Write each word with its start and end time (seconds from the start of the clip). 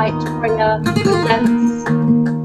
Lightbringer 0.00 0.82
presents 1.02 1.84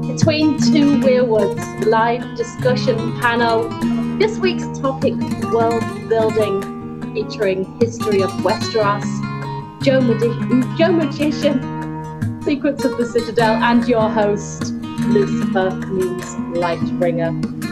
Between 0.06 0.58
Two 0.58 1.00
Weirwoods 1.00 1.86
live 1.86 2.36
discussion 2.36 3.18
panel. 3.18 3.70
This 4.18 4.38
week's 4.38 4.78
topic 4.78 5.14
world 5.50 5.82
building, 6.10 7.14
featuring 7.14 7.64
history 7.80 8.22
of 8.22 8.30
Westeros, 8.44 9.06
Joe, 9.82 10.02
Magi- 10.02 10.76
Joe 10.76 10.92
Magician, 10.92 12.42
Secrets 12.42 12.84
of 12.84 12.98
the 12.98 13.06
Citadel, 13.06 13.54
and 13.54 13.88
your 13.88 14.10
host, 14.10 14.74
Lucifer 15.08 15.70
means 15.86 16.26
Lightbringer. 16.58 17.65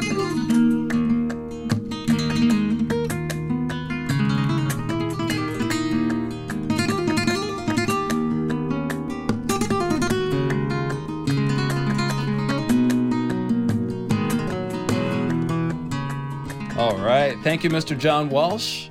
Thank 17.45 17.63
you, 17.63 17.69
Mr. 17.69 17.97
John 17.97 18.31
Walsh, 18.31 18.89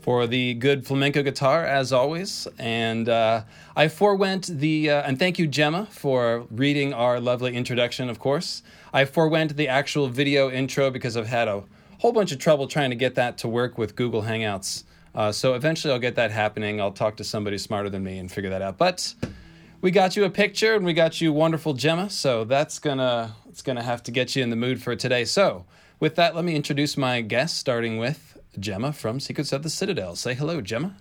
for 0.00 0.26
the 0.26 0.54
good 0.54 0.86
flamenco 0.86 1.22
guitar, 1.22 1.66
as 1.66 1.92
always. 1.92 2.48
And 2.58 3.10
uh, 3.10 3.42
I 3.76 3.88
forewent 3.88 4.46
the, 4.46 4.88
uh, 4.88 5.02
and 5.02 5.18
thank 5.18 5.38
you, 5.38 5.46
Gemma, 5.46 5.84
for 5.90 6.46
reading 6.50 6.94
our 6.94 7.20
lovely 7.20 7.54
introduction, 7.54 8.08
of 8.08 8.18
course. 8.18 8.62
I 8.94 9.04
forewent 9.04 9.54
the 9.54 9.68
actual 9.68 10.08
video 10.08 10.50
intro 10.50 10.90
because 10.90 11.14
I've 11.14 11.26
had 11.26 11.46
a 11.46 11.62
whole 11.98 12.12
bunch 12.12 12.32
of 12.32 12.38
trouble 12.38 12.66
trying 12.66 12.88
to 12.88 12.96
get 12.96 13.16
that 13.16 13.36
to 13.36 13.48
work 13.48 13.76
with 13.76 13.96
Google 13.96 14.22
Hangouts. 14.22 14.84
Uh, 15.14 15.30
so 15.30 15.52
eventually 15.52 15.92
I'll 15.92 16.00
get 16.00 16.14
that 16.14 16.30
happening. 16.30 16.80
I'll 16.80 16.92
talk 16.92 17.18
to 17.18 17.24
somebody 17.24 17.58
smarter 17.58 17.90
than 17.90 18.02
me 18.02 18.16
and 18.16 18.32
figure 18.32 18.48
that 18.48 18.62
out. 18.62 18.78
But 18.78 19.14
we 19.82 19.90
got 19.90 20.16
you 20.16 20.24
a 20.24 20.30
picture 20.30 20.74
and 20.74 20.86
we 20.86 20.94
got 20.94 21.20
you 21.20 21.34
wonderful 21.34 21.74
Gemma, 21.74 22.08
so 22.08 22.44
that's 22.44 22.78
gonna 22.78 23.36
it's 23.50 23.60
gonna 23.60 23.82
have 23.82 24.02
to 24.04 24.10
get 24.10 24.34
you 24.34 24.42
in 24.42 24.48
the 24.48 24.56
mood 24.56 24.82
for 24.82 24.96
today. 24.96 25.26
So 25.26 25.66
with 26.00 26.16
that, 26.16 26.34
let 26.34 26.44
me 26.46 26.56
introduce 26.56 26.96
my 26.96 27.20
guest, 27.20 27.58
starting 27.58 27.98
with 27.98 28.38
Gemma 28.58 28.92
from 28.92 29.20
Secrets 29.20 29.52
of 29.52 29.62
the 29.62 29.68
Citadel. 29.70 30.16
Say 30.16 30.32
hello, 30.32 30.62
Gemma. 30.62 30.96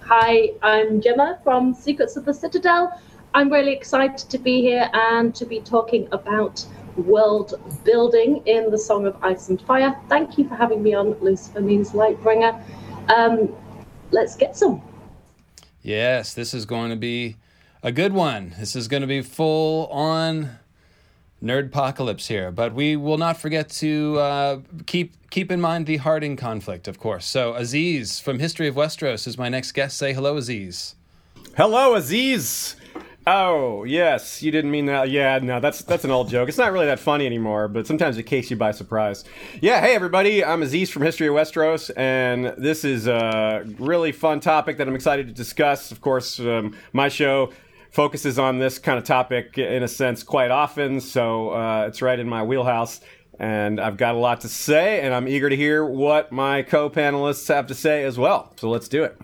Hi, 0.00 0.50
I'm 0.62 1.00
Gemma 1.00 1.40
from 1.42 1.74
Secrets 1.74 2.16
of 2.16 2.24
the 2.24 2.32
Citadel. 2.32 3.00
I'm 3.34 3.50
really 3.50 3.72
excited 3.72 4.16
to 4.16 4.38
be 4.38 4.60
here 4.60 4.88
and 4.92 5.34
to 5.34 5.44
be 5.44 5.60
talking 5.60 6.06
about 6.12 6.64
world 6.96 7.60
building 7.84 8.42
in 8.46 8.70
the 8.70 8.78
Song 8.78 9.06
of 9.06 9.16
Ice 9.24 9.48
and 9.48 9.60
Fire. 9.60 9.98
Thank 10.08 10.38
you 10.38 10.48
for 10.48 10.54
having 10.54 10.84
me 10.84 10.94
on 10.94 11.18
Lucifer 11.20 11.60
Means 11.60 11.90
Lightbringer. 11.90 12.62
Um, 13.08 13.52
let's 14.12 14.36
get 14.36 14.56
some. 14.56 14.80
Yes, 15.82 16.32
this 16.32 16.54
is 16.54 16.64
going 16.64 16.90
to 16.90 16.96
be 16.96 17.36
a 17.82 17.90
good 17.90 18.12
one. 18.12 18.54
This 18.56 18.76
is 18.76 18.86
going 18.86 19.00
to 19.00 19.08
be 19.08 19.20
full 19.20 19.88
on 19.88 20.50
nerd 21.44 21.66
apocalypse 21.66 22.26
here, 22.26 22.50
but 22.50 22.74
we 22.74 22.96
will 22.96 23.18
not 23.18 23.36
forget 23.36 23.68
to 23.68 24.18
uh, 24.18 24.60
keep 24.86 25.12
keep 25.30 25.52
in 25.52 25.60
mind 25.60 25.86
the 25.86 25.98
Harding 25.98 26.36
conflict, 26.36 26.88
of 26.88 26.98
course. 26.98 27.26
So 27.26 27.54
Aziz 27.54 28.18
from 28.18 28.38
History 28.38 28.66
of 28.66 28.74
Westeros 28.74 29.26
is 29.26 29.36
my 29.36 29.48
next 29.48 29.72
guest. 29.72 29.96
Say 29.98 30.12
hello, 30.12 30.36
Aziz. 30.36 30.94
Hello, 31.56 31.94
Aziz. 31.94 32.76
Oh 33.26 33.84
yes, 33.84 34.42
you 34.42 34.50
didn't 34.50 34.70
mean 34.70 34.84
that. 34.86 35.08
Yeah, 35.10 35.38
no, 35.38 35.58
that's 35.58 35.82
that's 35.82 36.04
an 36.04 36.10
old 36.10 36.28
joke. 36.28 36.48
It's 36.48 36.58
not 36.58 36.72
really 36.72 36.86
that 36.86 36.98
funny 36.98 37.24
anymore, 37.24 37.68
but 37.68 37.86
sometimes 37.86 38.18
it 38.18 38.26
takes 38.26 38.50
you 38.50 38.56
by 38.56 38.70
surprise. 38.72 39.24
Yeah, 39.62 39.80
hey 39.80 39.94
everybody, 39.94 40.44
I'm 40.44 40.62
Aziz 40.62 40.90
from 40.90 41.02
History 41.02 41.28
of 41.28 41.34
Westeros, 41.34 41.90
and 41.96 42.52
this 42.58 42.84
is 42.84 43.06
a 43.06 43.64
really 43.78 44.12
fun 44.12 44.40
topic 44.40 44.76
that 44.76 44.86
I'm 44.86 44.94
excited 44.94 45.26
to 45.26 45.32
discuss. 45.32 45.90
Of 45.90 46.02
course, 46.02 46.38
um, 46.38 46.76
my 46.92 47.08
show 47.08 47.50
focuses 47.94 48.40
on 48.40 48.58
this 48.58 48.80
kind 48.80 48.98
of 48.98 49.04
topic 49.04 49.56
in 49.56 49.84
a 49.84 49.88
sense 49.88 50.24
quite 50.24 50.50
often, 50.50 51.00
so 51.00 51.50
uh, 51.50 51.86
it's 51.86 52.02
right 52.02 52.18
in 52.18 52.28
my 52.28 52.42
wheelhouse. 52.42 53.00
And 53.38 53.80
I've 53.80 53.96
got 53.96 54.16
a 54.16 54.18
lot 54.18 54.40
to 54.40 54.48
say, 54.48 55.00
and 55.00 55.14
I'm 55.14 55.28
eager 55.28 55.48
to 55.48 55.56
hear 55.56 55.84
what 55.84 56.32
my 56.32 56.62
co 56.62 56.90
panelists 56.90 57.46
have 57.48 57.68
to 57.68 57.74
say 57.74 58.04
as 58.04 58.18
well. 58.18 58.52
So 58.56 58.68
let's 58.68 58.88
do 58.88 59.04
it. 59.04 59.16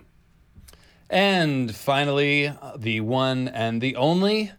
And 1.09 1.75
finally, 1.75 2.53
the 2.77 3.01
one 3.01 3.49
and 3.49 3.81
the 3.81 3.95
only, 3.97 4.53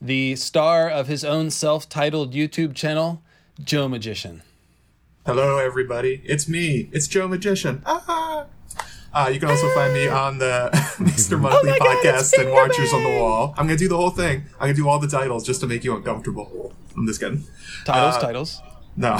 the 0.00 0.36
star 0.36 0.88
of 0.88 1.08
his 1.08 1.24
own 1.24 1.50
self 1.50 1.88
titled 1.88 2.34
YouTube 2.34 2.74
channel, 2.74 3.22
Joe 3.62 3.88
Magician. 3.88 4.42
Hello, 5.24 5.58
everybody. 5.58 6.22
It's 6.24 6.48
me. 6.48 6.88
It's 6.92 7.08
Joe 7.08 7.26
Magician. 7.26 7.82
Ah! 7.84 8.46
Uh, 9.16 9.28
you 9.32 9.40
can 9.40 9.48
also 9.48 9.68
find 9.70 9.94
me 9.94 10.06
on 10.08 10.36
the 10.38 10.68
Mr. 10.98 11.40
Monthly 11.40 11.70
Oh 11.70 11.78
podcast 11.78 12.18
it's 12.18 12.38
and 12.38 12.52
Watchers 12.52 12.92
on 12.92 13.02
the 13.02 13.18
Wall. 13.18 13.54
I'm 13.56 13.66
gonna 13.66 13.78
do 13.78 13.88
the 13.88 13.96
whole 13.96 14.10
thing. 14.10 14.42
I'm 14.60 14.66
gonna 14.68 14.74
do 14.74 14.88
all 14.88 14.98
the 14.98 15.08
titles 15.08 15.42
just 15.44 15.60
to 15.62 15.66
make 15.66 15.84
you 15.84 15.96
uncomfortable. 15.96 16.74
I'm 16.94 17.06
just 17.06 17.18
kidding. 17.20 17.44
Titles, 17.86 18.16
Uh, 18.16 18.20
titles. 18.20 18.60
No. 18.98 19.18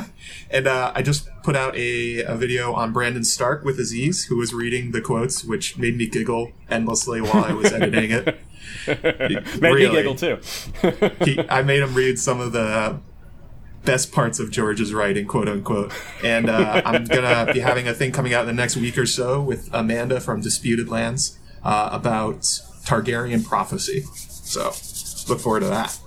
and 0.50 0.66
uh, 0.66 0.92
I 0.94 1.02
just 1.02 1.28
put 1.44 1.54
out 1.56 1.76
a, 1.76 2.22
a 2.22 2.34
video 2.36 2.72
on 2.72 2.92
Brandon 2.92 3.22
Stark 3.24 3.64
with 3.64 3.78
Aziz, 3.78 4.24
who 4.24 4.36
was 4.36 4.52
reading 4.54 4.90
the 4.92 5.00
quotes, 5.00 5.44
which 5.44 5.76
made 5.78 5.96
me 5.96 6.06
giggle 6.08 6.52
endlessly 6.70 7.20
while 7.20 7.44
I 7.44 7.52
was 7.52 7.72
editing 7.72 8.10
it. 8.10 8.38
Made 8.86 9.44
Really? 9.60 9.88
me 9.88 9.90
giggle 9.94 10.14
too. 10.14 10.38
he, 11.24 11.40
I 11.48 11.62
made 11.62 11.82
him 11.82 11.94
read 11.94 12.18
some 12.18 12.40
of 12.40 12.52
the 12.52 12.98
best 13.84 14.12
parts 14.12 14.38
of 14.38 14.50
George's 14.50 14.92
writing, 14.92 15.26
quote 15.26 15.48
unquote. 15.48 15.92
And 16.24 16.48
uh, 16.48 16.82
I'm 16.84 17.04
gonna 17.04 17.52
be 17.52 17.60
having 17.60 17.88
a 17.88 17.94
thing 17.94 18.12
coming 18.12 18.34
out 18.34 18.42
in 18.42 18.46
the 18.46 18.52
next 18.52 18.76
week 18.76 18.98
or 18.98 19.06
so 19.06 19.40
with 19.40 19.68
Amanda 19.72 20.20
from 20.20 20.40
Disputed 20.40 20.88
Lands 20.88 21.38
uh, 21.64 21.88
about 21.92 22.40
Targaryen 22.84 23.44
prophecy. 23.44 24.02
So 24.02 24.72
look 25.28 25.40
forward 25.40 25.60
to 25.60 25.66
that. 25.66 25.98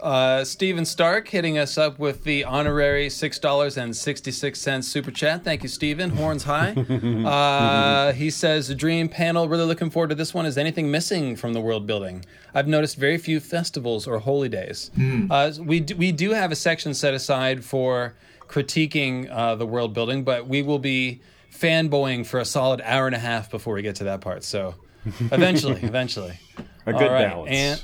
Uh, 0.00 0.44
Steven 0.44 0.84
Stark 0.84 1.28
hitting 1.28 1.58
us 1.58 1.76
up 1.76 1.98
with 1.98 2.24
the 2.24 2.44
honorary 2.44 3.08
$6.66 3.08 4.84
super 4.84 5.10
chat. 5.10 5.44
Thank 5.44 5.62
you, 5.62 5.68
Steven. 5.68 6.10
Horns 6.10 6.44
high. 6.44 6.74
Uh, 7.28 8.12
he 8.12 8.30
says, 8.30 8.68
the 8.68 8.74
Dream 8.74 9.08
panel, 9.08 9.48
really 9.48 9.64
looking 9.64 9.90
forward 9.90 10.08
to 10.08 10.14
this 10.14 10.32
one. 10.32 10.46
Is 10.46 10.56
anything 10.56 10.90
missing 10.90 11.36
from 11.36 11.52
the 11.52 11.60
world 11.60 11.86
building? 11.86 12.24
I've 12.54 12.66
noticed 12.66 12.96
very 12.96 13.18
few 13.18 13.40
festivals 13.40 14.06
or 14.06 14.18
holy 14.18 14.48
days. 14.48 14.90
Uh, 15.30 15.52
we, 15.60 15.80
do, 15.80 15.96
we 15.96 16.12
do 16.12 16.30
have 16.30 16.50
a 16.52 16.56
section 16.56 16.94
set 16.94 17.12
aside 17.14 17.64
for 17.64 18.14
critiquing 18.48 19.30
uh, 19.30 19.54
the 19.56 19.66
world 19.66 19.94
building, 19.94 20.24
but 20.24 20.46
we 20.46 20.62
will 20.62 20.78
be 20.78 21.20
fanboying 21.52 22.26
for 22.26 22.40
a 22.40 22.44
solid 22.44 22.80
hour 22.82 23.06
and 23.06 23.14
a 23.14 23.18
half 23.18 23.50
before 23.50 23.74
we 23.74 23.82
get 23.82 23.96
to 23.96 24.04
that 24.04 24.20
part. 24.20 24.44
So 24.44 24.74
eventually, 25.20 25.82
eventually. 25.82 26.38
A 26.86 26.92
good 26.92 27.02
All 27.02 27.12
right, 27.12 27.28
balance. 27.28 27.50
And 27.50 27.80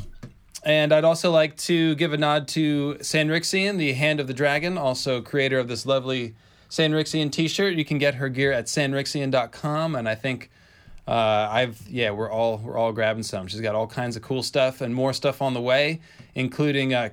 and 0.64 0.92
I'd 0.92 1.04
also 1.04 1.30
like 1.30 1.56
to 1.58 1.94
give 1.96 2.12
a 2.12 2.16
nod 2.16 2.48
to 2.48 2.96
Sanrixian, 3.00 3.76
the 3.76 3.92
Hand 3.92 4.18
of 4.18 4.26
the 4.26 4.34
Dragon, 4.34 4.78
also 4.78 5.20
creator 5.20 5.58
of 5.58 5.68
this 5.68 5.84
lovely 5.84 6.34
Sanrixian 6.70 7.30
t-shirt. 7.30 7.74
You 7.74 7.84
can 7.84 7.98
get 7.98 8.16
her 8.16 8.28
gear 8.28 8.50
at 8.52 8.66
sanrixian.com 8.66 9.94
and 9.94 10.08
I 10.08 10.14
think 10.14 10.50
uh, 11.06 11.48
I've 11.50 11.86
yeah, 11.88 12.10
we're 12.10 12.30
all 12.30 12.58
we're 12.58 12.78
all 12.78 12.92
grabbing 12.92 13.24
some. 13.24 13.46
She's 13.46 13.60
got 13.60 13.74
all 13.74 13.86
kinds 13.86 14.16
of 14.16 14.22
cool 14.22 14.42
stuff 14.42 14.80
and 14.80 14.94
more 14.94 15.12
stuff 15.12 15.42
on 15.42 15.52
the 15.52 15.60
way, 15.60 16.00
including 16.34 16.94
uh, 16.94 17.10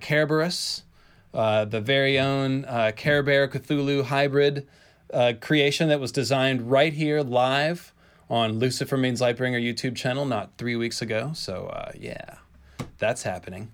uh, 1.33 1.65
the 1.65 1.81
very 1.81 2.19
own 2.19 2.65
uh, 2.65 2.91
Care 2.95 3.23
Bear 3.23 3.47
Cthulhu 3.47 4.05
hybrid 4.05 4.67
uh, 5.13 5.33
creation 5.41 5.89
that 5.89 5.99
was 5.99 6.11
designed 6.11 6.71
right 6.71 6.93
here 6.93 7.21
live 7.21 7.93
on 8.29 8.59
Lucifer 8.59 8.95
Means 8.95 9.19
Lightbringer 9.19 9.61
YouTube 9.61 9.95
channel 9.95 10.25
not 10.25 10.51
three 10.57 10.77
weeks 10.77 11.01
ago. 11.01 11.31
So 11.33 11.67
uh, 11.67 11.91
yeah, 11.97 12.35
that's 13.01 13.23
happening. 13.23 13.73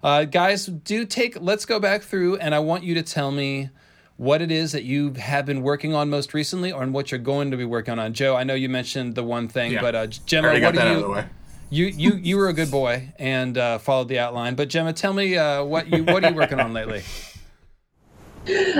Uh, 0.00 0.22
guys, 0.24 0.66
do 0.66 1.04
take. 1.04 1.36
Let's 1.40 1.66
go 1.66 1.80
back 1.80 2.02
through, 2.02 2.36
and 2.36 2.54
I 2.54 2.60
want 2.60 2.84
you 2.84 2.94
to 2.94 3.02
tell 3.02 3.32
me 3.32 3.70
what 4.16 4.40
it 4.40 4.52
is 4.52 4.70
that 4.72 4.84
you 4.84 5.14
have 5.14 5.44
been 5.46 5.62
working 5.62 5.92
on 5.94 6.08
most 6.08 6.34
recently, 6.34 6.70
or 6.70 6.86
what 6.86 7.10
you're 7.10 7.18
going 7.18 7.50
to 7.50 7.56
be 7.56 7.64
working 7.64 7.98
on. 7.98 8.12
Joe, 8.14 8.36
I 8.36 8.44
know 8.44 8.54
you 8.54 8.68
mentioned 8.68 9.16
the 9.16 9.24
one 9.24 9.48
thing, 9.48 9.72
Yeah. 9.72 9.80
but 9.80 9.94
uh, 9.96 10.06
Gemma, 10.06 10.52
what 10.52 10.60
got 10.60 10.74
do 10.74 10.80
you? 10.80 11.14
out 11.14 11.18
of. 11.18 11.24
You 11.70 11.86
you 11.86 12.14
you 12.14 12.36
were 12.36 12.48
a 12.48 12.52
good 12.52 12.70
boy 12.70 13.12
and 13.18 13.58
uh, 13.58 13.78
followed 13.78 14.08
the 14.08 14.18
outline. 14.20 14.54
But 14.54 14.68
Gemma, 14.68 14.92
tell 14.92 15.12
me 15.12 15.36
uh, 15.36 15.64
what 15.64 15.88
you 15.88 16.04
what 16.04 16.24
are 16.24 16.30
you 16.30 16.36
working 16.36 16.60
on 16.60 16.72
lately? 16.72 17.02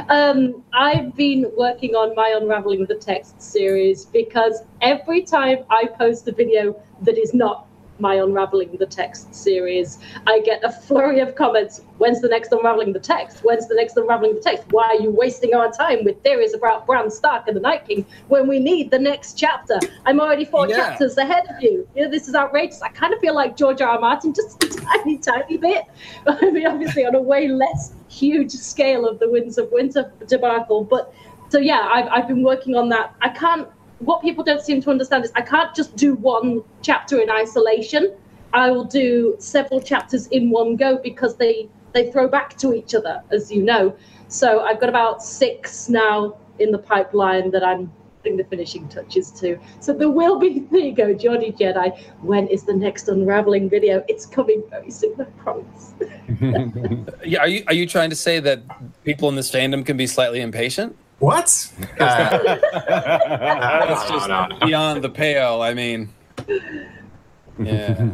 Um, 0.08 0.64
I've 0.72 1.14
been 1.14 1.44
working 1.58 1.94
on 1.94 2.14
my 2.14 2.34
Unraveling 2.40 2.86
the 2.86 2.94
Text 2.94 3.42
series 3.42 4.06
because 4.06 4.62
every 4.80 5.20
time 5.22 5.58
I 5.68 5.84
post 5.98 6.26
a 6.26 6.32
video 6.32 6.80
that 7.02 7.18
is 7.18 7.34
not 7.34 7.66
my 8.00 8.14
Unraveling 8.16 8.76
the 8.78 8.86
Text 8.86 9.34
series, 9.34 9.98
I 10.26 10.40
get 10.40 10.62
a 10.64 10.70
flurry 10.70 11.20
of 11.20 11.34
comments. 11.34 11.82
When's 11.98 12.20
the 12.20 12.28
next 12.28 12.52
Unraveling 12.52 12.92
the 12.92 13.00
Text? 13.00 13.40
When's 13.44 13.68
the 13.68 13.74
next 13.74 13.96
Unraveling 13.96 14.34
the 14.34 14.40
Text? 14.40 14.64
Why 14.70 14.84
are 14.88 15.00
you 15.00 15.10
wasting 15.10 15.54
our 15.54 15.70
time 15.70 16.04
with 16.04 16.22
theories 16.22 16.54
about 16.54 16.86
Bran 16.86 17.10
Stark 17.10 17.48
and 17.48 17.56
the 17.56 17.60
Night 17.60 17.86
King 17.86 18.04
when 18.28 18.46
we 18.46 18.58
need 18.60 18.90
the 18.90 18.98
next 18.98 19.34
chapter? 19.34 19.78
I'm 20.06 20.20
already 20.20 20.44
four 20.44 20.68
Yeah. 20.68 20.76
chapters 20.76 21.16
ahead 21.18 21.44
of 21.50 21.62
you. 21.62 21.86
you 21.94 22.04
know, 22.04 22.10
this 22.10 22.28
is 22.28 22.34
outrageous. 22.34 22.82
I 22.82 22.88
kind 22.88 23.12
of 23.12 23.20
feel 23.20 23.34
like 23.34 23.56
George 23.56 23.80
R. 23.80 23.88
R. 23.90 24.00
Martin, 24.00 24.32
just 24.32 24.62
a 24.62 24.68
tiny, 24.98 25.18
tiny 25.18 25.56
bit. 25.56 25.84
I 26.26 26.50
mean, 26.50 26.66
obviously 26.66 27.04
on 27.06 27.14
a 27.14 27.20
way 27.22 27.48
less 27.48 27.92
huge 28.08 28.52
scale 28.52 29.06
of 29.06 29.18
the 29.18 29.28
Winds 29.28 29.58
of 29.58 29.70
Winter 29.72 30.12
debacle. 30.26 30.84
But 30.84 31.12
so 31.50 31.58
yeah, 31.58 31.88
I've, 31.92 32.06
I've 32.08 32.28
been 32.28 32.42
working 32.42 32.74
on 32.76 32.88
that. 32.90 33.14
I 33.22 33.30
can't. 33.30 33.68
What 34.00 34.22
people 34.22 34.44
don't 34.44 34.62
seem 34.62 34.80
to 34.82 34.90
understand 34.90 35.24
is 35.24 35.32
I 35.34 35.42
can't 35.42 35.74
just 35.74 35.96
do 35.96 36.14
one 36.14 36.62
chapter 36.82 37.20
in 37.20 37.30
isolation. 37.30 38.14
I 38.52 38.70
will 38.70 38.84
do 38.84 39.36
several 39.38 39.80
chapters 39.80 40.26
in 40.28 40.50
one 40.50 40.76
go 40.76 40.98
because 40.98 41.36
they 41.36 41.68
they 41.92 42.10
throw 42.10 42.28
back 42.28 42.56
to 42.58 42.74
each 42.74 42.94
other, 42.94 43.22
as 43.30 43.50
you 43.50 43.62
know. 43.62 43.96
So 44.28 44.60
I've 44.60 44.80
got 44.80 44.88
about 44.88 45.22
six 45.22 45.88
now 45.88 46.36
in 46.58 46.70
the 46.70 46.78
pipeline 46.78 47.50
that 47.50 47.64
I'm 47.64 47.90
putting 48.22 48.36
the 48.36 48.44
finishing 48.44 48.88
touches 48.88 49.30
to. 49.32 49.58
So 49.80 49.92
there 49.92 50.10
will 50.10 50.38
be, 50.38 50.60
there 50.70 50.80
you 50.80 50.92
go, 50.92 51.14
Geordie 51.14 51.52
Jedi. 51.52 51.98
When 52.20 52.46
is 52.48 52.64
the 52.64 52.74
next 52.74 53.08
unraveling 53.08 53.70
video? 53.70 54.04
It's 54.08 54.26
coming 54.26 54.62
very 54.70 54.90
soon, 54.90 55.20
I 55.20 55.24
promise. 55.42 55.94
Yeah, 57.24 57.40
are 57.40 57.48
you 57.48 57.64
are 57.66 57.74
you 57.74 57.86
trying 57.86 58.10
to 58.10 58.16
say 58.16 58.38
that 58.40 58.60
people 59.04 59.28
in 59.28 59.34
this 59.34 59.50
fandom 59.50 59.84
can 59.84 59.96
be 59.96 60.06
slightly 60.06 60.40
impatient? 60.40 60.96
What? 61.18 61.72
Uh, 61.98 62.38
That's 62.78 64.08
just 64.08 64.28
no, 64.28 64.46
no. 64.46 64.58
beyond 64.66 65.02
the 65.02 65.10
pale. 65.10 65.62
I 65.62 65.74
mean, 65.74 66.10
yeah. 67.58 68.10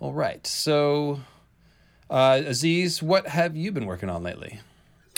All 0.00 0.12
right. 0.12 0.46
So, 0.46 1.20
uh, 2.10 2.42
Aziz, 2.44 3.02
what 3.02 3.26
have 3.26 3.56
you 3.56 3.72
been 3.72 3.86
working 3.86 4.10
on 4.10 4.22
lately? 4.22 4.60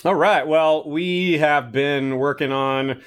All 0.05 0.15
right. 0.15 0.47
Well, 0.47 0.89
we 0.89 1.39
have 1.39 1.73
been 1.73 2.19
working 2.19 2.53
on 2.53 3.01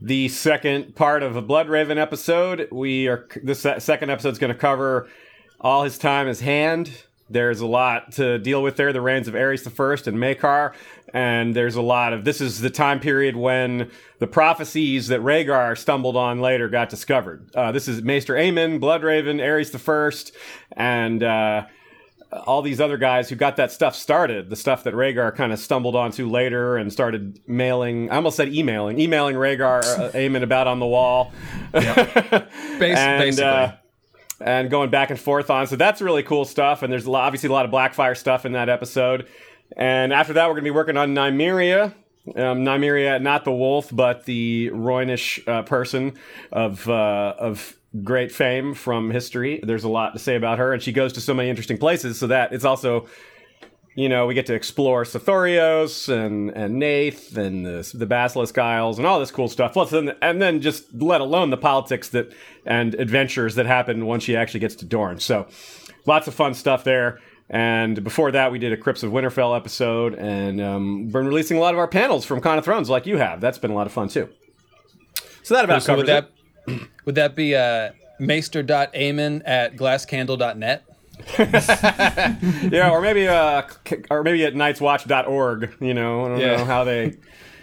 the 0.00 0.28
second 0.28 0.96
part 0.96 1.22
of 1.22 1.36
a 1.36 1.42
Blood 1.42 1.68
Raven 1.68 1.98
episode. 1.98 2.68
We 2.72 3.06
are 3.08 3.28
this 3.42 3.60
second 3.60 4.10
episode 4.10 4.30
is 4.30 4.38
going 4.38 4.52
to 4.52 4.58
cover 4.58 5.08
all 5.60 5.84
his 5.84 5.98
time 5.98 6.26
as 6.26 6.40
Hand. 6.40 7.04
There's 7.28 7.60
a 7.60 7.66
lot 7.66 8.12
to 8.12 8.38
deal 8.38 8.62
with 8.62 8.76
there. 8.76 8.92
The 8.92 9.00
reigns 9.00 9.28
of 9.28 9.34
Aerys 9.34 9.62
the 9.62 9.70
First 9.70 10.08
and 10.08 10.16
Maekar, 10.18 10.72
and 11.12 11.54
there's 11.54 11.76
a 11.76 11.82
lot 11.82 12.12
of. 12.12 12.24
This 12.24 12.40
is 12.40 12.60
the 12.60 12.70
time 12.70 13.00
period 13.00 13.36
when 13.36 13.90
the 14.18 14.26
prophecies 14.26 15.08
that 15.08 15.20
Rhaegar 15.20 15.76
stumbled 15.76 16.16
on 16.16 16.40
later 16.40 16.68
got 16.68 16.88
discovered. 16.88 17.50
Uh, 17.54 17.72
this 17.72 17.88
is 17.88 18.02
Maester 18.02 18.34
Aemon, 18.34 18.80
Bloodraven, 18.80 19.40
Aerys 19.40 19.72
the 19.72 19.78
First, 19.78 20.32
and. 20.72 21.22
Uh, 21.22 21.66
all 22.46 22.62
these 22.62 22.80
other 22.80 22.96
guys 22.96 23.28
who 23.28 23.34
got 23.34 23.56
that 23.56 23.72
stuff 23.72 23.96
started, 23.96 24.50
the 24.50 24.54
stuff 24.54 24.84
that 24.84 24.94
Rhaegar 24.94 25.34
kind 25.34 25.52
of 25.52 25.58
stumbled 25.58 25.96
onto 25.96 26.28
later 26.28 26.76
and 26.76 26.92
started 26.92 27.40
mailing. 27.48 28.08
I 28.08 28.14
almost 28.14 28.36
said 28.36 28.54
emailing, 28.54 29.00
emailing 29.00 29.34
Rhaegar, 29.34 29.82
uh, 29.82 30.10
Aemon 30.12 30.44
about 30.44 30.68
on 30.68 30.78
the 30.78 30.86
wall, 30.86 31.32
Bas- 31.72 31.82
and 32.78 32.78
basically. 32.78 33.42
uh, 33.44 33.72
and 34.40 34.70
going 34.70 34.90
back 34.90 35.10
and 35.10 35.18
forth 35.18 35.50
on. 35.50 35.66
So 35.66 35.74
that's 35.74 36.00
really 36.00 36.22
cool 36.22 36.44
stuff. 36.44 36.82
And 36.84 36.92
there's 36.92 37.08
obviously 37.08 37.48
a 37.48 37.52
lot 37.52 37.64
of 37.64 37.72
Blackfire 37.72 38.16
stuff 38.16 38.46
in 38.46 38.52
that 38.52 38.68
episode. 38.68 39.26
And 39.76 40.12
after 40.12 40.32
that, 40.34 40.46
we're 40.46 40.54
going 40.54 40.64
to 40.64 40.70
be 40.70 40.74
working 40.74 40.96
on 40.96 41.14
Nymeria. 41.14 41.94
Um, 42.36 42.64
Nymeria, 42.64 43.20
not 43.20 43.44
the 43.44 43.52
wolf, 43.52 43.88
but 43.92 44.24
the 44.24 44.70
Rhoynish 44.70 45.46
uh, 45.48 45.62
person 45.62 46.18
of 46.52 46.88
uh, 46.88 47.34
of 47.38 47.76
great 48.04 48.30
fame 48.30 48.74
from 48.74 49.10
history. 49.10 49.60
There's 49.62 49.84
a 49.84 49.88
lot 49.88 50.12
to 50.12 50.18
say 50.18 50.36
about 50.36 50.58
her, 50.58 50.72
and 50.72 50.82
she 50.82 50.92
goes 50.92 51.12
to 51.14 51.20
so 51.20 51.34
many 51.34 51.48
interesting 51.48 51.78
places. 51.78 52.18
So 52.18 52.26
that 52.26 52.52
it's 52.52 52.64
also 52.64 53.08
you 53.96 54.08
know, 54.08 54.26
we 54.26 54.34
get 54.34 54.46
to 54.46 54.54
explore 54.54 55.04
Sothoryos 55.04 56.08
and 56.08 56.50
and 56.50 56.80
Naath 56.80 57.36
and 57.36 57.66
the, 57.66 57.90
the 57.94 58.06
Basilisk 58.06 58.56
Isles 58.56 58.98
and 58.98 59.06
all 59.06 59.18
this 59.18 59.30
cool 59.30 59.48
stuff. 59.48 59.72
Plus, 59.72 59.90
then, 59.90 60.14
and 60.22 60.40
then 60.40 60.60
just 60.60 60.92
let 60.94 61.20
alone 61.20 61.50
the 61.50 61.56
politics 61.56 62.08
that 62.10 62.32
and 62.64 62.94
adventures 62.94 63.56
that 63.56 63.66
happen 63.66 64.06
once 64.06 64.24
she 64.24 64.36
actually 64.36 64.60
gets 64.60 64.76
to 64.76 64.84
Dorne. 64.84 65.18
So, 65.18 65.48
lots 66.06 66.28
of 66.28 66.34
fun 66.34 66.54
stuff 66.54 66.84
there. 66.84 67.18
And 67.52 68.02
before 68.04 68.30
that, 68.30 68.52
we 68.52 68.60
did 68.60 68.72
a 68.72 68.76
Crypts 68.76 69.02
of 69.02 69.10
Winterfell 69.10 69.56
episode, 69.56 70.14
and 70.14 70.60
um, 70.60 71.08
been 71.08 71.26
releasing 71.26 71.56
a 71.56 71.60
lot 71.60 71.74
of 71.74 71.78
our 71.80 71.88
panels 71.88 72.24
from 72.24 72.40
Con 72.40 72.58
of 72.58 72.64
Thrones, 72.64 72.88
like 72.88 73.06
you 73.06 73.16
have. 73.16 73.40
That's 73.40 73.58
been 73.58 73.72
a 73.72 73.74
lot 73.74 73.88
of 73.88 73.92
fun 73.92 74.08
too. 74.08 74.28
So 75.42 75.54
that 75.54 75.64
about 75.64 75.82
so 75.82 75.96
would 75.96 76.06
covers 76.06 76.28
that 76.66 76.72
it. 76.72 76.88
would 77.06 77.16
that 77.16 77.34
be 77.34 77.56
uh, 77.56 77.90
maester.aemon 78.20 79.42
at 79.44 79.74
glasscandle.net? 79.74 80.84
yeah, 82.72 82.88
or 82.90 83.00
maybe 83.00 83.26
uh, 83.26 83.62
or 84.10 84.22
maybe 84.22 84.44
at 84.44 84.54
nightswatch.org. 84.54 85.74
You 85.80 85.92
know, 85.94 86.24
I 86.24 86.28
don't 86.28 86.38
Yeah. 86.40 86.56
know 86.56 86.64
how 86.64 86.84
they 86.84 87.16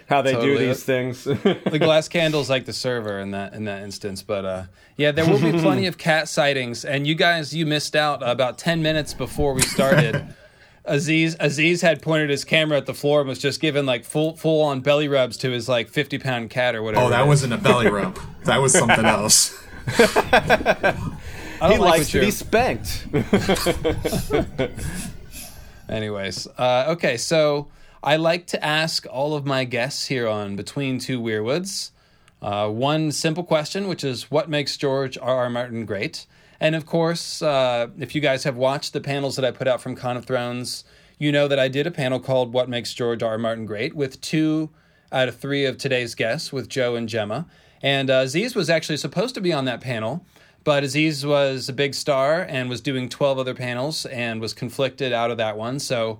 how 0.08 0.22
they 0.22 0.32
do 0.32 0.38
Totally. 0.40 0.66
these 0.68 0.82
things. 0.84 1.24
the 1.24 1.78
glass 1.80 2.08
candle's 2.08 2.48
like 2.48 2.64
the 2.64 2.72
server 2.72 3.18
in 3.18 3.30
that 3.32 3.52
in 3.54 3.64
that 3.64 3.82
instance 3.82 4.22
but 4.22 4.44
uh 4.44 4.62
yeah 4.96 5.12
there 5.12 5.28
will 5.28 5.40
be 5.40 5.52
plenty 5.52 5.86
of 5.86 5.98
cat 5.98 6.28
sightings 6.28 6.84
and 6.84 7.06
you 7.06 7.14
guys 7.14 7.54
you 7.54 7.66
missed 7.66 7.94
out 7.94 8.22
about 8.22 8.56
10 8.58 8.82
minutes 8.82 9.12
before 9.14 9.52
we 9.52 9.60
started 9.62 10.34
aziz 10.86 11.36
aziz 11.40 11.82
had 11.82 12.00
pointed 12.00 12.30
his 12.30 12.44
camera 12.44 12.78
at 12.78 12.86
the 12.86 12.94
floor 12.94 13.20
and 13.20 13.28
was 13.28 13.38
just 13.38 13.60
giving 13.60 13.84
like 13.84 14.04
full 14.04 14.34
full 14.36 14.62
on 14.62 14.80
belly 14.80 15.08
rubs 15.08 15.36
to 15.36 15.50
his 15.50 15.68
like 15.68 15.88
50 15.90 16.18
pound 16.18 16.48
cat 16.48 16.74
or 16.74 16.82
whatever 16.82 17.04
Oh, 17.04 17.10
that 17.10 17.26
wasn't 17.26 17.52
a 17.52 17.58
belly 17.58 17.88
rub. 17.90 18.18
That 18.44 18.58
was 18.62 18.72
something 18.72 19.04
else. 19.04 19.54
He 19.96 20.02
like 21.60 21.78
likes 21.80 21.80
what 21.80 22.08
to 22.08 22.20
be 22.20 22.30
spanked. 22.30 23.06
Anyways, 25.88 26.46
uh, 26.58 26.86
okay, 26.90 27.16
so 27.16 27.68
I 28.02 28.16
like 28.16 28.46
to 28.48 28.64
ask 28.64 29.06
all 29.10 29.34
of 29.34 29.44
my 29.44 29.64
guests 29.64 30.06
here 30.06 30.28
on 30.28 30.56
Between 30.56 30.98
Two 30.98 31.20
Weirwoods 31.20 31.90
uh, 32.40 32.68
one 32.68 33.10
simple 33.10 33.42
question, 33.42 33.88
which 33.88 34.04
is 34.04 34.30
what 34.30 34.48
makes 34.48 34.76
George 34.76 35.18
R. 35.18 35.38
R. 35.38 35.50
Martin 35.50 35.84
great? 35.84 36.26
And 36.60 36.74
of 36.74 36.86
course, 36.86 37.42
uh, 37.42 37.88
if 37.98 38.14
you 38.14 38.20
guys 38.20 38.44
have 38.44 38.56
watched 38.56 38.92
the 38.92 39.00
panels 39.00 39.36
that 39.36 39.44
I 39.44 39.50
put 39.50 39.68
out 39.68 39.80
from 39.80 39.96
Con 39.96 40.16
of 40.16 40.24
Thrones, 40.24 40.84
you 41.18 41.32
know 41.32 41.48
that 41.48 41.58
I 41.58 41.68
did 41.68 41.86
a 41.86 41.90
panel 41.90 42.20
called 42.20 42.52
What 42.52 42.68
Makes 42.68 42.94
George 42.94 43.22
R. 43.22 43.32
R. 43.32 43.38
Martin 43.38 43.66
Great 43.66 43.94
with 43.94 44.20
two 44.20 44.70
out 45.10 45.28
of 45.28 45.36
three 45.36 45.64
of 45.64 45.78
today's 45.78 46.14
guests, 46.14 46.52
with 46.52 46.68
Joe 46.68 46.94
and 46.94 47.08
Gemma. 47.08 47.46
And 47.82 48.10
uh, 48.10 48.22
Aziz 48.24 48.54
was 48.54 48.68
actually 48.68 48.98
supposed 48.98 49.34
to 49.34 49.40
be 49.40 49.52
on 49.52 49.64
that 49.64 49.80
panel, 49.80 50.24
but 50.64 50.84
Aziz 50.84 51.24
was 51.24 51.68
a 51.68 51.72
big 51.72 51.94
star 51.94 52.42
and 52.42 52.68
was 52.68 52.80
doing 52.80 53.08
12 53.08 53.38
other 53.38 53.54
panels 53.54 54.04
and 54.06 54.40
was 54.40 54.52
conflicted 54.52 55.12
out 55.12 55.30
of 55.30 55.38
that 55.38 55.56
one. 55.56 55.78
So 55.78 56.18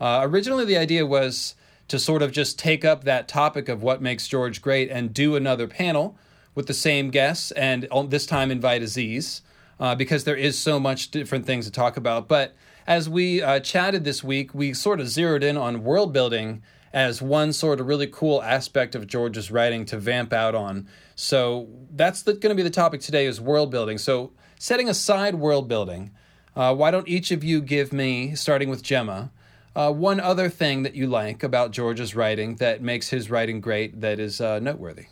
uh, 0.00 0.20
originally, 0.22 0.64
the 0.64 0.76
idea 0.76 1.04
was 1.06 1.54
to 1.88 1.98
sort 1.98 2.22
of 2.22 2.32
just 2.32 2.58
take 2.58 2.84
up 2.84 3.04
that 3.04 3.28
topic 3.28 3.68
of 3.68 3.82
what 3.82 4.00
makes 4.00 4.28
George 4.28 4.62
great 4.62 4.90
and 4.90 5.12
do 5.12 5.36
another 5.36 5.66
panel 5.66 6.16
with 6.54 6.66
the 6.66 6.74
same 6.74 7.10
guests 7.10 7.50
and 7.52 7.88
this 8.08 8.26
time 8.26 8.50
invite 8.50 8.82
Aziz 8.82 9.42
uh, 9.78 9.94
because 9.94 10.24
there 10.24 10.36
is 10.36 10.58
so 10.58 10.78
much 10.78 11.10
different 11.10 11.46
things 11.46 11.64
to 11.64 11.72
talk 11.72 11.96
about. 11.96 12.28
But 12.28 12.54
as 12.86 13.08
we 13.08 13.42
uh, 13.42 13.60
chatted 13.60 14.04
this 14.04 14.22
week, 14.22 14.54
we 14.54 14.72
sort 14.72 15.00
of 15.00 15.08
zeroed 15.08 15.42
in 15.42 15.56
on 15.56 15.82
world 15.82 16.12
building 16.12 16.62
as 16.92 17.22
one 17.22 17.52
sort 17.52 17.80
of 17.80 17.86
really 17.86 18.06
cool 18.06 18.42
aspect 18.42 18.94
of 18.94 19.06
George's 19.06 19.50
writing 19.50 19.84
to 19.86 19.98
vamp 19.98 20.32
out 20.32 20.54
on. 20.54 20.88
So 21.14 21.68
that's 21.92 22.22
going 22.22 22.40
to 22.40 22.54
be 22.54 22.62
the 22.62 22.70
topic 22.70 23.00
today 23.00 23.26
is 23.26 23.40
world 23.40 23.70
building. 23.70 23.96
So 23.98 24.32
setting 24.58 24.88
aside 24.88 25.36
world 25.36 25.68
building, 25.68 26.10
uh, 26.56 26.74
why 26.74 26.90
don't 26.90 27.08
each 27.08 27.30
of 27.30 27.44
you 27.44 27.60
give 27.60 27.92
me, 27.92 28.34
starting 28.34 28.68
with 28.68 28.82
Gemma, 28.82 29.30
uh, 29.76 29.92
one 29.92 30.20
other 30.20 30.48
thing 30.48 30.82
that 30.82 30.94
you 30.94 31.06
like 31.06 31.42
about 31.42 31.70
George's 31.70 32.14
writing 32.14 32.56
that 32.56 32.82
makes 32.82 33.08
his 33.08 33.30
writing 33.30 33.60
great 33.60 34.00
that 34.00 34.18
is 34.18 34.40
uh, 34.40 34.58
noteworthy? 34.58 35.06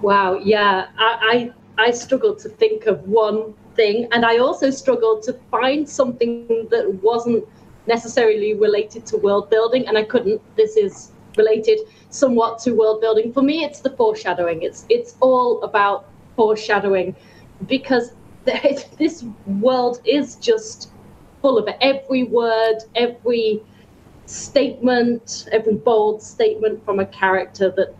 Wow, 0.00 0.34
yeah, 0.34 0.88
I, 0.98 1.52
I 1.78 1.86
I 1.88 1.90
struggled 1.90 2.38
to 2.40 2.48
think 2.48 2.86
of 2.86 3.02
one 3.08 3.54
thing, 3.74 4.08
and 4.12 4.24
I 4.24 4.38
also 4.38 4.70
struggled 4.70 5.22
to 5.24 5.34
find 5.50 5.88
something 5.88 6.66
that 6.70 7.00
wasn't 7.02 7.44
necessarily 7.86 8.54
related 8.54 9.06
to 9.06 9.16
world 9.16 9.50
building, 9.50 9.86
and 9.86 9.96
I 9.96 10.04
couldn't. 10.04 10.40
This 10.56 10.76
is 10.76 11.12
related 11.36 11.78
somewhat 12.10 12.58
to 12.60 12.72
world 12.72 13.00
building. 13.00 13.32
For 13.32 13.42
me, 13.42 13.64
it's 13.64 13.80
the 13.80 13.90
foreshadowing. 13.90 14.62
It's 14.62 14.86
it's 14.88 15.16
all 15.20 15.62
about 15.62 16.06
foreshadowing, 16.36 17.14
because 17.66 18.12
this 18.98 19.24
world 19.46 20.00
is 20.04 20.36
just 20.36 20.91
full 21.42 21.58
of 21.58 21.68
it. 21.68 21.76
Every 21.80 22.24
word, 22.24 22.78
every 22.94 23.60
statement, 24.26 25.48
every 25.52 25.74
bold 25.74 26.22
statement 26.22 26.84
from 26.84 27.00
a 27.00 27.06
character 27.06 27.70
that 27.76 27.94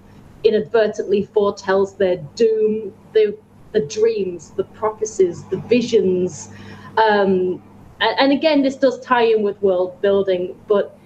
inadvertently 0.45 1.25
foretells 1.25 1.97
their 1.97 2.17
doom, 2.37 2.95
the 3.13 3.37
the 3.73 3.81
dreams, 3.81 4.51
the 4.51 4.65
prophecies, 4.65 5.45
the 5.45 5.57
visions. 5.57 6.51
Um, 6.99 7.63
and, 8.01 8.19
and 8.19 8.33
again, 8.33 8.63
this 8.63 8.77
does 8.77 9.01
tie 9.01 9.25
in 9.25 9.43
with 9.43 9.61
world 9.63 10.01
building, 10.03 10.55
but 10.69 10.99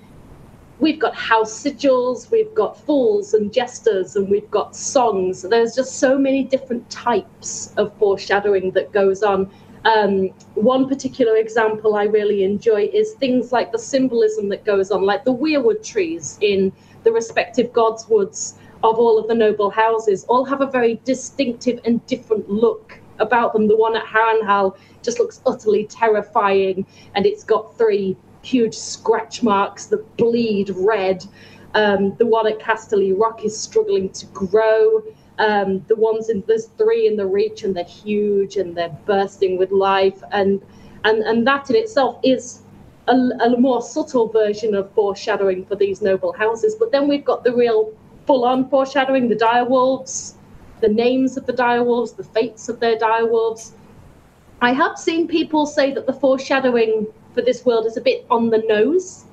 we've 0.81 0.99
got 0.99 1.14
house 1.14 1.62
sigils, 1.62 2.31
we've 2.31 2.52
got 2.55 2.78
fools 2.78 3.35
and 3.35 3.52
jesters, 3.52 4.16
and 4.16 4.28
we've 4.28 4.50
got 4.50 4.75
songs. 4.75 5.43
There's 5.43 5.75
just 5.75 5.99
so 5.99 6.19
many 6.19 6.43
different 6.43 6.88
types 6.90 7.73
of 7.76 7.97
foreshadowing 7.99 8.73
that 8.73 8.93
goes 8.93 9.23
on. 9.23 9.50
Um, 9.85 10.30
one 10.54 10.88
particular 10.88 11.37
example 11.37 11.95
I 11.95 12.04
really 12.04 12.42
enjoy 12.42 12.90
is 12.92 13.12
things 13.14 13.52
like 13.52 13.71
the 13.73 13.78
symbolism 13.78 14.49
that 14.49 14.64
goes 14.64 14.90
on, 14.90 15.02
like 15.02 15.25
the 15.25 15.35
weirwood 15.35 15.85
trees 15.85 16.38
in 16.40 16.73
the 17.04 17.12
respective 17.12 17.73
gods' 17.73 18.09
woods 18.09 18.59
of 18.83 18.99
all 18.99 19.18
of 19.18 19.28
the 19.28 19.35
noble 19.35 19.71
houses, 19.71 20.25
all 20.25 20.45
have 20.45 20.61
a 20.61 20.66
very 20.66 21.00
distinctive 21.04 21.80
and 21.85 22.04
different 22.06 22.49
look 22.50 23.00
about 23.18 23.52
them. 23.52 23.68
The 23.68 23.76
one 23.76 23.97
at 23.97 24.04
Harrenhal 24.04 24.76
just 25.02 25.18
looks 25.18 25.40
utterly 25.47 25.87
terrifying, 25.87 26.85
and 27.14 27.26
it's 27.26 27.45
got 27.45 27.76
three 27.78 28.16
huge 28.42 28.75
scratch 28.75 29.42
marks 29.42 29.87
that 29.87 30.16
bleed 30.16 30.71
red. 30.71 31.25
Um, 31.75 32.14
the 32.16 32.26
one 32.26 32.47
at 32.47 32.59
Casterly 32.59 33.18
Rock 33.18 33.45
is 33.45 33.59
struggling 33.59 34.09
to 34.11 34.26
grow. 34.26 35.02
Um, 35.38 35.85
the 35.88 35.97
ones 35.97 36.31
in 36.31 36.43
there's 36.47 36.66
three 36.78 37.07
in 37.07 37.16
the 37.16 37.26
Reach, 37.26 37.62
and 37.62 37.76
they're 37.76 37.85
huge 37.85 38.57
and 38.57 38.75
they're 38.75 38.97
bursting 39.05 39.59
with 39.59 39.71
life. 39.71 40.23
And 40.33 40.62
and 41.05 41.23
and 41.23 41.47
that 41.47 41.71
in 41.71 41.76
itself 41.76 42.19
is 42.23 42.62
a, 43.09 43.14
a 43.14 43.59
more 43.59 43.83
subtle 43.83 44.28
version 44.28 44.75
of 44.75 44.90
foreshadowing 44.93 45.66
for 45.66 45.76
these 45.76 46.02
noble 46.02 46.33
houses. 46.33 46.75
But 46.75 46.90
then 46.93 47.07
we've 47.09 47.25
got 47.25 47.45
the 47.45 47.55
real 47.55 47.93
full-on 48.26 48.69
foreshadowing, 48.69 49.28
the 49.28 49.37
direwolves, 49.37 50.35
the 50.81 50.88
names 50.88 51.37
of 51.37 51.47
the 51.47 51.52
direwolves, 51.52 52.16
the 52.16 52.25
fates 52.25 52.69
of 52.69 52.81
their 52.81 52.97
direwolves. 52.97 53.73
I 54.61 54.73
have 54.73 54.99
seen 54.99 55.28
people 55.28 55.66
say 55.66 55.93
that 55.93 56.07
the 56.07 56.12
foreshadowing 56.12 57.07
for 57.35 57.43
this 57.43 57.64
world 57.64 57.87
is 57.87 57.97
a 57.97 58.00
bit 58.00 58.26
on 58.31 58.50
the 58.50 58.59
nose 58.66 59.25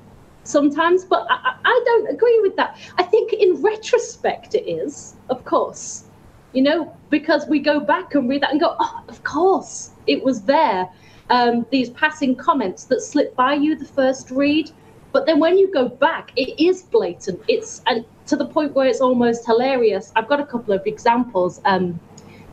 sometimes, 0.44 1.04
but 1.04 1.26
I, 1.28 1.56
I 1.64 1.82
don't 1.84 2.10
agree 2.10 2.38
with 2.40 2.56
that. 2.56 2.78
I 2.98 3.02
think 3.02 3.32
in 3.32 3.60
retrospect 3.62 4.54
it 4.54 4.68
is, 4.68 5.16
of 5.28 5.44
course, 5.44 6.04
you 6.52 6.62
know, 6.62 6.96
because 7.10 7.46
we 7.46 7.58
go 7.58 7.80
back 7.80 8.14
and 8.14 8.28
read 8.28 8.42
that 8.42 8.52
and 8.52 8.60
go, 8.60 8.76
oh, 8.78 9.04
of 9.08 9.22
course, 9.24 9.90
it 10.06 10.22
was 10.22 10.42
there. 10.42 10.88
Um, 11.30 11.66
these 11.70 11.90
passing 11.90 12.36
comments 12.36 12.84
that 12.84 13.00
slip 13.00 13.34
by 13.34 13.54
you 13.54 13.76
the 13.76 13.86
first 13.86 14.30
read, 14.30 14.70
but 15.12 15.26
then 15.26 15.40
when 15.40 15.56
you 15.56 15.72
go 15.72 15.88
back, 15.88 16.32
it 16.36 16.60
is 16.62 16.82
blatant. 16.82 17.40
It's 17.48 17.82
and 17.86 18.04
to 18.26 18.36
the 18.36 18.46
point 18.46 18.74
where 18.74 18.86
it's 18.86 19.00
almost 19.00 19.46
hilarious. 19.46 20.12
I've 20.16 20.28
got 20.28 20.40
a 20.40 20.46
couple 20.46 20.74
of 20.74 20.86
examples. 20.86 21.60
Um, 21.64 21.98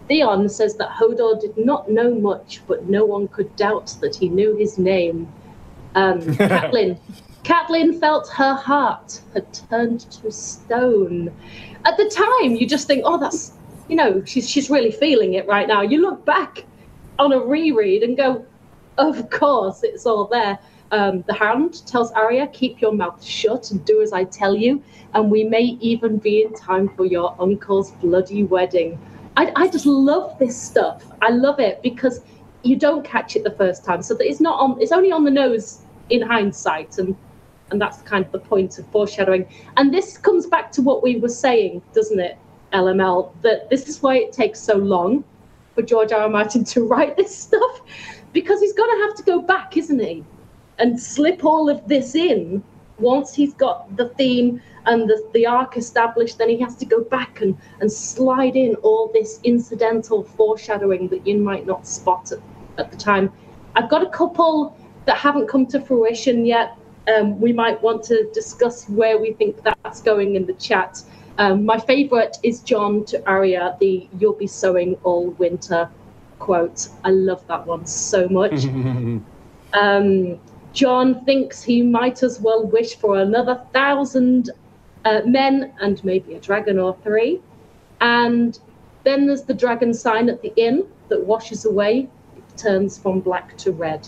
Theon 0.08 0.50
says 0.50 0.76
that 0.76 0.90
Hodor 0.90 1.40
did 1.40 1.58
not 1.58 1.90
know 1.90 2.14
much, 2.14 2.62
but 2.68 2.90
no 2.90 3.06
one 3.06 3.28
could 3.30 3.56
doubt 3.56 3.96
that 4.02 4.16
he 4.16 4.30
knew 4.30 4.56
his 4.56 4.78
name. 4.78 5.32
Um, 5.96 6.22
Catelyn, 6.22 7.00
Catelyn 7.44 8.00
felt 8.00 8.30
her 8.30 8.54
heart 8.54 9.22
had 9.34 9.52
turned 9.54 10.02
to 10.12 10.32
stone. 10.32 11.34
At 11.86 11.98
the 11.98 12.06
time, 12.10 12.56
you 12.56 12.68
just 12.68 12.88
think, 12.88 13.02
oh, 13.06 13.18
that's, 13.18 13.54
you 13.90 13.96
know, 13.96 14.24
she's, 14.26 14.50
she's 14.50 14.70
really 14.70 14.92
feeling 14.92 15.34
it 15.34 15.48
right 15.48 15.68
now. 15.68 15.82
You 15.82 16.02
look 16.02 16.24
back 16.26 16.66
on 17.18 17.34
a 17.34 17.40
reread 17.40 18.04
and 18.04 18.16
go, 18.16 18.46
of 18.98 19.30
course, 19.30 19.84
it's 19.84 20.06
all 20.06 20.26
there. 20.26 20.60
Um, 20.92 21.24
the 21.26 21.34
Hound 21.34 21.86
tells 21.88 22.12
Arya, 22.12 22.48
keep 22.48 22.82
your 22.82 22.92
mouth 22.92 23.24
shut 23.24 23.72
and 23.72 23.84
do 23.86 24.02
as 24.02 24.12
I 24.12 24.26
tell 24.26 24.54
you, 24.54 24.84
and 25.14 25.32
we 25.32 25.44
may 25.44 25.78
even 25.80 26.18
be 26.18 26.44
in 26.44 26.54
time 26.54 26.90
for 26.90 27.06
your 27.06 27.36
uncle's 27.40 27.92
bloody 27.94 28.44
wedding. 28.44 29.00
I, 29.38 29.52
I 29.56 29.68
just 29.70 29.86
love 29.86 30.38
this 30.38 30.62
stuff. 30.62 31.06
I 31.22 31.30
love 31.30 31.60
it 31.62 31.82
because 31.82 32.20
you 32.64 32.76
don't 32.76 33.06
catch 33.06 33.38
it 33.38 33.46
the 33.46 33.52
first 33.52 33.86
time, 33.86 34.02
so 34.02 34.14
that 34.16 34.28
it's 34.28 34.42
not 34.42 34.60
on. 34.60 34.82
It's 34.82 34.92
only 34.92 35.12
on 35.14 35.24
the 35.24 35.32
nose 35.32 35.84
in 36.10 36.22
hindsight, 36.22 36.98
and 36.98 37.16
and 37.72 37.82
that's 37.82 38.02
kind 38.02 38.26
of 38.26 38.32
the 38.32 38.40
point 38.40 38.78
of 38.78 38.86
foreshadowing. 38.88 39.48
And 39.78 39.94
this 39.94 40.18
comes 40.18 40.46
back 40.46 40.72
to 40.74 40.82
what 40.82 41.02
we 41.02 41.18
were 41.18 41.30
saying, 41.30 41.82
doesn't 41.94 42.20
it, 42.20 42.38
LML? 42.74 43.32
That 43.42 43.70
this 43.70 43.88
is 43.88 44.02
why 44.02 44.18
it 44.18 44.32
takes 44.32 44.60
so 44.60 44.76
long 44.76 45.24
for 45.74 45.82
George 45.82 46.12
R. 46.12 46.22
R. 46.22 46.30
Martin 46.30 46.64
to 46.66 46.86
write 46.88 47.18
this 47.18 47.36
stuff, 47.36 47.82
because 48.34 48.60
he's 48.60 48.74
going 48.74 48.96
to 48.98 49.04
have 49.06 49.16
to 49.16 49.24
go 49.24 49.42
back, 49.42 49.78
isn't 49.78 50.00
he, 50.00 50.24
and 50.78 51.00
slip 51.00 51.44
all 51.44 51.70
of 51.70 51.88
this 51.88 52.14
in 52.14 52.64
once 53.00 53.34
he's 53.34 53.54
got 53.54 53.96
the 53.98 54.10
theme 54.10 54.62
and 54.86 55.10
the, 55.10 55.30
the 55.34 55.46
arc 55.46 55.78
established, 55.78 56.38
then 56.38 56.50
he 56.50 56.60
has 56.60 56.76
to 56.76 56.86
go 56.86 57.04
back 57.04 57.42
and, 57.42 57.58
and 57.80 57.92
slide 57.92 58.56
in 58.56 58.76
all 58.76 59.10
this 59.14 59.40
incidental 59.44 60.24
foreshadowing 60.24 61.08
that 61.08 61.26
you 61.26 61.38
might 61.38 61.66
not 61.66 61.88
spot 61.88 62.32
at, 62.32 62.40
at 62.78 62.92
the 62.92 62.98
time. 62.98 63.32
I've 63.76 63.90
got 63.90 64.04
a 64.04 64.10
couple 64.10 64.78
that 65.06 65.18
haven't 65.18 65.48
come 65.48 65.66
to 65.68 65.80
fruition 65.80 66.46
yet 66.46 66.78
um, 67.12 67.40
we 67.40 67.54
might 67.54 67.82
want 67.82 68.04
to 68.04 68.30
discuss 68.34 68.88
where 68.90 69.20
we 69.20 69.34
think 69.34 69.62
that's 69.64 70.02
going 70.02 70.36
in 70.36 70.46
the 70.46 70.54
chat. 70.54 71.02
Um, 71.38 71.66
my 71.66 71.80
favourite 71.80 72.38
is 72.44 72.62
Jon 72.62 73.06
to 73.06 73.26
Arya, 73.28 73.78
the 73.80 74.08
"You'll 74.20 74.34
be 74.34 74.48
sowing 74.48 74.96
all 75.04 75.30
winter" 75.32 75.90
quote. 76.40 76.90
I 77.04 77.12
love 77.12 77.46
that 77.48 77.66
one 77.66 77.86
so 77.86 78.28
much. 78.28 78.66
um, 79.74 80.40
Jon 80.74 81.24
thinks 81.26 81.62
he 81.62 81.82
might 81.82 82.24
as 82.24 82.40
well 82.42 82.66
wish 82.66 82.96
for 82.96 83.20
another 83.20 83.62
thousand 83.74 84.50
uh, 85.06 85.22
men 85.26 85.74
and 85.82 86.04
maybe 86.04 86.34
a 86.34 86.40
dragon 86.40 86.80
or 86.80 86.96
three. 87.04 87.42
And 88.02 88.58
then 89.04 89.28
there's 89.28 89.44
the 89.44 89.54
dragon 89.54 89.94
sign 89.94 90.30
at 90.30 90.42
the 90.42 90.54
inn 90.56 90.88
that 91.10 91.24
washes 91.24 91.66
away. 91.66 92.10
It 92.38 92.58
turns 92.58 92.98
from 92.98 93.20
black 93.20 93.58
to 93.60 93.72
red. 93.72 94.08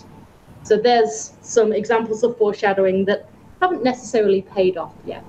So 0.64 0.78
there's 0.78 1.34
some 1.42 1.72
examples 1.72 2.22
of 2.22 2.36
foreshadowing 2.38 3.04
that 3.04 3.28
haven't 3.60 3.84
necessarily 3.84 4.42
paid 4.42 4.76
off 4.76 4.94
yet. 5.04 5.22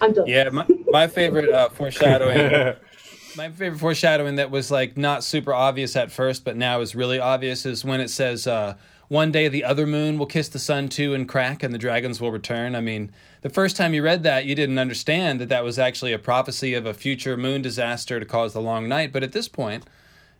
I'm 0.00 0.12
done. 0.12 0.26
Yeah, 0.26 0.48
my, 0.50 0.66
my 0.88 1.06
favorite 1.08 1.50
uh, 1.50 1.68
foreshadowing. 1.68 2.76
my 3.36 3.50
favorite 3.50 3.78
foreshadowing 3.78 4.36
that 4.36 4.50
was 4.50 4.70
like 4.70 4.96
not 4.96 5.24
super 5.24 5.52
obvious 5.52 5.96
at 5.96 6.10
first, 6.10 6.44
but 6.44 6.56
now 6.56 6.80
is 6.80 6.94
really 6.94 7.18
obvious 7.18 7.66
is 7.66 7.84
when 7.84 8.00
it 8.00 8.08
says, 8.08 8.46
uh, 8.46 8.74
"One 9.08 9.32
day 9.32 9.48
the 9.48 9.64
other 9.64 9.86
moon 9.86 10.16
will 10.16 10.26
kiss 10.26 10.48
the 10.48 10.58
sun 10.60 10.88
too 10.88 11.12
and 11.12 11.28
crack, 11.28 11.62
and 11.62 11.74
the 11.74 11.78
dragons 11.78 12.20
will 12.20 12.30
return." 12.30 12.74
I 12.74 12.80
mean, 12.80 13.10
the 13.42 13.50
first 13.50 13.76
time 13.76 13.94
you 13.94 14.02
read 14.02 14.22
that, 14.22 14.46
you 14.46 14.54
didn't 14.54 14.78
understand 14.78 15.40
that 15.40 15.48
that 15.48 15.64
was 15.64 15.78
actually 15.78 16.12
a 16.12 16.18
prophecy 16.18 16.72
of 16.74 16.86
a 16.86 16.94
future 16.94 17.36
moon 17.36 17.62
disaster 17.62 18.20
to 18.20 18.26
cause 18.26 18.52
the 18.52 18.62
long 18.62 18.88
night. 18.88 19.12
But 19.12 19.22
at 19.22 19.32
this 19.32 19.48
point, 19.48 19.84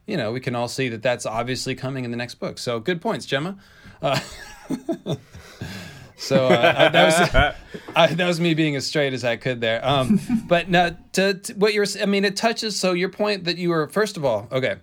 you 0.07 0.17
know, 0.17 0.33
we 0.33 0.41
can 0.41 0.55
all 0.55 0.69
see 0.69 0.89
that 0.89 1.03
that's 1.03 1.27
obviously 1.27 1.75
coming 1.75 2.05
in 2.05 2.11
the 2.11 2.17
next 2.17 2.37
book. 2.37 2.59
So 2.59 2.81
good 2.81 3.01
points, 3.01 3.27
Gemma. 3.27 3.57
Uh, 4.03 4.19
so 6.17 6.47
uh, 6.47 6.89
that 6.91 7.05
was 7.05 7.57
I, 7.95 8.15
that 8.15 8.27
was 8.27 8.41
me 8.41 8.55
being 8.55 8.77
as 8.77 8.87
straight 8.87 9.13
as 9.13 9.25
I 9.25 9.37
could 9.37 9.61
there. 9.61 9.85
Um, 9.85 10.21
but 10.49 10.69
now 10.69 10.97
to, 11.13 11.35
to, 11.35 11.55
what 11.55 11.75
you're, 11.75 11.87
I 12.01 12.07
mean, 12.07 12.25
it 12.25 12.37
touches. 12.37 12.79
So 12.79 12.93
your 12.93 13.11
point 13.11 13.45
that 13.45 13.59
you 13.59 13.71
were 13.71 13.89
first 13.89 14.17
of 14.17 14.25
all, 14.25 14.49
okay. 14.51 14.77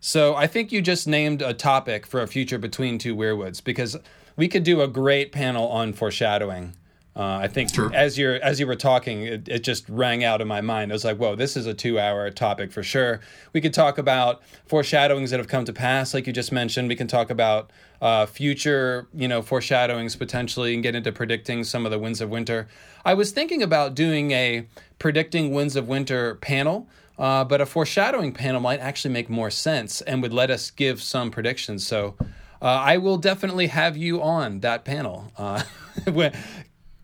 So 0.00 0.34
I 0.34 0.48
think 0.48 0.72
you 0.72 0.82
just 0.82 1.06
named 1.06 1.42
a 1.42 1.54
topic 1.54 2.06
for 2.06 2.22
a 2.22 2.26
future 2.26 2.58
between 2.58 2.98
two 2.98 3.14
weirwoods 3.14 3.60
because 3.60 3.96
we 4.36 4.48
could 4.48 4.64
do 4.64 4.80
a 4.80 4.88
great 4.88 5.30
panel 5.30 5.68
on 5.68 5.92
foreshadowing 5.92 6.74
uh, 7.14 7.40
I 7.42 7.48
think 7.48 7.74
sure. 7.74 7.92
as 7.92 8.16
you're 8.16 8.36
as 8.36 8.58
you 8.58 8.66
were 8.66 8.76
talking, 8.76 9.24
it, 9.24 9.46
it, 9.46 9.62
just 9.62 9.86
rang 9.90 10.24
out 10.24 10.40
in 10.40 10.48
my 10.48 10.62
mind. 10.62 10.90
I 10.90 10.94
was 10.94 11.04
like, 11.04 11.18
"Whoa, 11.18 11.36
this 11.36 11.58
is 11.58 11.66
a 11.66 11.74
two-hour 11.74 12.30
topic 12.30 12.72
for 12.72 12.82
sure." 12.82 13.20
We 13.52 13.60
could 13.60 13.74
talk 13.74 13.98
about 13.98 14.40
foreshadowings 14.64 15.30
that 15.30 15.38
have 15.38 15.48
come 15.48 15.66
to 15.66 15.74
pass, 15.74 16.14
like 16.14 16.26
you 16.26 16.32
just 16.32 16.52
mentioned. 16.52 16.88
We 16.88 16.96
can 16.96 17.08
talk 17.08 17.28
about 17.28 17.70
uh, 18.00 18.24
future, 18.24 19.08
you 19.12 19.28
know, 19.28 19.42
foreshadowings 19.42 20.16
potentially, 20.16 20.72
and 20.72 20.82
get 20.82 20.94
into 20.94 21.12
predicting 21.12 21.64
some 21.64 21.84
of 21.84 21.92
the 21.92 21.98
winds 21.98 22.22
of 22.22 22.30
winter. 22.30 22.66
I 23.04 23.12
was 23.12 23.30
thinking 23.30 23.62
about 23.62 23.94
doing 23.94 24.30
a 24.30 24.66
predicting 24.98 25.52
winds 25.52 25.76
of 25.76 25.88
winter 25.88 26.36
panel. 26.36 26.88
Uh, 27.18 27.44
but 27.44 27.60
a 27.60 27.66
foreshadowing 27.66 28.32
panel 28.32 28.58
might 28.58 28.80
actually 28.80 29.12
make 29.12 29.28
more 29.28 29.50
sense 29.50 30.00
and 30.00 30.22
would 30.22 30.32
let 30.32 30.50
us 30.50 30.70
give 30.70 31.00
some 31.00 31.30
predictions. 31.30 31.86
So 31.86 32.16
uh, 32.62 32.66
I 32.66 32.96
will 32.96 33.18
definitely 33.18 33.66
have 33.66 33.96
you 33.96 34.22
on 34.22 34.60
that 34.60 34.84
panel. 34.84 35.30
Uh, 35.36 35.62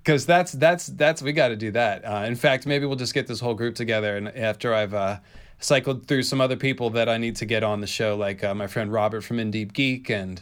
because 0.08 0.24
that's 0.24 0.52
that's 0.52 0.86
that's 0.86 1.20
we 1.20 1.34
got 1.34 1.48
to 1.48 1.56
do 1.56 1.70
that. 1.70 2.02
Uh, 2.02 2.24
in 2.26 2.34
fact, 2.34 2.66
maybe 2.66 2.86
we'll 2.86 2.96
just 2.96 3.12
get 3.12 3.26
this 3.26 3.40
whole 3.40 3.52
group 3.52 3.74
together, 3.74 4.16
and 4.16 4.34
after 4.34 4.72
I've 4.72 4.94
uh, 4.94 5.18
cycled 5.60 6.06
through 6.06 6.22
some 6.22 6.40
other 6.40 6.56
people 6.56 6.88
that 6.90 7.10
I 7.10 7.18
need 7.18 7.36
to 7.36 7.44
get 7.44 7.62
on 7.62 7.82
the 7.82 7.86
show, 7.86 8.16
like 8.16 8.42
uh, 8.42 8.54
my 8.54 8.68
friend 8.68 8.90
Robert 8.90 9.20
from 9.20 9.38
In 9.38 9.50
Deep 9.50 9.74
Geek, 9.74 10.08
and 10.08 10.40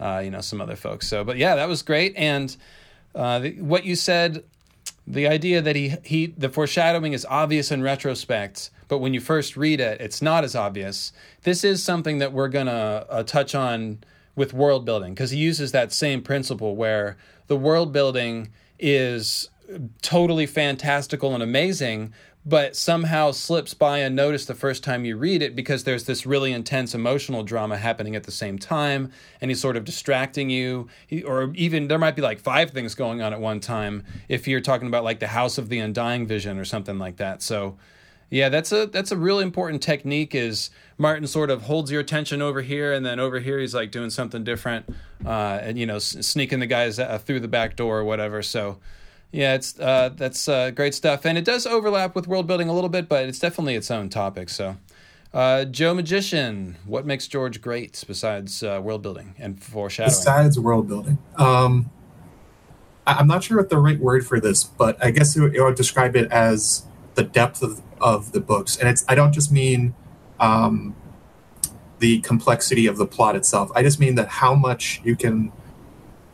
uh, 0.00 0.22
you 0.24 0.32
know 0.32 0.40
some 0.40 0.60
other 0.60 0.74
folks. 0.74 1.06
So, 1.06 1.22
but 1.22 1.36
yeah, 1.36 1.54
that 1.54 1.68
was 1.68 1.82
great, 1.82 2.16
and 2.16 2.56
uh, 3.14 3.38
the, 3.38 3.60
what 3.60 3.84
you 3.84 3.94
said, 3.94 4.42
the 5.06 5.28
idea 5.28 5.62
that 5.62 5.76
he 5.76 5.94
he 6.02 6.26
the 6.26 6.48
foreshadowing 6.48 7.12
is 7.12 7.24
obvious 7.26 7.70
in 7.70 7.82
retrospect, 7.82 8.70
but 8.88 8.98
when 8.98 9.14
you 9.14 9.20
first 9.20 9.56
read 9.56 9.78
it, 9.78 10.00
it's 10.00 10.20
not 10.20 10.42
as 10.42 10.56
obvious. 10.56 11.12
This 11.44 11.62
is 11.62 11.80
something 11.80 12.18
that 12.18 12.32
we're 12.32 12.48
gonna 12.48 13.06
uh, 13.08 13.22
touch 13.22 13.54
on 13.54 13.98
with 14.34 14.52
world 14.52 14.84
building 14.84 15.14
because 15.14 15.30
he 15.30 15.38
uses 15.38 15.70
that 15.70 15.92
same 15.92 16.22
principle 16.22 16.74
where 16.74 17.16
the 17.46 17.56
world 17.56 17.92
building 17.92 18.48
is 18.78 19.50
totally 20.02 20.46
fantastical 20.46 21.34
and 21.34 21.42
amazing, 21.42 22.12
but 22.44 22.76
somehow 22.76 23.32
slips 23.32 23.74
by 23.74 23.98
unnoticed 23.98 24.46
the 24.46 24.54
first 24.54 24.84
time 24.84 25.04
you 25.04 25.16
read 25.16 25.42
it 25.42 25.56
because 25.56 25.82
there's 25.82 26.04
this 26.04 26.24
really 26.24 26.52
intense 26.52 26.94
emotional 26.94 27.42
drama 27.42 27.76
happening 27.76 28.14
at 28.14 28.22
the 28.22 28.30
same 28.30 28.58
time, 28.58 29.10
and 29.40 29.50
he's 29.50 29.60
sort 29.60 29.76
of 29.76 29.84
distracting 29.84 30.48
you. 30.48 30.88
He, 31.06 31.24
or 31.24 31.52
even 31.54 31.88
there 31.88 31.98
might 31.98 32.14
be 32.14 32.22
like 32.22 32.38
five 32.38 32.70
things 32.70 32.94
going 32.94 33.20
on 33.20 33.32
at 33.32 33.40
one 33.40 33.58
time 33.58 34.04
if 34.28 34.46
you're 34.46 34.60
talking 34.60 34.86
about 34.86 35.02
like 35.02 35.18
the 35.18 35.26
House 35.26 35.58
of 35.58 35.68
the 35.68 35.80
Undying 35.80 36.26
vision 36.26 36.58
or 36.58 36.64
something 36.64 36.98
like 36.98 37.16
that. 37.16 37.42
So. 37.42 37.76
Yeah, 38.28 38.48
that's 38.48 38.72
a 38.72 38.86
that's 38.86 39.12
a 39.12 39.16
really 39.16 39.44
important 39.44 39.82
technique. 39.82 40.34
Is 40.34 40.70
Martin 40.98 41.26
sort 41.26 41.48
of 41.48 41.62
holds 41.62 41.92
your 41.92 42.00
attention 42.00 42.42
over 42.42 42.60
here, 42.60 42.92
and 42.92 43.06
then 43.06 43.20
over 43.20 43.38
here 43.38 43.58
he's 43.58 43.74
like 43.74 43.92
doing 43.92 44.10
something 44.10 44.42
different, 44.42 44.88
uh, 45.24 45.58
and 45.62 45.78
you 45.78 45.86
know 45.86 45.98
sneaking 45.98 46.58
the 46.58 46.66
guys 46.66 46.98
uh, 46.98 47.18
through 47.18 47.40
the 47.40 47.48
back 47.48 47.76
door 47.76 47.98
or 47.98 48.04
whatever. 48.04 48.42
So, 48.42 48.78
yeah, 49.30 49.54
it's 49.54 49.78
uh, 49.78 50.10
that's 50.16 50.48
uh, 50.48 50.72
great 50.72 50.94
stuff, 50.94 51.24
and 51.24 51.38
it 51.38 51.44
does 51.44 51.66
overlap 51.66 52.16
with 52.16 52.26
world 52.26 52.48
building 52.48 52.68
a 52.68 52.72
little 52.72 52.90
bit, 52.90 53.08
but 53.08 53.28
it's 53.28 53.38
definitely 53.38 53.76
its 53.76 53.92
own 53.92 54.08
topic. 54.08 54.48
So, 54.48 54.76
uh, 55.32 55.64
Joe 55.64 55.94
Magician, 55.94 56.76
what 56.84 57.06
makes 57.06 57.28
George 57.28 57.60
great 57.60 58.02
besides 58.08 58.60
uh, 58.64 58.80
world 58.82 59.02
building 59.02 59.36
and 59.38 59.62
foreshadowing? 59.62 60.10
Besides 60.10 60.58
world 60.58 60.88
building, 60.88 61.18
um, 61.36 61.90
I'm 63.06 63.28
not 63.28 63.44
sure 63.44 63.58
what 63.58 63.68
the 63.68 63.78
right 63.78 64.00
word 64.00 64.26
for 64.26 64.40
this, 64.40 64.64
but 64.64 65.02
I 65.04 65.12
guess 65.12 65.36
it, 65.36 65.54
it 65.54 65.62
would 65.62 65.76
describe 65.76 66.16
it 66.16 66.28
as 66.32 66.86
the 67.14 67.22
depth 67.22 67.62
of, 67.62 67.80
of 68.00 68.32
the 68.32 68.40
books. 68.40 68.76
And 68.76 68.88
it's 68.88 69.04
I 69.08 69.14
don't 69.14 69.32
just 69.32 69.52
mean 69.52 69.94
um, 70.40 70.94
the 71.98 72.20
complexity 72.20 72.86
of 72.86 72.96
the 72.96 73.06
plot 73.06 73.36
itself. 73.36 73.70
I 73.74 73.82
just 73.82 73.98
mean 74.00 74.14
that 74.16 74.28
how 74.28 74.54
much 74.54 75.00
you 75.04 75.16
can 75.16 75.52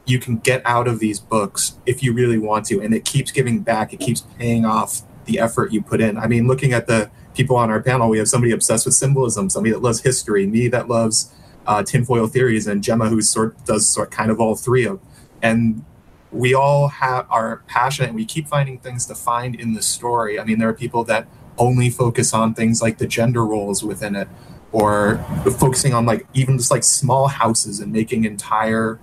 you 0.04 0.18
can 0.18 0.38
get 0.38 0.62
out 0.64 0.88
of 0.88 0.98
these 0.98 1.20
books 1.20 1.78
if 1.86 2.02
you 2.02 2.12
really 2.12 2.38
want 2.38 2.66
to, 2.66 2.80
and 2.80 2.92
it 2.94 3.04
keeps 3.04 3.30
giving 3.30 3.60
back. 3.60 3.92
It 3.92 4.00
keeps 4.00 4.22
paying 4.38 4.64
off 4.64 5.02
the 5.26 5.38
effort 5.38 5.72
you 5.72 5.80
put 5.82 6.00
in. 6.00 6.18
I 6.18 6.26
mean, 6.26 6.48
looking 6.48 6.72
at 6.72 6.86
the 6.86 7.10
people 7.34 7.56
on 7.56 7.70
our 7.70 7.80
panel, 7.80 8.08
we 8.08 8.18
have 8.18 8.28
somebody 8.28 8.52
obsessed 8.52 8.84
with 8.84 8.94
symbolism, 8.94 9.48
somebody 9.48 9.72
that 9.72 9.80
loves 9.80 10.00
history, 10.00 10.46
me 10.46 10.68
that 10.68 10.88
loves 10.88 11.32
uh, 11.66 11.82
tinfoil 11.82 12.26
theories, 12.26 12.66
and 12.66 12.82
Gemma 12.82 13.08
who 13.08 13.22
sort 13.22 13.64
does 13.64 13.88
sort 13.88 14.10
kind 14.10 14.30
of 14.30 14.40
all 14.40 14.56
three 14.56 14.84
of. 14.84 15.00
And 15.40 15.84
we 16.32 16.54
all 16.54 16.88
have 16.88 17.26
are 17.30 17.62
passionate, 17.68 18.08
and 18.08 18.16
we 18.16 18.24
keep 18.24 18.48
finding 18.48 18.78
things 18.78 19.06
to 19.06 19.14
find 19.14 19.54
in 19.54 19.74
the 19.74 19.82
story. 19.82 20.40
I 20.40 20.44
mean, 20.44 20.58
there 20.58 20.68
are 20.68 20.74
people 20.74 21.04
that 21.04 21.28
only 21.58 21.90
focus 21.90 22.32
on 22.32 22.54
things 22.54 22.80
like 22.82 22.98
the 22.98 23.06
gender 23.06 23.44
roles 23.44 23.84
within 23.84 24.16
it 24.16 24.28
or 24.72 25.18
focusing 25.58 25.92
on 25.92 26.06
like 26.06 26.26
even 26.32 26.56
just 26.56 26.70
like 26.70 26.82
small 26.82 27.28
houses 27.28 27.78
and 27.78 27.92
making 27.92 28.24
entire 28.24 28.98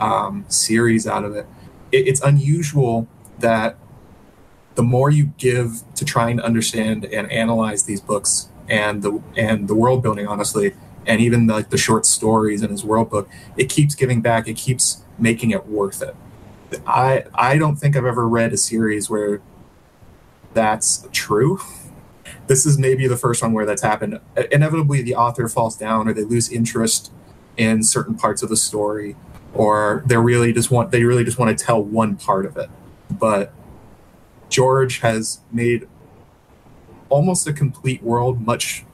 um, 0.00 0.44
series 0.48 1.06
out 1.06 1.24
of 1.24 1.36
it. 1.36 1.46
it. 1.92 2.08
It's 2.08 2.20
unusual 2.22 3.06
that 3.38 3.76
the 4.74 4.82
more 4.82 5.10
you 5.10 5.26
give 5.36 5.82
to 5.94 6.04
trying 6.04 6.38
to 6.38 6.44
understand 6.44 7.04
and 7.04 7.30
analyze 7.30 7.84
these 7.84 8.00
books 8.00 8.48
and 8.68 9.02
the 9.02 9.22
and 9.36 9.68
the 9.68 9.74
world 9.74 10.02
building, 10.02 10.26
honestly, 10.26 10.74
and 11.06 11.20
even 11.20 11.46
the, 11.46 11.54
like 11.54 11.70
the 11.70 11.78
short 11.78 12.06
stories 12.06 12.62
in 12.62 12.70
his 12.70 12.84
world 12.84 13.10
book, 13.10 13.28
it 13.56 13.68
keeps 13.68 13.94
giving 13.94 14.22
back. 14.22 14.48
It 14.48 14.56
keeps 14.56 15.02
making 15.18 15.50
it 15.50 15.66
worth 15.66 16.00
it. 16.00 16.16
I 16.86 17.24
I 17.34 17.58
don't 17.58 17.76
think 17.76 17.94
I've 17.94 18.06
ever 18.06 18.26
read 18.26 18.52
a 18.52 18.56
series 18.56 19.10
where 19.10 19.42
that's 20.54 21.06
true 21.12 21.60
this 22.50 22.66
is 22.66 22.76
maybe 22.76 23.06
the 23.06 23.16
first 23.16 23.42
one 23.42 23.52
where 23.52 23.64
that's 23.64 23.80
happened. 23.80 24.18
Inevitably, 24.50 25.02
the 25.02 25.14
author 25.14 25.48
falls 25.48 25.76
down, 25.76 26.08
or 26.08 26.12
they 26.12 26.24
lose 26.24 26.50
interest 26.50 27.12
in 27.56 27.84
certain 27.84 28.16
parts 28.16 28.42
of 28.42 28.48
the 28.48 28.56
story, 28.56 29.14
or 29.54 30.02
they 30.04 30.16
really 30.16 30.52
just 30.52 30.68
want 30.68 30.90
they 30.90 31.04
really 31.04 31.22
just 31.22 31.38
want 31.38 31.56
to 31.56 31.64
tell 31.64 31.80
one 31.80 32.16
part 32.16 32.44
of 32.44 32.56
it. 32.56 32.68
But 33.08 33.52
George 34.48 34.98
has 34.98 35.38
made 35.52 35.86
almost 37.08 37.46
a 37.46 37.52
complete 37.52 38.02
world, 38.02 38.44
much, 38.44 38.84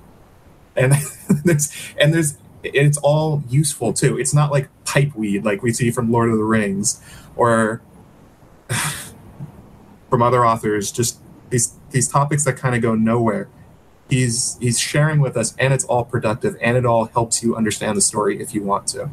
and 0.76 0.92
there's 1.44 1.72
and 1.98 2.12
there's 2.12 2.36
it's 2.62 2.98
all 2.98 3.42
useful 3.48 3.94
too. 3.94 4.18
It's 4.18 4.34
not 4.34 4.52
like 4.52 4.68
pipeweed 4.84 5.46
like 5.46 5.62
we 5.62 5.72
see 5.72 5.90
from 5.90 6.12
Lord 6.12 6.28
of 6.28 6.36
the 6.36 6.44
Rings, 6.44 7.00
or 7.36 7.80
from 10.10 10.20
other 10.20 10.44
authors. 10.44 10.92
Just 10.92 11.20
these 11.50 11.74
these 11.90 12.08
topics 12.08 12.44
that 12.44 12.56
kind 12.56 12.74
of 12.74 12.82
go 12.82 12.94
nowhere 12.94 13.48
he's 14.08 14.56
he's 14.60 14.78
sharing 14.78 15.20
with 15.20 15.36
us 15.36 15.54
and 15.58 15.72
it's 15.72 15.84
all 15.84 16.04
productive 16.04 16.56
and 16.60 16.76
it 16.76 16.86
all 16.86 17.06
helps 17.06 17.42
you 17.42 17.56
understand 17.56 17.96
the 17.96 18.00
story 18.00 18.40
if 18.40 18.54
you 18.54 18.62
want 18.62 18.86
to. 18.86 19.10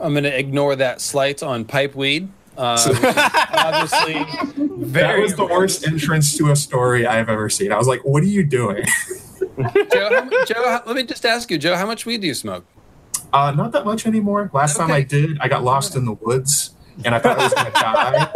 I'm 0.00 0.12
going 0.12 0.24
to 0.24 0.38
ignore 0.38 0.76
that 0.76 1.00
slight 1.00 1.42
on 1.42 1.64
pipeweed 1.64 2.28
uh, 2.56 2.76
obviously 3.52 4.14
that 4.86 5.18
was 5.20 5.34
the 5.36 5.44
worst 5.44 5.86
entrance 5.86 6.36
to 6.36 6.50
a 6.50 6.56
story 6.56 7.06
i've 7.06 7.28
ever 7.28 7.48
seen. 7.48 7.72
I 7.72 7.78
was 7.78 7.86
like 7.86 8.04
what 8.04 8.22
are 8.22 8.26
you 8.26 8.44
doing? 8.44 8.84
Joe, 9.92 10.28
joe 10.46 10.80
let 10.86 10.96
me 10.96 11.04
just 11.04 11.24
ask 11.24 11.50
you 11.50 11.58
joe 11.58 11.76
how 11.76 11.86
much 11.86 12.06
weed 12.06 12.20
do 12.20 12.26
you 12.26 12.34
smoke? 12.34 12.64
Uh, 13.32 13.50
not 13.50 13.72
that 13.72 13.84
much 13.84 14.06
anymore. 14.06 14.50
Last 14.52 14.76
okay. 14.76 14.86
time 14.86 14.94
i 14.94 15.02
did 15.02 15.38
i 15.40 15.48
got 15.48 15.64
lost 15.64 15.96
in 15.96 16.04
the 16.04 16.12
woods 16.12 16.74
and 17.04 17.14
i 17.14 17.18
thought 17.18 17.38
i 17.38 17.44
was 17.44 17.54
going 17.54 17.66
to 17.66 17.72
die 17.72 18.28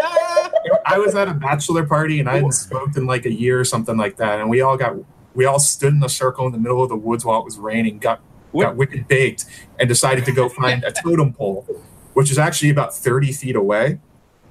I 0.84 0.98
was 0.98 1.14
at 1.14 1.28
a 1.28 1.34
bachelor 1.34 1.86
party 1.86 2.20
and 2.20 2.28
I 2.28 2.34
hadn't 2.34 2.52
smoked 2.52 2.96
in 2.96 3.06
like 3.06 3.24
a 3.24 3.32
year 3.32 3.58
or 3.58 3.64
something 3.64 3.96
like 3.96 4.16
that, 4.16 4.40
and 4.40 4.50
we 4.50 4.60
all 4.60 4.76
got 4.76 4.94
we 5.34 5.46
all 5.46 5.58
stood 5.58 5.94
in 5.94 6.02
a 6.02 6.08
circle 6.08 6.46
in 6.46 6.52
the 6.52 6.58
middle 6.58 6.82
of 6.82 6.88
the 6.88 6.96
woods 6.96 7.24
while 7.24 7.40
it 7.40 7.44
was 7.44 7.58
raining, 7.58 7.98
got 7.98 8.20
what? 8.52 8.64
got 8.64 8.76
wicked 8.76 9.08
baked, 9.08 9.46
and 9.78 9.88
decided 9.88 10.24
to 10.26 10.32
go 10.32 10.48
find 10.48 10.84
a 10.84 10.92
totem 10.92 11.32
pole, 11.32 11.66
which 12.14 12.30
is 12.30 12.38
actually 12.38 12.70
about 12.70 12.94
thirty 12.94 13.32
feet 13.32 13.56
away, 13.56 13.98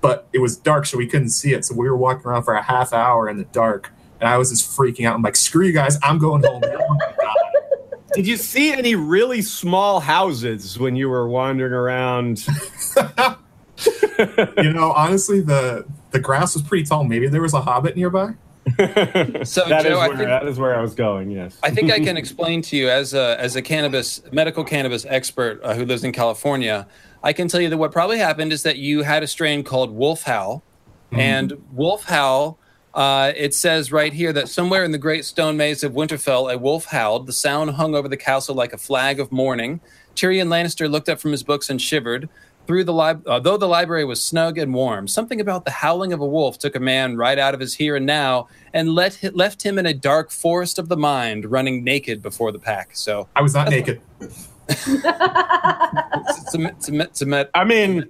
but 0.01 0.27
it 0.33 0.39
was 0.39 0.57
dark 0.57 0.85
so 0.85 0.97
we 0.97 1.07
couldn't 1.07 1.29
see 1.29 1.53
it. 1.53 1.65
So 1.65 1.75
we 1.75 1.87
were 1.89 1.97
walking 1.97 2.25
around 2.25 2.43
for 2.43 2.53
a 2.53 2.63
half 2.63 2.93
hour 2.93 3.29
in 3.29 3.37
the 3.37 3.45
dark, 3.45 3.91
and 4.19 4.27
I 4.27 4.37
was 4.37 4.49
just 4.49 4.75
freaking 4.75 5.05
out. 5.05 5.15
I'm 5.15 5.21
like, 5.21 5.35
"Screw 5.35 5.65
you 5.65 5.73
guys! 5.73 5.97
I'm 6.01 6.17
going 6.17 6.43
home." 6.43 6.61
Did 8.13 8.27
you 8.27 8.35
see 8.35 8.73
any 8.73 8.95
really 8.95 9.41
small 9.41 10.01
houses 10.01 10.77
when 10.77 10.97
you 10.97 11.07
were 11.07 11.29
wandering 11.29 11.71
around? 11.71 12.45
you 14.57 14.73
know, 14.73 14.91
honestly, 14.91 15.41
the 15.41 15.85
the 16.11 16.19
grass 16.19 16.53
was 16.53 16.63
pretty 16.63 16.83
tall. 16.83 17.03
Maybe 17.03 17.27
there 17.27 17.41
was 17.41 17.53
a 17.53 17.61
hobbit 17.61 17.95
nearby. 17.95 18.33
so 18.77 18.85
that, 18.85 19.83
Joe, 19.83 19.93
is 19.93 19.97
where, 19.97 20.17
think, 20.17 20.29
that 20.29 20.47
is 20.47 20.59
where 20.59 20.77
I 20.77 20.81
was 20.81 20.93
going. 20.93 21.31
Yes, 21.31 21.57
I 21.63 21.71
think 21.71 21.91
I 21.91 21.99
can 21.99 22.15
explain 22.15 22.61
to 22.63 22.77
you 22.77 22.89
as 22.89 23.13
a 23.13 23.35
as 23.39 23.55
a 23.55 23.61
cannabis 23.61 24.21
medical 24.31 24.63
cannabis 24.63 25.05
expert 25.09 25.59
uh, 25.63 25.73
who 25.73 25.85
lives 25.85 26.03
in 26.03 26.11
California. 26.11 26.87
I 27.23 27.33
can 27.33 27.47
tell 27.47 27.59
you 27.59 27.69
that 27.69 27.77
what 27.77 27.91
probably 27.91 28.19
happened 28.19 28.53
is 28.53 28.63
that 28.63 28.77
you 28.77 29.01
had 29.01 29.23
a 29.23 29.27
strain 29.27 29.63
called 29.63 29.91
Wolf 29.91 30.23
Howl, 30.23 30.63
mm-hmm. 31.11 31.19
and 31.19 31.53
Wolf 31.71 32.03
Howl. 32.03 32.59
Uh, 32.93 33.31
it 33.37 33.53
says 33.53 33.91
right 33.91 34.11
here 34.11 34.33
that 34.33 34.49
somewhere 34.49 34.83
in 34.83 34.91
the 34.91 34.97
great 34.97 35.23
stone 35.23 35.55
maze 35.55 35.83
of 35.83 35.93
Winterfell, 35.93 36.53
a 36.53 36.57
wolf 36.57 36.85
howled. 36.85 37.25
The 37.25 37.33
sound 37.33 37.71
hung 37.71 37.95
over 37.95 38.09
the 38.09 38.17
castle 38.17 38.53
like 38.53 38.73
a 38.73 38.77
flag 38.77 39.19
of 39.19 39.31
mourning. 39.31 39.79
Tyrion 40.13 40.47
Lannister 40.47 40.91
looked 40.91 41.07
up 41.07 41.19
from 41.19 41.31
his 41.31 41.41
books 41.41 41.69
and 41.69 41.81
shivered. 41.81 42.27
Through 42.67 42.83
the 42.85 42.93
li- 42.93 43.21
uh, 43.25 43.39
though 43.39 43.57
the 43.57 43.67
library 43.67 44.05
was 44.05 44.21
snug 44.21 44.57
and 44.57 44.73
warm, 44.73 45.07
something 45.07 45.41
about 45.41 45.65
the 45.65 45.71
howling 45.71 46.13
of 46.13 46.21
a 46.21 46.25
wolf 46.25 46.57
took 46.59 46.75
a 46.75 46.79
man 46.79 47.17
right 47.17 47.37
out 47.37 47.53
of 47.53 47.59
his 47.59 47.73
here 47.73 47.95
and 47.95 48.05
now 48.05 48.47
and 48.73 48.93
let, 48.93 49.35
left 49.35 49.63
him 49.63 49.77
in 49.77 49.85
a 49.85 49.93
dark 49.93 50.31
forest 50.31 50.79
of 50.79 50.87
the 50.87 50.97
mind, 50.97 51.45
running 51.45 51.83
naked 51.83 52.21
before 52.21 52.51
the 52.51 52.59
pack. 52.59 52.91
So 52.93 53.27
I 53.35 53.41
was 53.41 53.53
not 53.53 53.69
naked. 53.69 54.01
it's, 54.69 54.87
a, 56.55 56.67
it's, 56.67 56.89
a, 56.89 56.99
it's 57.01 57.21
a 57.21 57.25
met, 57.25 57.49
I 57.53 57.63
mean, 57.63 58.07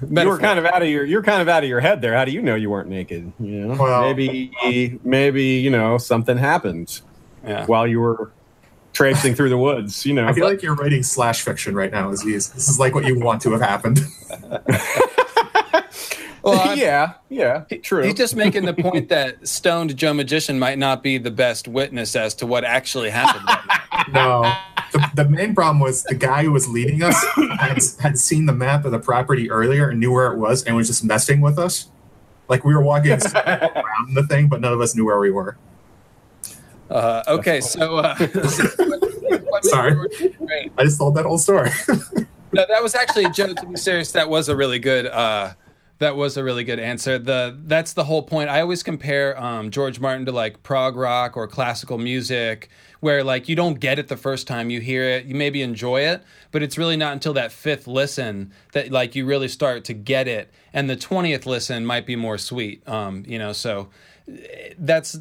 you 0.00 0.28
were 0.28 0.38
kind 0.38 0.58
of 0.58 0.64
out 0.64 0.82
of 0.82 0.88
your 0.88 1.04
you're 1.04 1.22
kind 1.22 1.42
of 1.42 1.48
out 1.48 1.62
of 1.62 1.68
your 1.68 1.80
head 1.80 2.00
there. 2.00 2.14
How 2.14 2.24
do 2.24 2.30
you 2.30 2.40
know 2.40 2.54
you 2.54 2.70
weren't 2.70 2.88
naked? 2.88 3.32
You 3.40 3.66
know, 3.66 3.74
well, 3.74 4.02
maybe 4.02 5.00
maybe 5.02 5.44
you 5.44 5.70
know 5.70 5.98
something 5.98 6.36
happened 6.36 7.00
yeah. 7.44 7.66
while 7.66 7.86
you 7.86 8.00
were 8.00 8.30
traipsing 8.98 9.32
through 9.32 9.48
the 9.48 9.56
woods. 9.56 10.04
You 10.04 10.12
know, 10.12 10.26
I 10.26 10.32
feel 10.32 10.48
like 10.48 10.60
you're 10.60 10.74
writing 10.74 11.04
slash 11.04 11.42
fiction 11.42 11.76
right 11.76 11.92
now, 11.92 12.10
Aziz. 12.10 12.50
This 12.50 12.68
is 12.68 12.80
like 12.80 12.96
what 12.96 13.06
you 13.06 13.16
want 13.16 13.40
to 13.42 13.52
have 13.52 13.60
happened. 13.60 14.00
well, 16.42 16.76
yeah, 16.76 17.14
yeah, 17.28 17.60
true. 17.84 18.02
He's 18.02 18.14
just 18.14 18.34
making 18.34 18.64
the 18.64 18.74
point 18.74 19.08
that 19.10 19.46
stoned 19.46 19.96
Joe 19.96 20.12
Magician 20.14 20.58
might 20.58 20.78
not 20.78 21.04
be 21.04 21.16
the 21.16 21.30
best 21.30 21.68
witness 21.68 22.16
as 22.16 22.34
to 22.34 22.46
what 22.46 22.64
actually 22.64 23.10
happened. 23.10 23.48
no, 24.12 24.42
the, 24.90 25.10
the, 25.14 25.28
main 25.28 25.54
problem 25.54 25.78
was 25.78 26.02
the 26.02 26.16
guy 26.16 26.42
who 26.42 26.50
was 26.50 26.66
leading 26.66 27.04
us 27.04 27.24
had, 27.60 27.78
had 28.00 28.18
seen 28.18 28.46
the 28.46 28.52
map 28.52 28.84
of 28.84 28.90
the 28.90 28.98
property 28.98 29.48
earlier 29.48 29.90
and 29.90 30.00
knew 30.00 30.10
where 30.10 30.32
it 30.32 30.38
was 30.38 30.64
and 30.64 30.74
was 30.74 30.88
just 30.88 31.04
messing 31.04 31.40
with 31.40 31.56
us. 31.56 31.86
Like 32.48 32.64
we 32.64 32.74
were 32.74 32.82
walking 32.82 33.12
around 33.34 34.14
the 34.14 34.26
thing, 34.28 34.48
but 34.48 34.60
none 34.60 34.72
of 34.72 34.80
us 34.80 34.96
knew 34.96 35.04
where 35.04 35.20
we 35.20 35.30
were. 35.30 35.56
Uh, 36.90 37.22
okay, 37.28 37.60
so 37.60 37.96
uh, 37.96 38.16
sorry, 39.62 39.96
I 40.76 40.84
just 40.84 40.98
told 40.98 41.14
that 41.16 41.24
whole 41.26 41.38
story. 41.38 41.70
no, 42.52 42.64
that 42.68 42.82
was 42.82 42.94
actually 42.94 43.30
Joe. 43.30 43.52
To 43.52 43.66
be 43.66 43.76
serious, 43.76 44.12
that 44.12 44.28
was 44.28 44.48
a 44.48 44.56
really 44.56 44.78
good. 44.78 45.06
Uh, 45.06 45.52
that 45.98 46.14
was 46.16 46.36
a 46.36 46.44
really 46.44 46.62
good 46.62 46.78
answer. 46.78 47.18
The 47.18 47.58
that's 47.64 47.92
the 47.92 48.04
whole 48.04 48.22
point. 48.22 48.48
I 48.48 48.60
always 48.60 48.82
compare 48.82 49.38
um, 49.40 49.70
George 49.70 49.98
Martin 50.00 50.26
to 50.26 50.32
like 50.32 50.62
prog 50.62 50.96
rock 50.96 51.36
or 51.36 51.46
classical 51.48 51.98
music, 51.98 52.70
where 53.00 53.24
like 53.24 53.48
you 53.48 53.56
don't 53.56 53.80
get 53.80 53.98
it 53.98 54.08
the 54.08 54.16
first 54.16 54.46
time 54.46 54.70
you 54.70 54.80
hear 54.80 55.02
it. 55.02 55.26
You 55.26 55.34
maybe 55.34 55.60
enjoy 55.60 56.02
it, 56.02 56.22
but 56.52 56.62
it's 56.62 56.78
really 56.78 56.96
not 56.96 57.12
until 57.12 57.32
that 57.34 57.50
fifth 57.50 57.86
listen 57.86 58.52
that 58.72 58.90
like 58.90 59.14
you 59.16 59.26
really 59.26 59.48
start 59.48 59.84
to 59.86 59.92
get 59.92 60.28
it. 60.28 60.50
And 60.72 60.88
the 60.88 60.96
twentieth 60.96 61.46
listen 61.46 61.84
might 61.84 62.06
be 62.06 62.16
more 62.16 62.38
sweet. 62.38 62.86
Um, 62.88 63.24
you 63.26 63.38
know, 63.38 63.52
so 63.52 63.88
eh, 64.28 64.74
that's 64.78 65.18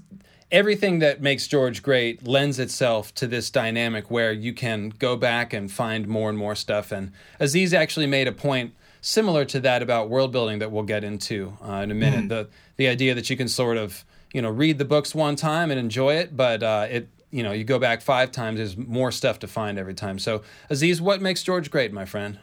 everything 0.51 0.99
that 0.99 1.21
makes 1.21 1.47
George 1.47 1.83
great 1.83 2.25
lends 2.25 2.59
itself 2.59 3.13
to 3.15 3.27
this 3.27 3.49
dynamic 3.49 4.09
where 4.09 4.31
you 4.31 4.53
can 4.53 4.89
go 4.89 5.15
back 5.15 5.53
and 5.53 5.71
find 5.71 6.07
more 6.07 6.29
and 6.29 6.37
more 6.37 6.55
stuff. 6.55 6.91
And 6.91 7.11
Aziz 7.39 7.73
actually 7.73 8.07
made 8.07 8.27
a 8.27 8.31
point 8.31 8.73
similar 9.01 9.45
to 9.45 9.59
that 9.61 9.81
about 9.81 10.09
world 10.09 10.31
building 10.31 10.59
that 10.59 10.71
we'll 10.71 10.83
get 10.83 11.03
into 11.03 11.57
uh, 11.61 11.81
in 11.83 11.91
a 11.91 11.95
minute. 11.95 12.25
Mm. 12.25 12.29
The 12.29 12.49
the 12.77 12.87
idea 12.87 13.15
that 13.15 13.29
you 13.29 13.37
can 13.37 13.47
sort 13.47 13.77
of 13.77 14.05
you 14.33 14.41
know 14.41 14.49
read 14.49 14.77
the 14.77 14.85
books 14.85 15.13
one 15.13 15.35
time 15.35 15.71
and 15.71 15.79
enjoy 15.79 16.15
it, 16.15 16.35
but 16.35 16.63
uh, 16.63 16.87
it 16.89 17.09
you 17.31 17.43
know 17.43 17.51
you 17.51 17.63
go 17.63 17.79
back 17.79 18.01
five 18.01 18.31
times, 18.31 18.57
there's 18.57 18.77
more 18.77 19.11
stuff 19.11 19.39
to 19.39 19.47
find 19.47 19.77
every 19.77 19.93
time. 19.93 20.19
So 20.19 20.43
Aziz, 20.69 21.01
what 21.01 21.21
makes 21.21 21.43
George 21.43 21.69
great, 21.71 21.91
my 21.91 22.05
friend? 22.05 22.39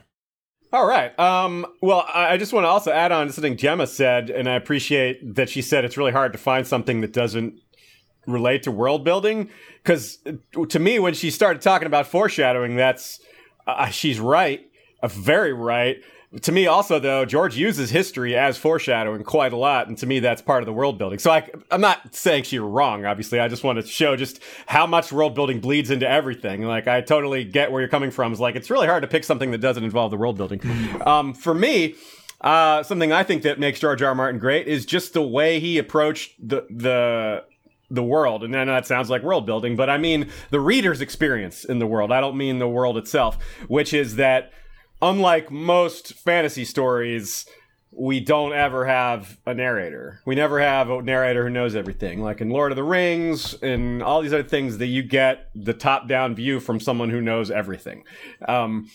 All 0.72 0.86
right. 0.86 1.16
Um, 1.20 1.66
well, 1.82 2.04
I 2.12 2.36
just 2.36 2.52
want 2.52 2.64
to 2.64 2.68
also 2.68 2.90
add 2.90 3.12
on 3.12 3.28
to 3.28 3.32
something 3.32 3.56
Gemma 3.56 3.86
said, 3.86 4.28
and 4.28 4.48
I 4.48 4.56
appreciate 4.56 5.36
that 5.36 5.48
she 5.48 5.62
said 5.62 5.84
it's 5.84 5.96
really 5.96 6.10
hard 6.10 6.32
to 6.32 6.38
find 6.38 6.66
something 6.66 7.00
that 7.00 7.12
doesn't 7.12 7.60
relate 8.26 8.62
to 8.64 8.70
world 8.70 9.04
building? 9.04 9.50
Because 9.82 10.18
to 10.68 10.78
me 10.78 10.98
when 10.98 11.14
she 11.14 11.30
started 11.30 11.62
talking 11.62 11.86
about 11.86 12.06
foreshadowing 12.06 12.76
that's 12.76 13.20
uh, 13.66 13.86
she's 13.88 14.20
right 14.20 14.68
uh, 15.02 15.08
very 15.08 15.52
right. 15.52 16.02
To 16.42 16.50
me 16.50 16.66
also 16.66 16.98
though 16.98 17.24
george 17.24 17.56
uses 17.56 17.90
history 17.90 18.34
as 18.36 18.56
foreshadowing 18.58 19.22
quite 19.22 19.52
a 19.52 19.56
lot 19.56 19.86
and 19.86 19.96
to 19.98 20.06
me 20.06 20.18
that's 20.18 20.42
part 20.42 20.62
of 20.62 20.66
the 20.66 20.72
world 20.72 20.98
building. 20.98 21.18
So 21.18 21.30
I, 21.30 21.48
i'm 21.70 21.80
not 21.80 22.14
saying 22.14 22.44
she's 22.44 22.60
wrong 22.60 23.04
obviously. 23.04 23.38
I 23.38 23.48
just 23.48 23.62
want 23.62 23.78
to 23.78 23.86
show 23.86 24.16
just 24.16 24.40
how 24.66 24.86
much 24.86 25.12
world 25.12 25.34
building 25.34 25.60
bleeds 25.60 25.90
into 25.90 26.08
everything. 26.08 26.62
Like 26.62 26.88
i 26.88 27.00
totally 27.02 27.44
get 27.44 27.70
where 27.70 27.82
you're 27.82 27.88
coming 27.88 28.10
from. 28.10 28.32
It's 28.32 28.40
like 28.40 28.56
it's 28.56 28.70
really 28.70 28.86
hard 28.86 29.02
to 29.02 29.08
pick 29.08 29.24
something 29.24 29.50
that 29.52 29.58
doesn't 29.58 29.84
involve 29.84 30.10
the 30.10 30.16
world 30.16 30.36
building. 30.36 30.60
Um, 31.06 31.34
for 31.34 31.54
me 31.54 31.94
uh, 32.40 32.82
something 32.82 33.10
i 33.10 33.22
think 33.22 33.42
that 33.42 33.58
makes 33.58 33.80
george 33.80 34.02
r. 34.02 34.08
R. 34.08 34.14
martin 34.14 34.38
great 34.38 34.68
is 34.68 34.84
just 34.84 35.14
the 35.14 35.22
way 35.22 35.60
he 35.60 35.78
approached 35.78 36.34
the 36.38 36.66
the 36.68 37.42
the 37.90 38.02
world. 38.02 38.42
And 38.42 38.52
then 38.52 38.66
that 38.66 38.86
sounds 38.86 39.10
like 39.10 39.22
world 39.22 39.46
building, 39.46 39.76
but 39.76 39.90
I 39.90 39.98
mean 39.98 40.30
the 40.50 40.60
reader's 40.60 41.00
experience 41.00 41.64
in 41.64 41.78
the 41.78 41.86
world. 41.86 42.12
I 42.12 42.20
don't 42.20 42.36
mean 42.36 42.58
the 42.58 42.68
world 42.68 42.96
itself, 42.96 43.38
which 43.68 43.92
is 43.92 44.16
that 44.16 44.52
unlike 45.02 45.50
most 45.50 46.14
fantasy 46.14 46.64
stories, 46.64 47.46
we 47.96 48.18
don't 48.20 48.52
ever 48.52 48.86
have 48.86 49.38
a 49.46 49.54
narrator. 49.54 50.20
We 50.24 50.34
never 50.34 50.60
have 50.60 50.90
a 50.90 51.02
narrator 51.02 51.44
who 51.44 51.50
knows 51.50 51.76
everything. 51.76 52.22
Like 52.22 52.40
in 52.40 52.50
Lord 52.50 52.72
of 52.72 52.76
the 52.76 52.82
Rings 52.82 53.54
and 53.62 54.02
all 54.02 54.20
these 54.20 54.32
other 54.32 54.42
things 54.42 54.78
that 54.78 54.86
you 54.86 55.02
get 55.02 55.50
the 55.54 55.74
top 55.74 56.08
down 56.08 56.34
view 56.34 56.58
from 56.58 56.80
someone 56.80 57.10
who 57.10 57.20
knows 57.20 57.50
everything. 57.50 58.04
Um, 58.48 58.90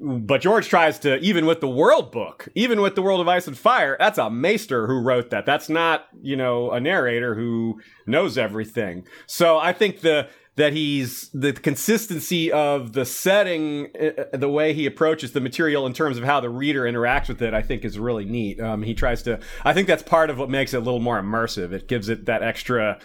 but 0.00 0.40
George 0.40 0.68
tries 0.68 0.98
to, 1.00 1.18
even 1.18 1.46
with 1.46 1.60
the 1.60 1.68
world 1.68 2.12
book, 2.12 2.48
even 2.54 2.80
with 2.80 2.94
the 2.94 3.02
world 3.02 3.20
of 3.20 3.28
ice 3.28 3.46
and 3.46 3.56
fire, 3.56 3.96
that's 3.98 4.18
a 4.18 4.30
maester 4.30 4.86
who 4.86 5.00
wrote 5.00 5.30
that. 5.30 5.46
That's 5.46 5.68
not, 5.68 6.06
you 6.22 6.36
know, 6.36 6.70
a 6.70 6.80
narrator 6.80 7.34
who 7.34 7.80
knows 8.06 8.38
everything. 8.38 9.06
So 9.26 9.58
I 9.58 9.72
think 9.72 10.00
the, 10.00 10.28
that 10.56 10.72
he's 10.72 11.30
the 11.30 11.52
consistency 11.52 12.52
of 12.52 12.92
the 12.92 13.04
setting, 13.04 13.88
uh, 14.00 14.36
the 14.36 14.48
way 14.48 14.72
he 14.72 14.86
approaches 14.86 15.32
the 15.32 15.40
material 15.40 15.86
in 15.86 15.92
terms 15.92 16.16
of 16.16 16.24
how 16.24 16.40
the 16.40 16.48
reader 16.48 16.82
interacts 16.82 17.28
with 17.28 17.42
it, 17.42 17.54
I 17.54 17.62
think 17.62 17.84
is 17.84 17.98
really 17.98 18.24
neat. 18.24 18.60
Um, 18.60 18.82
he 18.82 18.94
tries 18.94 19.22
to, 19.24 19.40
I 19.64 19.72
think 19.72 19.88
that's 19.88 20.02
part 20.02 20.30
of 20.30 20.38
what 20.38 20.50
makes 20.50 20.72
it 20.72 20.76
a 20.76 20.80
little 20.80 21.00
more 21.00 21.20
immersive. 21.20 21.72
It 21.72 21.88
gives 21.88 22.08
it 22.08 22.26
that 22.26 22.42
extra 22.42 23.00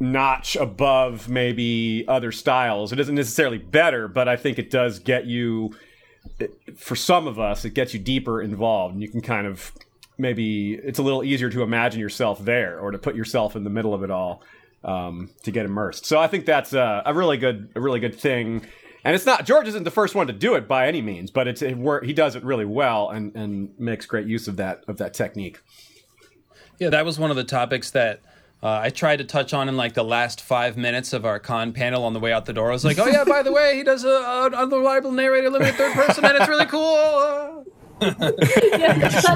notch 0.00 0.54
above 0.54 1.28
maybe 1.28 2.04
other 2.06 2.30
styles. 2.30 2.92
It 2.92 3.00
isn't 3.00 3.16
necessarily 3.16 3.58
better, 3.58 4.06
but 4.06 4.28
I 4.28 4.36
think 4.36 4.58
it 4.58 4.70
does 4.70 5.00
get 5.00 5.26
you 5.26 5.74
for 6.76 6.96
some 6.96 7.26
of 7.26 7.38
us, 7.38 7.64
it 7.64 7.74
gets 7.74 7.94
you 7.94 8.00
deeper 8.00 8.40
involved, 8.40 8.94
and 8.94 9.02
you 9.02 9.08
can 9.08 9.20
kind 9.20 9.46
of 9.46 9.72
maybe 10.18 10.74
it's 10.74 10.98
a 10.98 11.02
little 11.02 11.22
easier 11.22 11.48
to 11.48 11.62
imagine 11.62 12.00
yourself 12.00 12.44
there 12.44 12.78
or 12.80 12.90
to 12.90 12.98
put 12.98 13.14
yourself 13.14 13.54
in 13.54 13.64
the 13.64 13.70
middle 13.70 13.94
of 13.94 14.02
it 14.02 14.10
all 14.10 14.42
um, 14.84 15.30
to 15.44 15.50
get 15.50 15.64
immersed. 15.64 16.04
So 16.04 16.18
I 16.18 16.26
think 16.26 16.44
that's 16.44 16.72
a, 16.72 17.02
a, 17.06 17.14
really 17.14 17.36
good, 17.36 17.70
a 17.74 17.80
really 17.80 18.00
good 18.00 18.14
thing. 18.14 18.66
And 19.04 19.14
it's 19.14 19.24
not 19.24 19.46
George 19.46 19.68
isn't 19.68 19.84
the 19.84 19.90
first 19.90 20.14
one 20.14 20.26
to 20.26 20.32
do 20.32 20.54
it 20.54 20.66
by 20.66 20.88
any 20.88 21.00
means, 21.00 21.30
but 21.30 21.46
it's 21.46 21.62
it, 21.62 21.76
he 22.02 22.12
does 22.12 22.34
it 22.34 22.44
really 22.44 22.64
well 22.64 23.10
and 23.10 23.34
and 23.36 23.70
makes 23.78 24.06
great 24.06 24.26
use 24.26 24.48
of 24.48 24.56
that 24.56 24.82
of 24.88 24.98
that 24.98 25.14
technique. 25.14 25.60
Yeah, 26.78 26.90
that 26.90 27.04
was 27.04 27.18
one 27.18 27.30
of 27.30 27.36
the 27.36 27.44
topics 27.44 27.92
that 27.92 28.20
uh, 28.62 28.80
I 28.82 28.90
tried 28.90 29.16
to 29.16 29.24
touch 29.24 29.54
on 29.54 29.68
in 29.68 29.76
like 29.76 29.94
the 29.94 30.02
last 30.02 30.40
five 30.40 30.76
minutes 30.76 31.12
of 31.12 31.24
our 31.24 31.38
con 31.38 31.72
panel 31.72 32.04
on 32.04 32.12
the 32.12 32.20
way 32.20 32.32
out 32.32 32.46
the 32.46 32.52
door. 32.52 32.70
I 32.70 32.72
was 32.72 32.84
like, 32.84 32.98
"Oh 32.98 33.06
yeah, 33.06 33.24
by 33.24 33.42
the 33.42 33.52
way, 33.52 33.76
he 33.76 33.82
does 33.84 34.04
a, 34.04 34.08
a 34.08 34.50
unreliable 34.50 35.12
narrator, 35.12 35.50
limited 35.50 35.76
third 35.76 35.92
person, 35.94 36.24
and 36.24 36.36
it's 36.36 36.48
really 36.48 36.66
cool." 36.66 37.64
yeah, 38.00 38.98
that's 38.98 39.28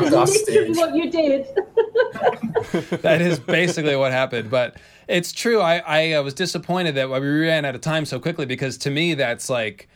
literally 0.47 0.77
what 0.77 0.95
you 0.95 1.11
did. 1.11 1.47
that 3.03 3.21
is 3.21 3.39
basically 3.39 3.97
what 3.97 4.13
happened, 4.13 4.51
but 4.51 4.77
it's 5.09 5.33
true. 5.33 5.61
I 5.61 5.83
I 5.87 6.13
uh, 6.13 6.23
was 6.23 6.35
disappointed 6.35 6.97
that 6.97 7.09
we 7.09 7.19
ran 7.19 7.65
out 7.65 7.75
of 7.75 7.81
time 7.81 8.05
so 8.05 8.19
quickly 8.19 8.47
because 8.47 8.77
to 8.79 8.91
me 8.91 9.15
that's 9.15 9.49
like 9.49 9.89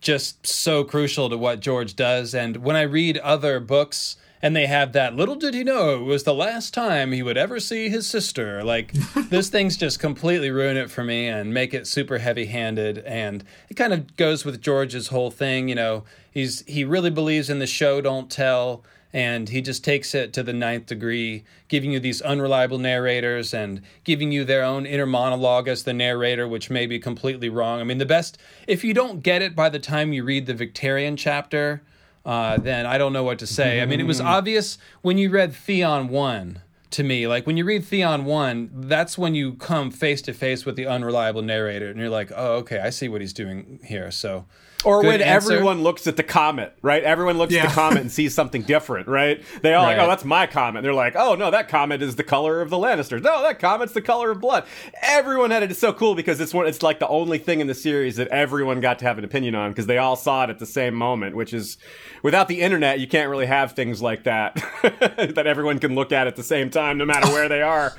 just 0.00 0.46
so 0.46 0.84
crucial 0.84 1.30
to 1.30 1.36
what 1.36 1.60
George 1.60 1.96
does. 1.96 2.34
And 2.34 2.58
when 2.58 2.76
I 2.76 2.82
read 2.82 3.18
other 3.18 3.58
books 3.58 4.16
and 4.44 4.54
they 4.54 4.66
have 4.66 4.92
that 4.92 5.16
little 5.16 5.36
did 5.36 5.54
he 5.54 5.64
know 5.64 5.94
it 5.94 6.02
was 6.02 6.24
the 6.24 6.34
last 6.34 6.74
time 6.74 7.12
he 7.12 7.22
would 7.22 7.38
ever 7.38 7.58
see 7.58 7.88
his 7.88 8.06
sister. 8.06 8.62
Like 8.62 8.92
those 9.30 9.48
things 9.48 9.78
just 9.78 9.98
completely 9.98 10.50
ruin 10.50 10.76
it 10.76 10.90
for 10.90 11.02
me 11.02 11.28
and 11.28 11.54
make 11.54 11.72
it 11.72 11.86
super 11.86 12.18
heavy 12.18 12.44
handed. 12.44 12.98
And 12.98 13.42
it 13.70 13.74
kind 13.74 13.94
of 13.94 14.18
goes 14.18 14.44
with 14.44 14.60
George's 14.60 15.08
whole 15.08 15.30
thing. 15.30 15.70
You 15.70 15.76
know, 15.76 16.04
he's 16.30 16.62
he 16.66 16.84
really 16.84 17.08
believes 17.08 17.48
in 17.48 17.58
the 17.58 17.66
show 17.66 18.02
don't 18.02 18.30
tell. 18.30 18.84
And 19.14 19.48
he 19.48 19.62
just 19.62 19.82
takes 19.82 20.14
it 20.14 20.34
to 20.34 20.42
the 20.42 20.52
ninth 20.52 20.86
degree, 20.86 21.44
giving 21.68 21.92
you 21.92 22.00
these 22.00 22.20
unreliable 22.20 22.78
narrators 22.78 23.54
and 23.54 23.80
giving 24.02 24.30
you 24.30 24.44
their 24.44 24.62
own 24.62 24.84
inner 24.84 25.06
monologue 25.06 25.68
as 25.68 25.84
the 25.84 25.94
narrator, 25.94 26.46
which 26.46 26.68
may 26.68 26.84
be 26.84 26.98
completely 26.98 27.48
wrong. 27.48 27.80
I 27.80 27.84
mean, 27.84 27.98
the 27.98 28.04
best, 28.04 28.36
if 28.66 28.84
you 28.84 28.92
don't 28.92 29.22
get 29.22 29.40
it 29.40 29.56
by 29.56 29.70
the 29.70 29.78
time 29.78 30.12
you 30.12 30.22
read 30.24 30.46
the 30.46 30.52
Victarion 30.52 31.16
chapter, 31.16 31.80
uh, 32.24 32.56
then 32.56 32.86
I 32.86 32.98
don't 32.98 33.12
know 33.12 33.24
what 33.24 33.38
to 33.40 33.46
say. 33.46 33.80
I 33.80 33.86
mean, 33.86 34.00
it 34.00 34.06
was 34.06 34.20
mm. 34.20 34.24
obvious 34.24 34.78
when 35.02 35.18
you 35.18 35.30
read 35.30 35.54
Theon 35.54 36.08
1 36.08 36.60
to 36.92 37.02
me. 37.02 37.26
Like 37.26 37.46
when 37.46 37.56
you 37.56 37.64
read 37.64 37.84
Theon 37.84 38.24
1, 38.24 38.70
that's 38.72 39.18
when 39.18 39.34
you 39.34 39.54
come 39.54 39.90
face 39.90 40.22
to 40.22 40.32
face 40.32 40.64
with 40.64 40.76
the 40.76 40.86
unreliable 40.86 41.42
narrator 41.42 41.88
and 41.90 41.98
you're 41.98 42.08
like, 42.08 42.32
oh, 42.34 42.54
okay, 42.56 42.78
I 42.78 42.90
see 42.90 43.08
what 43.08 43.20
he's 43.20 43.32
doing 43.32 43.80
here. 43.84 44.10
So 44.10 44.46
or 44.84 45.02
Good 45.02 45.08
when 45.08 45.22
answer. 45.22 45.52
everyone 45.52 45.82
looks 45.82 46.06
at 46.06 46.16
the 46.16 46.22
comet, 46.22 46.76
right? 46.82 47.02
Everyone 47.02 47.38
looks 47.38 47.52
yeah. 47.52 47.64
at 47.64 47.68
the 47.68 47.74
comet 47.74 48.00
and 48.00 48.12
sees 48.12 48.34
something 48.34 48.62
different, 48.62 49.08
right? 49.08 49.42
They 49.62 49.74
all 49.74 49.84
right. 49.84 49.96
like, 49.96 50.04
oh, 50.04 50.08
that's 50.08 50.24
my 50.24 50.46
comet. 50.46 50.82
They're 50.82 50.94
like, 50.94 51.16
oh 51.16 51.34
no, 51.34 51.50
that 51.50 51.68
comet 51.68 52.02
is 52.02 52.16
the 52.16 52.24
color 52.24 52.60
of 52.60 52.70
the 52.70 52.76
Lannisters. 52.76 53.22
No, 53.22 53.42
that 53.42 53.58
comet's 53.58 53.92
the 53.92 54.02
color 54.02 54.30
of 54.30 54.40
blood. 54.40 54.64
Everyone 55.02 55.50
had 55.50 55.62
it. 55.62 55.70
It's 55.70 55.80
so 55.80 55.92
cool 55.92 56.14
because 56.14 56.40
it's 56.40 56.52
one. 56.52 56.66
It's 56.66 56.82
like 56.82 56.98
the 56.98 57.08
only 57.08 57.38
thing 57.38 57.60
in 57.60 57.66
the 57.66 57.74
series 57.74 58.16
that 58.16 58.28
everyone 58.28 58.80
got 58.80 58.98
to 59.00 59.04
have 59.04 59.18
an 59.18 59.24
opinion 59.24 59.54
on 59.54 59.70
because 59.70 59.86
they 59.86 59.98
all 59.98 60.16
saw 60.16 60.44
it 60.44 60.50
at 60.50 60.58
the 60.58 60.66
same 60.66 60.94
moment. 60.94 61.36
Which 61.36 61.52
is, 61.52 61.78
without 62.22 62.48
the 62.48 62.60
internet, 62.60 63.00
you 63.00 63.06
can't 63.06 63.30
really 63.30 63.46
have 63.46 63.72
things 63.72 64.02
like 64.02 64.24
that 64.24 64.54
that 64.82 65.46
everyone 65.46 65.78
can 65.78 65.94
look 65.94 66.12
at 66.12 66.26
at 66.26 66.36
the 66.36 66.42
same 66.42 66.70
time, 66.70 66.98
no 66.98 67.04
matter 67.04 67.28
where 67.28 67.48
they 67.48 67.62
are. 67.62 67.94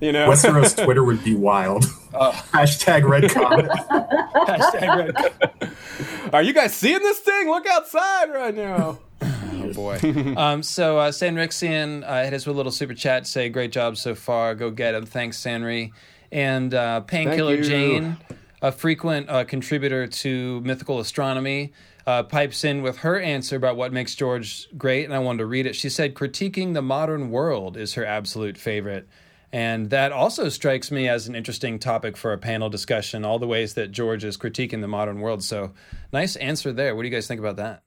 You 0.00 0.12
know, 0.12 0.28
Westeros 0.28 0.82
Twitter 0.82 1.04
would 1.04 1.22
be 1.22 1.34
wild. 1.34 1.84
Oh. 2.14 2.30
Hashtag 2.52 3.08
red 3.08 3.30
comet. 3.30 3.66
Hashtag 4.34 5.14
red. 5.60 6.29
Comet. 6.30 6.34
Are 6.38 6.42
you 6.42 6.52
guys 6.52 6.74
seeing 6.74 7.00
this 7.00 7.18
thing? 7.18 7.48
Look 7.48 7.66
outside 7.66 8.32
right 8.32 8.54
now. 8.54 8.98
oh 9.20 9.72
boy. 9.72 9.98
um, 10.36 10.62
so 10.62 10.98
uh, 10.98 11.10
Sanrixian 11.10 12.04
uh, 12.08 12.24
hit 12.24 12.34
us 12.34 12.46
with 12.46 12.54
a 12.54 12.56
little 12.56 12.72
super 12.72 12.94
chat. 12.94 13.26
Say 13.26 13.48
great 13.48 13.72
job 13.72 13.96
so 13.96 14.14
far. 14.14 14.54
Go 14.54 14.70
get 14.70 14.94
him. 14.94 15.06
Thanks, 15.06 15.38
Sanri. 15.38 15.92
And 16.32 16.72
uh, 16.74 17.00
Painkiller 17.00 17.60
Jane, 17.62 18.16
a 18.62 18.70
frequent 18.70 19.28
uh, 19.28 19.44
contributor 19.44 20.06
to 20.06 20.60
Mythical 20.60 21.00
Astronomy. 21.00 21.72
Uh, 22.06 22.22
pipes 22.22 22.64
in 22.64 22.82
with 22.82 22.98
her 22.98 23.20
answer 23.20 23.56
about 23.56 23.76
what 23.76 23.92
makes 23.92 24.14
George 24.14 24.68
great, 24.76 25.04
and 25.04 25.14
I 25.14 25.18
wanted 25.18 25.38
to 25.38 25.46
read 25.46 25.66
it. 25.66 25.76
She 25.76 25.90
said, 25.90 26.14
Critiquing 26.14 26.72
the 26.72 26.82
modern 26.82 27.30
world 27.30 27.76
is 27.76 27.94
her 27.94 28.04
absolute 28.04 28.56
favorite. 28.56 29.06
And 29.52 29.90
that 29.90 30.12
also 30.12 30.48
strikes 30.48 30.90
me 30.90 31.08
as 31.08 31.26
an 31.26 31.34
interesting 31.34 31.78
topic 31.78 32.16
for 32.16 32.32
a 32.32 32.38
panel 32.38 32.68
discussion, 32.68 33.24
all 33.24 33.38
the 33.38 33.48
ways 33.48 33.74
that 33.74 33.90
George 33.90 34.24
is 34.24 34.36
critiquing 34.36 34.80
the 34.80 34.88
modern 34.88 35.20
world. 35.20 35.42
So, 35.42 35.72
nice 36.12 36.36
answer 36.36 36.72
there. 36.72 36.94
What 36.94 37.02
do 37.02 37.08
you 37.08 37.14
guys 37.14 37.26
think 37.26 37.40
about 37.40 37.56
that? 37.56 37.82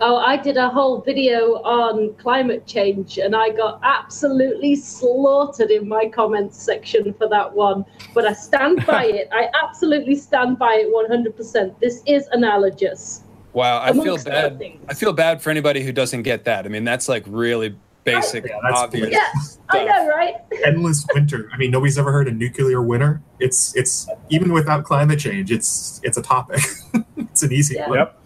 Oh, 0.00 0.16
I 0.16 0.36
did 0.36 0.56
a 0.56 0.68
whole 0.68 1.02
video 1.02 1.62
on 1.62 2.14
climate 2.14 2.66
change 2.66 3.18
and 3.18 3.36
I 3.36 3.50
got 3.50 3.80
absolutely 3.84 4.74
slaughtered 4.74 5.70
in 5.70 5.88
my 5.88 6.08
comments 6.08 6.60
section 6.60 7.14
for 7.14 7.28
that 7.28 7.54
one. 7.54 7.84
But 8.12 8.26
I 8.26 8.32
stand 8.32 8.84
by 8.86 9.04
it. 9.04 9.28
I 9.30 9.48
absolutely 9.62 10.16
stand 10.16 10.58
by 10.58 10.84
it 10.84 11.36
100%. 11.36 11.78
This 11.80 12.02
is 12.06 12.26
analogous. 12.32 13.22
Wow, 13.52 13.80
I 13.80 13.92
feel 13.92 14.18
bad. 14.18 14.60
I 14.88 14.94
feel 14.94 15.12
bad 15.12 15.40
for 15.40 15.50
anybody 15.50 15.84
who 15.84 15.92
doesn't 15.92 16.22
get 16.22 16.44
that. 16.44 16.66
I 16.66 16.68
mean, 16.68 16.82
that's 16.82 17.08
like 17.08 17.22
really 17.28 17.76
basic, 18.04 18.46
yeah, 18.46 18.58
obvious. 18.72 19.10
Yeah, 19.10 19.32
I 19.70 19.84
know, 19.84 20.08
right? 20.08 20.34
Endless 20.64 21.06
winter. 21.14 21.48
I 21.52 21.56
mean, 21.56 21.70
nobody's 21.70 21.98
ever 21.98 22.12
heard 22.12 22.28
of 22.28 22.36
nuclear 22.36 22.82
winter. 22.82 23.22
It's 23.40 23.74
it's 23.76 24.08
even 24.30 24.52
without 24.52 24.84
climate 24.84 25.18
change, 25.18 25.50
it's 25.50 26.00
it's 26.02 26.16
a 26.16 26.22
topic. 26.22 26.60
it's 27.16 27.42
an 27.42 27.52
easy 27.52 27.76
yeah. 27.76 27.88
one. 27.88 27.98
Yep. 27.98 28.20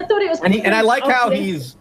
I 0.00 0.06
thought 0.06 0.22
it 0.22 0.28
was. 0.30 0.40
And, 0.40 0.54
he, 0.54 0.62
and 0.62 0.74
I 0.74 0.80
like 0.82 1.04
how 1.04 1.30
he's. 1.30 1.76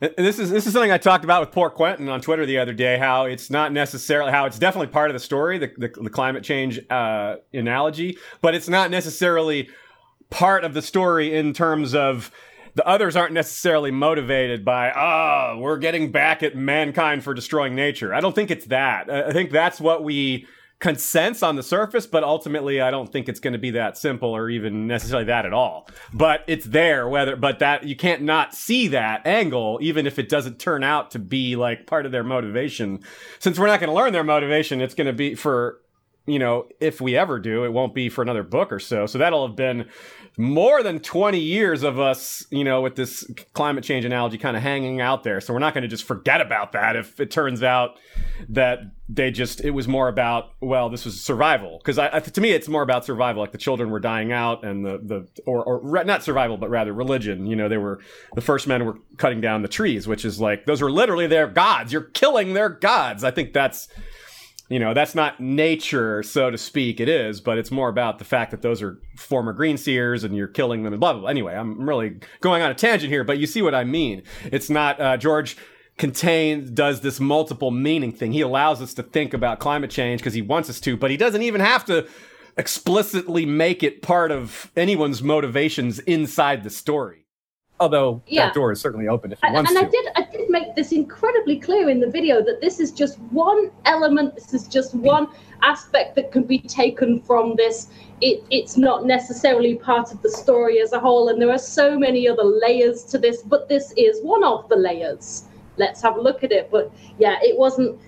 This 0.00 0.38
is 0.38 0.50
this 0.50 0.66
is 0.66 0.72
something 0.72 0.92
I 0.92 0.98
talked 0.98 1.24
about 1.24 1.40
with 1.40 1.50
Port 1.50 1.74
Quentin 1.74 2.08
on 2.08 2.20
Twitter 2.20 2.46
the 2.46 2.58
other 2.58 2.72
day. 2.72 2.98
How 2.98 3.24
it's 3.24 3.50
not 3.50 3.72
necessarily 3.72 4.30
how 4.30 4.46
it's 4.46 4.58
definitely 4.58 4.88
part 4.88 5.10
of 5.10 5.14
the 5.14 5.20
story, 5.20 5.58
the 5.58 5.72
the, 5.76 5.88
the 5.88 6.10
climate 6.10 6.44
change 6.44 6.78
uh, 6.88 7.36
analogy, 7.52 8.16
but 8.40 8.54
it's 8.54 8.68
not 8.68 8.92
necessarily 8.92 9.68
part 10.30 10.64
of 10.64 10.74
the 10.74 10.82
story 10.82 11.34
in 11.34 11.52
terms 11.52 11.94
of 11.94 12.30
the 12.78 12.86
others 12.86 13.16
aren't 13.16 13.32
necessarily 13.32 13.90
motivated 13.90 14.64
by, 14.64 14.92
ah, 14.94 15.50
oh, 15.50 15.58
we're 15.58 15.78
getting 15.78 16.12
back 16.12 16.44
at 16.44 16.54
mankind 16.54 17.24
for 17.24 17.34
destroying 17.34 17.74
nature. 17.74 18.14
I 18.14 18.20
don't 18.20 18.36
think 18.36 18.52
it's 18.52 18.66
that. 18.66 19.10
I 19.10 19.32
think 19.32 19.50
that's 19.50 19.80
what 19.80 20.04
we 20.04 20.46
consense 20.78 21.42
on 21.42 21.56
the 21.56 21.62
surface, 21.64 22.06
but 22.06 22.22
ultimately 22.22 22.80
I 22.80 22.92
don't 22.92 23.10
think 23.10 23.28
it's 23.28 23.40
going 23.40 23.54
to 23.54 23.58
be 23.58 23.72
that 23.72 23.98
simple 23.98 24.30
or 24.30 24.48
even 24.48 24.86
necessarily 24.86 25.24
that 25.24 25.44
at 25.44 25.52
all. 25.52 25.88
But 26.14 26.44
it's 26.46 26.66
there, 26.66 27.08
whether, 27.08 27.34
but 27.34 27.58
that 27.58 27.82
you 27.82 27.96
can't 27.96 28.22
not 28.22 28.54
see 28.54 28.86
that 28.86 29.26
angle, 29.26 29.80
even 29.82 30.06
if 30.06 30.20
it 30.20 30.28
doesn't 30.28 30.60
turn 30.60 30.84
out 30.84 31.10
to 31.10 31.18
be 31.18 31.56
like 31.56 31.84
part 31.84 32.06
of 32.06 32.12
their 32.12 32.22
motivation. 32.22 33.00
Since 33.40 33.58
we're 33.58 33.66
not 33.66 33.80
going 33.80 33.90
to 33.90 33.96
learn 33.96 34.12
their 34.12 34.22
motivation, 34.22 34.80
it's 34.80 34.94
going 34.94 35.08
to 35.08 35.12
be 35.12 35.34
for 35.34 35.80
you 36.28 36.38
know, 36.38 36.66
if 36.78 37.00
we 37.00 37.16
ever 37.16 37.38
do, 37.38 37.64
it 37.64 37.72
won't 37.72 37.94
be 37.94 38.08
for 38.08 38.20
another 38.20 38.42
book 38.42 38.70
or 38.70 38.78
so. 38.78 39.06
So 39.06 39.18
that'll 39.18 39.46
have 39.46 39.56
been 39.56 39.88
more 40.36 40.82
than 40.82 41.00
20 41.00 41.38
years 41.38 41.82
of 41.82 41.98
us, 41.98 42.46
you 42.50 42.62
know, 42.62 42.82
with 42.82 42.96
this 42.96 43.28
climate 43.54 43.82
change 43.82 44.04
analogy 44.04 44.36
kind 44.36 44.56
of 44.56 44.62
hanging 44.62 45.00
out 45.00 45.24
there. 45.24 45.40
So 45.40 45.52
we're 45.52 45.58
not 45.58 45.72
going 45.72 45.82
to 45.82 45.88
just 45.88 46.04
forget 46.04 46.40
about 46.40 46.72
that 46.72 46.96
if 46.96 47.18
it 47.18 47.30
turns 47.30 47.62
out 47.62 47.98
that 48.50 48.80
they 49.08 49.30
just, 49.30 49.64
it 49.64 49.70
was 49.70 49.88
more 49.88 50.06
about, 50.08 50.52
well, 50.60 50.90
this 50.90 51.06
was 51.06 51.20
survival. 51.20 51.80
Cause 51.80 51.98
I, 51.98 52.20
to 52.20 52.40
me, 52.40 52.50
it's 52.50 52.68
more 52.68 52.82
about 52.82 53.06
survival. 53.06 53.42
Like 53.42 53.52
the 53.52 53.58
children 53.58 53.90
were 53.90 53.98
dying 53.98 54.30
out 54.30 54.64
and 54.64 54.84
the, 54.84 55.00
the, 55.02 55.42
or, 55.46 55.64
or 55.64 56.04
not 56.04 56.22
survival, 56.22 56.58
but 56.58 56.68
rather 56.68 56.92
religion. 56.92 57.46
You 57.46 57.56
know, 57.56 57.68
they 57.68 57.78
were, 57.78 58.00
the 58.34 58.42
first 58.42 58.66
men 58.66 58.84
were 58.84 58.98
cutting 59.16 59.40
down 59.40 59.62
the 59.62 59.68
trees, 59.68 60.06
which 60.06 60.24
is 60.24 60.40
like, 60.40 60.66
those 60.66 60.82
are 60.82 60.90
literally 60.90 61.26
their 61.26 61.48
gods. 61.48 61.92
You're 61.92 62.02
killing 62.02 62.52
their 62.52 62.68
gods. 62.68 63.24
I 63.24 63.30
think 63.30 63.54
that's, 63.54 63.88
you 64.68 64.78
know 64.78 64.94
that's 64.94 65.14
not 65.14 65.40
nature 65.40 66.22
so 66.22 66.50
to 66.50 66.58
speak 66.58 67.00
it 67.00 67.08
is 67.08 67.40
but 67.40 67.58
it's 67.58 67.70
more 67.70 67.88
about 67.88 68.18
the 68.18 68.24
fact 68.24 68.50
that 68.50 68.62
those 68.62 68.82
are 68.82 69.00
former 69.16 69.52
green 69.52 69.76
seers 69.76 70.24
and 70.24 70.36
you're 70.36 70.48
killing 70.48 70.82
them 70.82 70.92
and 70.92 71.00
blah 71.00 71.12
blah, 71.12 71.22
blah. 71.22 71.30
anyway 71.30 71.54
i'm 71.54 71.88
really 71.88 72.18
going 72.40 72.62
on 72.62 72.70
a 72.70 72.74
tangent 72.74 73.10
here 73.10 73.24
but 73.24 73.38
you 73.38 73.46
see 73.46 73.62
what 73.62 73.74
i 73.74 73.84
mean 73.84 74.22
it's 74.44 74.70
not 74.70 75.00
uh, 75.00 75.16
george 75.16 75.56
contains 75.96 76.70
does 76.70 77.00
this 77.00 77.18
multiple 77.18 77.70
meaning 77.70 78.12
thing 78.12 78.32
he 78.32 78.40
allows 78.40 78.80
us 78.80 78.94
to 78.94 79.02
think 79.02 79.34
about 79.34 79.58
climate 79.58 79.90
change 79.90 80.20
because 80.20 80.34
he 80.34 80.42
wants 80.42 80.70
us 80.70 80.80
to 80.80 80.96
but 80.96 81.10
he 81.10 81.16
doesn't 81.16 81.42
even 81.42 81.60
have 81.60 81.84
to 81.84 82.06
explicitly 82.56 83.46
make 83.46 83.82
it 83.82 84.02
part 84.02 84.30
of 84.30 84.70
anyone's 84.76 85.22
motivations 85.22 85.98
inside 86.00 86.62
the 86.62 86.70
story 86.70 87.24
although 87.80 88.22
yeah. 88.26 88.46
that 88.46 88.54
door 88.54 88.72
is 88.72 88.80
certainly 88.80 89.08
open 89.08 89.32
if 89.32 89.40
he 89.40 89.46
and, 89.46 89.54
wants 89.54 89.70
and 89.70 89.80
to. 89.80 89.86
I 89.86 89.90
did, 89.90 90.06
I 90.16 90.22
did 90.30 90.37
make 90.48 90.74
this 90.74 90.92
incredibly 90.92 91.58
clear 91.58 91.88
in 91.88 92.00
the 92.00 92.10
video 92.10 92.42
that 92.42 92.60
this 92.60 92.80
is 92.80 92.90
just 92.90 93.18
one 93.30 93.70
element, 93.84 94.34
this 94.34 94.54
is 94.54 94.66
just 94.66 94.94
one 94.94 95.28
aspect 95.62 96.14
that 96.16 96.32
can 96.32 96.44
be 96.44 96.58
taken 96.58 97.20
from 97.22 97.54
this. 97.56 97.88
It, 98.20 98.44
it's 98.50 98.76
not 98.76 99.06
necessarily 99.06 99.76
part 99.76 100.12
of 100.12 100.22
the 100.22 100.30
story 100.30 100.80
as 100.80 100.92
a 100.92 101.00
whole, 101.00 101.28
and 101.28 101.40
there 101.40 101.50
are 101.50 101.58
so 101.58 101.98
many 101.98 102.28
other 102.28 102.44
layers 102.44 103.04
to 103.04 103.18
this, 103.18 103.42
but 103.42 103.68
this 103.68 103.92
is 103.96 104.20
one 104.22 104.44
of 104.44 104.68
the 104.68 104.76
layers. 104.76 105.44
Let's 105.76 106.02
have 106.02 106.16
a 106.16 106.20
look 106.20 106.42
at 106.42 106.52
it. 106.52 106.70
But 106.70 106.92
yeah, 107.18 107.38
it 107.42 107.56
wasn't 107.56 108.00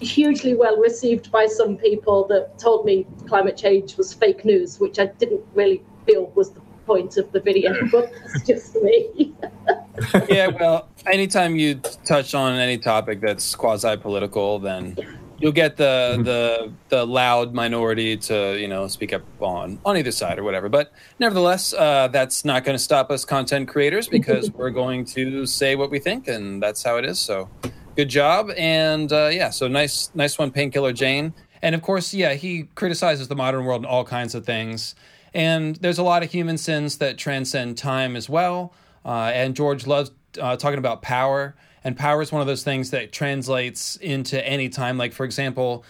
hugely 0.00 0.54
well 0.54 0.76
received 0.78 1.30
by 1.30 1.46
some 1.46 1.76
people 1.76 2.26
that 2.28 2.58
told 2.58 2.84
me 2.84 3.06
climate 3.26 3.56
change 3.56 3.96
was 3.96 4.12
fake 4.12 4.44
news, 4.44 4.80
which 4.80 4.98
I 4.98 5.06
didn't 5.06 5.42
really 5.54 5.82
feel 6.06 6.26
was 6.34 6.50
the 6.50 6.60
point 6.86 7.16
of 7.16 7.30
the 7.32 7.40
video, 7.40 7.74
but 7.90 8.12
that's 8.12 8.46
just 8.46 8.76
me. 8.76 9.34
yeah, 10.28 10.48
well, 10.48 10.88
anytime 11.06 11.56
you 11.56 11.76
touch 12.04 12.34
on 12.34 12.54
any 12.54 12.78
topic 12.78 13.20
that's 13.20 13.54
quasi 13.54 13.96
political, 13.96 14.58
then 14.58 14.96
you'll 15.38 15.52
get 15.52 15.76
the 15.76 16.20
the 16.22 16.72
the 16.88 17.06
loud 17.06 17.54
minority 17.54 18.16
to 18.16 18.58
you 18.58 18.68
know 18.68 18.88
speak 18.88 19.12
up 19.12 19.22
on 19.40 19.78
on 19.84 19.96
either 19.96 20.12
side 20.12 20.38
or 20.38 20.44
whatever. 20.44 20.68
But 20.68 20.92
nevertheless, 21.18 21.72
uh, 21.74 22.08
that's 22.08 22.44
not 22.44 22.64
going 22.64 22.76
to 22.76 22.82
stop 22.82 23.10
us 23.10 23.24
content 23.24 23.68
creators 23.68 24.08
because 24.08 24.50
we're 24.54 24.70
going 24.70 25.04
to 25.06 25.46
say 25.46 25.76
what 25.76 25.90
we 25.90 25.98
think, 25.98 26.28
and 26.28 26.62
that's 26.62 26.82
how 26.82 26.96
it 26.96 27.04
is. 27.04 27.18
So, 27.18 27.48
good 27.96 28.08
job, 28.08 28.50
and 28.56 29.12
uh, 29.12 29.30
yeah, 29.32 29.50
so 29.50 29.68
nice 29.68 30.10
nice 30.14 30.38
one, 30.38 30.50
Painkiller 30.50 30.92
Jane. 30.92 31.34
And 31.62 31.74
of 31.74 31.80
course, 31.80 32.12
yeah, 32.12 32.34
he 32.34 32.64
criticizes 32.74 33.28
the 33.28 33.36
modern 33.36 33.64
world 33.64 33.82
and 33.82 33.86
all 33.86 34.04
kinds 34.04 34.34
of 34.34 34.44
things. 34.44 34.94
And 35.34 35.76
there's 35.76 35.98
a 35.98 36.02
lot 36.02 36.22
of 36.22 36.30
human 36.30 36.56
sins 36.56 36.98
that 36.98 37.18
transcend 37.18 37.76
time 37.76 38.14
as 38.16 38.28
well. 38.28 38.72
Uh, 39.04 39.32
and 39.34 39.56
George 39.56 39.86
loves 39.86 40.12
uh, 40.40 40.56
talking 40.56 40.78
about 40.78 41.02
power. 41.02 41.56
And 41.82 41.96
power 41.96 42.22
is 42.22 42.32
one 42.32 42.40
of 42.40 42.46
those 42.46 42.62
things 42.62 42.90
that 42.90 43.12
translates 43.12 43.96
into 43.96 44.46
any 44.46 44.68
time. 44.68 44.96
Like, 44.96 45.12
for 45.12 45.24
example, 45.24 45.84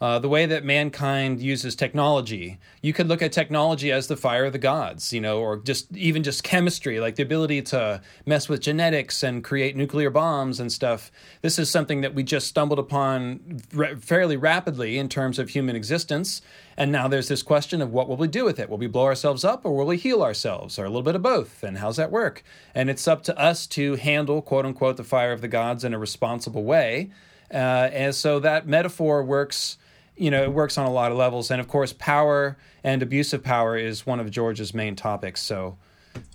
uh, 0.00 0.18
the 0.18 0.28
way 0.28 0.46
that 0.46 0.64
mankind 0.64 1.40
uses 1.42 1.76
technology. 1.76 2.58
You 2.80 2.94
could 2.94 3.06
look 3.06 3.20
at 3.20 3.32
technology 3.32 3.92
as 3.92 4.06
the 4.06 4.16
fire 4.16 4.46
of 4.46 4.52
the 4.52 4.58
gods, 4.58 5.12
you 5.12 5.20
know, 5.20 5.40
or 5.40 5.58
just 5.58 5.94
even 5.94 6.22
just 6.22 6.42
chemistry, 6.42 7.00
like 7.00 7.16
the 7.16 7.22
ability 7.22 7.60
to 7.62 8.00
mess 8.24 8.48
with 8.48 8.62
genetics 8.62 9.22
and 9.22 9.44
create 9.44 9.76
nuclear 9.76 10.08
bombs 10.08 10.58
and 10.58 10.72
stuff. 10.72 11.12
This 11.42 11.58
is 11.58 11.70
something 11.70 12.00
that 12.00 12.14
we 12.14 12.22
just 12.22 12.48
stumbled 12.48 12.78
upon 12.78 13.60
fairly 14.00 14.38
rapidly 14.38 14.96
in 14.96 15.10
terms 15.10 15.38
of 15.38 15.50
human 15.50 15.76
existence. 15.76 16.40
And 16.78 16.90
now 16.90 17.06
there's 17.06 17.28
this 17.28 17.42
question 17.42 17.82
of 17.82 17.92
what 17.92 18.08
will 18.08 18.16
we 18.16 18.26
do 18.26 18.46
with 18.46 18.58
it? 18.58 18.70
Will 18.70 18.78
we 18.78 18.86
blow 18.86 19.04
ourselves 19.04 19.44
up 19.44 19.66
or 19.66 19.76
will 19.76 19.84
we 19.84 19.98
heal 19.98 20.22
ourselves 20.22 20.78
or 20.78 20.86
a 20.86 20.88
little 20.88 21.02
bit 21.02 21.14
of 21.14 21.20
both? 21.20 21.62
And 21.62 21.76
how's 21.76 21.96
that 21.96 22.10
work? 22.10 22.42
And 22.74 22.88
it's 22.88 23.06
up 23.06 23.22
to 23.24 23.38
us 23.38 23.66
to 23.68 23.96
handle, 23.96 24.40
quote 24.40 24.64
unquote, 24.64 24.96
the 24.96 25.04
fire 25.04 25.32
of 25.32 25.42
the 25.42 25.48
gods 25.48 25.84
in 25.84 25.92
a 25.92 25.98
responsible 25.98 26.64
way. 26.64 27.10
Uh, 27.52 27.90
and 27.92 28.14
so 28.14 28.38
that 28.38 28.66
metaphor 28.66 29.22
works 29.22 29.76
you 30.20 30.30
know, 30.30 30.42
it 30.42 30.52
works 30.52 30.76
on 30.76 30.86
a 30.86 30.92
lot 30.92 31.10
of 31.10 31.16
levels. 31.16 31.50
And 31.50 31.60
of 31.60 31.66
course, 31.66 31.94
power 31.94 32.58
and 32.84 33.02
abuse 33.02 33.32
of 33.32 33.42
power 33.42 33.76
is 33.76 34.06
one 34.06 34.20
of 34.20 34.30
George's 34.30 34.74
main 34.74 34.94
topics. 34.94 35.40
So, 35.40 35.78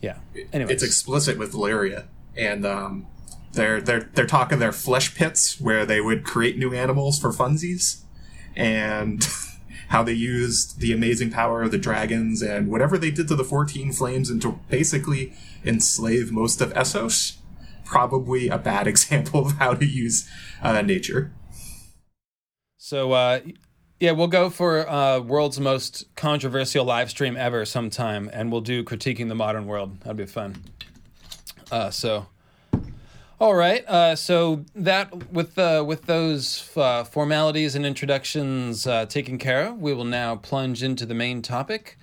yeah. 0.02 0.18
Anyway, 0.52 0.74
it's 0.74 0.84
explicit 0.84 1.38
with 1.38 1.54
Valyria, 1.54 2.06
and 2.36 2.66
um, 2.66 3.08
they're 3.54 3.80
they're 3.80 4.10
they're 4.14 4.26
talking 4.26 4.58
their 4.58 4.72
flesh 4.72 5.14
pits 5.14 5.62
where 5.62 5.86
they 5.86 6.02
would 6.02 6.24
create 6.24 6.58
new 6.58 6.74
animals 6.74 7.20
for 7.20 7.30
funsies, 7.30 8.02
and 8.56 9.28
how 9.90 10.02
they 10.02 10.14
used 10.14 10.80
the 10.80 10.92
amazing 10.92 11.30
power 11.30 11.62
of 11.62 11.70
the 11.70 11.78
dragons 11.78 12.42
and 12.42 12.70
whatever 12.70 12.98
they 12.98 13.12
did 13.12 13.28
to 13.28 13.36
the 13.36 13.44
fourteen 13.44 13.92
flames 13.92 14.32
and 14.32 14.42
to 14.42 14.60
basically 14.68 15.34
enslave 15.64 16.32
most 16.32 16.60
of 16.60 16.74
Essos. 16.74 17.38
Probably 17.84 18.48
a 18.48 18.58
bad 18.58 18.88
example 18.94 19.46
of 19.46 19.54
how 19.54 19.76
to 19.76 19.86
use 19.86 20.28
uh, 20.64 20.82
nature. 20.82 21.32
So 22.78 23.14
uh, 23.14 23.40
yeah, 24.00 24.12
we'll 24.12 24.28
go 24.28 24.50
for 24.50 24.88
uh, 24.90 25.20
world's 25.20 25.60
most 25.60 26.06
controversial 26.16 26.84
live 26.84 27.10
stream 27.10 27.38
ever 27.38 27.64
sometime, 27.66 28.30
and 28.34 28.52
we'll 28.52 28.62
do 28.62 28.84
critiquing 28.84 29.30
the 29.30 29.36
modern 29.36 29.68
world. 29.68 30.02
That'd 30.02 30.18
be 30.18 30.26
fun. 30.26 30.58
Uh, 31.72 31.90
so, 31.90 32.28
all 33.40 33.56
right. 33.56 33.88
Uh, 33.88 34.16
so 34.16 34.66
that 34.76 35.32
with 35.32 35.58
uh, 35.58 35.84
with 35.88 36.06
those 36.08 36.70
uh, 36.76 37.06
formalities 37.06 37.76
and 37.76 37.86
introductions 37.86 38.86
uh, 38.86 39.06
taken 39.06 39.38
care 39.38 39.68
of, 39.68 39.80
we 39.80 39.94
will 39.94 40.04
now 40.06 40.36
plunge 40.36 40.84
into 40.84 41.06
the 41.06 41.16
main 41.16 41.42
topic. 41.42 41.98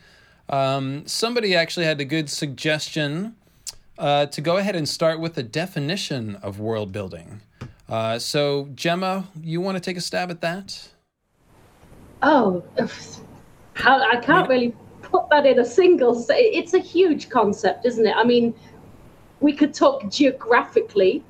Um, 0.49 1.07
somebody 1.07 1.55
actually 1.55 1.87
had 1.87 2.01
a 2.01 2.05
good 2.05 2.31
suggestion 2.31 3.37
to 3.99 4.41
go 4.43 4.57
ahead 4.57 4.75
and 4.75 4.89
start 4.89 5.21
with 5.21 5.39
a 5.39 5.43
definition 5.43 6.37
of 6.37 6.59
world 6.59 6.91
building. 6.91 7.43
So, 8.19 8.69
Gemma, 8.75 9.29
you 9.41 9.61
want 9.61 9.77
to 9.77 9.81
take 9.81 9.97
a 9.97 10.01
stab 10.01 10.31
at 10.31 10.41
that? 10.41 10.92
Oh, 12.23 12.63
how 13.75 14.01
I 14.01 14.17
can't 14.17 14.49
really 14.49 14.75
put 15.03 15.29
that 15.31 15.47
in 15.47 15.59
a 15.59 15.65
single. 15.65 16.25
It's 16.31 16.75
a 16.75 16.79
huge 16.79 17.29
concept, 17.29 17.85
isn't 17.85 18.07
it? 18.07 18.15
I 18.17 18.25
mean, 18.25 18.55
we 19.41 19.53
could 19.53 19.75
talk 19.75 20.09
geographically, 20.11 21.25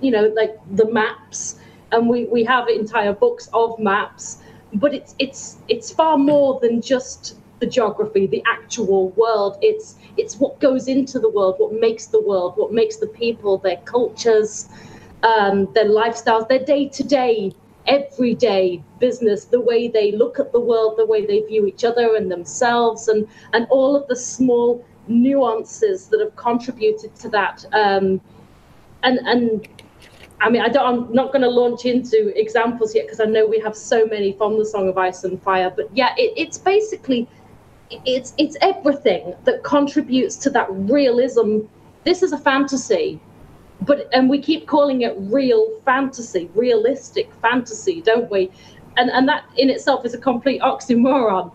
you 0.00 0.10
know, 0.10 0.32
like 0.36 0.56
the 0.76 0.90
maps, 0.90 1.58
and 1.92 2.08
we 2.08 2.26
we 2.26 2.44
have 2.44 2.68
entire 2.68 3.12
books 3.12 3.48
of 3.52 3.78
maps. 3.78 4.38
But 4.74 4.94
it's 4.94 5.14
it's 5.18 5.58
it's 5.68 5.90
far 5.90 6.18
more 6.18 6.60
than 6.60 6.80
just 6.82 7.36
the 7.60 7.66
geography, 7.66 8.26
the 8.26 8.42
actual 8.46 9.10
world. 9.10 9.56
It's 9.62 9.96
it's 10.16 10.36
what 10.36 10.60
goes 10.60 10.88
into 10.88 11.18
the 11.18 11.30
world, 11.30 11.54
what 11.58 11.72
makes 11.72 12.06
the 12.06 12.20
world, 12.20 12.54
what 12.56 12.72
makes 12.72 12.96
the 12.96 13.06
people, 13.06 13.58
their 13.58 13.78
cultures, 13.78 14.68
um, 15.22 15.72
their 15.72 15.86
lifestyles, 15.86 16.48
their 16.48 16.64
day 16.64 16.88
to 16.88 17.02
day 17.02 17.54
everyday 17.86 18.82
business, 18.98 19.44
the 19.44 19.60
way 19.60 19.88
they 19.88 20.12
look 20.12 20.38
at 20.38 20.52
the 20.52 20.60
world, 20.60 20.96
the 20.96 21.06
way 21.06 21.24
they 21.26 21.40
view 21.40 21.66
each 21.66 21.84
other 21.84 22.16
and 22.16 22.30
themselves, 22.30 23.08
and 23.08 23.26
and 23.52 23.66
all 23.70 23.96
of 23.96 24.06
the 24.08 24.16
small 24.16 24.84
nuances 25.08 26.08
that 26.08 26.20
have 26.20 26.34
contributed 26.36 27.14
to 27.16 27.28
that. 27.30 27.64
Um, 27.72 28.20
and 29.02 29.18
and 29.26 29.68
I 30.40 30.50
mean, 30.50 30.62
I 30.62 30.68
don't, 30.68 30.86
I'm 30.86 31.12
not 31.14 31.32
going 31.32 31.42
to 31.42 31.48
launch 31.48 31.86
into 31.86 32.38
examples 32.38 32.94
yet 32.94 33.06
because 33.06 33.20
I 33.20 33.24
know 33.24 33.46
we 33.46 33.58
have 33.60 33.76
so 33.76 34.06
many 34.06 34.32
from 34.32 34.58
the 34.58 34.66
Song 34.66 34.88
of 34.88 34.98
Ice 34.98 35.24
and 35.24 35.42
Fire. 35.42 35.72
But 35.74 35.88
yeah, 35.94 36.14
it, 36.18 36.34
it's 36.36 36.58
basically 36.58 37.28
it's 37.90 38.34
it's 38.36 38.56
everything 38.60 39.34
that 39.44 39.62
contributes 39.62 40.36
to 40.36 40.50
that 40.50 40.66
realism. 40.70 41.60
This 42.04 42.22
is 42.22 42.32
a 42.32 42.38
fantasy 42.38 43.20
but 43.82 44.08
and 44.12 44.28
we 44.28 44.40
keep 44.40 44.66
calling 44.66 45.02
it 45.02 45.14
real 45.18 45.80
fantasy, 45.84 46.50
realistic 46.54 47.32
fantasy, 47.42 48.00
don't 48.02 48.30
we? 48.30 48.50
And 48.96 49.10
and 49.10 49.28
that 49.28 49.44
in 49.56 49.70
itself 49.70 50.04
is 50.04 50.14
a 50.14 50.18
complete 50.18 50.60
oxymoron. 50.62 51.52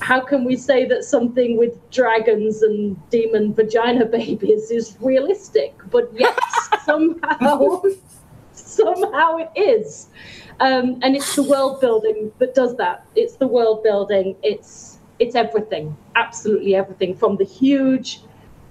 How 0.00 0.20
can 0.20 0.44
we 0.44 0.56
say 0.56 0.84
that 0.86 1.04
something 1.04 1.56
with 1.56 1.90
dragons 1.90 2.62
and 2.62 2.96
demon 3.10 3.54
vagina 3.54 4.04
babies 4.18 4.70
is 4.70 4.96
realistic, 5.00 5.74
but 5.90 6.10
yet 6.14 6.38
somehow 6.84 7.82
somehow 8.52 9.36
it 9.36 9.50
is? 9.56 10.08
Um, 10.60 10.98
and 11.02 11.14
it's 11.14 11.36
the 11.36 11.44
world 11.44 11.80
building 11.80 12.32
that 12.38 12.54
does 12.54 12.76
that. 12.76 13.06
It's 13.14 13.36
the 13.36 13.46
world 13.46 13.82
building. 13.82 14.36
It's 14.42 14.98
it's 15.18 15.34
everything, 15.34 15.96
absolutely 16.16 16.74
everything, 16.74 17.14
from 17.14 17.36
the 17.36 17.44
huge 17.44 18.20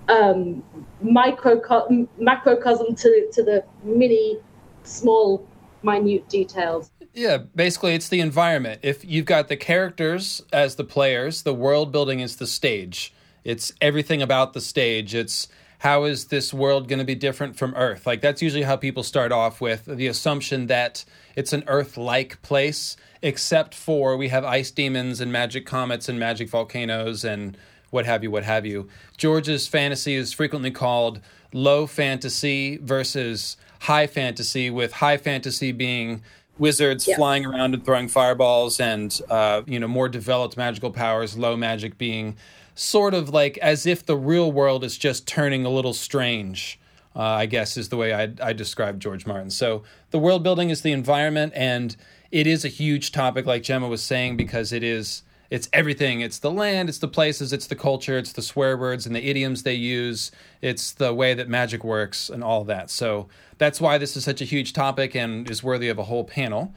um, 0.09 0.63
microcosm, 1.01 2.07
macrocosm 2.19 2.95
to, 2.95 3.29
to 3.33 3.43
the 3.43 3.63
mini, 3.83 4.37
small 4.83 5.47
minute 5.83 6.27
details. 6.29 6.91
Yeah, 7.13 7.37
basically, 7.55 7.95
it's 7.95 8.09
the 8.09 8.19
environment. 8.19 8.81
If 8.83 9.03
you've 9.03 9.25
got 9.25 9.47
the 9.47 9.57
characters 9.57 10.43
as 10.53 10.75
the 10.75 10.83
players, 10.83 11.43
the 11.43 11.53
world 11.53 11.91
building 11.91 12.19
is 12.19 12.35
the 12.35 12.47
stage. 12.47 13.13
It's 13.43 13.71
everything 13.81 14.21
about 14.21 14.53
the 14.53 14.61
stage. 14.61 15.15
It's 15.15 15.47
how 15.79 16.03
is 16.05 16.25
this 16.25 16.53
world 16.53 16.87
going 16.87 16.99
to 16.99 17.05
be 17.05 17.15
different 17.15 17.55
from 17.55 17.73
Earth? 17.75 18.05
Like, 18.05 18.21
that's 18.21 18.41
usually 18.41 18.63
how 18.63 18.75
people 18.75 19.03
start 19.03 19.31
off 19.31 19.61
with 19.61 19.85
the 19.85 20.07
assumption 20.07 20.67
that 20.67 21.05
it's 21.35 21.53
an 21.53 21.63
Earth 21.67 21.97
like 21.97 22.41
place, 22.41 22.97
except 23.21 23.75
for 23.75 24.17
we 24.17 24.29
have 24.29 24.43
ice 24.43 24.71
demons 24.71 25.21
and 25.21 25.31
magic 25.31 25.65
comets 25.65 26.09
and 26.09 26.19
magic 26.19 26.49
volcanoes 26.49 27.23
and 27.23 27.57
what 27.97 28.05
have 28.05 28.21
you, 28.21 28.29
what 28.29 28.43
have 28.43 28.63
you. 28.63 28.87
George's 29.17 29.67
fantasy 29.67 30.13
is 30.13 30.31
frequently 30.31 30.69
called 30.69 31.19
low 31.51 31.87
fantasy 31.87 32.77
versus 32.77 33.57
high 33.81 34.05
fantasy, 34.05 34.69
with 34.69 34.93
high 34.93 35.17
fantasy 35.17 35.71
being 35.71 36.21
wizards 36.59 37.07
yeah. 37.07 37.15
flying 37.15 37.43
around 37.43 37.73
and 37.73 37.83
throwing 37.83 38.07
fireballs 38.07 38.79
and 38.79 39.19
uh, 39.31 39.63
you 39.65 39.79
know 39.79 39.87
more 39.87 40.07
developed 40.07 40.57
magical 40.57 40.91
powers 40.91 41.35
low 41.39 41.57
magic 41.57 41.97
being 41.97 42.35
sort 42.75 43.15
of 43.15 43.29
like 43.29 43.57
as 43.59 43.87
if 43.87 44.05
the 44.05 44.15
real 44.15 44.51
world 44.51 44.83
is 44.83 44.95
just 44.95 45.27
turning 45.27 45.65
a 45.65 45.69
little 45.69 45.93
strange 45.93 46.79
uh, 47.15 47.21
i 47.21 47.45
guess 47.45 47.77
is 47.77 47.89
the 47.89 47.97
way 47.97 48.11
I, 48.11 48.33
I 48.41 48.53
describe 48.53 48.99
george 48.99 49.27
martin 49.27 49.51
so 49.51 49.83
the 50.09 50.17
world 50.17 50.41
building 50.41 50.71
is 50.71 50.81
the 50.81 50.91
environment 50.91 51.53
and 51.55 51.95
it 52.31 52.47
is 52.47 52.65
a 52.65 52.69
huge 52.69 53.11
topic 53.11 53.45
like 53.45 53.61
gemma 53.61 53.87
was 53.87 54.01
saying 54.01 54.35
because 54.35 54.73
it 54.73 54.81
is 54.81 55.21
it's 55.49 55.69
everything 55.71 56.21
it's 56.21 56.39
the 56.39 56.51
land 56.51 56.89
it's 56.89 56.99
the 56.99 57.07
places 57.07 57.53
it's 57.53 57.67
the 57.67 57.75
culture 57.75 58.17
it's 58.17 58.33
the 58.33 58.41
swear 58.41 58.77
words 58.77 59.05
and 59.05 59.15
the 59.15 59.29
idioms 59.29 59.63
they 59.63 59.73
use 59.73 60.31
it's 60.61 60.91
the 60.91 61.13
way 61.13 61.33
that 61.33 61.47
magic 61.47 61.83
works 61.83 62.29
and 62.29 62.43
all 62.43 62.63
that 62.63 62.89
so 62.89 63.27
that's 63.57 63.81
why 63.81 63.97
this 63.97 64.15
is 64.15 64.23
such 64.23 64.41
a 64.41 64.45
huge 64.45 64.73
topic 64.73 65.15
and 65.15 65.49
is 65.49 65.63
worthy 65.63 65.89
of 65.89 65.97
a 65.97 66.03
whole 66.03 66.23
panel. 66.23 66.73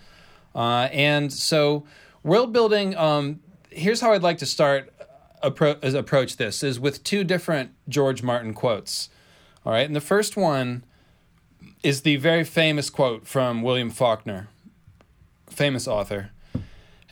Uh, 0.55 0.89
and 0.93 1.33
so, 1.33 1.85
world 2.23 2.53
building. 2.53 2.97
Um, 2.97 3.41
here's 3.71 4.01
how 4.01 4.13
I'd 4.13 4.23
like 4.23 4.39
to 4.39 4.47
start 4.47 4.93
appro- 5.43 5.83
approach 5.95 6.37
this: 6.37 6.63
is 6.63 6.81
with 6.81 7.05
two 7.05 7.25
different 7.25 7.73
George 7.89 8.23
Martin 8.23 8.55
quotes. 8.55 9.11
All 9.65 9.73
right, 9.73 9.87
and 9.87 9.95
the 9.95 10.01
first 10.01 10.37
one 10.37 10.85
is 11.83 12.03
the 12.03 12.17
very 12.17 12.45
famous 12.45 12.91
quote 12.91 13.27
from 13.27 13.63
William 13.63 13.91
Faulkner, 13.91 14.49
famous 15.49 15.87
author. 15.87 16.31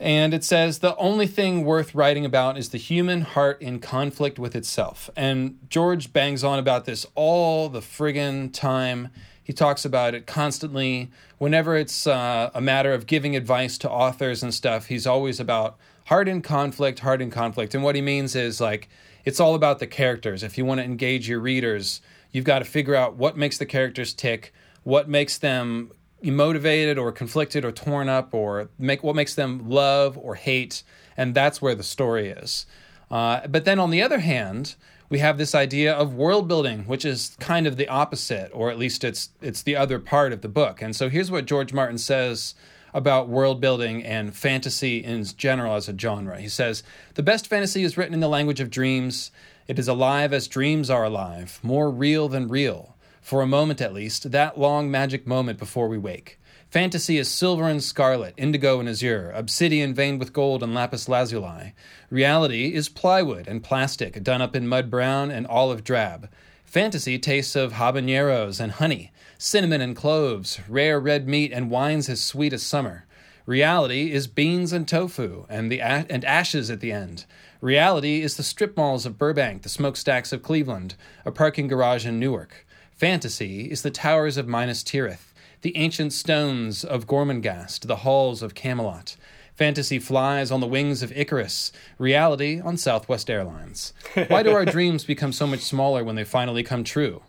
And 0.01 0.33
it 0.33 0.45
says, 0.45 0.79
The 0.79 0.97
only 0.97 1.27
thing 1.27 1.65
worth 1.65 1.95
writing 1.95 2.25
about 2.25 2.57
is 2.57 2.69
the 2.69 2.79
human 2.79 3.23
heart 3.23 3.61
in 3.61 3.81
conflict 3.81 4.39
with 4.39 4.55
itself. 4.55 5.11
And 5.17 5.59
George 5.69 6.13
bangs 6.13 6.45
on 6.45 6.59
about 6.59 6.85
this 6.85 7.07
all 7.15 7.69
the 7.69 7.81
friggin' 7.81 8.53
time. 8.53 9.09
He 9.43 9.53
talks 9.53 9.85
about 9.85 10.15
it 10.15 10.27
constantly. 10.27 11.11
Whenever 11.39 11.77
it's 11.77 12.07
uh, 12.07 12.51
a 12.55 12.61
matter 12.61 12.93
of 12.93 13.07
giving 13.07 13.35
advice 13.35 13.79
to 13.79 13.91
authors 13.91 14.43
and 14.43 14.53
stuff, 14.53 14.87
he's 14.87 15.07
always 15.07 15.41
about 15.41 15.79
heart 16.07 16.29
in 16.29 16.43
conflict, 16.43 17.01
heart 17.01 17.21
in 17.21 17.31
conflict. 17.31 17.75
And 17.75 17.83
what 17.83 17.95
he 17.95 18.03
means 18.03 18.37
is 18.37 18.61
like, 18.61 18.89
it's 19.25 19.41
all 19.41 19.55
about 19.55 19.79
the 19.79 19.87
characters. 19.87 20.43
If 20.43 20.57
you 20.57 20.65
want 20.65 20.79
to 20.79 20.85
engage 20.85 21.29
your 21.29 21.41
readers, 21.41 22.01
you've 22.31 22.45
got 22.45 22.61
to 22.61 22.65
figure 22.65 22.95
out 22.95 23.17
what 23.17 23.37
makes 23.37 23.59
the 23.59 23.67
characters 23.67 24.15
tick, 24.15 24.53
what 24.85 25.09
makes 25.09 25.39
them 25.39 25.91
motivated 26.23 26.99
or 26.99 27.13
conflicted 27.13 27.65
or 27.65 27.73
torn 27.73 28.09
up, 28.09 28.35
or 28.35 28.69
make 28.79 29.03
what 29.03 29.15
makes 29.15 29.35
them 29.35 29.69
love 29.69 30.19
or 30.19 30.35
hate, 30.35 30.83
and 31.17 31.35
that's 31.35 31.63
where 31.63 31.75
the 31.75 31.83
story 31.83 32.29
is. 32.29 32.67
Uh, 33.11 33.47
but 33.47 33.65
then 33.65 33.79
on 33.79 33.91
the 33.91 34.03
other 34.03 34.19
hand, 34.19 34.75
we 35.09 35.21
have 35.21 35.39
this 35.39 35.55
idea 35.55 35.93
of 35.93 36.15
world 36.15 36.49
building, 36.49 36.81
which 36.85 37.05
is 37.05 37.37
kind 37.41 37.67
of 37.67 37.77
the 37.77 37.89
opposite, 37.89 38.51
or 38.53 38.71
at 38.71 38.79
least 38.79 39.05
it's 39.05 39.31
it's 39.41 39.63
the 39.63 39.77
other 39.77 39.99
part 39.99 40.33
of 40.33 40.43
the 40.43 40.49
book. 40.49 40.83
And 40.83 40.95
so 40.95 41.09
here's 41.09 41.31
what 41.31 41.47
George 41.47 41.73
Martin 41.73 41.99
says 41.99 42.55
about 42.93 43.29
world 43.29 43.61
building 43.61 44.03
and 44.05 44.35
fantasy 44.35 44.99
in 44.99 45.25
general 45.25 45.75
as 45.75 45.89
a 45.89 45.99
genre. 45.99 46.41
He 46.41 46.49
says, 46.49 46.83
"The 47.15 47.23
best 47.23 47.47
fantasy 47.47 47.85
is 47.85 47.97
written 47.97 48.15
in 48.15 48.21
the 48.21 48.29
language 48.29 48.61
of 48.61 48.71
dreams. 48.71 49.31
It 49.67 49.79
is 49.79 49.89
alive 49.89 50.33
as 50.33 50.49
dreams 50.49 50.91
are 50.91 51.05
alive, 51.05 51.61
more 51.63 51.91
real 51.91 52.29
than 52.29 52.49
real, 52.49 52.97
for 53.29 53.43
a 53.43 53.47
moment 53.47 53.83
at 53.83 53.93
least, 53.93 54.31
that 54.31 54.59
long 54.59 54.91
magic 54.91 55.27
moment 55.27 55.59
before 55.59 55.87
we 55.87 55.99
wake." 55.99 56.39
Fantasy 56.71 57.19
is 57.19 57.29
silver 57.29 57.69
and 57.69 57.83
scarlet, 57.83 58.33
indigo 58.39 58.81
and 58.81 58.89
azure, 58.89 59.31
obsidian 59.35 59.95
veined 59.95 60.19
with 60.19 60.33
gold 60.33 60.63
and 60.63 60.75
lapis 60.75 61.11
lazuli. 61.11 61.75
Reality 62.09 62.75
is 62.75 62.89
plywood 62.89 63.47
and 63.47 63.63
plastic, 63.63 64.23
done 64.23 64.41
up 64.41 64.57
in 64.57 64.67
mud 64.67 64.91
brown 64.91 65.31
and 65.31 65.47
olive 65.47 65.85
drab. 65.85 66.31
Fantasy 66.65 67.19
tastes 67.19 67.55
of 67.55 67.75
habaneros 67.75 68.61
and 68.61 68.73
honey, 68.73 69.13
cinnamon 69.37 69.83
and 69.83 69.95
cloves, 69.95 70.61
rare 70.67 70.99
red 70.99 71.29
meat 71.29 71.53
and 71.53 71.71
wines 71.71 72.09
as 72.09 72.23
sweet 72.23 72.55
as 72.55 72.63
summer. 72.63 73.05
Reality 73.45 74.13
is 74.13 74.27
beans 74.27 74.73
and 74.73 74.89
tofu 74.89 75.45
and 75.51 75.71
the 75.71 75.81
a- 75.81 76.07
and 76.09 76.25
ashes 76.25 76.71
at 76.71 76.81
the 76.81 76.93
end. 76.93 77.27
Reality 77.61 78.23
is 78.23 78.37
the 78.37 78.43
strip 78.43 78.75
malls 78.77 79.05
of 79.05 79.19
Burbank, 79.19 79.63
the 79.63 79.69
smokestacks 79.69 80.33
of 80.33 80.43
Cleveland, 80.43 80.95
a 81.27 81.33
parking 81.33 81.69
garage 81.69 82.07
in 82.07 82.19
Newark. 82.19 82.67
Fantasy 82.99 83.71
is 83.71 83.83
the 83.83 83.93
towers 83.93 84.37
of 84.37 84.49
Minas 84.49 84.83
Tirith 84.83 85.33
the 85.63 85.77
ancient 85.77 86.13
stones 86.13 86.83
of 86.85 87.07
Gormenghast, 87.07 87.87
the 87.87 87.97
halls 87.97 88.43
of 88.43 88.55
Camelot. 88.57 89.17
Fantasy 89.55 90.01
flies 90.01 90.51
on 90.51 90.61
the 90.61 90.67
wings 90.67 91.03
of 91.03 91.13
Icarus, 91.17 91.71
reality 91.97 92.61
on 92.61 92.77
Southwest 92.77 93.31
Airlines. 93.31 93.93
Why 94.29 94.43
do 94.43 94.51
our 94.53 94.65
dreams 94.77 95.05
become 95.05 95.33
so 95.33 95.47
much 95.47 95.61
smaller 95.61 96.03
when 96.03 96.17
they 96.17 96.25
finally 96.25 96.65
come 96.65 96.83
true? 96.83 97.23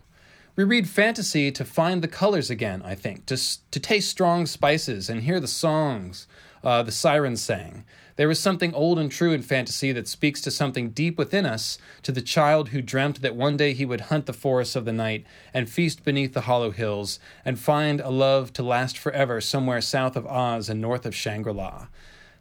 We 0.56 0.64
read 0.64 0.88
fantasy 0.88 1.52
to 1.52 1.64
find 1.64 2.02
the 2.02 2.08
colors 2.08 2.50
again, 2.50 2.82
I 2.84 2.96
think, 2.96 3.26
to, 3.26 3.36
to 3.70 3.80
taste 3.80 4.10
strong 4.10 4.46
spices 4.46 5.08
and 5.08 5.22
hear 5.22 5.38
the 5.38 5.48
songs 5.48 6.26
uh, 6.62 6.82
the 6.82 6.92
sirens 6.92 7.42
sang. 7.42 7.84
There 8.20 8.30
is 8.30 8.38
something 8.38 8.74
old 8.74 8.98
and 8.98 9.10
true 9.10 9.32
in 9.32 9.40
fantasy 9.40 9.92
that 9.92 10.06
speaks 10.06 10.42
to 10.42 10.50
something 10.50 10.90
deep 10.90 11.16
within 11.16 11.46
us, 11.46 11.78
to 12.02 12.12
the 12.12 12.20
child 12.20 12.68
who 12.68 12.82
dreamt 12.82 13.22
that 13.22 13.34
one 13.34 13.56
day 13.56 13.72
he 13.72 13.86
would 13.86 14.02
hunt 14.12 14.26
the 14.26 14.34
forests 14.34 14.76
of 14.76 14.84
the 14.84 14.92
night 14.92 15.24
and 15.54 15.70
feast 15.70 16.04
beneath 16.04 16.34
the 16.34 16.42
hollow 16.42 16.70
hills 16.70 17.18
and 17.46 17.58
find 17.58 17.98
a 17.98 18.10
love 18.10 18.52
to 18.52 18.62
last 18.62 18.98
forever 18.98 19.40
somewhere 19.40 19.80
south 19.80 20.16
of 20.16 20.26
Oz 20.26 20.68
and 20.68 20.82
north 20.82 21.06
of 21.06 21.14
Shangri 21.14 21.54
La. 21.54 21.86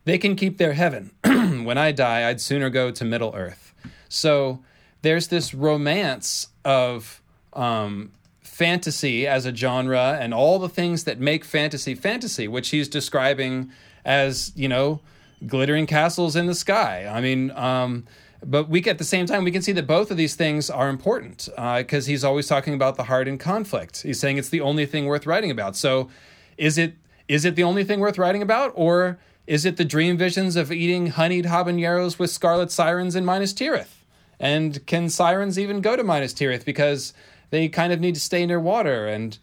They 0.04 0.18
can 0.18 0.36
keep 0.36 0.58
their 0.58 0.74
heaven. 0.74 1.12
when 1.24 1.78
I 1.78 1.94
die, 1.94 2.28
I'd 2.28 2.42
sooner 2.42 2.70
go 2.70 2.92
to 2.92 3.06
Middle 3.06 3.34
Earth. 3.34 3.74
So 4.10 4.62
there's 5.02 5.30
this 5.30 5.54
romance 5.54 6.48
of 6.66 7.22
um, 7.54 8.12
fantasy 8.42 9.26
as 9.26 9.46
a 9.46 9.56
genre 9.56 10.18
and 10.20 10.34
all 10.34 10.60
the 10.60 10.68
things 10.68 11.06
that 11.06 11.22
make 11.22 11.46
fantasy 11.46 11.96
fantasy, 11.96 12.50
which 12.50 12.72
he's 12.72 12.90
describing 12.90 13.72
as, 14.04 14.52
you 14.58 14.68
know, 14.68 15.00
glittering 15.46 15.86
castles 15.86 16.36
in 16.36 16.48
the 16.48 16.56
sky. 16.56 17.08
I 17.08 17.22
mean, 17.22 17.52
um, 17.52 18.06
but 18.46 18.70
we 18.70 18.84
at 18.86 18.98
the 18.98 19.04
same 19.04 19.26
time 19.26 19.44
we 19.44 19.52
can 19.52 19.62
see 19.62 19.72
that 19.74 19.88
both 19.88 20.12
of 20.12 20.18
these 20.18 20.36
things 20.36 20.70
are 20.70 20.90
important 20.90 21.50
because 21.78 22.08
uh, 22.08 22.10
he's 22.10 22.24
always 22.24 22.48
talking 22.48 22.74
about 22.74 22.96
the 22.96 23.04
heart 23.04 23.28
in 23.28 23.38
conflict. 23.38 24.02
He's 24.02 24.20
saying 24.20 24.38
it's 24.38 24.50
the 24.50 24.62
only 24.62 24.86
thing 24.86 25.06
worth 25.06 25.26
writing 25.26 25.52
about. 25.52 25.76
So, 25.76 26.10
is 26.58 26.78
it 26.78 26.96
is 27.28 27.46
it 27.46 27.56
the 27.56 27.64
only 27.64 27.84
thing 27.84 28.00
worth 28.00 28.18
writing 28.18 28.42
about, 28.42 28.72
or 28.76 29.20
is 29.46 29.66
it 29.66 29.78
the 29.78 29.86
dream 29.86 30.18
visions 30.18 30.56
of 30.56 30.72
eating 30.72 31.08
honeyed 31.08 31.46
habaneros 31.46 32.18
with 32.18 32.32
scarlet 32.32 32.72
sirens 32.72 33.16
in 33.16 33.26
Minas 33.26 33.54
Tirith? 33.54 33.96
And 34.40 34.86
can 34.88 35.10
sirens 35.10 35.60
even 35.60 35.82
go 35.82 35.96
to 35.96 36.04
Minas 36.04 36.34
Tirith 36.34 36.66
because 36.66 37.14
they 37.50 37.68
kind 37.68 37.92
of 37.92 38.00
need 38.00 38.16
to 38.16 38.22
stay 38.22 38.46
near 38.46 38.60
water? 38.60 39.08
And 39.08 39.38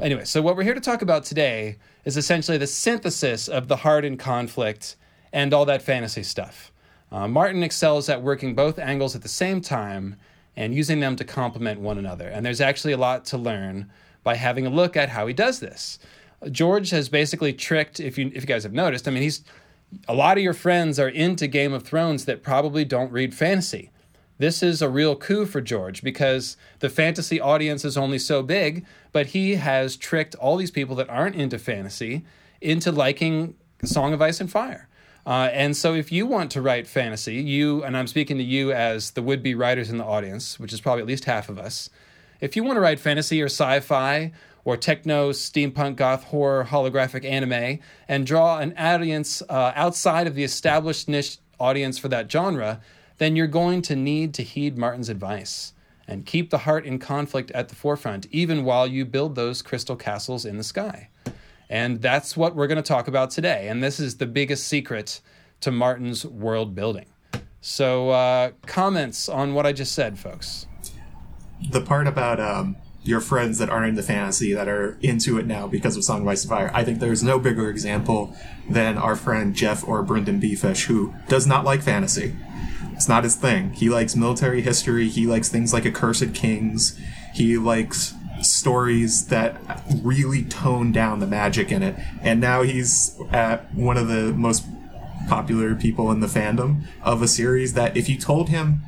anyway, 0.00 0.24
so 0.24 0.42
what 0.42 0.56
we're 0.56 0.64
here 0.64 0.74
to 0.74 0.80
talk 0.80 1.02
about 1.02 1.24
today 1.24 1.78
is 2.04 2.16
essentially 2.16 2.58
the 2.58 2.66
synthesis 2.66 3.48
of 3.48 3.68
the 3.68 3.76
heart 3.76 4.04
in 4.04 4.16
conflict 4.16 4.96
and 5.34 5.52
all 5.52 5.66
that 5.66 5.82
fantasy 5.82 6.22
stuff. 6.22 6.72
Uh, 7.10 7.26
Martin 7.28 7.62
excels 7.62 8.08
at 8.08 8.22
working 8.22 8.54
both 8.54 8.78
angles 8.78 9.14
at 9.16 9.22
the 9.22 9.28
same 9.28 9.60
time 9.60 10.16
and 10.56 10.74
using 10.74 11.00
them 11.00 11.16
to 11.16 11.24
complement 11.24 11.80
one 11.80 11.98
another. 11.98 12.28
And 12.28 12.46
there's 12.46 12.60
actually 12.60 12.92
a 12.92 12.96
lot 12.96 13.24
to 13.26 13.36
learn 13.36 13.90
by 14.22 14.36
having 14.36 14.64
a 14.64 14.70
look 14.70 14.96
at 14.96 15.08
how 15.10 15.26
he 15.26 15.34
does 15.34 15.58
this. 15.58 15.98
George 16.50 16.90
has 16.90 17.08
basically 17.08 17.52
tricked, 17.52 17.98
if 17.98 18.16
you, 18.16 18.28
if 18.28 18.42
you 18.42 18.46
guys 18.46 18.62
have 18.62 18.72
noticed, 18.72 19.08
I 19.08 19.10
mean, 19.10 19.24
he's 19.24 19.42
a 20.06 20.14
lot 20.14 20.36
of 20.38 20.42
your 20.44 20.54
friends 20.54 21.00
are 21.00 21.08
into 21.08 21.48
Game 21.48 21.72
of 21.72 21.82
Thrones 21.82 22.26
that 22.26 22.42
probably 22.42 22.84
don't 22.84 23.10
read 23.10 23.34
fantasy. 23.34 23.90
This 24.38 24.62
is 24.62 24.82
a 24.82 24.88
real 24.88 25.16
coup 25.16 25.46
for 25.46 25.60
George 25.60 26.02
because 26.02 26.56
the 26.78 26.88
fantasy 26.88 27.40
audience 27.40 27.84
is 27.84 27.96
only 27.96 28.18
so 28.18 28.42
big, 28.42 28.86
but 29.10 29.26
he 29.26 29.56
has 29.56 29.96
tricked 29.96 30.36
all 30.36 30.56
these 30.56 30.70
people 30.70 30.94
that 30.96 31.10
aren't 31.10 31.36
into 31.36 31.58
fantasy 31.58 32.24
into 32.60 32.92
liking 32.92 33.54
Song 33.84 34.12
of 34.12 34.22
Ice 34.22 34.40
and 34.40 34.50
Fire. 34.50 34.88
Uh, 35.26 35.48
and 35.52 35.76
so, 35.76 35.94
if 35.94 36.12
you 36.12 36.26
want 36.26 36.50
to 36.50 36.60
write 36.60 36.86
fantasy, 36.86 37.36
you, 37.36 37.82
and 37.82 37.96
I'm 37.96 38.06
speaking 38.06 38.36
to 38.38 38.44
you 38.44 38.72
as 38.72 39.12
the 39.12 39.22
would 39.22 39.42
be 39.42 39.54
writers 39.54 39.88
in 39.90 39.96
the 39.96 40.04
audience, 40.04 40.60
which 40.60 40.72
is 40.72 40.80
probably 40.80 41.02
at 41.02 41.08
least 41.08 41.24
half 41.24 41.48
of 41.48 41.58
us, 41.58 41.88
if 42.40 42.56
you 42.56 42.62
want 42.62 42.76
to 42.76 42.80
write 42.80 43.00
fantasy 43.00 43.40
or 43.40 43.46
sci 43.46 43.80
fi 43.80 44.32
or 44.64 44.76
techno, 44.76 45.30
steampunk, 45.30 45.96
goth, 45.96 46.24
horror, 46.24 46.66
holographic 46.68 47.24
anime, 47.24 47.78
and 48.08 48.26
draw 48.26 48.58
an 48.58 48.74
audience 48.76 49.42
uh, 49.48 49.72
outside 49.74 50.26
of 50.26 50.34
the 50.34 50.44
established 50.44 51.08
niche 51.08 51.38
audience 51.58 51.98
for 51.98 52.08
that 52.08 52.30
genre, 52.30 52.80
then 53.18 53.36
you're 53.36 53.46
going 53.46 53.82
to 53.82 53.94
need 53.94 54.34
to 54.34 54.42
heed 54.42 54.76
Martin's 54.76 55.08
advice 55.08 55.72
and 56.06 56.26
keep 56.26 56.50
the 56.50 56.58
heart 56.58 56.84
in 56.84 56.98
conflict 56.98 57.50
at 57.52 57.68
the 57.68 57.74
forefront, 57.74 58.26
even 58.30 58.64
while 58.64 58.86
you 58.86 59.04
build 59.04 59.34
those 59.34 59.62
crystal 59.62 59.96
castles 59.96 60.44
in 60.44 60.58
the 60.58 60.64
sky. 60.64 61.08
And 61.68 62.00
that's 62.00 62.36
what 62.36 62.54
we're 62.54 62.66
going 62.66 62.76
to 62.76 62.82
talk 62.82 63.08
about 63.08 63.30
today. 63.30 63.68
And 63.68 63.82
this 63.82 63.98
is 63.98 64.16
the 64.16 64.26
biggest 64.26 64.66
secret 64.66 65.20
to 65.60 65.70
Martin's 65.70 66.26
world 66.26 66.74
building. 66.74 67.06
So, 67.60 68.10
uh, 68.10 68.50
comments 68.66 69.28
on 69.28 69.54
what 69.54 69.64
I 69.64 69.72
just 69.72 69.92
said, 69.92 70.18
folks. 70.18 70.66
The 71.70 71.80
part 71.80 72.06
about 72.06 72.38
um, 72.38 72.76
your 73.04 73.20
friends 73.20 73.56
that 73.58 73.70
aren't 73.70 73.88
into 73.88 74.02
fantasy 74.02 74.52
that 74.52 74.68
are 74.68 74.98
into 75.00 75.38
it 75.38 75.46
now 75.46 75.66
because 75.66 75.96
of 75.96 76.04
Song 76.04 76.22
of 76.22 76.28
Ice 76.28 76.42
and 76.42 76.50
Fire, 76.50 76.70
I 76.74 76.84
think 76.84 77.00
there's 77.00 77.22
no 77.22 77.38
bigger 77.38 77.70
example 77.70 78.36
than 78.68 78.98
our 78.98 79.16
friend 79.16 79.54
Jeff 79.54 79.86
or 79.86 80.04
Brynden 80.04 80.42
BFish, 80.42 80.84
who 80.86 81.14
does 81.28 81.46
not 81.46 81.64
like 81.64 81.82
fantasy. 81.82 82.36
It's 82.92 83.08
not 83.08 83.24
his 83.24 83.34
thing. 83.34 83.72
He 83.72 83.88
likes 83.88 84.14
military 84.14 84.62
history. 84.62 85.08
He 85.08 85.26
likes 85.26 85.48
things 85.48 85.72
like 85.72 85.84
Accursed 85.84 86.34
Kings. 86.34 86.98
He 87.34 87.58
likes 87.58 88.14
stories 88.44 89.26
that 89.26 89.56
really 90.02 90.44
tone 90.44 90.92
down 90.92 91.20
the 91.20 91.26
magic 91.26 91.72
in 91.72 91.82
it. 91.82 91.96
And 92.20 92.40
now 92.40 92.62
he's 92.62 93.18
at 93.30 93.74
one 93.74 93.96
of 93.96 94.08
the 94.08 94.32
most 94.32 94.64
popular 95.28 95.74
people 95.74 96.10
in 96.10 96.20
the 96.20 96.26
fandom 96.26 96.84
of 97.02 97.22
a 97.22 97.28
series 97.28 97.74
that 97.74 97.96
if 97.96 98.08
you 98.08 98.18
told 98.18 98.50
him 98.50 98.80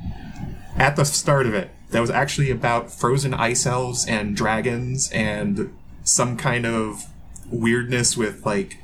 at 0.77 0.95
the 0.95 1.03
start 1.03 1.45
of 1.47 1.53
it 1.53 1.71
that 1.89 1.99
was 1.99 2.09
actually 2.09 2.51
about 2.51 2.91
frozen 2.91 3.33
ice 3.33 3.65
elves 3.65 4.05
and 4.05 4.35
dragons 4.35 5.09
and 5.11 5.73
some 6.03 6.37
kind 6.37 6.65
of 6.65 7.05
weirdness 7.49 8.15
with 8.15 8.45
like 8.45 8.77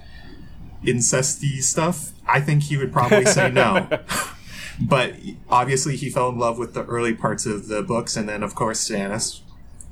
incesty 0.83 1.61
stuff, 1.61 2.11
I 2.27 2.39
think 2.41 2.63
he 2.63 2.77
would 2.77 2.91
probably 2.91 3.25
say 3.25 3.51
no. 3.51 3.87
but 4.81 5.15
obviously 5.49 5.95
he 5.95 6.09
fell 6.09 6.29
in 6.29 6.37
love 6.39 6.57
with 6.57 6.73
the 6.73 6.83
early 6.85 7.13
parts 7.13 7.45
of 7.45 7.67
the 7.67 7.83
books 7.83 8.15
and 8.15 8.27
then 8.27 8.41
of 8.41 8.55
course 8.55 8.89
Stannis 8.89 9.41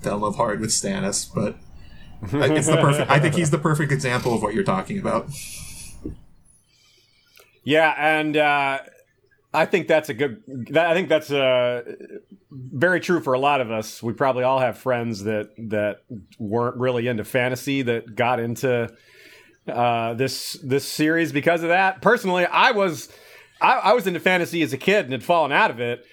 fell 0.02 0.16
in 0.16 0.22
love 0.22 0.36
hard 0.36 0.60
with 0.60 0.72
Stannis, 0.72 1.28
but 1.34 1.56
it's 2.34 2.68
the 2.68 2.78
perfect 2.78 3.10
I 3.10 3.20
think 3.20 3.36
he's 3.36 3.52
the 3.52 3.58
perfect 3.58 3.92
example 3.92 4.34
of 4.34 4.42
what 4.42 4.54
you're 4.54 4.64
talking 4.64 5.00
about. 5.00 5.30
Yeah, 7.64 7.94
and 7.98 8.38
uh, 8.38 8.80
I 9.54 9.66
think 9.66 9.88
that's 9.88 10.10
a 10.10 10.14
good. 10.14 10.44
That, 10.72 10.88
I 10.88 10.94
think 10.94 11.10
that's 11.10 11.32
uh, 11.32 11.84
very 12.52 13.00
true 13.00 13.22
for 13.22 13.34
a 13.34 13.40
lot 13.40 13.62
of 13.62 13.72
us. 13.72 14.02
We 14.02 14.14
probably 14.14 14.44
all 14.44 14.60
have 14.60 14.78
friends 14.78 15.24
that 15.26 15.50
that 15.70 16.04
weren't 16.40 16.78
really 16.78 17.08
into 17.08 17.24
fantasy 17.24 17.82
that 17.84 18.16
got 18.16 18.40
into 18.40 18.92
uh, 19.68 20.14
this 20.16 20.54
this 20.64 20.88
series 20.88 21.32
because 21.32 21.64
of 21.64 21.70
that. 21.70 22.02
Personally, 22.02 22.46
I 22.46 22.72
was 22.72 23.10
I, 23.62 23.74
I 23.74 23.94
was 23.94 24.08
into 24.08 24.20
fantasy 24.20 24.62
as 24.64 24.74
a 24.74 24.78
kid 24.78 25.06
and 25.06 25.12
had 25.12 25.24
fallen 25.24 25.52
out 25.52 25.70
of 25.70 25.80
it 25.80 26.06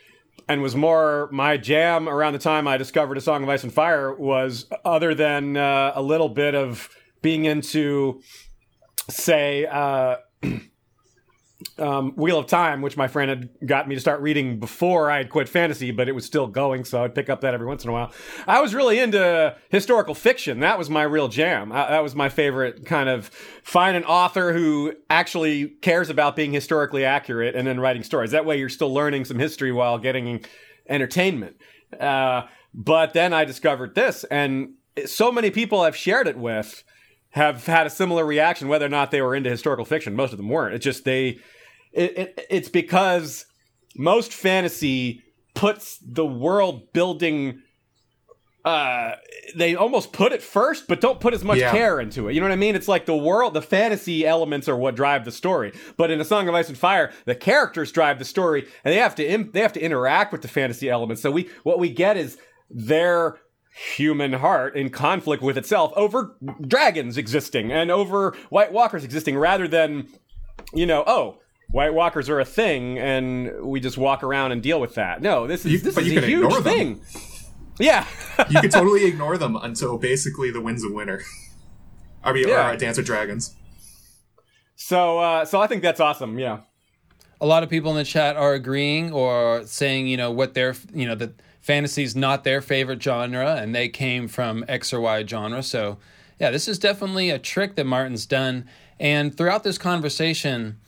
and 0.49 0.63
was 0.63 0.75
more 0.75 1.29
my 1.31 1.57
jam 1.57 2.09
around 2.09 2.33
the 2.33 2.39
time 2.39 2.67
I 2.67 2.77
discovered 2.77 3.19
A 3.19 3.21
Song 3.21 3.43
of 3.43 3.49
Ice 3.49 3.65
and 3.65 3.73
Fire 3.73 4.15
was 4.15 4.67
other 4.85 5.15
than 5.15 5.57
uh, 5.57 5.93
a 5.95 6.03
little 6.03 6.29
bit 6.29 6.55
of 6.55 6.89
being 7.21 7.45
into, 7.45 8.23
say, 9.11 9.67
uh, 9.67 10.17
um, 11.79 12.13
Wheel 12.17 12.39
of 12.39 12.47
Time, 12.47 12.83
which 12.83 12.97
my 12.97 13.09
friend 13.09 13.29
had 13.29 13.49
got 13.67 13.89
me 13.89 13.95
to 13.95 14.01
start 14.01 14.21
reading 14.21 14.59
before 14.59 15.11
I 15.11 15.19
had 15.19 15.31
quit 15.31 15.49
fantasy, 15.49 15.91
but 15.91 16.09
it 16.09 16.13
was 16.13 16.25
still 16.25 16.47
going, 16.47 16.85
so 16.85 17.05
I'd 17.05 17.15
pick 17.15 17.31
up 17.31 17.41
that 17.43 17.55
every 17.55 17.67
once 17.67 17.85
in 17.85 17.91
a 17.91 17.93
while. 17.93 18.13
I 18.47 18.61
was 18.61 18.75
really 18.75 18.99
into 18.99 19.57
historical 19.69 20.15
fiction. 20.15 20.61
That 20.61 20.79
was 20.79 20.91
my 20.91 21.03
real 21.03 21.29
jam. 21.29 21.73
I, 21.73 21.89
that 21.89 22.03
was 22.03 22.15
my 22.15 22.29
favorite 22.29 22.85
kind 22.85 23.09
of 23.09 23.29
find 23.63 23.97
an 23.97 24.05
author 24.05 24.53
who 24.53 24.95
actually 25.09 25.69
cares 25.69 26.11
about 26.11 26.37
being 26.37 26.53
historically 26.53 27.05
accurate 27.05 27.55
and 27.55 27.67
then 27.67 27.81
writing 27.81 28.03
stories. 28.03 28.31
That 28.31 28.45
way 28.45 28.59
you're 28.59 28.69
still 28.69 28.93
learning 28.93 29.25
some 29.25 29.39
history 29.39 29.73
while 29.73 29.99
getting 29.99 30.45
entertainment. 30.89 31.57
Uh, 31.99 32.43
but 32.75 33.13
then 33.13 33.33
I 33.33 33.45
discovered 33.45 33.95
this, 33.95 34.25
and 34.25 34.75
so 35.07 35.33
many 35.33 35.51
people 35.51 35.81
I've 35.81 35.97
shared 35.97 36.29
it 36.29 36.37
with 36.37 36.85
have 37.31 37.67
had 37.67 37.87
a 37.87 37.91
similar 37.91 38.25
reaction, 38.25 38.69
whether 38.69 38.87
or 38.87 38.91
not 38.91 39.11
they 39.11 39.23
were 39.23 39.35
into 39.35 39.51
historical 39.51 39.85
fiction. 39.85 40.15
Most 40.17 40.33
of 40.33 40.39
them 40.39 40.49
weren't. 40.49 40.75
It's 40.75 40.85
just 40.85 41.05
they. 41.05 41.39
It, 41.93 42.19
it, 42.19 42.47
it's 42.51 42.69
because 42.69 43.47
most 43.97 44.33
fantasy 44.33 45.23
puts 45.55 45.99
the 45.99 46.27
world 46.27 46.93
building. 46.93 47.63
Uh, 48.65 49.13
they 49.57 49.75
almost 49.75 50.13
put 50.13 50.33
it 50.33 50.43
first, 50.43 50.89
but 50.89 51.01
don't 51.01 51.21
put 51.21 51.33
as 51.33 51.43
much 51.43 51.59
Yeah. 51.59 51.71
care 51.71 52.01
into 52.01 52.29
it. 52.29 52.35
You 52.35 52.41
know 52.41 52.47
what 52.47 52.53
I 52.53 52.57
mean? 52.57 52.75
It's 52.75 52.89
like 52.89 53.07
the 53.07 53.17
world, 53.17 53.55
the 53.55 53.63
fantasy 53.63 54.27
elements 54.27 54.69
are 54.69 54.77
what 54.77 54.95
drive 54.95 55.25
the 55.25 55.33
story. 55.33 55.73
But 55.97 56.11
in 56.11 56.21
A 56.21 56.25
Song 56.25 56.49
of 56.49 56.55
Ice 56.55 56.69
and 56.69 56.77
Fire, 56.77 57.13
the 57.25 57.35
characters 57.35 57.91
drive 57.93 58.19
the 58.19 58.25
story, 58.27 58.67
and 58.85 58.93
they 58.93 58.99
have 58.99 59.15
to 59.15 59.25
Im- 59.27 59.51
they 59.53 59.61
have 59.61 59.73
to 59.75 59.81
interact 59.81 60.33
with 60.33 60.43
the 60.43 60.49
fantasy 60.49 60.91
elements. 60.91 61.23
So 61.23 61.31
we 61.31 61.49
what 61.63 61.79
we 61.79 61.89
get 61.89 62.17
is 62.17 62.37
their 62.69 63.39
human 63.97 64.35
heart 64.35 64.77
in 64.77 64.91
conflict 64.91 65.43
with 65.43 65.57
itself 65.57 65.93
over 65.97 66.37
dragons 66.67 67.17
existing 67.17 67.71
and 67.73 67.91
over 67.91 68.37
White 68.51 68.73
Walkers 68.73 69.05
existing, 69.05 69.39
rather 69.39 69.67
than 69.67 70.09
you 70.75 70.85
know, 70.85 71.05
oh. 71.07 71.39
White 71.71 71.93
Walkers 71.93 72.29
are 72.31 72.41
a 72.41 72.45
thing, 72.45 72.99
and 72.99 73.63
we 73.63 73.79
just 73.81 73.99
walk 73.99 74.23
around 74.23 74.53
and 74.53 74.63
deal 74.63 74.81
with 74.81 74.95
that. 74.95 75.21
No, 75.21 75.47
this 75.47 75.67
is 75.67 75.73
You- 75.73 75.79
this 75.81 75.95
but 75.95 76.05
is 76.05 76.13
you 76.13 76.19
a 76.19 76.23
can 76.23 76.31
ignore 76.31 76.51
huge 76.51 76.65
them. 76.65 76.73
thing. 76.73 77.01
Yeah, 77.79 78.07
you 78.49 78.61
could 78.61 78.71
totally 78.73 79.05
ignore 79.05 79.37
them 79.39 79.55
until 79.57 79.99
basically 79.99 80.51
the 80.51 80.61
Winds 80.61 80.83
of 80.83 80.93
Winter. 80.93 81.23
I 82.25 82.33
mean, 82.33 82.49
Yeah. 82.49 82.69
or 82.69 82.73
uh, 82.73 82.77
Dance 82.77 82.97
with 82.97 83.07
Dragons. 83.07 83.55
so 84.77 85.19
uh, 85.19 85.45
so 85.45 85.61
I 85.61 85.67
think 85.67 85.83
that's 85.83 86.01
awesome. 86.01 86.39
Yeah. 86.39 86.61
a 87.41 87.47
lot 87.47 87.63
of 87.63 87.69
people 87.71 87.91
in 87.93 87.97
the 87.97 88.05
chat 88.05 88.35
are 88.37 88.55
agreeing 88.55 89.13
or 89.13 89.63
saying, 89.65 90.09
you 90.09 90.17
know, 90.17 90.31
what 90.33 90.55
their, 90.55 90.75
you 90.93 91.07
know, 91.07 91.15
that 91.15 91.41
fantasy's 91.61 92.17
not 92.17 92.43
their 92.43 92.61
favorite 92.61 93.01
genre 93.01 93.55
and 93.55 93.73
they 93.75 93.89
came 93.89 94.27
from 94.27 94.65
X 94.67 94.93
or 94.93 95.01
Y 95.01 95.25
genre. 95.25 95.63
So, 95.63 95.99
yeah, 96.41 96.51
this 96.51 96.67
is 96.67 96.81
definitely 96.81 97.31
a 97.31 97.39
trick 97.39 97.77
that 97.77 97.85
Martin's 97.85 98.27
done. 98.27 98.67
And 98.99 99.37
throughout 99.37 99.63
this 99.63 99.79
conversation, 99.79 100.79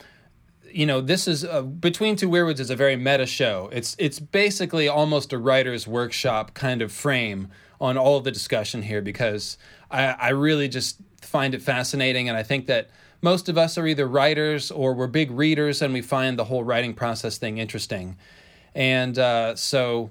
you 0.73 0.87
know, 0.87 1.01
this 1.01 1.27
is 1.29 1.45
uh 1.45 1.62
between 1.62 2.16
two 2.16 2.29
weirwoods 2.29 2.61
is 2.61 2.71
a 2.71 2.77
very 2.77 2.97
meta 2.97 3.27
show. 3.27 3.68
It's 3.73 3.97
it's 3.99 4.18
basically 4.18 4.89
almost 4.89 5.33
a 5.33 5.39
writer's 5.39 5.87
workshop 5.87 6.55
kind 6.55 6.83
of 6.83 6.93
frame 6.93 7.49
on 7.81 7.97
all 7.97 8.16
of 8.16 8.25
the 8.25 8.31
discussion 8.31 8.83
here 8.83 9.01
because 9.01 9.57
I, 9.91 10.09
I 10.09 10.29
really 10.31 10.68
just 10.68 10.99
find 11.23 11.55
it 11.55 11.62
fascinating, 11.62 12.29
and 12.29 12.37
I 12.37 12.43
think 12.43 12.66
that 12.66 12.91
most 13.23 13.49
of 13.49 13.59
us 13.59 13.77
are 13.77 13.87
either 13.87 14.07
writers 14.07 14.71
or 14.71 14.95
we're 14.95 15.07
big 15.07 15.31
readers, 15.31 15.83
and 15.83 15.93
we 15.93 16.03
find 16.03 16.39
the 16.39 16.45
whole 16.45 16.64
writing 16.64 16.95
process 16.95 17.39
thing 17.39 17.59
interesting, 17.59 18.16
and 18.75 19.18
uh, 19.18 19.57
so 19.57 20.11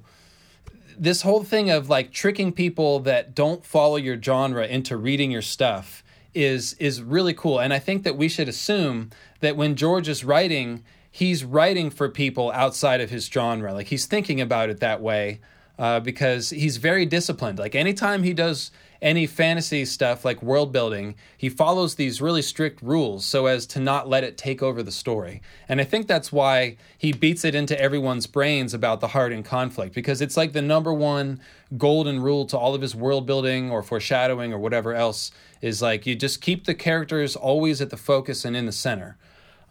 this 1.00 1.22
whole 1.22 1.44
thing 1.44 1.70
of 1.70 1.90
like 1.90 2.12
tricking 2.12 2.52
people 2.52 3.00
that 3.00 3.34
don't 3.34 3.66
follow 3.66 3.96
your 3.96 4.22
genre 4.22 4.68
into 4.68 4.98
reading 4.98 5.32
your 5.32 5.42
stuff 5.42 6.04
is 6.34 6.74
is 6.74 7.02
really 7.02 7.34
cool 7.34 7.60
and 7.60 7.74
i 7.74 7.80
think 7.80 8.04
that 8.04 8.16
we 8.16 8.30
should 8.30 8.48
assume 8.48 9.10
that 9.40 9.56
when 9.56 9.76
george 9.76 10.08
is 10.08 10.24
writing 10.24 10.84
he's 11.12 11.44
writing 11.44 11.90
for 11.90 12.10
people 12.10 12.52
outside 12.52 13.02
of 13.02 13.10
his 13.10 13.26
genre. 13.28 13.74
Like 13.74 13.88
he's 13.88 14.06
thinking 14.06 14.42
about 14.42 14.70
it 14.70 14.80
that 14.80 15.02
way 15.02 15.42
uh, 15.78 16.00
because 16.00 16.50
he's 16.50 16.78
very 16.78 17.06
disciplined. 17.06 17.60
Like 17.60 17.76
anytime 17.76 18.24
he 18.24 18.34
does 18.34 18.72
any 19.02 19.26
fantasy 19.26 19.86
stuff 19.86 20.26
like 20.26 20.44
world 20.44 20.74
building 20.74 21.16
he 21.38 21.48
follows 21.48 21.96
these 21.96 22.22
really 22.22 22.42
strict 22.42 22.82
rules 22.82 23.24
so 23.24 23.46
as 23.46 23.66
to 23.66 23.80
not 23.80 24.10
let 24.10 24.26
it 24.26 24.38
take 24.38 24.62
over 24.62 24.84
the 24.84 24.92
story. 24.92 25.42
And 25.70 25.80
i 25.80 25.86
think 25.86 26.06
that's 26.06 26.34
why 26.34 26.76
he 26.98 27.14
beats 27.14 27.46
it 27.46 27.56
into 27.56 27.80
everyone's 27.80 28.28
brains 28.28 28.74
about 28.74 29.00
the 29.00 29.08
heart 29.08 29.32
and 29.32 29.46
conflict 29.46 29.96
because 29.96 30.20
it's 30.20 30.36
like 30.36 30.52
the 30.52 30.62
number 30.62 30.94
one 30.94 31.40
golden 31.78 32.20
rule 32.20 32.46
to 32.48 32.58
all 32.58 32.76
of 32.76 32.82
his 32.82 32.94
world 32.94 33.26
building 33.26 33.72
or 33.72 33.82
foreshadowing 33.82 34.52
or 34.52 34.60
whatever 34.60 34.94
else 34.94 35.32
is 35.62 35.82
like 35.82 36.06
you 36.06 36.14
just 36.14 36.42
keep 36.42 36.66
the 36.66 36.76
characters 36.76 37.38
always 37.38 37.80
at 37.80 37.92
the 37.92 37.96
focus 37.96 38.44
and 38.44 38.58
in 38.58 38.66
the 38.66 38.74
center 38.74 39.18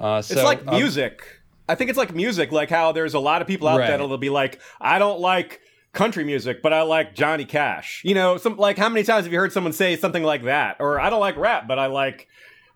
uh, 0.01 0.22
so, 0.22 0.34
It's 0.34 0.42
like 0.44 0.66
um, 0.66 0.74
music. 0.76 1.22
I 1.68 1.74
think 1.74 1.90
it's 1.90 1.99
like 1.99 2.14
music, 2.14 2.51
like 2.53 2.70
how 2.70 2.92
there's 2.92 3.14
a 3.14 3.18
lot 3.18 3.42
of 3.42 3.49
people 3.49 3.68
out 3.68 3.78
Right. 3.78 3.88
there 3.88 3.99
that'll 3.99 4.16
be 4.18 4.30
like, 4.30 4.61
I 4.80 4.99
don't 4.99 5.20
like 5.20 5.61
country 5.92 6.24
music, 6.24 6.62
but 6.62 6.72
I 6.72 6.82
like 6.82 7.14
Johnny 7.14 7.44
Cash. 7.44 8.03
You 8.05 8.14
know, 8.14 8.36
some 8.38 8.57
like 8.57 8.78
how 8.78 8.88
many 8.88 9.03
times 9.05 9.24
have 9.24 9.32
you 9.32 9.38
heard 9.38 9.53
someone 9.53 9.72
say 9.72 9.96
something 9.96 10.22
like 10.22 10.44
that? 10.44 10.76
Or 10.80 10.99
I 11.01 11.11
don't 11.11 11.20
like 11.20 11.36
rap, 11.36 11.68
but 11.68 11.78
I 11.78 11.86
like 11.86 12.26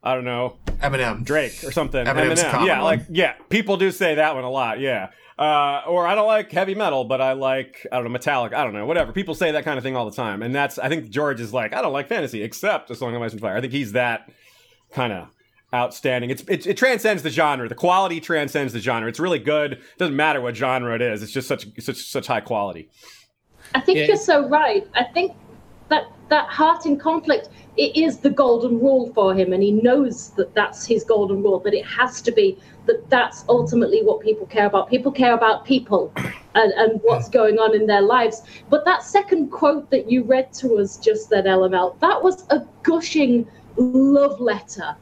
I 0.02 0.14
don't 0.14 0.24
know, 0.24 0.58
Eminem. 0.80 1.24
Drake 1.24 1.62
or 1.64 1.70
something. 1.72 2.04
Eminem's 2.04 2.40
a 2.40 2.44
Eminem. 2.44 2.50
common 2.50 2.66
Yeah, 2.66 2.82
like 2.82 3.00
yeah, 3.08 3.34
people 3.48 3.76
do 3.76 3.90
say 3.92 4.16
that 4.16 4.34
one 4.34 4.44
a 4.44 4.50
lot, 4.50 4.80
yeah. 4.80 5.10
Uh, 5.38 5.82
or 5.88 6.06
I 6.06 6.14
don't 6.14 6.26
like 6.26 6.52
heavy 6.52 6.74
metal, 6.74 7.04
but 7.04 7.20
I 7.20 7.32
like 7.32 7.86
I 7.90 7.96
don't 8.00 8.12
know 8.12 8.18
Metallica. 8.18 8.54
I 8.54 8.64
don't 8.64 8.74
know, 8.74 8.84
whatever. 8.84 9.12
People 9.12 9.34
say 9.34 9.52
that 9.52 9.64
kind 9.64 9.78
of 9.78 9.84
thing 9.84 9.96
all 9.96 10.04
the 10.10 10.14
time, 10.16 10.42
and 10.42 10.54
that's 10.54 10.78
I 10.78 10.88
think 10.88 11.08
George 11.08 11.40
is 11.40 11.54
like 11.54 11.72
I 11.72 11.80
don't 11.80 11.92
like 11.92 12.08
fantasy 12.08 12.42
except 12.42 12.90
A 12.90 12.94
Song 12.94 13.14
of 13.16 13.22
Ice 13.22 13.32
and 13.32 13.40
Fire. 13.40 13.56
I 13.56 13.60
think 13.60 13.72
he's 13.72 13.92
that 13.92 14.30
kind 14.92 15.12
of 15.12 15.28
outstanding. 15.74 16.30
It's 16.30 16.42
it, 16.48 16.66
it 16.66 16.76
transcends 16.76 17.22
the 17.22 17.30
genre. 17.30 17.68
The 17.68 17.74
quality 17.74 18.20
transcends 18.20 18.72
the 18.72 18.78
genre. 18.80 19.08
It's 19.08 19.20
really 19.20 19.38
good. 19.38 19.80
Doesn't 19.98 20.16
matter 20.16 20.40
what 20.40 20.56
genre 20.56 20.94
it 20.94 21.02
is. 21.02 21.22
It's 21.22 21.32
just 21.32 21.48
such 21.48 21.66
such 21.80 21.96
such 21.96 22.26
high 22.26 22.40
quality. 22.40 22.90
I 23.74 23.80
think 23.80 23.98
Yeah. 23.98 24.06
you're 24.06 24.16
so 24.16 24.48
right. 24.48 24.86
I 24.94 25.04
think 25.04 25.32
that 25.88 26.04
that 26.28 26.48
heart 26.48 26.86
in 26.86 26.98
conflict 26.98 27.48
it 27.76 27.96
is 27.96 28.18
the 28.18 28.28
golden 28.28 28.78
rule 28.80 29.10
for 29.14 29.34
him, 29.34 29.52
and 29.54 29.62
he 29.62 29.72
knows 29.72 30.30
that 30.32 30.54
that's 30.54 30.84
his 30.84 31.04
golden 31.04 31.42
rule. 31.42 31.58
That 31.60 31.72
it 31.72 31.86
has 31.86 32.20
to 32.22 32.32
be 32.32 32.58
that 32.86 33.08
that's 33.08 33.44
ultimately 33.48 34.02
what 34.02 34.20
people 34.20 34.44
care 34.46 34.66
about. 34.66 34.90
People 34.90 35.10
care 35.12 35.32
about 35.32 35.64
people 35.64 36.12
and, 36.54 36.72
and 36.72 37.00
what's 37.02 37.28
going 37.30 37.58
on 37.58 37.74
in 37.74 37.86
their 37.86 38.02
lives. 38.02 38.42
But 38.68 38.84
that 38.84 39.02
second 39.04 39.50
quote 39.50 39.90
that 39.90 40.10
you 40.10 40.22
read 40.24 40.52
to 40.54 40.76
us 40.78 40.98
just 40.98 41.30
then, 41.30 41.44
LML, 41.44 41.98
that 42.00 42.22
was 42.22 42.44
a 42.50 42.60
gushing 42.82 43.46
love 43.76 44.38
letter 44.40 44.94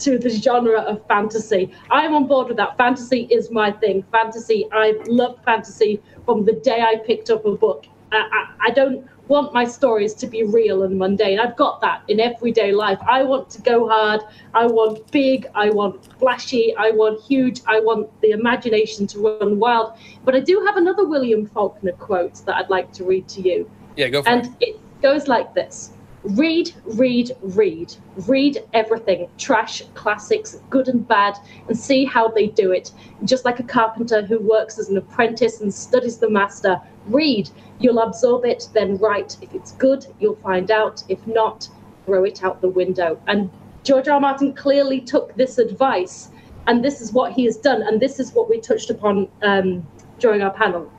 to 0.00 0.18
the 0.18 0.30
genre 0.30 0.80
of 0.80 1.06
fantasy. 1.06 1.72
I'm 1.90 2.14
on 2.14 2.26
board 2.26 2.48
with 2.48 2.56
that. 2.58 2.76
Fantasy 2.76 3.28
is 3.30 3.50
my 3.50 3.70
thing. 3.70 4.04
Fantasy, 4.12 4.66
I 4.72 4.94
love 5.06 5.38
fantasy 5.44 6.02
from 6.24 6.44
the 6.44 6.52
day 6.52 6.80
I 6.82 6.96
picked 7.06 7.30
up 7.30 7.44
a 7.44 7.54
book. 7.54 7.86
I, 8.12 8.16
I, 8.16 8.68
I, 8.68 8.70
don't 8.70 9.04
want 9.26 9.52
my 9.52 9.64
stories 9.64 10.14
to 10.14 10.26
be 10.28 10.44
real 10.44 10.84
and 10.84 10.96
mundane. 10.96 11.40
I've 11.40 11.56
got 11.56 11.80
that 11.80 12.02
in 12.06 12.20
everyday 12.20 12.70
life. 12.70 12.98
I 13.08 13.24
want 13.24 13.50
to 13.50 13.62
go 13.62 13.88
hard. 13.88 14.20
I 14.54 14.66
want 14.66 15.10
big. 15.10 15.46
I 15.54 15.70
want 15.70 16.16
flashy. 16.18 16.74
I 16.76 16.92
want 16.92 17.20
huge. 17.20 17.62
I 17.66 17.80
want 17.80 18.08
the 18.20 18.30
imagination 18.30 19.08
to 19.08 19.38
run 19.40 19.58
wild. 19.58 19.98
But 20.24 20.36
I 20.36 20.40
do 20.40 20.62
have 20.64 20.76
another 20.76 21.04
William 21.04 21.46
Faulkner 21.46 21.92
quote 21.92 22.44
that 22.46 22.56
I'd 22.56 22.70
like 22.70 22.92
to 22.92 23.04
read 23.04 23.26
to 23.28 23.40
you. 23.40 23.68
Yeah, 23.96 24.08
go 24.08 24.22
for 24.22 24.28
and 24.28 24.46
it. 24.46 24.46
And 24.46 24.56
it 24.60 25.02
goes 25.02 25.26
like 25.26 25.52
this 25.54 25.92
read, 26.30 26.72
read, 26.84 27.36
read. 27.40 27.94
Read 28.26 28.58
everything 28.74 29.28
trash, 29.38 29.82
classics, 29.94 30.60
good 30.70 30.88
and 30.88 31.06
bad, 31.06 31.38
and 31.68 31.78
see 31.78 32.04
how 32.04 32.28
they 32.28 32.48
do 32.48 32.72
it. 32.72 32.92
Just 33.24 33.44
like 33.44 33.60
a 33.60 33.64
carpenter 33.64 34.22
who 34.22 34.38
works 34.40 34.78
as 34.78 34.88
an 34.88 34.96
apprentice 34.96 35.60
and 35.60 35.72
studies 35.72 36.18
the 36.18 36.30
master, 36.30 36.80
read. 37.06 37.50
You'll 37.78 38.00
absorb 38.00 38.44
it, 38.44 38.68
then 38.72 38.98
write. 38.98 39.36
If 39.40 39.54
it's 39.54 39.72
good, 39.72 40.06
you'll 40.18 40.36
find 40.36 40.70
out. 40.70 41.04
If 41.08 41.24
not, 41.26 41.68
throw 42.06 42.24
it 42.24 42.42
out 42.42 42.60
the 42.60 42.68
window. 42.68 43.20
And 43.26 43.50
George 43.84 44.08
R. 44.08 44.14
R. 44.14 44.20
Martin 44.20 44.52
clearly 44.52 45.00
took 45.00 45.34
this 45.36 45.58
advice, 45.58 46.30
and 46.66 46.84
this 46.84 47.00
is 47.00 47.12
what 47.12 47.32
he 47.32 47.44
has 47.44 47.56
done, 47.56 47.82
and 47.82 48.00
this 48.00 48.18
is 48.18 48.32
what 48.32 48.50
we 48.50 48.60
touched 48.60 48.90
upon 48.90 49.28
um, 49.42 49.86
during 50.18 50.42
our 50.42 50.52
panel, 50.52 50.90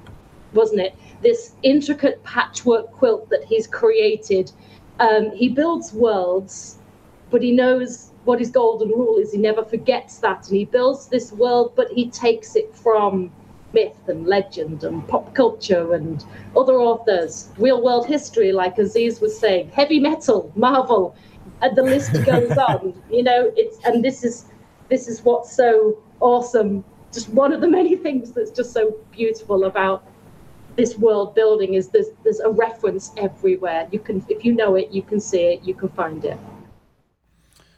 wasn't 0.53 0.80
it? 0.80 0.95
This 1.21 1.55
intricate 1.63 2.23
patchwork 2.23 2.91
quilt 2.93 3.30
that 3.30 3.43
he's 3.43 3.67
created 3.67 4.51
um, 4.99 5.31
he 5.31 5.49
builds 5.49 5.93
worlds, 5.93 6.77
but 7.29 7.41
he 7.41 7.51
knows 7.51 8.11
what 8.25 8.39
his 8.39 8.49
golden 8.49 8.89
rule 8.89 9.17
is. 9.17 9.31
He 9.31 9.37
never 9.37 9.63
forgets 9.63 10.17
that. 10.19 10.47
And 10.47 10.57
he 10.57 10.65
builds 10.65 11.07
this 11.07 11.31
world, 11.31 11.73
but 11.75 11.89
he 11.91 12.09
takes 12.09 12.55
it 12.55 12.75
from 12.75 13.31
myth 13.73 14.07
and 14.07 14.25
legend 14.25 14.83
and 14.83 15.07
pop 15.07 15.33
culture 15.33 15.93
and 15.93 16.25
other 16.55 16.75
authors, 16.75 17.49
real 17.57 17.83
world 17.83 18.07
history, 18.07 18.51
like 18.51 18.77
Aziz 18.77 19.19
was 19.19 19.37
saying, 19.37 19.69
heavy 19.69 19.99
metal, 19.99 20.51
Marvel, 20.55 21.15
and 21.61 21.75
the 21.75 21.83
list 21.83 22.13
goes 22.25 22.57
on. 22.57 23.01
You 23.11 23.23
know, 23.23 23.51
it's 23.55 23.77
and 23.85 24.03
this 24.03 24.23
is 24.23 24.45
this 24.89 25.07
is 25.07 25.21
what's 25.23 25.55
so 25.55 25.97
awesome. 26.19 26.83
Just 27.11 27.29
one 27.29 27.53
of 27.53 27.61
the 27.61 27.67
many 27.67 27.95
things 27.95 28.31
that's 28.31 28.51
just 28.51 28.73
so 28.73 28.95
beautiful 29.11 29.65
about 29.65 30.03
this 30.78 30.97
world 30.97 31.36
building 31.36 31.73
is 31.73 31.89
there's 31.89 32.07
there's 32.23 32.39
a 32.39 32.49
reference 32.49 33.11
everywhere. 33.17 33.88
You 33.91 33.99
can 33.99 34.25
if 34.30 34.45
you 34.45 34.53
know 34.53 34.75
it, 34.75 34.91
you 34.91 35.01
can 35.01 35.19
see 35.19 35.53
it, 35.53 35.63
you 35.63 35.73
can 35.73 35.89
find 35.89 36.23
it. 36.23 36.38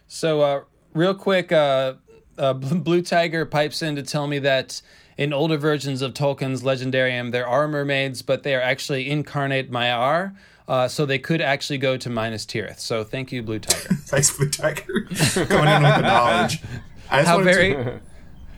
So, 0.07 0.41
uh, 0.41 0.61
real 0.93 1.15
quick, 1.15 1.51
uh, 1.51 1.95
uh, 2.37 2.53
Blue 2.53 3.01
Tiger 3.01 3.45
pipes 3.45 3.81
in 3.81 3.95
to 3.95 4.03
tell 4.03 4.27
me 4.27 4.39
that 4.39 4.81
in 5.17 5.33
older 5.33 5.57
versions 5.57 6.01
of 6.01 6.13
Tolkien's 6.13 6.61
Legendarium, 6.61 7.31
there 7.31 7.47
are 7.47 7.67
mermaids, 7.67 8.21
but 8.21 8.43
they 8.43 8.53
are 8.55 8.61
actually 8.61 9.09
incarnate 9.09 9.71
Maiar. 9.71 10.35
Uh, 10.67 10.87
so 10.87 11.03
they 11.03 11.17
could 11.17 11.41
actually 11.41 11.79
go 11.79 11.97
to 11.97 12.11
Minas 12.11 12.45
Tirith. 12.45 12.79
So 12.79 13.03
thank 13.03 13.31
you, 13.31 13.41
Blue 13.41 13.57
Tiger. 13.57 13.89
Thanks, 14.05 14.37
Blue 14.37 14.47
Tiger, 14.47 14.83
coming 15.33 15.67
in 15.67 15.81
with 15.81 15.95
the 15.95 16.01
knowledge. 16.01 16.61
How 17.07 17.41
very. 17.41 17.73
To... 17.73 17.99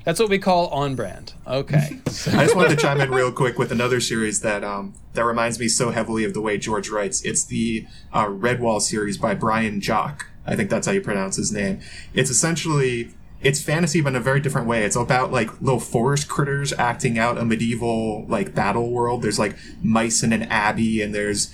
That's 0.03 0.19
what 0.19 0.29
we 0.29 0.39
call 0.39 0.67
on 0.67 0.95
brand. 0.95 1.33
Okay. 1.45 1.99
I 2.07 2.43
just 2.45 2.55
wanted 2.55 2.69
to 2.69 2.75
chime 2.75 2.99
in 3.01 3.11
real 3.11 3.31
quick 3.31 3.57
with 3.57 3.71
another 3.71 3.99
series 3.99 4.41
that 4.41 4.63
um, 4.63 4.93
that 5.13 5.25
reminds 5.25 5.59
me 5.59 5.67
so 5.67 5.91
heavily 5.91 6.23
of 6.23 6.33
the 6.33 6.41
way 6.41 6.57
George 6.57 6.89
writes. 6.89 7.21
It's 7.23 7.43
the 7.43 7.87
uh, 8.11 8.25
Redwall 8.25 8.81
series 8.81 9.17
by 9.17 9.35
Brian 9.35 9.81
Jock. 9.81 10.27
I 10.45 10.55
think 10.55 10.69
that's 10.69 10.87
how 10.87 10.93
you 10.93 11.01
pronounce 11.01 11.35
his 11.35 11.51
name. 11.51 11.81
It's 12.13 12.29
essentially 12.29 13.13
it's 13.41 13.61
fantasy, 13.61 14.01
but 14.01 14.09
in 14.09 14.15
a 14.15 14.19
very 14.19 14.39
different 14.39 14.67
way. 14.67 14.83
It's 14.83 14.95
about 14.95 15.31
like 15.31 15.61
little 15.61 15.79
forest 15.79 16.27
critters 16.27 16.73
acting 16.73 17.17
out 17.17 17.37
a 17.37 17.45
medieval 17.45 18.25
like 18.27 18.53
battle 18.53 18.89
world. 18.91 19.21
There's 19.21 19.39
like 19.39 19.57
mice 19.81 20.23
in 20.23 20.33
an 20.33 20.43
abbey, 20.43 21.01
and 21.01 21.13
there's 21.13 21.53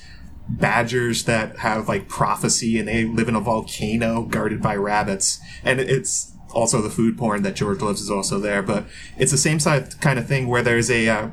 badgers 0.49 1.25
that 1.25 1.57
have 1.59 1.87
like 1.87 2.07
prophecy, 2.07 2.77
and 2.77 2.87
they 2.87 3.05
live 3.05 3.29
in 3.29 3.35
a 3.35 3.41
volcano 3.41 4.23
guarded 4.23 4.61
by 4.61 4.75
rabbits. 4.75 5.39
And 5.63 5.79
it's 5.79 6.33
also 6.51 6.81
the 6.81 6.89
food 6.89 7.17
porn 7.17 7.43
that 7.43 7.55
George 7.55 7.81
loves 7.81 8.01
is 8.01 8.11
also 8.11 8.39
there. 8.39 8.61
But 8.61 8.85
it's 9.17 9.31
the 9.31 9.37
same 9.37 9.59
side 9.59 9.99
kind 10.01 10.19
of 10.19 10.27
thing 10.27 10.47
where 10.47 10.61
there's 10.61 10.89
a 10.89 11.07
uh, 11.07 11.29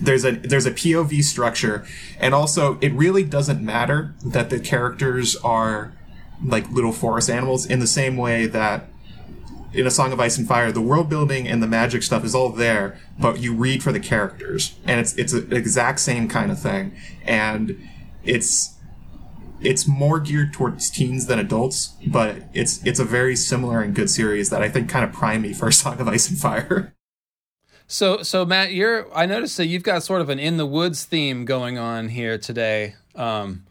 there's 0.00 0.24
a 0.24 0.32
there's 0.32 0.66
a 0.66 0.72
POV 0.72 1.22
structure, 1.22 1.84
and 2.18 2.34
also 2.34 2.78
it 2.80 2.92
really 2.92 3.24
doesn't 3.24 3.62
matter 3.62 4.14
that 4.24 4.50
the 4.50 4.60
characters 4.60 5.36
are 5.36 5.92
like 6.42 6.70
little 6.70 6.92
forest 6.92 7.28
animals 7.28 7.66
in 7.66 7.80
the 7.80 7.86
same 7.86 8.16
way 8.16 8.46
that 8.46 8.88
in 9.72 9.86
a 9.86 9.90
Song 9.90 10.12
of 10.12 10.20
Ice 10.20 10.38
and 10.38 10.48
Fire, 10.48 10.72
the 10.72 10.80
world 10.80 11.08
building 11.08 11.46
and 11.46 11.62
the 11.62 11.66
magic 11.66 12.02
stuff 12.02 12.24
is 12.24 12.34
all 12.34 12.48
there, 12.48 12.98
but 13.18 13.38
you 13.38 13.54
read 13.54 13.82
for 13.82 13.92
the 13.92 14.00
characters, 14.00 14.74
and 14.84 15.00
it's 15.00 15.14
it's 15.14 15.32
an 15.32 15.52
exact 15.52 16.00
same 16.00 16.28
kind 16.28 16.50
of 16.50 16.58
thing, 16.58 16.96
and 17.24 17.78
it's 18.24 18.74
it's 19.60 19.86
more 19.86 20.20
geared 20.20 20.52
towards 20.52 20.90
teens 20.90 21.26
than 21.26 21.38
adults, 21.38 21.94
but 22.06 22.36
it's 22.52 22.84
it's 22.84 22.98
a 22.98 23.04
very 23.04 23.36
similar 23.36 23.80
and 23.80 23.94
good 23.94 24.10
series 24.10 24.50
that 24.50 24.62
I 24.62 24.68
think 24.68 24.88
kind 24.88 25.04
of 25.04 25.12
primed 25.12 25.42
me 25.42 25.52
for 25.52 25.70
Song 25.72 26.00
of 26.00 26.08
Ice 26.08 26.28
and 26.28 26.38
Fire. 26.38 26.94
So 27.86 28.22
so 28.22 28.44
Matt, 28.44 28.72
you're 28.72 29.14
I 29.16 29.26
noticed 29.26 29.56
that 29.56 29.66
you've 29.66 29.82
got 29.82 30.02
sort 30.02 30.20
of 30.20 30.28
an 30.28 30.38
in 30.38 30.56
the 30.56 30.66
woods 30.66 31.04
theme 31.04 31.44
going 31.44 31.78
on 31.78 32.08
here 32.08 32.38
today. 32.38 32.94
Um, 33.14 33.64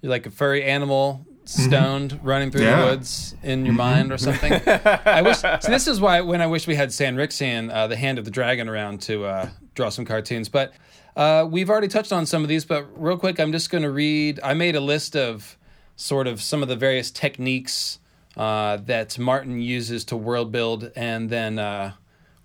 you're 0.00 0.10
like 0.10 0.26
a 0.26 0.30
furry 0.30 0.64
animal 0.64 1.26
mm-hmm. 1.48 1.68
stoned 1.68 2.12
mm-hmm. 2.12 2.26
running 2.26 2.50
through 2.50 2.62
yeah. 2.62 2.80
the 2.80 2.86
woods 2.86 3.34
in 3.42 3.64
your 3.64 3.72
mm-hmm. 3.72 3.78
mind 3.78 4.12
or 4.12 4.18
something. 4.18 4.52
I 5.04 5.22
wish. 5.22 5.38
So 5.38 5.58
this 5.68 5.86
is 5.86 6.00
why 6.00 6.20
when 6.20 6.40
I 6.40 6.46
wish 6.46 6.66
we 6.66 6.74
had 6.74 6.90
Sanrixian, 6.90 7.72
uh, 7.72 7.86
the 7.86 7.96
Hand 7.96 8.18
of 8.18 8.24
the 8.24 8.30
Dragon, 8.30 8.68
around 8.68 9.02
to 9.02 9.24
uh, 9.24 9.48
draw 9.74 9.88
some 9.88 10.04
cartoons. 10.04 10.48
But 10.48 10.72
uh, 11.18 11.44
we've 11.44 11.68
already 11.68 11.88
touched 11.88 12.12
on 12.12 12.26
some 12.26 12.44
of 12.44 12.48
these, 12.48 12.64
but 12.64 12.86
real 12.94 13.18
quick, 13.18 13.40
I'm 13.40 13.50
just 13.50 13.70
going 13.70 13.82
to 13.82 13.90
read. 13.90 14.38
I 14.44 14.54
made 14.54 14.76
a 14.76 14.80
list 14.80 15.16
of 15.16 15.58
sort 15.96 16.28
of 16.28 16.40
some 16.40 16.62
of 16.62 16.68
the 16.68 16.76
various 16.76 17.10
techniques 17.10 17.98
uh, 18.36 18.76
that 18.76 19.18
Martin 19.18 19.60
uses 19.60 20.04
to 20.04 20.16
world 20.16 20.52
build, 20.52 20.92
and 20.94 21.28
then 21.28 21.58
uh, 21.58 21.94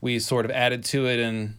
we 0.01 0.17
sort 0.17 0.43
of 0.43 0.49
added 0.49 0.83
to 0.85 1.05
it. 1.05 1.19
And 1.19 1.53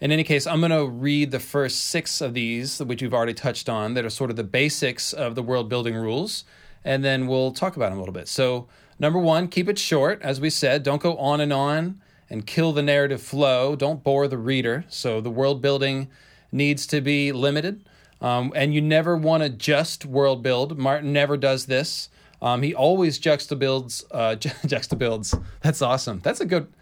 in 0.00 0.10
any 0.10 0.24
case, 0.24 0.44
I'm 0.44 0.58
going 0.58 0.72
to 0.72 0.88
read 0.88 1.30
the 1.30 1.38
first 1.38 1.84
six 1.84 2.20
of 2.20 2.34
these, 2.34 2.80
which 2.80 3.00
we've 3.00 3.14
already 3.14 3.34
touched 3.34 3.68
on, 3.68 3.94
that 3.94 4.04
are 4.04 4.10
sort 4.10 4.30
of 4.30 4.34
the 4.34 4.42
basics 4.42 5.12
of 5.12 5.36
the 5.36 5.44
world 5.44 5.68
building 5.68 5.94
rules, 5.94 6.44
and 6.84 7.04
then 7.04 7.28
we'll 7.28 7.52
talk 7.52 7.76
about 7.76 7.90
them 7.90 7.98
a 7.98 8.00
little 8.00 8.12
bit. 8.12 8.26
So, 8.26 8.66
number 8.98 9.20
one, 9.20 9.46
keep 9.46 9.68
it 9.68 9.78
short. 9.78 10.20
As 10.20 10.40
we 10.40 10.50
said, 10.50 10.82
don't 10.82 11.00
go 11.00 11.16
on 11.16 11.40
and 11.40 11.52
on 11.52 12.00
and 12.28 12.44
kill 12.44 12.72
the 12.72 12.82
narrative 12.82 13.22
flow. 13.22 13.76
Don't 13.76 14.02
bore 14.02 14.26
the 14.26 14.38
reader. 14.38 14.84
So, 14.88 15.20
the 15.20 15.30
world 15.30 15.62
building 15.62 16.08
needs 16.52 16.86
to 16.88 17.00
be 17.00 17.32
limited. 17.32 17.84
Um, 18.20 18.52
and 18.54 18.74
you 18.74 18.80
never 18.80 19.16
want 19.16 19.42
to 19.42 19.48
just 19.48 20.04
world 20.04 20.42
build. 20.42 20.78
Martin 20.78 21.12
never 21.12 21.36
does 21.36 21.66
this. 21.66 22.10
Um, 22.42 22.62
he 22.62 22.74
always 22.74 23.18
juxtabuilds. 23.18 24.04
Uh, 24.10 24.36
juxtabuilds. 24.36 25.42
That's 25.62 25.82
awesome. 25.82 26.20
That's 26.20 26.40
a 26.40 26.46
good. 26.46 26.72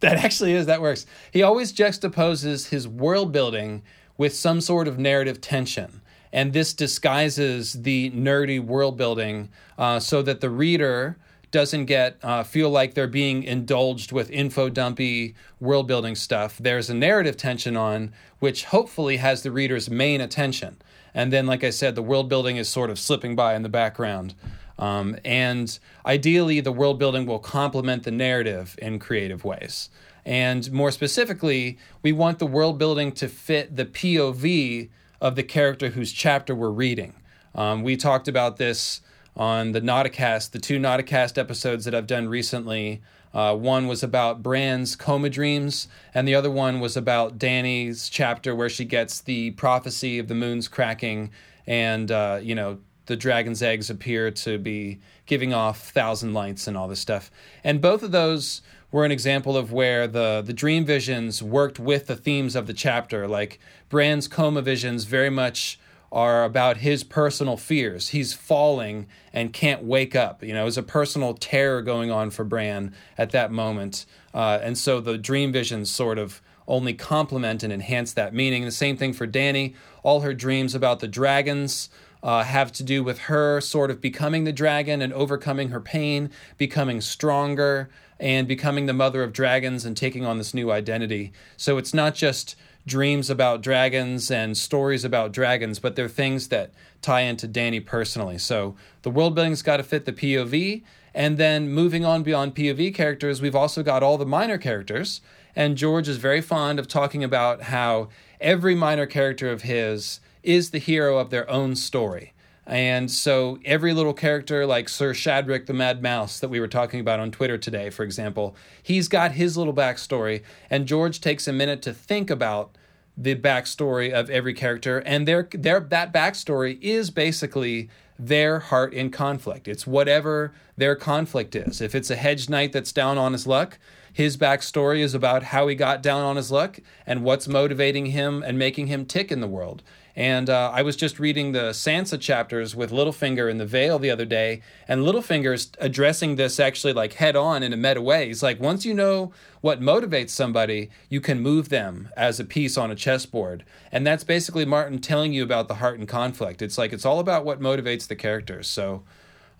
That 0.00 0.16
actually 0.16 0.52
is. 0.52 0.66
That 0.66 0.80
works. 0.80 1.06
He 1.32 1.42
always 1.42 1.72
juxtaposes 1.72 2.68
his 2.68 2.86
world 2.86 3.32
building 3.32 3.82
with 4.18 4.34
some 4.34 4.60
sort 4.60 4.88
of 4.88 4.98
narrative 4.98 5.40
tension. 5.40 6.00
And 6.32 6.52
this 6.52 6.74
disguises 6.74 7.72
the 7.72 8.10
nerdy 8.10 8.62
world 8.62 8.96
building 8.96 9.48
uh, 9.78 10.00
so 10.00 10.22
that 10.22 10.40
the 10.40 10.50
reader 10.50 11.16
doesn't 11.56 11.86
get 11.86 12.18
uh, 12.22 12.42
feel 12.42 12.68
like 12.68 12.92
they're 12.92 13.06
being 13.06 13.42
indulged 13.42 14.12
with 14.12 14.28
info 14.30 14.68
dumpy 14.68 15.34
world 15.58 15.86
building 15.86 16.14
stuff. 16.14 16.58
There's 16.58 16.90
a 16.90 16.94
narrative 16.94 17.38
tension 17.38 17.78
on 17.78 18.12
which 18.40 18.66
hopefully 18.66 19.16
has 19.16 19.42
the 19.42 19.50
reader's 19.50 19.88
main 19.88 20.20
attention. 20.20 20.76
And 21.14 21.32
then, 21.32 21.46
like 21.46 21.64
I 21.64 21.70
said, 21.70 21.94
the 21.94 22.02
world 22.02 22.28
building 22.28 22.58
is 22.58 22.68
sort 22.68 22.90
of 22.90 22.98
slipping 22.98 23.34
by 23.34 23.54
in 23.54 23.62
the 23.62 23.70
background. 23.70 24.34
Um, 24.78 25.16
and 25.24 25.78
ideally, 26.04 26.60
the 26.60 26.72
world 26.72 26.98
building 26.98 27.24
will 27.24 27.38
complement 27.38 28.02
the 28.02 28.10
narrative 28.10 28.78
in 28.82 28.98
creative 28.98 29.42
ways. 29.42 29.88
And 30.26 30.70
more 30.70 30.90
specifically, 30.90 31.78
we 32.02 32.12
want 32.12 32.38
the 32.38 32.46
world 32.46 32.76
building 32.76 33.12
to 33.12 33.28
fit 33.28 33.76
the 33.76 33.86
POV 33.86 34.90
of 35.22 35.36
the 35.36 35.42
character 35.42 35.88
whose 35.88 36.12
chapter 36.12 36.54
we're 36.54 36.68
reading. 36.68 37.14
Um, 37.54 37.82
we 37.82 37.96
talked 37.96 38.28
about 38.28 38.58
this 38.58 39.00
on 39.36 39.72
the 39.72 39.80
Nauticast, 39.80 40.52
the 40.52 40.58
two 40.58 40.78
Nauticast 40.78 41.36
episodes 41.36 41.84
that 41.84 41.94
I've 41.94 42.06
done 42.06 42.28
recently. 42.28 43.02
Uh, 43.34 43.54
one 43.54 43.86
was 43.86 44.02
about 44.02 44.42
Bran's 44.42 44.96
coma 44.96 45.28
dreams, 45.28 45.88
and 46.14 46.26
the 46.26 46.34
other 46.34 46.50
one 46.50 46.80
was 46.80 46.96
about 46.96 47.38
Dany's 47.38 48.08
chapter 48.08 48.54
where 48.54 48.70
she 48.70 48.86
gets 48.86 49.20
the 49.20 49.50
prophecy 49.52 50.18
of 50.18 50.28
the 50.28 50.34
moon's 50.34 50.68
cracking, 50.68 51.30
and 51.66 52.10
uh, 52.10 52.40
you 52.42 52.54
know 52.54 52.78
the 53.04 53.16
dragon's 53.16 53.62
eggs 53.62 53.90
appear 53.90 54.30
to 54.30 54.58
be 54.58 55.00
giving 55.26 55.52
off 55.52 55.90
thousand 55.90 56.32
lights 56.32 56.66
and 56.66 56.76
all 56.76 56.88
this 56.88 57.00
stuff. 57.00 57.30
And 57.62 57.80
both 57.80 58.02
of 58.02 58.10
those 58.10 58.62
were 58.90 59.04
an 59.04 59.12
example 59.12 59.56
of 59.56 59.70
where 59.70 60.06
the 60.06 60.42
the 60.44 60.54
dream 60.54 60.86
visions 60.86 61.42
worked 61.42 61.78
with 61.78 62.06
the 62.06 62.16
themes 62.16 62.56
of 62.56 62.66
the 62.66 62.72
chapter. 62.72 63.28
Like 63.28 63.60
Bran's 63.90 64.28
coma 64.28 64.62
visions 64.62 65.04
very 65.04 65.30
much 65.30 65.78
are 66.12 66.44
about 66.44 66.78
his 66.78 67.04
personal 67.04 67.56
fears. 67.56 68.08
He's 68.08 68.32
falling 68.32 69.06
and 69.32 69.52
can't 69.52 69.82
wake 69.82 70.14
up. 70.14 70.42
You 70.42 70.54
know, 70.54 70.62
there's 70.62 70.78
a 70.78 70.82
personal 70.82 71.34
terror 71.34 71.82
going 71.82 72.10
on 72.10 72.30
for 72.30 72.44
Bran 72.44 72.94
at 73.18 73.30
that 73.30 73.50
moment. 73.50 74.06
Uh, 74.32 74.58
and 74.62 74.78
so 74.78 75.00
the 75.00 75.18
dream 75.18 75.52
visions 75.52 75.90
sort 75.90 76.18
of 76.18 76.40
only 76.68 76.94
complement 76.94 77.62
and 77.62 77.72
enhance 77.72 78.12
that 78.12 78.34
meaning. 78.34 78.64
The 78.64 78.70
same 78.70 78.96
thing 78.96 79.12
for 79.12 79.26
Dany. 79.26 79.74
All 80.02 80.20
her 80.20 80.34
dreams 80.34 80.74
about 80.74 81.00
the 81.00 81.08
dragons 81.08 81.88
uh, 82.22 82.42
have 82.42 82.72
to 82.72 82.82
do 82.82 83.04
with 83.04 83.18
her 83.20 83.60
sort 83.60 83.90
of 83.90 84.00
becoming 84.00 84.44
the 84.44 84.52
dragon 84.52 85.00
and 85.00 85.12
overcoming 85.12 85.68
her 85.68 85.80
pain, 85.80 86.30
becoming 86.56 87.00
stronger, 87.00 87.88
and 88.18 88.48
becoming 88.48 88.86
the 88.86 88.92
mother 88.92 89.22
of 89.22 89.32
dragons 89.32 89.84
and 89.84 89.96
taking 89.96 90.24
on 90.24 90.38
this 90.38 90.54
new 90.54 90.70
identity. 90.72 91.32
So 91.56 91.78
it's 91.78 91.94
not 91.94 92.14
just 92.14 92.56
dreams 92.86 93.28
about 93.28 93.62
dragons 93.62 94.30
and 94.30 94.56
stories 94.56 95.04
about 95.04 95.32
dragons, 95.32 95.78
but 95.78 95.96
they're 95.96 96.08
things 96.08 96.48
that 96.48 96.72
tie 97.02 97.22
into 97.22 97.48
Dany 97.48 97.84
personally. 97.84 98.38
So 98.38 98.76
the 99.02 99.10
world 99.10 99.34
building's 99.34 99.62
got 99.62 99.78
to 99.78 99.82
fit 99.82 100.04
the 100.04 100.12
POV. 100.12 100.82
And 101.12 101.38
then 101.38 101.70
moving 101.70 102.04
on 102.04 102.22
beyond 102.22 102.54
POV 102.54 102.94
characters, 102.94 103.40
we've 103.40 103.56
also 103.56 103.82
got 103.82 104.02
all 104.02 104.18
the 104.18 104.26
minor 104.26 104.58
characters. 104.58 105.22
And 105.56 105.76
George 105.76 106.08
is 106.08 106.18
very 106.18 106.42
fond 106.42 106.78
of 106.78 106.86
talking 106.86 107.24
about 107.24 107.62
how 107.62 108.08
every 108.40 108.74
minor 108.74 109.06
character 109.06 109.50
of 109.50 109.62
his 109.62 110.20
is 110.42 110.70
the 110.70 110.78
hero 110.78 111.18
of 111.18 111.30
their 111.30 111.48
own 111.50 111.74
story. 111.74 112.34
And 112.66 113.10
so 113.10 113.58
every 113.64 113.92
little 113.92 114.12
character, 114.12 114.66
like 114.66 114.88
Sir 114.88 115.12
Shadrick 115.12 115.66
the 115.66 115.72
Mad 115.72 116.02
Mouse 116.02 116.40
that 116.40 116.48
we 116.48 116.58
were 116.58 116.66
talking 116.66 116.98
about 116.98 117.20
on 117.20 117.30
Twitter 117.30 117.56
today, 117.56 117.90
for 117.90 118.02
example, 118.02 118.56
he's 118.82 119.06
got 119.06 119.32
his 119.32 119.56
little 119.56 119.74
backstory. 119.74 120.42
And 120.68 120.86
George 120.86 121.20
takes 121.20 121.46
a 121.46 121.52
minute 121.52 121.80
to 121.82 121.92
think 121.92 122.28
about 122.28 122.76
the 123.16 123.36
backstory 123.36 124.12
of 124.12 124.28
every 124.28 124.52
character. 124.52 124.98
And 124.98 125.28
their, 125.28 125.48
their, 125.52 125.80
that 125.80 126.12
backstory 126.12 126.78
is 126.82 127.10
basically 127.10 127.88
their 128.18 128.58
heart 128.58 128.92
in 128.92 129.10
conflict. 129.10 129.68
It's 129.68 129.86
whatever 129.86 130.52
their 130.76 130.96
conflict 130.96 131.54
is. 131.54 131.80
If 131.80 131.94
it's 131.94 132.10
a 132.10 132.16
hedge 132.16 132.48
knight 132.48 132.72
that's 132.72 132.92
down 132.92 133.16
on 133.16 133.32
his 133.32 133.46
luck, 133.46 133.78
his 134.12 134.36
backstory 134.36 135.00
is 135.00 135.14
about 135.14 135.44
how 135.44 135.68
he 135.68 135.74
got 135.74 136.02
down 136.02 136.22
on 136.22 136.36
his 136.36 136.50
luck 136.50 136.78
and 137.06 137.22
what's 137.22 137.46
motivating 137.46 138.06
him 138.06 138.42
and 138.42 138.58
making 138.58 138.86
him 138.86 139.04
tick 139.04 139.30
in 139.30 139.40
the 139.40 139.46
world. 139.46 139.82
And 140.16 140.48
uh, 140.48 140.70
I 140.72 140.80
was 140.80 140.96
just 140.96 141.20
reading 141.20 141.52
the 141.52 141.70
Sansa 141.70 142.18
chapters 142.18 142.74
with 142.74 142.90
Littlefinger 142.90 143.50
in 143.50 143.58
the 143.58 143.66
Vale 143.66 143.98
the 143.98 144.10
other 144.10 144.24
day, 144.24 144.62
and 144.88 145.02
Littlefinger's 145.02 145.70
addressing 145.78 146.36
this 146.36 146.58
actually 146.58 146.94
like 146.94 147.14
head 147.14 147.36
on 147.36 147.62
in 147.62 147.74
a 147.74 147.76
meta 147.76 148.00
way. 148.00 148.28
He's 148.28 148.42
like, 148.42 148.58
once 148.58 148.86
you 148.86 148.94
know 148.94 149.30
what 149.60 149.82
motivates 149.82 150.30
somebody, 150.30 150.88
you 151.10 151.20
can 151.20 151.40
move 151.40 151.68
them 151.68 152.08
as 152.16 152.40
a 152.40 152.44
piece 152.44 152.78
on 152.78 152.90
a 152.90 152.94
chessboard. 152.94 153.62
And 153.92 154.06
that's 154.06 154.24
basically 154.24 154.64
Martin 154.64 155.00
telling 155.00 155.34
you 155.34 155.42
about 155.42 155.68
the 155.68 155.74
heart 155.74 155.98
and 155.98 156.08
conflict. 156.08 156.62
It's 156.62 156.78
like 156.78 156.94
it's 156.94 157.04
all 157.04 157.18
about 157.18 157.44
what 157.44 157.60
motivates 157.60 158.08
the 158.08 158.16
characters. 158.16 158.68
So 158.68 159.02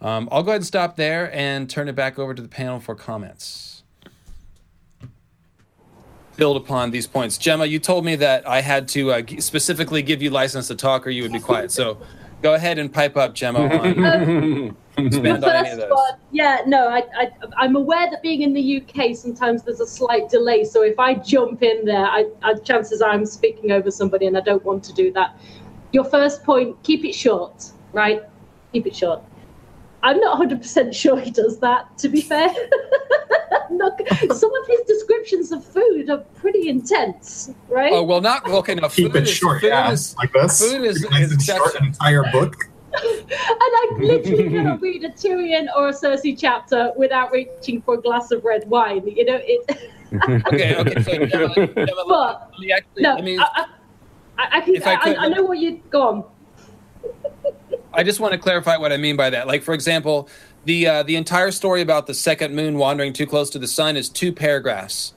um, 0.00 0.26
I'll 0.32 0.42
go 0.42 0.52
ahead 0.52 0.60
and 0.60 0.66
stop 0.66 0.96
there 0.96 1.30
and 1.34 1.68
turn 1.68 1.86
it 1.86 1.94
back 1.94 2.18
over 2.18 2.32
to 2.32 2.40
the 2.40 2.48
panel 2.48 2.80
for 2.80 2.94
comments 2.94 3.75
build 6.36 6.56
upon 6.56 6.90
these 6.90 7.06
points. 7.06 7.38
Gemma, 7.38 7.66
you 7.66 7.78
told 7.78 8.04
me 8.04 8.16
that 8.16 8.46
I 8.48 8.60
had 8.60 8.88
to 8.88 9.12
uh, 9.12 9.22
specifically 9.38 10.02
give 10.02 10.22
you 10.22 10.30
license 10.30 10.68
to 10.68 10.74
talk, 10.74 11.06
or 11.06 11.10
you 11.10 11.22
would 11.22 11.32
be 11.32 11.40
quiet. 11.40 11.72
So, 11.72 11.98
go 12.42 12.54
ahead 12.54 12.78
and 12.78 12.92
pipe 12.92 13.16
up, 13.16 13.34
Gemma. 13.34 13.60
On, 13.60 14.76
expand 14.98 15.44
on 15.44 15.50
any 15.50 15.70
of 15.70 15.78
those. 15.78 15.90
One, 15.90 16.18
yeah, 16.32 16.62
no, 16.66 16.88
I, 16.88 17.02
I, 17.58 17.64
am 17.64 17.76
aware 17.76 18.10
that 18.10 18.22
being 18.22 18.42
in 18.42 18.52
the 18.52 18.82
UK, 18.82 19.16
sometimes 19.16 19.62
there's 19.62 19.80
a 19.80 19.86
slight 19.86 20.28
delay. 20.28 20.64
So 20.64 20.82
if 20.82 20.98
I 20.98 21.14
jump 21.14 21.62
in 21.62 21.84
there, 21.84 22.06
I, 22.06 22.26
I, 22.42 22.54
chances 22.54 23.02
are 23.02 23.10
I'm 23.10 23.26
speaking 23.26 23.72
over 23.72 23.90
somebody, 23.90 24.26
and 24.26 24.36
I 24.36 24.40
don't 24.40 24.64
want 24.64 24.84
to 24.84 24.92
do 24.92 25.12
that. 25.12 25.38
Your 25.92 26.04
first 26.04 26.44
point, 26.44 26.82
keep 26.82 27.04
it 27.04 27.14
short, 27.14 27.72
right? 27.92 28.22
Keep 28.72 28.86
it 28.86 28.96
short. 28.96 29.22
I'm 30.06 30.20
not 30.20 30.40
100% 30.40 30.94
sure 30.94 31.18
he 31.18 31.32
does 31.32 31.58
that, 31.58 31.98
to 31.98 32.08
be 32.08 32.20
fair. 32.20 32.48
not, 33.72 34.00
some 34.36 34.54
of 34.54 34.66
his 34.68 34.80
descriptions 34.86 35.50
of 35.50 35.64
food 35.64 36.08
are 36.08 36.18
pretty 36.36 36.68
intense, 36.68 37.50
right? 37.68 37.92
Oh, 37.92 38.04
well, 38.04 38.20
not 38.20 38.48
okay. 38.48 38.76
Now, 38.76 38.86
Keep 38.86 39.16
it 39.16 39.24
is, 39.24 39.30
short, 39.30 39.64
yeah. 39.64 39.90
Is, 39.90 40.16
like 40.16 40.32
this. 40.32 40.60
Food 40.60 40.84
is, 40.84 41.04
is 41.04 41.44
short 41.44 41.74
an 41.74 41.86
entire 41.86 42.22
book. 42.30 42.54
and 42.92 43.32
I 43.32 43.96
literally 43.98 44.48
cannot 44.48 44.80
read 44.86 45.02
a 45.02 45.10
Tyrion 45.10 45.66
or 45.76 45.88
a 45.88 45.92
Cersei 45.92 46.38
chapter 46.38 46.92
without 46.96 47.32
reaching 47.32 47.82
for 47.82 47.94
a 47.94 48.00
glass 48.00 48.30
of 48.30 48.44
red 48.44 48.70
wine. 48.70 49.02
You 49.08 49.24
know, 49.24 49.40
it. 49.42 49.90
okay, 50.46 50.76
okay. 50.76 51.02
So, 51.02 51.26
Gemma, 51.26 51.66
Gemma, 51.66 52.04
but, 52.06 52.52
let 52.60 52.78
actually, 52.78 53.02
no, 53.02 53.14
let 53.16 53.24
me, 53.24 53.38
I, 53.38 53.66
I, 54.38 54.48
I, 54.52 54.60
can, 54.60 54.82
I, 54.84 54.96
could, 54.98 55.16
I 55.16 55.28
know 55.30 55.42
what 55.42 55.58
you 55.58 55.82
go 55.90 56.08
on. 56.08 56.24
I 57.96 58.02
just 58.02 58.20
want 58.20 58.32
to 58.32 58.38
clarify 58.38 58.76
what 58.76 58.92
I 58.92 58.98
mean 58.98 59.16
by 59.16 59.30
that. 59.30 59.46
Like, 59.46 59.62
for 59.62 59.72
example, 59.72 60.28
the 60.66 60.86
uh, 60.86 61.02
the 61.02 61.16
entire 61.16 61.50
story 61.50 61.80
about 61.80 62.06
the 62.06 62.12
second 62.12 62.54
moon 62.54 62.76
wandering 62.76 63.14
too 63.14 63.26
close 63.26 63.48
to 63.50 63.58
the 63.58 63.66
sun 63.66 63.96
is 63.96 64.10
two 64.10 64.32
paragraphs, 64.32 65.14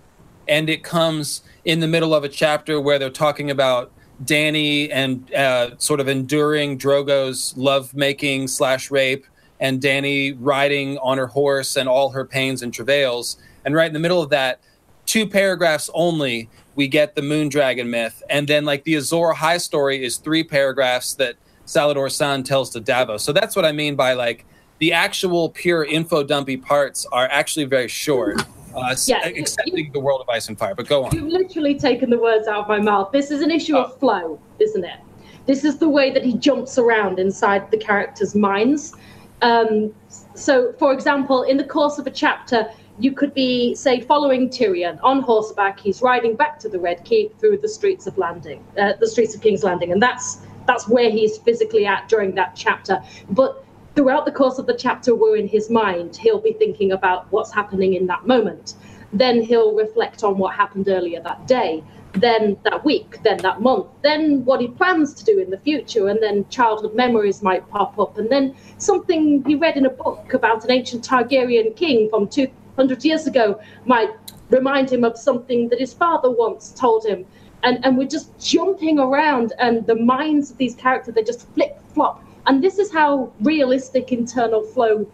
and 0.48 0.70
it 0.70 0.82
comes 0.82 1.42
in 1.66 1.82
the 1.82 1.88
middle 1.88 2.16
of 2.16 2.24
a 2.24 2.30
chapter 2.30 2.80
where 2.80 2.98
they're 2.98 3.10
talking 3.10 3.52
about 3.52 3.92
Dany 4.24 4.90
and 4.94 5.34
uh, 5.34 5.78
sort 5.78 6.00
of 6.00 6.08
enduring 6.08 6.78
Drogo's 6.78 7.54
love 7.58 7.94
making 7.94 8.48
slash 8.48 8.90
rape, 8.90 9.26
and 9.60 9.82
Dany 9.82 10.38
riding 10.40 10.98
on 11.00 11.18
her 11.18 11.28
horse 11.28 11.76
and 11.76 11.90
all 11.90 12.12
her 12.12 12.24
pains 12.24 12.62
and 12.62 12.74
travails. 12.74 13.38
And 13.66 13.76
right 13.76 13.88
in 13.88 13.94
the 13.94 14.00
middle 14.00 14.22
of 14.22 14.30
that, 14.30 14.62
two 15.06 15.28
paragraphs 15.28 15.90
only, 15.94 16.50
we 16.76 16.88
get 16.88 17.16
the 17.16 17.22
moon 17.22 17.50
dragon 17.50 17.90
myth, 17.90 18.24
and 18.30 18.48
then 18.48 18.64
like 18.64 18.86
the 18.86 18.96
Azor 18.96 19.34
Ahai 19.34 19.60
story 19.60 20.02
is 20.02 20.16
three 20.16 20.46
paragraphs 20.46 21.14
that 21.16 21.36
Salladhor 21.70 22.12
San 22.12 22.42
tells 22.42 22.72
to 22.72 22.80
Davos. 22.80 23.24
So 23.24 23.32
that's 23.32 23.56
what 23.56 23.64
I 23.64 23.72
mean 23.72 23.96
by 23.96 24.14
like 24.14 24.46
the 24.80 24.92
actual 24.92 25.50
pure 25.50 25.84
info 25.84 26.24
dumpy 26.24 26.58
parts 26.58 27.06
are 27.12 27.28
actually 27.32 27.66
very 27.66 27.88
short. 27.88 28.42
Uh, 28.76 28.96
yeah, 29.06 29.26
excepting 29.26 29.78
you, 29.78 29.92
the 29.92 30.00
world 30.00 30.22
of 30.22 30.30
ice 30.30 30.48
and 30.48 30.58
fire. 30.58 30.74
But 30.74 30.88
go 30.88 31.06
on. 31.06 31.16
You've 31.16 31.32
literally 31.32 31.78
taken 31.78 32.10
the 32.10 32.18
words 32.18 32.48
out 32.48 32.62
of 32.62 32.68
my 32.68 32.80
mouth. 32.80 33.12
This 33.12 33.30
is 33.30 33.42
an 33.42 33.52
issue 33.52 33.76
oh. 33.76 33.84
of 33.84 34.00
flow, 34.00 34.40
isn't 34.60 34.84
it? 34.84 35.00
This 35.46 35.64
is 35.64 35.78
the 35.78 35.90
way 35.90 36.12
that 36.12 36.24
he 36.24 36.34
jumps 36.34 36.78
around 36.78 37.20
inside 37.20 37.70
the 37.72 37.78
characters' 37.78 38.36
minds. 38.36 38.96
Um, 39.42 39.94
so, 40.34 40.74
for 40.74 40.92
example, 40.92 41.44
in 41.44 41.58
the 41.58 41.64
course 41.64 42.00
of 42.00 42.08
a 42.08 42.12
chapter, 42.12 42.70
you 43.00 43.12
could 43.12 43.34
be, 43.34 43.76
say, 43.76 44.02
following 44.02 44.50
Tyrion 44.50 45.00
on 45.04 45.22
horseback. 45.22 45.80
He's 45.80 46.02
riding 46.02 46.36
back 46.36 46.60
to 46.60 46.70
the 46.70 46.80
Red 46.80 47.04
Keep 47.06 47.40
through 47.40 47.60
the 47.60 47.70
streets 47.70 48.08
of 48.08 48.18
Landing, 48.18 48.64
uh, 48.78 48.94
the 49.00 49.08
streets 49.08 49.36
of 49.36 49.42
King's 49.42 49.64
Landing, 49.64 49.92
and 49.92 50.02
that's 50.02 50.42
that's 50.70 50.88
where 50.88 51.10
he's 51.10 51.40
physically 51.40 51.88
at 51.88 52.08
during 52.08 52.36
that 52.36 52.56
chapter. 52.56 53.02
But 53.32 53.66
throughout 53.96 54.26
the 54.26 54.32
course 54.32 54.60
of 54.60 54.68
the 54.68 54.76
chapter, 54.76 55.16
we're 55.16 55.36
in 55.36 55.48
his 55.48 55.68
mind. 55.68 56.16
He'll 56.16 56.40
be 56.40 56.54
thinking 56.54 56.92
about 56.92 57.26
what's 57.32 57.52
happening 57.52 57.96
in 57.96 58.06
that 58.06 58.28
moment. 58.28 58.76
Then 59.12 59.42
he'll 59.42 59.74
reflect 59.74 60.24
on 60.24 60.38
what 60.38 60.54
happened 60.54 60.88
earlier 60.88 61.22
that 61.22 61.48
day, 61.48 61.84
then 62.14 62.56
that 62.66 62.86
week, 62.86 63.18
then 63.24 63.38
that 63.38 63.62
month, 63.62 63.88
then 64.04 64.46
what 64.46 64.62
he 64.62 64.68
plans 64.68 65.16
to 65.16 65.24
do 65.24 65.40
in 65.40 65.50
the 65.50 65.58
future, 65.58 66.08
and 66.08 66.22
then 66.22 66.48
childhood 66.50 66.94
memories 66.94 67.42
might 67.42 67.68
pop 67.70 67.98
up, 67.98 68.20
and 68.20 68.30
then 68.30 68.56
something 68.78 69.44
he 69.46 69.56
read 69.56 69.76
in 69.76 69.88
a 69.88 69.90
book 69.90 70.36
about 70.36 70.64
an 70.64 70.70
ancient 70.70 71.04
Targaryen 71.04 71.76
king 71.76 72.10
from 72.12 72.28
200 72.28 73.04
years 73.04 73.26
ago 73.26 73.60
might 73.86 74.12
remind 74.52 74.92
him 74.92 75.04
of 75.04 75.18
something 75.18 75.68
that 75.70 75.80
his 75.80 75.94
father 75.94 76.30
once 76.30 76.72
told 76.72 77.04
him 77.04 77.26
and 77.64 77.84
and 77.86 77.98
we're 77.98 78.08
just 78.08 78.38
jumping 78.40 79.00
around 79.00 79.54
and 79.60 79.86
the 79.86 79.96
minds 79.96 80.52
of 80.52 80.58
these 80.58 80.76
characters 80.76 81.14
they 81.14 81.24
just 81.24 81.48
flip 81.54 81.80
flop 81.94 82.24
and 82.48 82.64
this 82.64 82.80
is 82.80 82.92
how 82.92 83.32
realistic 83.42 84.12
internal 84.12 84.64
flow 84.64 85.06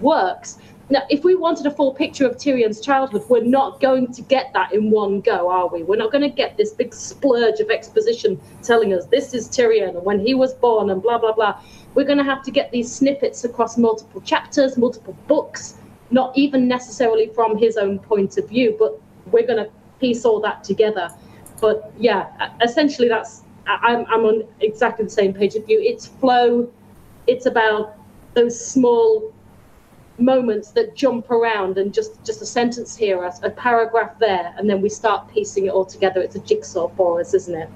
works. 0.00 0.58
Now 0.88 1.02
if 1.08 1.22
we 1.24 1.36
wanted 1.36 1.66
a 1.66 1.70
full 1.70 1.92
picture 1.94 2.26
of 2.26 2.36
tyrion's 2.36 2.80
childhood 2.80 3.24
we're 3.28 3.44
not 3.44 3.80
going 3.80 4.12
to 4.12 4.22
get 4.22 4.52
that 4.54 4.72
in 4.72 4.90
one 4.90 5.20
go 5.20 5.50
are 5.50 5.68
we? 5.68 5.82
We're 5.82 5.96
not 5.96 6.10
going 6.10 6.22
to 6.22 6.34
get 6.34 6.56
this 6.56 6.72
big 6.72 6.94
splurge 6.94 7.60
of 7.60 7.70
exposition 7.70 8.40
telling 8.62 8.92
us 8.94 9.06
this 9.06 9.34
is 9.34 9.48
tyrion 9.48 9.90
and 9.90 10.04
when 10.04 10.20
he 10.20 10.34
was 10.34 10.54
born 10.54 10.90
and 10.90 11.02
blah 11.02 11.18
blah 11.18 11.32
blah. 11.32 11.60
We're 11.94 12.06
going 12.06 12.18
to 12.18 12.24
have 12.24 12.42
to 12.44 12.50
get 12.50 12.70
these 12.70 12.90
snippets 12.90 13.44
across 13.44 13.76
multiple 13.76 14.20
chapters 14.22 14.76
multiple 14.76 15.16
books 15.28 15.74
not 16.10 16.36
even 16.36 16.66
necessarily 16.66 17.28
from 17.28 17.56
his 17.56 17.76
own 17.76 17.98
point 17.98 18.36
of 18.36 18.48
view 18.48 18.74
but 18.78 19.00
we're 19.30 19.46
going 19.46 19.62
to 19.64 19.70
piece 20.00 20.24
all 20.24 20.40
that 20.40 20.64
together 20.64 21.10
but 21.60 21.92
yeah, 21.98 22.50
essentially 22.62 23.08
that's 23.08 23.42
I'm, 23.66 24.04
I'm 24.06 24.24
on 24.24 24.44
exactly 24.60 25.04
the 25.04 25.10
same 25.10 25.32
page 25.32 25.54
of 25.54 25.68
you. 25.68 25.80
It's 25.80 26.06
flow. 26.06 26.70
It's 27.26 27.46
about 27.46 27.96
those 28.34 28.58
small 28.58 29.32
moments 30.18 30.72
that 30.72 30.94
jump 30.94 31.30
around 31.30 31.78
and 31.78 31.94
just 31.94 32.22
just 32.24 32.42
a 32.42 32.46
sentence 32.46 32.96
here, 32.96 33.22
a, 33.22 33.32
a 33.42 33.50
paragraph 33.50 34.18
there, 34.18 34.54
and 34.56 34.68
then 34.68 34.80
we 34.80 34.88
start 34.88 35.28
piecing 35.28 35.66
it 35.66 35.70
all 35.70 35.84
together. 35.84 36.20
It's 36.20 36.36
a 36.36 36.40
jigsaw 36.40 36.88
for 36.96 37.20
us, 37.20 37.34
isn't 37.34 37.54
it? 37.54 37.68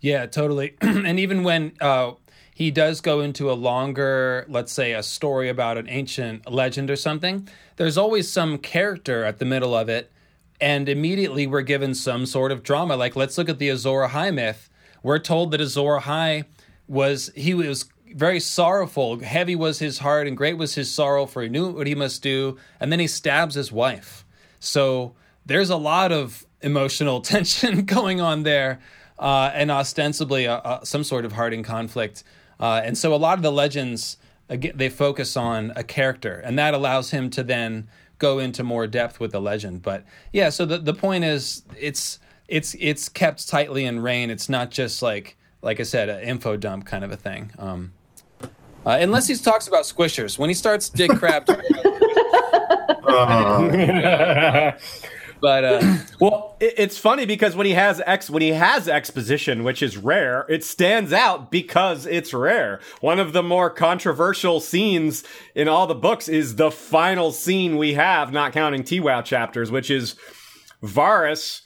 Yeah, 0.00 0.26
totally. 0.26 0.76
and 0.80 1.18
even 1.18 1.44
when 1.44 1.72
uh, 1.80 2.12
he 2.54 2.70
does 2.70 3.00
go 3.00 3.20
into 3.20 3.50
a 3.50 3.54
longer, 3.54 4.44
let's 4.48 4.72
say, 4.72 4.92
a 4.92 5.02
story 5.02 5.48
about 5.48 5.78
an 5.78 5.88
ancient 5.88 6.50
legend 6.50 6.90
or 6.90 6.96
something, 6.96 7.48
there's 7.76 7.96
always 7.96 8.30
some 8.30 8.58
character 8.58 9.24
at 9.24 9.38
the 9.38 9.44
middle 9.44 9.74
of 9.74 9.88
it 9.88 10.12
and 10.64 10.88
immediately 10.88 11.46
we're 11.46 11.60
given 11.60 11.94
some 11.94 12.24
sort 12.24 12.50
of 12.50 12.62
drama. 12.62 12.96
Like, 12.96 13.16
let's 13.16 13.36
look 13.36 13.50
at 13.50 13.58
the 13.58 13.68
Azor 13.68 14.08
Ahai 14.08 14.32
myth. 14.32 14.70
We're 15.02 15.18
told 15.18 15.50
that 15.50 15.60
Azor 15.60 16.00
Ahai 16.00 16.46
was 16.88 17.30
he 17.36 17.52
was 17.52 17.84
very 18.14 18.40
sorrowful. 18.40 19.18
Heavy 19.18 19.54
was 19.54 19.78
his 19.78 19.98
heart, 19.98 20.26
and 20.26 20.34
great 20.34 20.56
was 20.56 20.74
his 20.74 20.90
sorrow, 20.90 21.26
for 21.26 21.42
he 21.42 21.50
knew 21.50 21.68
what 21.68 21.86
he 21.86 21.94
must 21.94 22.22
do. 22.22 22.56
And 22.80 22.90
then 22.90 22.98
he 22.98 23.06
stabs 23.06 23.54
his 23.54 23.70
wife. 23.70 24.24
So 24.58 25.14
there's 25.44 25.68
a 25.68 25.76
lot 25.76 26.12
of 26.12 26.46
emotional 26.62 27.20
tension 27.34 27.82
going 27.96 28.22
on 28.22 28.44
there, 28.44 28.80
uh, 29.18 29.50
and 29.52 29.70
ostensibly 29.70 30.46
uh, 30.46 30.56
uh, 30.56 30.82
some 30.82 31.04
sort 31.04 31.26
of 31.26 31.32
hearting 31.32 31.62
conflict. 31.62 32.24
Uh, 32.58 32.80
and 32.82 32.96
so 32.96 33.14
a 33.14 33.16
lot 33.16 33.36
of 33.36 33.42
the 33.42 33.52
legends 33.52 34.16
they 34.48 34.88
focus 34.88 35.36
on 35.36 35.74
a 35.76 35.84
character, 35.84 36.40
and 36.42 36.58
that 36.58 36.72
allows 36.72 37.10
him 37.10 37.28
to 37.30 37.42
then 37.42 37.86
go 38.18 38.38
into 38.38 38.62
more 38.62 38.86
depth 38.86 39.20
with 39.20 39.32
the 39.32 39.40
legend. 39.40 39.82
But 39.82 40.04
yeah, 40.32 40.50
so 40.50 40.64
the 40.64 40.78
the 40.78 40.94
point 40.94 41.24
is, 41.24 41.62
it's 41.78 42.18
it's 42.48 42.74
it's 42.78 43.08
kept 43.08 43.48
tightly 43.48 43.84
in 43.84 44.00
rein. 44.00 44.30
It's 44.30 44.48
not 44.48 44.70
just 44.70 45.02
like 45.02 45.36
like 45.62 45.80
I 45.80 45.84
said, 45.84 46.08
an 46.08 46.22
info 46.22 46.56
dump 46.56 46.86
kind 46.86 47.04
of 47.04 47.10
a 47.10 47.16
thing. 47.16 47.50
Um, 47.58 47.92
uh, 48.86 48.98
unless 49.00 49.26
he 49.28 49.34
talks 49.34 49.66
about 49.66 49.84
squishers. 49.84 50.38
When 50.38 50.50
he 50.50 50.54
starts 50.54 50.90
Dick 50.90 51.10
Crabb, 51.12 51.48
Uh, 53.14 54.72
but 55.44 55.62
uh, 55.62 55.96
Well, 56.20 56.56
it, 56.58 56.72
it's 56.78 56.96
funny 56.96 57.26
because 57.26 57.54
when 57.54 57.66
he 57.66 57.74
has 57.74 58.00
ex 58.06 58.30
when 58.30 58.40
he 58.40 58.52
has 58.52 58.88
exposition, 58.88 59.62
which 59.62 59.82
is 59.82 59.98
rare, 59.98 60.46
it 60.48 60.64
stands 60.64 61.12
out 61.12 61.50
because 61.50 62.06
it's 62.06 62.32
rare. 62.32 62.80
One 63.02 63.20
of 63.20 63.34
the 63.34 63.42
more 63.42 63.68
controversial 63.68 64.58
scenes 64.60 65.22
in 65.54 65.68
all 65.68 65.86
the 65.86 65.94
books 65.94 66.28
is 66.28 66.56
the 66.56 66.70
final 66.70 67.30
scene 67.30 67.76
we 67.76 67.92
have, 67.92 68.32
not 68.32 68.54
counting 68.54 68.84
TWOW 68.84 69.20
chapters, 69.20 69.70
which 69.70 69.90
is 69.90 70.16
Varys 70.82 71.60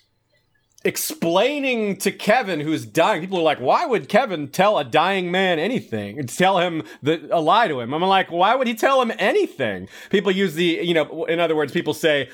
explaining 0.84 1.98
to 1.98 2.10
Kevan 2.10 2.58
who's 2.58 2.84
dying. 2.84 3.20
People 3.20 3.38
are 3.38 3.42
like, 3.42 3.60
why 3.60 3.86
would 3.86 4.08
Kevan 4.08 4.48
tell 4.48 4.76
a 4.78 4.84
dying 4.84 5.30
man 5.30 5.60
anything? 5.60 6.26
Tell 6.26 6.58
him 6.58 6.82
the, 7.00 7.28
a 7.30 7.40
lie 7.40 7.68
to 7.68 7.78
him. 7.78 7.94
I'm 7.94 8.02
like, 8.02 8.32
why 8.32 8.56
would 8.56 8.66
he 8.66 8.74
tell 8.74 9.00
him 9.00 9.12
anything? 9.20 9.88
People 10.10 10.32
use 10.32 10.54
the, 10.54 10.80
you 10.82 10.94
know, 10.94 11.26
in 11.26 11.38
other 11.38 11.54
words, 11.54 11.72
people 11.72 11.94
say, 11.94 12.28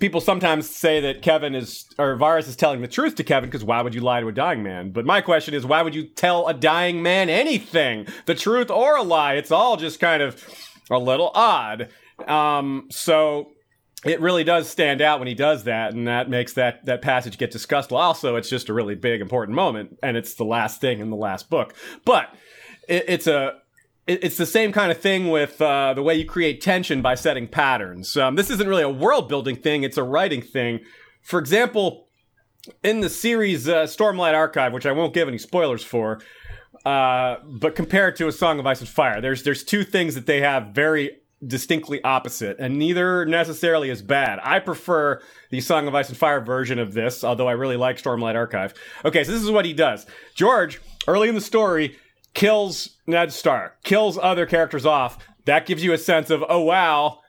people 0.00 0.20
sometimes 0.20 0.68
say 0.68 1.00
that 1.00 1.22
Kevan 1.22 1.54
is, 1.54 1.86
or 1.98 2.16
Varys 2.16 2.48
is 2.48 2.56
telling 2.56 2.80
the 2.80 2.88
truth 2.88 3.14
to 3.16 3.24
Kevan 3.24 3.48
because 3.48 3.64
why 3.64 3.82
would 3.82 3.94
you 3.94 4.00
lie 4.00 4.20
to 4.20 4.28
a 4.28 4.32
dying 4.32 4.62
man? 4.62 4.90
But 4.90 5.06
my 5.06 5.20
question 5.20 5.54
is, 5.54 5.64
why 5.64 5.82
would 5.82 5.94
you 5.94 6.04
tell 6.04 6.48
a 6.48 6.54
dying 6.54 7.02
man 7.02 7.28
anything? 7.28 8.06
The 8.26 8.34
truth 8.34 8.70
or 8.70 8.96
a 8.96 9.02
lie? 9.02 9.34
It's 9.34 9.52
all 9.52 9.76
just 9.76 10.00
kind 10.00 10.22
of 10.22 10.42
a 10.90 10.98
little 10.98 11.30
odd. 11.34 11.90
Um, 12.26 12.88
so 12.90 13.52
it 14.04 14.20
really 14.20 14.44
does 14.44 14.68
stand 14.68 15.00
out 15.00 15.18
when 15.18 15.28
he 15.28 15.34
does 15.34 15.64
that, 15.64 15.94
and 15.94 16.06
that 16.06 16.28
makes 16.28 16.52
that 16.54 16.84
that 16.86 17.00
passage 17.00 17.38
get 17.38 17.50
discussed. 17.50 17.92
Also, 17.92 18.36
it's 18.36 18.50
just 18.50 18.68
a 18.68 18.74
really 18.74 18.94
big, 18.94 19.20
important 19.20 19.56
moment, 19.56 19.98
and 20.02 20.16
it's 20.16 20.34
the 20.34 20.44
last 20.44 20.80
thing 20.80 21.00
in 21.00 21.10
the 21.10 21.16
last 21.16 21.48
book. 21.48 21.74
But 22.04 22.34
it, 22.88 23.04
it's 23.08 23.26
a 23.26 23.60
it's 24.06 24.36
the 24.36 24.46
same 24.46 24.72
kind 24.72 24.92
of 24.92 24.98
thing 24.98 25.30
with 25.30 25.60
uh, 25.62 25.94
the 25.94 26.02
way 26.02 26.14
you 26.14 26.26
create 26.26 26.60
tension 26.60 27.00
by 27.00 27.14
setting 27.14 27.48
patterns. 27.48 28.16
Um, 28.16 28.36
this 28.36 28.50
isn't 28.50 28.68
really 28.68 28.82
a 28.82 28.90
world 28.90 29.28
building 29.28 29.56
thing; 29.56 29.82
it's 29.82 29.96
a 29.96 30.02
writing 30.02 30.42
thing. 30.42 30.80
For 31.22 31.38
example, 31.38 32.08
in 32.82 33.00
the 33.00 33.08
series 33.08 33.68
uh, 33.68 33.84
Stormlight 33.84 34.34
Archive, 34.34 34.72
which 34.72 34.86
I 34.86 34.92
won't 34.92 35.14
give 35.14 35.28
any 35.28 35.38
spoilers 35.38 35.82
for, 35.82 36.20
uh, 36.84 37.36
but 37.44 37.74
compared 37.74 38.16
to 38.16 38.28
A 38.28 38.32
Song 38.32 38.58
of 38.58 38.66
Ice 38.66 38.80
and 38.80 38.88
Fire, 38.88 39.20
there's 39.20 39.42
there's 39.42 39.64
two 39.64 39.84
things 39.84 40.14
that 40.14 40.26
they 40.26 40.40
have 40.40 40.68
very 40.68 41.18
distinctly 41.46 42.02
opposite, 42.04 42.56
and 42.58 42.78
neither 42.78 43.24
necessarily 43.24 43.90
is 43.90 44.02
bad. 44.02 44.38
I 44.42 44.60
prefer 44.60 45.22
the 45.50 45.60
Song 45.60 45.88
of 45.88 45.94
Ice 45.94 46.08
and 46.08 46.18
Fire 46.18 46.40
version 46.40 46.78
of 46.78 46.92
this, 46.94 47.24
although 47.24 47.48
I 47.48 47.52
really 47.52 47.76
like 47.76 47.96
Stormlight 47.96 48.34
Archive. 48.34 48.74
Okay, 49.04 49.24
so 49.24 49.32
this 49.32 49.42
is 49.42 49.50
what 49.50 49.64
he 49.64 49.72
does. 49.72 50.06
George, 50.34 50.80
early 51.06 51.28
in 51.28 51.34
the 51.34 51.40
story, 51.40 51.96
kills 52.34 52.96
Ned 53.06 53.32
Stark, 53.32 53.82
kills 53.82 54.18
other 54.18 54.46
characters 54.46 54.84
off. 54.84 55.18
That 55.44 55.66
gives 55.66 55.84
you 55.84 55.92
a 55.92 55.98
sense 55.98 56.30
of, 56.30 56.44
oh 56.48 56.60
wow, 56.60 57.20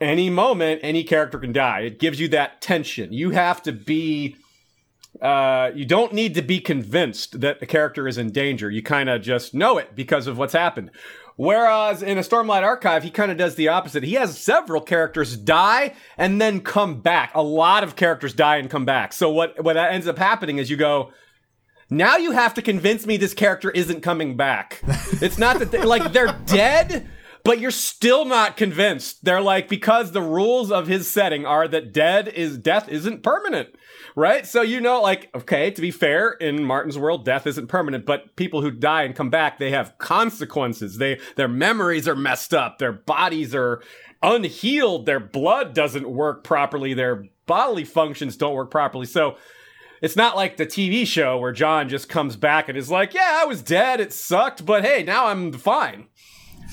any 0.00 0.28
moment, 0.28 0.80
any 0.82 1.04
character 1.04 1.38
can 1.38 1.52
die. 1.52 1.80
It 1.80 1.98
gives 1.98 2.20
you 2.20 2.28
that 2.28 2.60
tension. 2.60 3.12
You 3.12 3.30
have 3.30 3.62
to 3.62 3.72
be 3.72 4.36
uh, 5.20 5.70
you 5.74 5.84
don't 5.84 6.12
need 6.12 6.34
to 6.34 6.42
be 6.42 6.60
convinced 6.60 7.40
that 7.40 7.62
a 7.62 7.66
character 7.66 8.06
is 8.06 8.18
in 8.18 8.30
danger. 8.30 8.70
You 8.70 8.82
kind 8.82 9.08
of 9.08 9.22
just 9.22 9.54
know 9.54 9.78
it 9.78 9.94
because 9.94 10.26
of 10.26 10.36
what's 10.36 10.52
happened. 10.52 10.90
Whereas 11.36 12.02
in 12.02 12.16
a 12.16 12.22
Stormlight 12.22 12.62
Archive, 12.62 13.02
he 13.02 13.10
kind 13.10 13.30
of 13.30 13.36
does 13.36 13.56
the 13.56 13.68
opposite. 13.68 14.02
He 14.02 14.14
has 14.14 14.38
several 14.38 14.80
characters 14.80 15.36
die 15.36 15.94
and 16.16 16.40
then 16.40 16.60
come 16.60 17.00
back. 17.00 17.30
A 17.34 17.42
lot 17.42 17.84
of 17.84 17.96
characters 17.96 18.32
die 18.32 18.56
and 18.56 18.70
come 18.70 18.84
back. 18.84 19.12
So 19.12 19.30
what 19.30 19.62
what 19.62 19.76
ends 19.76 20.06
up 20.06 20.18
happening 20.18 20.58
is 20.58 20.70
you 20.70 20.76
go, 20.76 21.12
now 21.90 22.16
you 22.16 22.32
have 22.32 22.54
to 22.54 22.62
convince 22.62 23.06
me 23.06 23.16
this 23.16 23.34
character 23.34 23.70
isn't 23.70 24.02
coming 24.02 24.36
back. 24.36 24.80
It's 25.22 25.38
not 25.38 25.58
that 25.60 25.70
they, 25.70 25.82
like 25.82 26.12
they're 26.12 26.38
dead, 26.46 27.08
but 27.44 27.60
you're 27.60 27.70
still 27.70 28.24
not 28.24 28.56
convinced. 28.56 29.24
They're 29.24 29.40
like 29.40 29.68
because 29.68 30.10
the 30.10 30.22
rules 30.22 30.72
of 30.72 30.88
his 30.88 31.08
setting 31.08 31.46
are 31.46 31.68
that 31.68 31.92
dead 31.92 32.26
is 32.28 32.58
death 32.58 32.88
isn't 32.88 33.22
permanent. 33.22 33.68
Right? 34.16 34.46
So 34.46 34.62
you 34.62 34.80
know 34.80 35.00
like 35.00 35.30
okay, 35.34 35.70
to 35.70 35.80
be 35.80 35.90
fair, 35.90 36.30
in 36.30 36.64
Martin's 36.64 36.98
world 36.98 37.24
death 37.24 37.46
isn't 37.46 37.68
permanent, 37.68 38.04
but 38.04 38.34
people 38.34 38.62
who 38.62 38.70
die 38.70 39.02
and 39.02 39.14
come 39.14 39.30
back, 39.30 39.58
they 39.58 39.70
have 39.70 39.96
consequences. 39.98 40.98
They 40.98 41.20
their 41.36 41.48
memories 41.48 42.08
are 42.08 42.16
messed 42.16 42.52
up, 42.52 42.78
their 42.78 42.92
bodies 42.92 43.54
are 43.54 43.80
unhealed, 44.22 45.06
their 45.06 45.20
blood 45.20 45.74
doesn't 45.74 46.08
work 46.08 46.42
properly, 46.42 46.94
their 46.94 47.26
bodily 47.46 47.84
functions 47.84 48.36
don't 48.36 48.54
work 48.54 48.70
properly. 48.70 49.06
So 49.06 49.36
it's 50.06 50.16
not 50.16 50.36
like 50.36 50.56
the 50.56 50.64
TV 50.66 51.04
show 51.06 51.36
where 51.36 51.52
Jon 51.52 51.88
just 51.88 52.08
comes 52.08 52.36
back 52.36 52.68
and 52.68 52.78
is 52.78 52.88
like, 52.90 53.12
"Yeah, 53.12 53.40
I 53.42 53.44
was 53.44 53.60
dead. 53.60 54.00
It 54.00 54.12
sucked, 54.12 54.64
but 54.64 54.84
hey, 54.84 55.02
now 55.02 55.26
I'm 55.26 55.52
fine." 55.52 56.06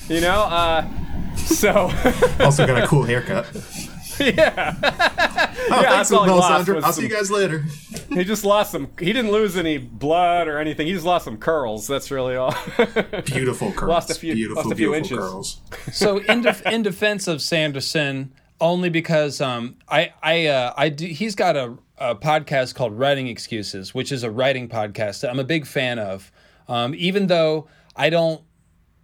You 0.08 0.20
know, 0.20 0.42
uh, 0.44 0.86
so 1.36 1.90
also 2.40 2.66
got 2.66 2.82
a 2.82 2.86
cool 2.86 3.02
haircut. 3.02 3.46
yeah, 4.20 4.74
Oh, 5.66 5.80
Yeah, 5.80 5.90
thanks, 5.90 6.10
that's 6.10 6.12
all 6.12 6.24
he 6.24 6.30
lost 6.30 6.68
Melisandre. 6.68 6.74
I'll 6.76 6.82
some- 6.82 6.92
see 6.92 7.02
you 7.02 7.08
guys 7.08 7.30
later. 7.32 7.64
he 8.10 8.22
just 8.22 8.44
lost 8.44 8.70
some. 8.70 8.88
He 9.00 9.12
didn't 9.12 9.32
lose 9.32 9.56
any 9.56 9.78
blood 9.78 10.46
or 10.46 10.58
anything. 10.58 10.86
He 10.86 10.92
just 10.92 11.04
lost 11.04 11.24
some 11.24 11.36
curls. 11.36 11.88
That's 11.88 12.10
really 12.12 12.36
all. 12.36 12.54
Beautiful 13.24 13.72
curls. 13.72 13.88
Lost 13.88 14.10
a 14.10 14.14
few- 14.14 14.34
beautiful, 14.34 14.62
lost 14.62 14.72
a 14.72 14.76
few 14.76 14.92
beautiful 14.92 15.16
inches. 15.16 15.18
curls. 15.18 15.60
so 15.92 16.18
in, 16.18 16.42
def- 16.42 16.64
in 16.66 16.82
defense 16.82 17.26
of 17.26 17.42
Sanderson, 17.42 18.32
only 18.60 18.88
because 18.88 19.40
um, 19.40 19.76
I 19.88 20.12
I 20.22 20.46
uh, 20.46 20.74
I 20.76 20.88
do, 20.90 21.06
he's 21.06 21.34
got 21.34 21.56
a, 21.56 21.76
a 21.98 22.14
podcast 22.14 22.74
called 22.74 22.98
Writing 22.98 23.28
Excuses, 23.28 23.94
which 23.94 24.10
is 24.10 24.22
a 24.22 24.30
writing 24.30 24.68
podcast 24.68 25.20
that 25.20 25.30
I'm 25.30 25.38
a 25.38 25.44
big 25.44 25.66
fan 25.66 25.98
of. 25.98 26.32
Um, 26.68 26.94
even 26.96 27.28
though 27.28 27.68
I 27.94 28.10
don't 28.10 28.42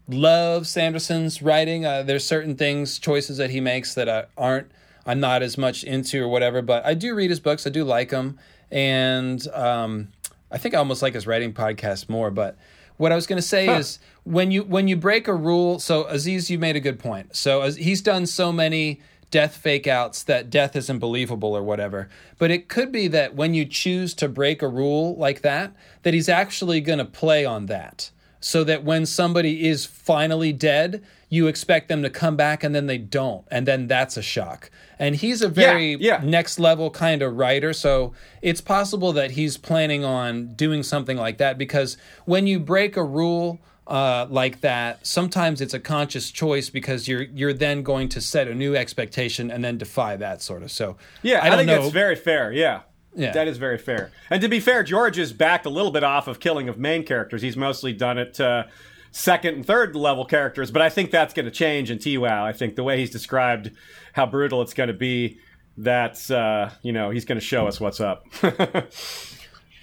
love 0.08 0.66
Sanderson's 0.66 1.40
writing, 1.42 1.84
uh, 1.84 2.02
there's 2.02 2.24
certain 2.24 2.56
things, 2.56 2.98
choices 2.98 3.36
that 3.36 3.50
he 3.50 3.60
makes 3.60 3.94
that 3.94 4.08
I 4.08 4.26
aren't 4.36 4.70
I'm 5.06 5.20
not 5.20 5.42
as 5.42 5.56
much 5.56 5.82
into 5.84 6.22
or 6.22 6.28
whatever. 6.28 6.62
But 6.62 6.84
I 6.84 6.94
do 6.94 7.14
read 7.14 7.30
his 7.30 7.40
books. 7.40 7.66
I 7.66 7.70
do 7.70 7.84
like 7.84 8.10
them, 8.10 8.38
and 8.70 9.46
um, 9.48 10.08
I 10.50 10.58
think 10.58 10.74
I 10.74 10.78
almost 10.78 11.02
like 11.02 11.14
his 11.14 11.26
writing 11.26 11.52
podcast 11.52 12.08
more. 12.08 12.30
But 12.30 12.56
what 12.96 13.12
I 13.12 13.14
was 13.14 13.26
going 13.26 13.38
to 13.38 13.46
say 13.46 13.68
is 13.76 13.98
when 14.24 14.50
you 14.50 14.62
when 14.62 14.88
you 14.88 14.96
break 14.96 15.26
a 15.28 15.34
rule. 15.34 15.78
So 15.78 16.04
Aziz, 16.04 16.50
you 16.50 16.58
made 16.58 16.76
a 16.76 16.80
good 16.80 16.98
point. 16.98 17.34
So 17.34 17.62
as, 17.62 17.76
he's 17.76 18.02
done 18.02 18.26
so 18.26 18.52
many 18.52 19.00
death 19.30 19.56
fake 19.56 19.86
outs 19.86 20.22
that 20.24 20.50
death 20.50 20.74
isn't 20.76 20.98
believable 20.98 21.56
or 21.56 21.62
whatever. 21.62 22.08
But 22.38 22.50
it 22.50 22.68
could 22.68 22.92
be 22.92 23.08
that 23.08 23.34
when 23.34 23.54
you 23.54 23.64
choose 23.64 24.14
to 24.14 24.28
break 24.28 24.62
a 24.62 24.68
rule 24.68 25.16
like 25.16 25.42
that, 25.42 25.72
that 26.02 26.14
he's 26.14 26.28
actually 26.28 26.80
going 26.80 26.98
to 26.98 27.04
play 27.04 27.44
on 27.44 27.66
that. 27.66 28.10
So 28.42 28.64
that 28.64 28.84
when 28.84 29.04
somebody 29.04 29.68
is 29.68 29.84
finally 29.84 30.52
dead, 30.52 31.04
you 31.28 31.46
expect 31.46 31.88
them 31.88 32.02
to 32.02 32.08
come 32.08 32.36
back 32.36 32.64
and 32.64 32.74
then 32.74 32.86
they 32.86 32.96
don't. 32.96 33.44
And 33.50 33.68
then 33.68 33.86
that's 33.86 34.16
a 34.16 34.22
shock. 34.22 34.70
And 34.98 35.14
he's 35.14 35.42
a 35.42 35.48
very 35.48 35.96
yeah. 35.96 36.22
next 36.24 36.58
level 36.58 36.90
kind 36.90 37.20
of 37.20 37.36
writer. 37.36 37.74
So 37.74 38.14
it's 38.40 38.62
possible 38.62 39.12
that 39.12 39.32
he's 39.32 39.58
planning 39.58 40.04
on 40.04 40.54
doing 40.54 40.82
something 40.82 41.18
like 41.18 41.36
that 41.36 41.58
because 41.58 41.98
when 42.24 42.46
you 42.46 42.58
break 42.58 42.96
a 42.96 43.04
rule, 43.04 43.60
uh, 43.90 44.26
like 44.30 44.60
that, 44.60 45.04
sometimes 45.04 45.60
it's 45.60 45.74
a 45.74 45.80
conscious 45.80 46.30
choice 46.30 46.70
because 46.70 47.08
you're 47.08 47.22
you're 47.22 47.52
then 47.52 47.82
going 47.82 48.08
to 48.10 48.20
set 48.20 48.46
a 48.48 48.54
new 48.54 48.76
expectation 48.76 49.50
and 49.50 49.64
then 49.64 49.76
defy 49.78 50.16
that 50.16 50.40
sort 50.40 50.62
of. 50.62 50.70
So 50.70 50.96
Yeah, 51.22 51.40
I, 51.42 51.46
I 51.46 51.48
don't 51.48 51.58
think 51.58 51.66
know. 51.66 51.80
that's 51.82 51.92
very 51.92 52.14
fair. 52.16 52.52
Yeah. 52.52 52.82
Yeah. 53.16 53.32
That 53.32 53.48
is 53.48 53.58
very 53.58 53.78
fair. 53.78 54.12
And 54.30 54.40
to 54.40 54.48
be 54.48 54.60
fair, 54.60 54.84
George 54.84 55.18
is 55.18 55.32
backed 55.32 55.66
a 55.66 55.70
little 55.70 55.90
bit 55.90 56.04
off 56.04 56.28
of 56.28 56.38
killing 56.38 56.68
of 56.68 56.78
main 56.78 57.02
characters. 57.04 57.42
He's 57.42 57.56
mostly 57.56 57.92
done 57.92 58.18
it 58.18 58.34
to 58.34 58.68
second 59.10 59.54
and 59.56 59.66
third 59.66 59.96
level 59.96 60.24
characters, 60.24 60.70
but 60.70 60.80
I 60.80 60.88
think 60.88 61.10
that's 61.10 61.34
going 61.34 61.46
to 61.46 61.50
change 61.50 61.90
in 61.90 61.98
TWOW. 61.98 62.44
I 62.46 62.52
think 62.52 62.76
the 62.76 62.84
way 62.84 62.98
he's 62.98 63.10
described 63.10 63.72
how 64.12 64.26
brutal 64.26 64.62
it's 64.62 64.74
going 64.74 64.86
to 64.86 64.94
be, 64.94 65.38
that's, 65.76 66.30
uh, 66.30 66.70
you 66.82 66.92
know, 66.92 67.10
he's 67.10 67.24
going 67.24 67.40
to 67.40 67.44
show 67.44 67.66
us 67.66 67.80
what's 67.80 68.00
up. 68.00 68.24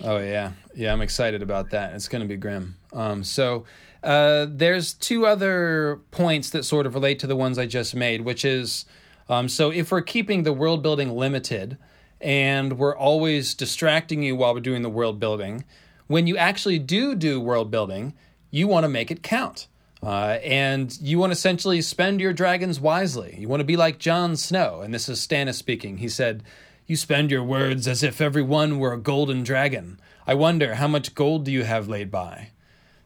Oh 0.04 0.20
yeah, 0.20 0.52
yeah. 0.76 0.94
I'm 0.94 1.02
excited 1.02 1.42
about 1.42 1.72
that. 1.72 1.96
It's 1.96 2.08
going 2.08 2.22
to 2.22 2.28
be 2.28 2.38
grim. 2.38 2.76
Um, 2.94 3.24
so 3.24 3.66
uh, 4.08 4.48
there's 4.50 4.94
two 4.94 5.26
other 5.26 6.00
points 6.12 6.50
that 6.52 6.64
sort 6.64 6.86
of 6.86 6.96
relate 6.96 7.20
to 7.20 7.28
the 7.28 7.36
ones 7.36 7.60
I 7.60 7.66
just 7.66 7.94
made, 7.94 8.22
which 8.22 8.46
is 8.46 8.86
um, 9.28 9.50
so 9.50 9.70
if 9.70 9.92
we're 9.92 10.02
keeping 10.02 10.44
the 10.44 10.54
world 10.54 10.82
building 10.82 11.14
limited 11.14 11.78
and 12.22 12.80
we're 12.80 12.96
always 12.96 13.54
distracting 13.54 14.24
you 14.24 14.38
while 14.38 14.54
we're 14.54 14.62
doing 14.62 14.82
the 14.82 14.90
world 14.90 15.20
building, 15.20 15.66
when 16.08 16.26
you 16.26 16.38
actually 16.38 16.80
do 16.80 17.16
do 17.16 17.42
world 17.42 17.70
building, 17.70 18.14
you 18.50 18.66
want 18.66 18.86
to 18.86 18.90
make 18.90 19.12
it 19.12 19.24
count. 19.24 19.68
Uh, 20.02 20.38
and 20.42 20.98
you 21.02 21.20
want 21.20 21.32
to 21.32 21.38
essentially 21.38 21.82
spend 21.82 22.22
your 22.22 22.32
dragons 22.32 22.80
wisely. 22.80 23.36
You 23.38 23.50
want 23.50 23.60
to 23.60 23.66
be 23.66 23.76
like 23.76 24.00
Jon 24.00 24.38
Snow. 24.38 24.80
And 24.80 24.94
this 24.94 25.10
is 25.10 25.20
Stannis 25.20 25.56
speaking. 25.56 25.98
He 25.98 26.08
said, 26.08 26.44
You 26.86 26.96
spend 26.96 27.30
your 27.30 27.44
words 27.44 27.90
as 27.90 28.04
if 28.04 28.22
every 28.22 28.44
one 28.44 28.80
were 28.80 28.94
a 28.94 28.98
golden 28.98 29.44
dragon. 29.44 30.00
I 30.26 30.34
wonder, 30.34 30.76
how 30.76 30.88
much 30.88 31.14
gold 31.14 31.44
do 31.44 31.52
you 31.52 31.64
have 31.64 31.90
laid 31.90 32.10
by? 32.10 32.52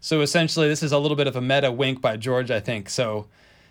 So 0.04 0.22
essentially, 0.22 0.68
this 0.68 0.82
is 0.82 0.91
a 0.91 0.97
little 0.97 1.16
bit 1.16 1.28
of 1.28 1.36
a 1.36 1.41
meta 1.41 1.72
wink 1.72 2.02
by 2.02 2.18
George, 2.18 2.49
I 2.49 2.60
think. 2.60 2.89
So 2.89 3.28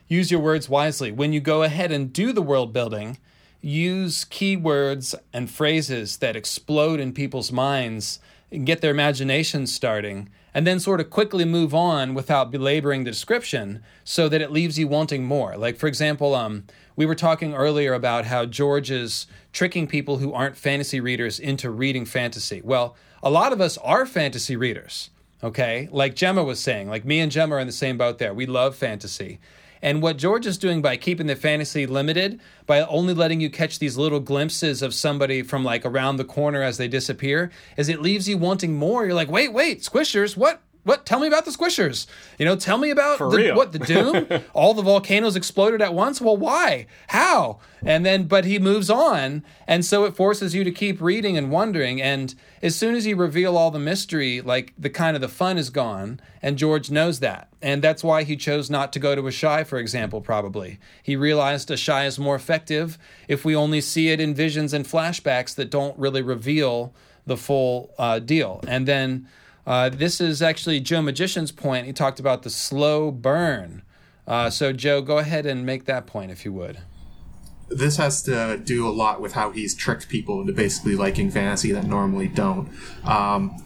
use 0.06 0.30
your 0.30 0.40
words 0.40 0.68
wisely. 0.68 1.10
When 1.10 1.32
you 1.32 1.40
go 1.40 1.64
ahead 1.64 1.90
and 1.90 2.12
do 2.12 2.32
the 2.32 2.40
world 2.40 2.72
building, 2.72 3.18
use 3.60 4.24
keywords 4.24 5.14
and 5.32 5.50
phrases 5.50 6.18
that 6.18 6.36
explode 6.36 7.00
in 7.00 7.12
people's 7.12 7.50
minds 7.50 8.20
and 8.52 8.64
get 8.64 8.80
their 8.80 8.92
imagination 8.92 9.66
starting, 9.66 10.28
and 10.54 10.66
then 10.66 10.80
sort 10.80 11.00
of 11.00 11.10
quickly 11.10 11.44
move 11.44 11.74
on 11.74 12.14
without 12.14 12.50
belaboring 12.50 13.04
the 13.04 13.10
description 13.10 13.82
so 14.04 14.28
that 14.28 14.40
it 14.40 14.52
leaves 14.52 14.78
you 14.78 14.86
wanting 14.86 15.24
more. 15.24 15.56
Like, 15.56 15.76
for 15.76 15.88
example, 15.88 16.34
um, 16.34 16.64
we 16.94 17.06
were 17.06 17.14
talking 17.14 17.54
earlier 17.54 17.92
about 17.92 18.24
how 18.24 18.46
George 18.46 18.90
is 18.90 19.26
tricking 19.52 19.86
people 19.86 20.18
who 20.18 20.32
aren't 20.32 20.56
fantasy 20.56 21.00
readers 21.00 21.40
into 21.40 21.70
reading 21.70 22.04
fantasy. 22.04 22.60
Well, 22.64 22.96
a 23.22 23.30
lot 23.30 23.52
of 23.52 23.60
us 23.60 23.78
are 23.78 24.06
fantasy 24.06 24.56
readers, 24.56 25.10
okay? 25.42 25.88
Like 25.90 26.14
Gemma 26.14 26.44
was 26.44 26.60
saying, 26.60 26.88
like 26.88 27.04
me 27.04 27.20
and 27.20 27.32
Gemma 27.32 27.56
are 27.56 27.60
in 27.60 27.66
the 27.66 27.72
same 27.72 27.98
boat 27.98 28.18
there. 28.18 28.34
We 28.34 28.46
love 28.46 28.76
fantasy. 28.76 29.40
And 29.82 30.02
what 30.02 30.18
George 30.18 30.46
is 30.46 30.58
doing 30.58 30.82
by 30.82 30.96
keeping 30.96 31.26
the 31.26 31.36
fantasy 31.36 31.86
limited, 31.86 32.40
by 32.66 32.82
only 32.82 33.14
letting 33.14 33.40
you 33.40 33.48
catch 33.48 33.78
these 33.78 33.96
little 33.96 34.20
glimpses 34.20 34.82
of 34.82 34.92
somebody 34.92 35.42
from 35.42 35.64
like 35.64 35.86
around 35.86 36.16
the 36.16 36.24
corner 36.24 36.62
as 36.62 36.76
they 36.76 36.88
disappear, 36.88 37.50
is 37.76 37.88
it 37.88 38.02
leaves 38.02 38.28
you 38.28 38.36
wanting 38.36 38.74
more. 38.74 39.06
You're 39.06 39.14
like, 39.14 39.30
wait, 39.30 39.52
wait, 39.52 39.80
squishers, 39.80 40.36
what? 40.36 40.60
What? 40.82 41.04
Tell 41.04 41.20
me 41.20 41.26
about 41.26 41.44
the 41.44 41.50
squishers. 41.50 42.06
You 42.38 42.46
know, 42.46 42.56
tell 42.56 42.78
me 42.78 42.90
about 42.90 43.18
the, 43.18 43.52
what 43.54 43.72
the 43.72 43.78
doom. 43.78 44.26
All 44.54 44.72
the 44.72 44.82
volcanoes 44.82 45.36
exploded 45.36 45.82
at 45.82 45.92
once. 45.92 46.20
Well, 46.20 46.36
why? 46.36 46.86
How? 47.08 47.58
And 47.82 48.04
then, 48.04 48.24
but 48.24 48.44
he 48.44 48.58
moves 48.58 48.88
on, 48.88 49.44
and 49.66 49.84
so 49.84 50.04
it 50.04 50.16
forces 50.16 50.54
you 50.54 50.64
to 50.64 50.70
keep 50.70 51.00
reading 51.00 51.36
and 51.36 51.50
wondering. 51.50 52.00
And 52.00 52.34
as 52.62 52.76
soon 52.76 52.94
as 52.94 53.06
you 53.06 53.16
reveal 53.16 53.56
all 53.56 53.70
the 53.70 53.78
mystery, 53.78 54.40
like 54.40 54.72
the 54.78 54.90
kind 54.90 55.16
of 55.16 55.20
the 55.20 55.28
fun 55.28 55.58
is 55.58 55.70
gone, 55.70 56.20
and 56.42 56.56
George 56.56 56.90
knows 56.90 57.20
that, 57.20 57.48
and 57.60 57.82
that's 57.82 58.04
why 58.04 58.22
he 58.22 58.36
chose 58.36 58.70
not 58.70 58.92
to 58.94 58.98
go 58.98 59.14
to 59.14 59.22
Asshai, 59.22 59.66
for 59.66 59.78
example. 59.78 60.20
Probably 60.20 60.78
he 61.02 61.16
realized 61.16 61.68
Asshai 61.68 62.06
is 62.06 62.18
more 62.18 62.36
effective 62.36 62.98
if 63.28 63.44
we 63.44 63.54
only 63.54 63.80
see 63.80 64.08
it 64.08 64.20
in 64.20 64.34
visions 64.34 64.72
and 64.72 64.84
flashbacks 64.86 65.54
that 65.56 65.70
don't 65.70 65.98
really 65.98 66.22
reveal 66.22 66.94
the 67.26 67.36
full 67.36 67.94
uh, 67.98 68.18
deal. 68.18 68.60
And 68.66 68.88
then 68.88 69.28
uh, 69.70 69.88
this 69.88 70.20
is 70.20 70.42
actually 70.42 70.80
Joe 70.80 71.00
Magician's 71.00 71.52
point. 71.52 71.86
He 71.86 71.92
talked 71.92 72.18
about 72.18 72.42
the 72.42 72.50
slow 72.50 73.12
burn. 73.12 73.82
Uh, 74.26 74.50
so, 74.50 74.72
Joe, 74.72 75.00
go 75.00 75.18
ahead 75.18 75.46
and 75.46 75.64
make 75.64 75.84
that 75.84 76.08
point 76.08 76.32
if 76.32 76.44
you 76.44 76.52
would. 76.54 76.78
this 77.68 77.96
has 77.96 78.20
to 78.24 78.60
do 78.64 78.88
a 78.88 78.90
lot 78.90 79.20
with 79.20 79.34
how 79.34 79.52
he's 79.52 79.76
tricked 79.76 80.08
people 80.08 80.40
into 80.40 80.52
basically 80.52 80.96
liking 80.96 81.30
fantasy 81.30 81.70
that 81.70 81.84
normally 81.84 82.26
don't. 82.26 82.68
Um, 83.04 83.64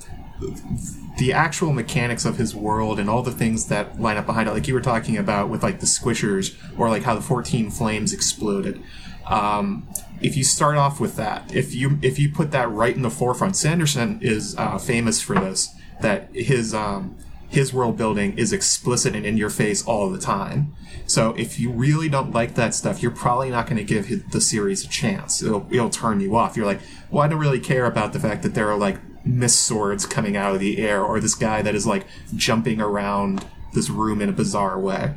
the 1.17 1.33
actual 1.33 1.73
mechanics 1.73 2.27
of 2.27 2.37
his 2.37 2.55
world 2.55 2.99
and 2.99 3.09
all 3.09 3.23
the 3.23 3.33
things 3.33 3.69
that 3.69 3.99
line 3.99 4.19
up 4.19 4.27
behind 4.27 4.47
it, 4.47 4.53
like 4.53 4.69
you 4.69 4.75
were 4.75 4.83
talking 4.83 5.17
about 5.17 5.49
with 5.49 5.63
like 5.63 5.81
the 5.81 5.87
squishers 5.87 6.55
or 6.79 6.91
like 6.91 7.05
how 7.05 7.15
the 7.15 7.23
14 7.23 7.71
flames 7.71 8.13
exploded. 8.13 8.83
Um, 9.27 9.89
if 10.21 10.37
you 10.37 10.45
start 10.45 10.77
off 10.77 11.01
with 11.01 11.17
that, 11.17 11.55
if 11.55 11.75
you 11.75 11.99
if 12.03 12.19
you 12.19 12.31
put 12.31 12.51
that 12.51 12.71
right 12.71 12.95
in 12.95 13.01
the 13.01 13.11
forefront, 13.11 13.57
Sanderson 13.57 14.19
is 14.21 14.55
uh, 14.59 14.77
famous 14.77 15.23
for 15.23 15.35
this. 15.37 15.75
That 16.01 16.29
his 16.35 16.75
um, 16.75 17.17
his 17.49 17.73
world 17.73 17.97
building 17.97 18.37
is 18.37 18.53
explicit 18.53 19.15
and 19.15 19.25
in 19.25 19.37
your 19.37 19.51
face 19.51 19.85
all 19.85 20.11
the 20.11 20.19
time. 20.19 20.75
So 21.07 21.35
if 21.35 21.61
you 21.61 21.71
really 21.71 22.09
don't 22.09 22.33
like 22.33 22.55
that 22.55 22.75
stuff, 22.75 23.03
you're 23.03 23.13
probably 23.13 23.51
not 23.51 23.67
going 23.67 23.77
to 23.77 23.85
give 23.85 24.31
the 24.31 24.41
series 24.41 24.85
a 24.85 24.89
chance. 24.89 25.43
It'll, 25.43 25.67
it'll 25.71 25.91
turn 25.91 26.21
you 26.21 26.35
off. 26.35 26.57
You're 26.57 26.67
like, 26.67 26.81
well, 27.11 27.23
I 27.23 27.29
don't 27.29 27.39
really 27.39 27.61
care 27.61 27.87
about 27.87 28.13
the 28.13 28.19
fact 28.19 28.43
that 28.43 28.55
there 28.55 28.69
are 28.71 28.77
like 28.79 28.99
mist 29.25 29.63
swords 29.63 30.07
coming 30.07 30.37
out 30.37 30.55
of 30.55 30.61
the 30.61 30.79
air 30.79 31.03
or 31.03 31.21
this 31.21 31.35
guy 31.35 31.63
that 31.63 31.75
is 31.75 31.87
like 31.87 32.07
jumping 32.35 32.81
around 32.81 33.47
this 33.73 33.91
room 33.91 34.21
in 34.21 34.29
a 34.29 34.33
bizarre 34.33 34.79
way. 34.79 35.15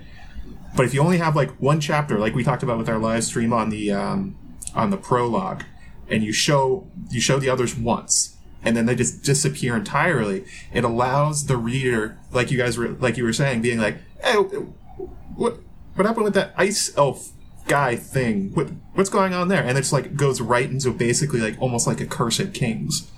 But 0.76 0.86
if 0.86 0.94
you 0.94 1.02
only 1.02 1.18
have 1.18 1.36
like 1.36 1.52
one 1.60 1.80
chapter, 1.80 2.20
like 2.20 2.36
we 2.36 2.44
talked 2.44 2.64
about 2.64 2.78
with 2.78 2.90
our 2.90 3.00
live 3.00 3.24
stream 3.24 3.52
on 3.52 3.70
the 3.70 3.92
um, 3.92 4.38
on 4.76 4.92
the 4.92 4.98
prologue, 4.98 5.64
and 6.08 6.24
you 6.24 6.32
show 6.32 6.88
you 7.10 7.20
show 7.20 7.40
the 7.40 7.50
others 7.50 7.76
once, 7.76 8.37
and 8.64 8.76
then 8.76 8.86
they 8.86 8.96
just 8.96 9.24
disappear 9.24 9.76
entirely, 9.76 10.46
it 10.74 10.84
allows 10.84 11.46
the 11.46 11.58
reader, 11.58 12.18
like 12.32 12.52
you 12.52 12.58
guys 12.58 12.78
were 12.78 12.90
like 12.90 13.18
you 13.18 13.24
were 13.24 13.34
saying, 13.34 13.62
being 13.62 13.80
like, 13.80 13.98
"Hey, 14.24 14.36
what 14.36 15.60
what 15.96 16.06
happened 16.06 16.26
with 16.26 16.34
that 16.34 16.54
ice 16.58 16.96
elf 16.98 17.32
guy 17.68 17.96
thing? 17.96 18.52
What 18.54 18.70
what's 18.94 19.10
going 19.10 19.34
on 19.34 19.48
there?" 19.48 19.64
And 19.64 19.78
it's 19.78 19.94
like 19.94 20.16
goes 20.16 20.42
right 20.42 20.70
into 20.70 20.92
basically 20.92 21.40
like 21.40 21.62
almost 21.62 21.88
like 21.88 22.02
a 22.02 22.06
Curse 22.06 22.40
of 22.40 22.54
Kings 22.54 23.10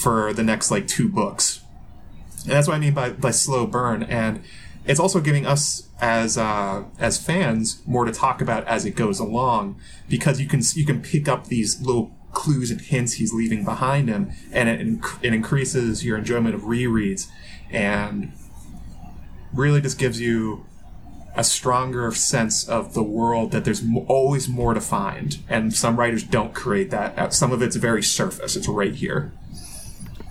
for 0.00 0.32
the 0.32 0.42
next 0.42 0.70
like 0.70 0.86
two 0.86 1.08
books. 1.08 1.60
And 2.44 2.52
that's 2.52 2.66
what 2.66 2.74
I 2.74 2.78
mean 2.78 2.94
by, 2.94 3.10
by 3.10 3.30
slow 3.30 3.66
burn. 3.66 4.02
And 4.02 4.42
it's 4.84 4.98
also 4.98 5.20
giving 5.20 5.46
us 5.46 5.88
as 6.00 6.36
uh, 6.36 6.84
as 6.98 7.24
fans 7.24 7.82
more 7.86 8.04
to 8.04 8.12
talk 8.12 8.40
about 8.40 8.66
as 8.66 8.84
it 8.84 8.96
goes 8.96 9.20
along 9.20 9.80
because 10.08 10.40
you 10.40 10.48
can 10.48 10.60
you 10.74 10.84
can 10.84 11.00
pick 11.00 11.28
up 11.28 11.46
these 11.46 11.80
little 11.80 12.12
clues 12.32 12.70
and 12.70 12.80
hints 12.80 13.14
he's 13.14 13.32
leaving 13.32 13.64
behind 13.64 14.08
him, 14.08 14.32
and 14.52 14.68
it, 14.68 14.80
inc- 14.80 15.22
it 15.22 15.32
increases 15.32 16.04
your 16.04 16.18
enjoyment 16.18 16.54
of 16.54 16.62
rereads 16.62 17.28
and 17.70 18.32
really 19.52 19.80
just 19.80 19.98
gives 19.98 20.20
you 20.20 20.66
a 21.34 21.44
stronger 21.44 22.10
sense 22.12 22.68
of 22.68 22.94
the 22.94 23.02
world 23.02 23.52
that 23.52 23.64
there's 23.64 23.82
mo- 23.82 24.04
always 24.08 24.48
more 24.48 24.74
to 24.74 24.80
find. 24.80 25.38
And 25.48 25.74
some 25.74 25.98
writers 25.98 26.22
don't 26.22 26.52
create 26.52 26.90
that. 26.90 27.32
Some 27.32 27.52
of 27.52 27.62
it's 27.62 27.76
very 27.76 28.02
surface. 28.02 28.56
It's 28.56 28.68
right 28.68 28.94
here. 28.94 29.32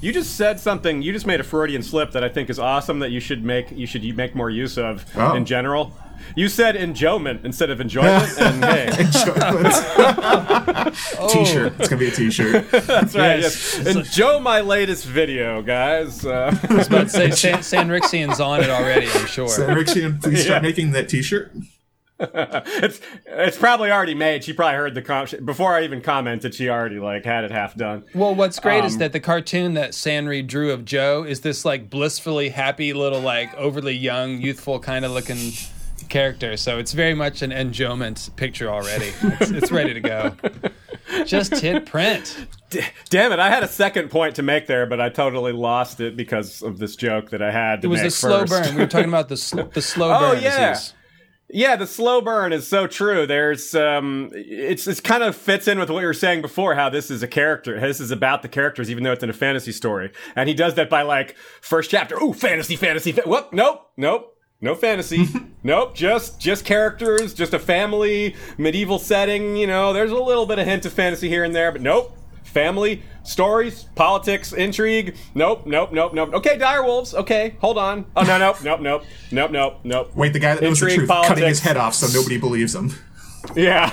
You 0.02 0.12
just 0.12 0.36
said 0.36 0.60
something. 0.60 1.02
You 1.02 1.14
just 1.14 1.26
made 1.28 1.40
a 1.40 1.44
Freudian 1.44 1.84
slip 1.84 2.12
that 2.12 2.24
I 2.24 2.30
think 2.30 2.50
is 2.50 2.58
awesome. 2.60 3.00
That 3.00 3.12
you 3.12 3.20
should 3.20 3.44
make 3.46 3.72
you 3.72 3.86
should 3.86 4.04
make 4.18 4.34
more 4.36 4.50
use 4.50 4.78
of 4.78 5.06
Oh. 5.16 5.36
in 5.36 5.46
general. 5.46 5.94
You 6.36 6.50
said 6.50 6.76
enjoyment 6.76 7.46
instead 7.46 7.70
of 7.72 7.82
enjoyment, 7.82 8.30
and 8.40 8.64
hey, 8.64 8.86
T-shirt. 11.30 11.74
It's 11.80 11.90
gonna 11.90 12.00
be 12.00 12.08
a 12.08 12.12
T-shirt. 12.12 12.70
that's 12.72 13.16
right. 13.16 13.40
Yes. 13.40 13.80
Yes. 13.84 13.96
Enjoy 13.96 14.40
my 14.40 14.62
latest 14.62 15.06
video, 15.06 15.62
guys. 15.62 16.26
Uh, 16.26 16.56
I 16.70 16.74
was 16.74 16.88
about 16.88 17.04
to 17.04 17.10
say 17.10 17.32
San, 17.52 17.64
San 17.64 17.90
Rixian's 17.90 18.40
on 18.40 18.62
it 18.64 18.70
already, 18.70 19.08
I'm 19.08 19.26
sure. 19.28 19.48
Rixian, 19.48 20.22
please 20.22 20.44
start 20.44 20.62
Yeah. 20.64 20.68
making 20.70 20.92
that 20.92 21.10
T-shirt. 21.10 21.52
it's 22.84 23.02
it's 23.26 23.58
probably 23.58 23.92
already 23.92 24.14
made. 24.16 24.44
She 24.44 24.54
probably 24.54 24.76
heard 24.78 24.94
the 24.96 25.02
com- 25.02 25.28
before 25.44 25.74
I 25.76 25.84
even 25.84 26.02
commented. 26.02 26.54
She 26.54 26.70
already 26.70 27.00
like 27.00 27.26
had 27.26 27.44
it 27.44 27.52
half 27.52 27.76
done. 27.76 28.04
Well, 28.14 28.36
what's 28.36 28.60
great 28.60 28.86
is 28.86 28.94
Um, 28.94 29.00
that 29.00 29.14
the 29.14 29.20
cartoon 29.20 29.74
that 29.74 29.92
Sanri 29.92 30.46
drew 30.46 30.72
of 30.72 30.86
Joe 30.86 31.24
is 31.24 31.42
this 31.42 31.66
like 31.66 31.90
blissfully 31.90 32.50
happy 32.50 32.94
little 32.94 33.22
like 33.22 33.54
overly 33.56 33.96
young, 33.96 34.40
youthful 34.40 34.80
kind 34.80 35.04
of 35.06 35.12
looking 35.12 35.52
character. 36.10 36.58
So 36.58 36.78
it's 36.78 36.92
very 36.92 37.14
much 37.14 37.42
an 37.42 37.52
enjoyment 37.52 38.30
picture 38.36 38.70
already. 38.70 39.12
It's, 39.22 39.52
it's 39.52 39.72
ready 39.72 39.94
to 39.94 40.00
go. 40.02 40.36
Just 41.26 41.56
hit 41.58 41.86
print. 41.86 42.48
Damn 43.10 43.34
it! 43.34 43.40
I 43.40 43.50
had 43.50 43.64
a 43.64 43.68
second 43.68 44.10
point 44.10 44.36
to 44.38 44.44
make 44.44 44.66
there, 44.68 44.86
but 44.86 45.02
I 45.02 45.10
totally 45.10 45.52
lost 45.52 46.00
it 46.00 46.16
because 46.16 46.62
of 46.62 46.78
this 46.80 46.96
joke 46.96 47.32
that 47.32 47.42
I 47.42 47.52
had. 47.52 47.82
To 47.82 47.88
It 47.88 47.90
was 47.90 48.00
make 48.00 48.08
the 48.08 48.12
slow 48.12 48.46
burn. 48.46 48.76
We 48.76 48.82
were 48.82 48.88
talking 48.88 49.10
about 49.10 49.28
the 49.28 49.36
sl- 49.36 49.64
the 49.64 49.82
slow 49.94 50.08
burn. 50.10 50.24
Oh, 50.24 50.34
burn. 50.36 50.44
yeah. 50.44 50.70
disease. 50.72 50.94
Yeah, 51.54 51.76
the 51.76 51.88
slow 51.88 52.22
burn 52.22 52.54
is 52.54 52.68
so 52.68 52.88
true. 52.88 53.28
There's 53.28 53.76
um 53.76 54.30
it's 54.34 54.88
it's 54.88 55.00
kind 55.00 55.24
of 55.24 55.36
fits 55.36 55.68
in 55.68 55.80
with 55.80 55.90
what 55.90 56.00
you 56.00 56.08
were 56.08 56.14
saying 56.14 56.42
before 56.42 56.76
how 56.76 56.90
this 56.90 57.12
is 57.12 57.22
a 57.24 57.28
character. 57.28 57.80
This 57.80 58.00
is 58.00 58.12
about 58.12 58.42
the 58.42 58.48
characters 58.48 58.90
even 58.90 59.04
though 59.04 59.12
it's 59.12 59.24
in 59.24 59.30
a 59.30 59.34
fantasy 59.34 59.72
story. 59.72 60.12
And 60.36 60.48
he 60.48 60.56
does 60.56 60.76
that 60.76 60.90
by 60.90 61.02
like 61.02 61.36
first 61.62 61.92
chapter. 61.92 62.16
Ooh, 62.22 62.34
fantasy 62.34 62.76
fantasy. 62.76 63.12
Fa- 63.12 63.24
whoop, 63.26 63.52
nope. 63.52 63.90
Nope. 63.98 64.38
No 64.62 64.76
fantasy. 64.76 65.28
nope, 65.64 65.96
just 65.96 66.40
just 66.40 66.66
characters, 66.66 67.34
just 67.34 67.54
a 67.54 67.60
family 67.60 68.36
medieval 68.58 69.00
setting, 69.00 69.56
you 69.56 69.68
know. 69.68 69.92
There's 69.92 70.12
a 70.12 70.16
little 70.22 70.46
bit 70.46 70.60
of 70.60 70.68
hint 70.68 70.86
of 70.86 70.94
fantasy 70.94 71.28
here 71.30 71.44
and 71.44 71.56
there, 71.56 71.72
but 71.72 71.82
nope. 71.82 72.16
Family, 72.52 73.02
stories, 73.24 73.84
politics, 73.96 74.52
intrigue. 74.54 75.16
Nope, 75.36 75.66
nope, 75.66 75.92
nope, 75.94 76.14
nope. 76.14 76.34
Okay, 76.34 76.58
direwolves. 76.58 77.14
Okay, 77.14 77.56
hold 77.62 77.78
on. 77.78 78.06
Oh 78.16 78.24
no, 78.24 78.38
nope, 78.38 78.58
nope, 78.62 78.82
nope, 78.82 79.04
nope, 79.32 79.52
nope, 79.52 79.80
nope. 79.84 80.16
Wait, 80.16 80.34
the 80.34 80.40
guy 80.40 80.56
that 80.56 80.62
knows 80.64 80.80
the 80.80 80.88
Intrigue, 80.88 81.08
truth, 81.08 81.28
cutting 81.28 81.48
his 81.48 81.62
head 81.62 81.78
off 81.78 81.96
so 81.96 82.08
nobody 82.18 82.38
believes 82.38 82.76
him. 82.76 82.92
Yeah. 83.56 83.90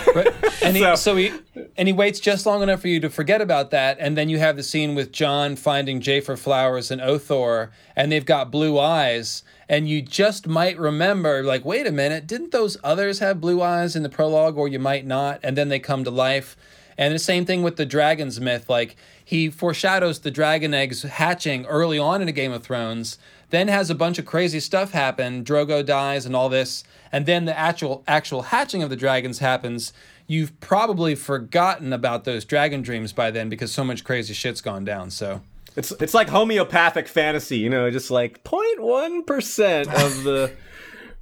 And 0.63 0.77
he, 0.77 0.83
So- 0.83 0.95
so, 0.97 1.17
he 1.17 1.33
and 1.77 1.89
he 1.89 1.93
waits 1.93 2.21
just 2.21 2.45
long 2.47 2.63
enough 2.63 2.81
for 2.83 2.89
you 2.89 3.01
to 3.01 3.09
forget 3.09 3.41
about 3.41 3.71
that, 3.71 3.97
and 4.01 4.17
then 4.19 4.29
you 4.29 4.39
have 4.39 4.57
the 4.57 4.63
scene 4.63 4.95
with 4.95 5.13
Jon 5.13 5.55
finding 5.57 6.01
Jafer 6.01 6.37
flowers 6.39 6.91
and 6.91 7.01
Othor, 7.01 7.71
and 7.97 8.11
they've 8.13 8.27
got 8.27 8.51
blue 8.51 8.79
eyes, 8.79 9.43
and 9.69 9.89
you 9.89 10.03
just 10.03 10.47
might 10.49 10.79
remember, 10.79 11.43
like, 11.45 11.65
wait 11.65 11.87
a 11.87 11.93
minute, 11.93 12.27
didn't 12.27 12.51
those 12.53 12.77
others 12.85 13.21
have 13.21 13.41
blue 13.41 13.63
eyes 13.63 13.95
in 13.97 14.03
the 14.03 14.09
prologue, 14.09 14.59
or 14.59 14.69
you 14.69 14.79
might 14.79 15.07
not, 15.07 15.41
and 15.43 15.57
then 15.57 15.69
they 15.69 15.79
come 15.79 16.05
to 16.05 16.11
life, 16.11 16.57
And 16.99 17.15
the 17.15 17.19
same 17.21 17.47
thing 17.47 17.63
with 17.63 17.77
the 17.77 17.87
dragon's 17.87 18.41
myth. 18.41 18.69
Like 18.69 18.97
he 19.25 19.49
foreshadows 19.49 20.19
the 20.19 20.31
dragon 20.31 20.75
eggs 20.75 21.03
hatching 21.03 21.65
early 21.67 21.99
on 21.99 22.21
in 22.21 22.29
a 22.29 22.33
Game 22.33 22.53
of 22.53 22.65
Thrones, 22.65 23.19
then 23.51 23.69
has 23.69 23.89
a 23.89 23.95
bunch 23.95 24.19
of 24.19 24.27
crazy 24.27 24.61
stuff 24.61 24.91
happen. 24.91 25.45
Drogo 25.45 25.87
dies 25.87 26.27
and 26.27 26.35
all 26.35 26.49
this, 26.49 26.85
and 27.13 27.25
then 27.25 27.45
the 27.45 27.57
actual 27.57 28.03
actual 28.09 28.43
hatching 28.43 28.83
of 28.83 28.91
the 28.91 28.97
dragons 28.97 29.39
happens. 29.39 29.93
You've 30.27 30.59
probably 30.61 31.15
forgotten 31.15 31.93
about 31.93 32.25
those 32.25 32.45
dragon 32.45 32.83
dreams 32.83 33.13
by 33.13 33.31
then 33.31 33.49
because 33.49 33.73
so 33.73 33.85
much 33.85 34.05
crazy 34.05 34.35
shit's 34.35 34.61
gone 34.61 34.85
down. 34.85 35.11
So 35.11 35.41
it's 35.77 35.93
it's 35.93 36.13
like 36.13 36.29
homeopathic 36.29 37.07
fantasy, 37.07 37.59
you 37.59 37.71
know, 37.71 37.91
just 37.91 38.11
like 38.11 38.43
0.1 38.43 39.27
percent 39.27 39.89
of 39.89 40.25
the 40.25 40.53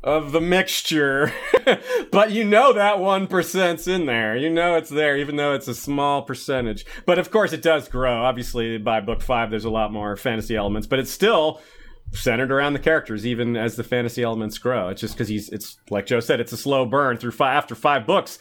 of 0.06 0.30
the 0.30 0.40
mixture, 0.40 1.32
but 2.12 2.30
you 2.30 2.44
know 2.44 2.72
that 2.72 3.00
one 3.00 3.26
percent's 3.26 3.88
in 3.88 4.06
there. 4.06 4.36
You 4.36 4.48
know 4.48 4.76
it's 4.76 4.88
there, 4.88 5.16
even 5.16 5.34
though 5.34 5.52
it's 5.52 5.66
a 5.66 5.74
small 5.74 6.22
percentage. 6.22 6.86
But 7.04 7.18
of 7.18 7.32
course, 7.32 7.52
it 7.52 7.60
does 7.60 7.88
grow. 7.88 8.22
Obviously, 8.22 8.78
by 8.78 9.00
book 9.00 9.20
five, 9.20 9.50
there's 9.50 9.64
a 9.64 9.70
lot 9.70 9.92
more 9.92 10.16
fantasy 10.16 10.54
elements, 10.54 10.86
but 10.86 11.00
it's 11.00 11.10
still 11.10 11.60
centered 12.12 12.52
around 12.52 12.74
the 12.74 12.78
characters, 12.78 13.26
even 13.26 13.56
as 13.56 13.74
the 13.74 13.82
fantasy 13.82 14.22
elements 14.22 14.58
grow. 14.58 14.88
It's 14.90 15.00
just 15.00 15.14
because 15.14 15.28
he's, 15.28 15.48
it's 15.48 15.76
like 15.90 16.06
Joe 16.06 16.20
said, 16.20 16.38
it's 16.38 16.52
a 16.52 16.56
slow 16.56 16.86
burn 16.86 17.16
through 17.16 17.32
five 17.32 17.56
after 17.56 17.74
five 17.74 18.06
books. 18.06 18.38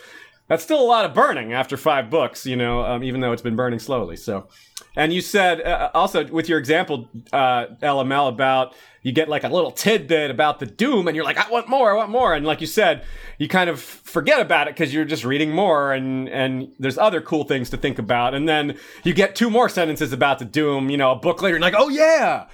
That's 0.47 0.63
still 0.63 0.79
a 0.79 0.85
lot 0.85 1.05
of 1.05 1.15
burning 1.15 1.53
after 1.53 1.75
five 1.75 2.11
books, 2.11 2.45
you 2.45 2.55
know, 2.55 2.85
um, 2.85 3.03
even 3.03 3.21
though 3.21 3.31
it's 3.31 3.41
been 3.41 3.55
burning 3.55 3.79
slowly. 3.79 4.15
So, 4.17 4.47
and 4.95 5.11
you 5.11 5.21
said 5.21 5.61
uh, 5.61 5.89
also 5.95 6.27
with 6.27 6.47
your 6.47 6.59
example, 6.59 7.09
uh, 7.33 7.65
LML, 7.81 8.29
about 8.29 8.75
you 9.05 9.11
get 9.11 9.29
like 9.29 9.43
a 9.43 9.49
little 9.49 9.69
tidbit 9.69 10.31
about 10.31 10.57
the 10.57 10.65
Doom, 10.65 11.07
and 11.07 11.15
you're 11.15 11.23
like, 11.23 11.37
I 11.37 11.47
want 11.51 11.69
more, 11.69 11.91
I 11.91 11.95
want 11.95 12.09
more, 12.09 12.33
and 12.33 12.43
like 12.43 12.59
you 12.59 12.65
said, 12.65 13.03
you 13.37 13.47
kind 13.47 13.69
of 13.69 13.79
forget 13.79 14.41
about 14.41 14.67
it 14.67 14.73
because 14.73 14.95
you're 14.95 15.05
just 15.05 15.23
reading 15.23 15.51
more, 15.51 15.93
and 15.93 16.27
and 16.27 16.73
there's 16.79 16.97
other 16.97 17.21
cool 17.21 17.43
things 17.43 17.69
to 17.69 17.77
think 17.77 17.99
about, 17.99 18.33
and 18.33 18.49
then 18.49 18.79
you 19.03 19.13
get 19.13 19.35
two 19.35 19.51
more 19.51 19.69
sentences 19.69 20.11
about 20.11 20.39
the 20.39 20.45
Doom, 20.45 20.89
you 20.89 20.97
know, 20.97 21.11
a 21.11 21.15
book 21.15 21.43
later, 21.43 21.55
and 21.55 21.61
like, 21.61 21.75
oh 21.77 21.87
yeah, 21.87 22.47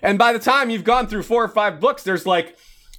and 0.00 0.16
by 0.16 0.32
the 0.32 0.38
time 0.38 0.70
you've 0.70 0.84
gone 0.84 1.08
through 1.08 1.24
four 1.24 1.42
or 1.42 1.48
five 1.48 1.80
books, 1.80 2.04
there's 2.04 2.24
like 2.24 2.56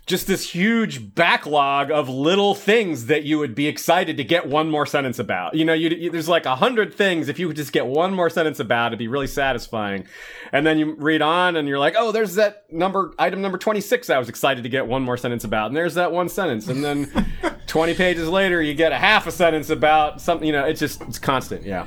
just 0.08 0.26
this 0.26 0.50
huge 0.52 1.14
backlog 1.16 1.92
of 1.92 2.08
little 2.08 2.56
things 2.56 3.08
that 3.08 3.24
you 3.24 3.38
would 3.40 3.54
be 3.54 3.68
excited 3.68 4.16
to 4.16 4.24
get 4.24 4.48
one 4.48 4.70
more 4.72 4.86
sentence 4.86 5.20
about. 5.20 5.54
You 5.54 5.66
know, 5.66 5.74
you, 5.74 5.90
you, 5.90 6.10
there's 6.10 6.30
like 6.30 6.46
a 6.46 6.56
hundred 6.56 6.94
things 6.94 7.28
if 7.28 7.38
you 7.38 7.48
could 7.48 7.58
just 7.58 7.74
get 7.74 7.86
one 7.86 8.14
more 8.14 8.30
sentence 8.30 8.62
about, 8.62 8.88
it'd 8.88 9.00
be 9.00 9.10
really 9.10 9.28
satisfying. 9.28 10.08
And 10.54 10.66
then 10.66 10.80
you 10.80 10.96
read 10.96 11.22
on 11.22 11.58
and 11.58 11.68
you're 11.68 11.78
like, 11.78 11.96
oh, 11.98 12.14
there's 12.14 12.36
that 12.36 12.72
number, 12.72 13.14
item 13.20 13.42
number 13.42 13.58
26 13.58 14.10
I 14.10 14.18
was 14.18 14.30
excited 14.30 14.64
to 14.64 14.70
get 14.70 14.88
one 14.88 15.04
more 15.04 15.18
sentence 15.18 15.44
about. 15.44 15.68
And 15.68 15.76
there's 15.76 15.96
that 15.96 16.14
one 16.14 16.30
sentence. 16.30 16.70
And 16.70 16.82
then 16.82 17.12
20 17.68 17.94
pages 17.96 18.30
later, 18.30 18.62
you 18.62 18.74
get 18.76 18.94
a 18.94 18.98
half 18.98 19.28
a 19.28 19.32
sentence 19.32 19.70
about 19.70 20.22
something, 20.22 20.48
you 20.48 20.54
know, 20.54 20.64
it's 20.64 20.80
just, 20.80 21.02
it's 21.02 21.20
constant. 21.20 21.64
Yeah. 21.64 21.86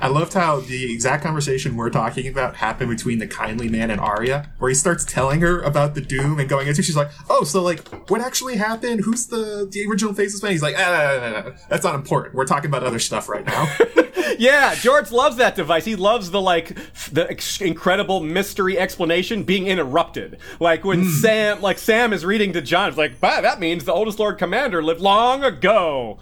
I 0.00 0.08
loved 0.08 0.32
how 0.32 0.60
the 0.60 0.92
exact 0.92 1.22
conversation 1.22 1.76
we're 1.76 1.90
talking 1.90 2.26
about 2.26 2.56
happened 2.56 2.88
between 2.88 3.18
the 3.18 3.26
kindly 3.26 3.68
man 3.68 3.90
and 3.90 4.00
Arya, 4.00 4.50
where 4.58 4.70
he 4.70 4.74
starts 4.74 5.04
telling 5.04 5.42
her 5.42 5.60
about 5.60 5.94
the 5.94 6.00
doom 6.00 6.40
and 6.40 6.48
going 6.48 6.68
into. 6.68 6.82
She's 6.82 6.96
like, 6.96 7.10
"Oh, 7.28 7.44
so 7.44 7.62
like, 7.62 7.86
what 8.08 8.20
actually 8.20 8.56
happened? 8.56 9.02
Who's 9.04 9.26
the 9.26 9.68
the 9.70 9.86
original 9.86 10.14
Faceless 10.14 10.42
Man?" 10.42 10.52
He's 10.52 10.62
like, 10.62 10.76
ah, 10.78 11.52
"That's 11.68 11.84
not 11.84 11.94
important. 11.94 12.34
We're 12.34 12.46
talking 12.46 12.70
about 12.70 12.82
other 12.82 12.98
stuff 12.98 13.28
right 13.28 13.44
now." 13.44 13.76
yeah, 14.38 14.74
George 14.74 15.10
loves 15.12 15.36
that 15.36 15.54
device. 15.54 15.84
He 15.84 15.96
loves 15.96 16.30
the 16.30 16.40
like 16.40 16.76
the 17.12 17.30
ex- 17.30 17.60
incredible 17.60 18.20
mystery 18.20 18.78
explanation 18.78 19.42
being 19.42 19.66
interrupted. 19.66 20.38
Like 20.58 20.82
when 20.82 21.04
mm. 21.04 21.20
Sam, 21.20 21.60
like 21.60 21.78
Sam 21.78 22.14
is 22.14 22.24
reading 22.24 22.54
to 22.54 22.62
Jon, 22.62 22.88
it's 22.88 22.98
like, 22.98 23.20
"That 23.20 23.60
means 23.60 23.84
the 23.84 23.92
oldest 23.92 24.18
Lord 24.18 24.38
Commander 24.38 24.82
lived 24.82 25.00
long 25.00 25.44
ago." 25.44 26.18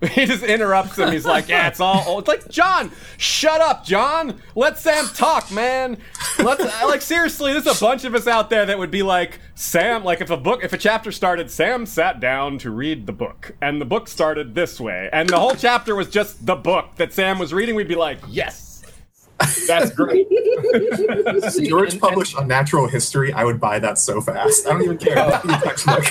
He 0.12 0.24
just 0.24 0.42
interrupts 0.42 0.98
him. 0.98 1.12
He's 1.12 1.26
like, 1.26 1.48
"Yeah, 1.48 1.68
it's 1.68 1.78
all." 1.78 2.18
It's 2.20 2.28
like 2.28 2.48
Jon, 2.48 2.90
shut 3.18 3.60
up, 3.60 3.84
Jon. 3.84 4.40
Let 4.54 4.78
Sam 4.78 5.06
talk, 5.14 5.52
man. 5.52 5.98
Let's 6.38 6.62
uh, 6.64 6.86
like 6.86 7.02
seriously. 7.02 7.52
There's 7.52 7.66
a 7.66 7.78
bunch 7.78 8.04
of 8.04 8.14
us 8.14 8.26
out 8.26 8.48
there 8.48 8.64
that 8.64 8.78
would 8.78 8.90
be 8.90 9.02
like 9.02 9.40
Sam. 9.54 10.02
Like 10.02 10.22
if 10.22 10.30
a 10.30 10.38
book, 10.38 10.64
if 10.64 10.72
a 10.72 10.78
chapter 10.78 11.12
started, 11.12 11.50
Sam 11.50 11.84
sat 11.84 12.18
down 12.18 12.56
to 12.58 12.70
read 12.70 13.06
the 13.06 13.12
book, 13.12 13.54
and 13.60 13.78
the 13.78 13.84
book 13.84 14.08
started 14.08 14.54
this 14.54 14.80
way, 14.80 15.10
and 15.12 15.28
the 15.28 15.38
whole 15.38 15.54
chapter 15.54 15.94
was 15.94 16.08
just 16.08 16.46
the 16.46 16.56
book 16.56 16.96
that 16.96 17.12
Sam 17.12 17.38
was 17.38 17.52
reading. 17.52 17.74
We'd 17.74 17.86
be 17.88 17.94
like, 17.94 18.20
"Yes." 18.26 18.69
That's 19.66 19.90
great. 19.90 20.28
George 21.68 21.98
published 21.98 22.36
a 22.36 22.44
natural 22.44 22.86
history. 22.86 23.32
I 23.32 23.44
would 23.44 23.60
buy 23.60 23.78
that 23.78 23.98
so 23.98 24.20
fast. 24.20 24.66
I 24.66 24.70
don't 24.72 24.82
even 24.82 24.98
care 24.98 25.14
about 25.14 25.42
the 25.42 25.54
textbook. 25.54 26.04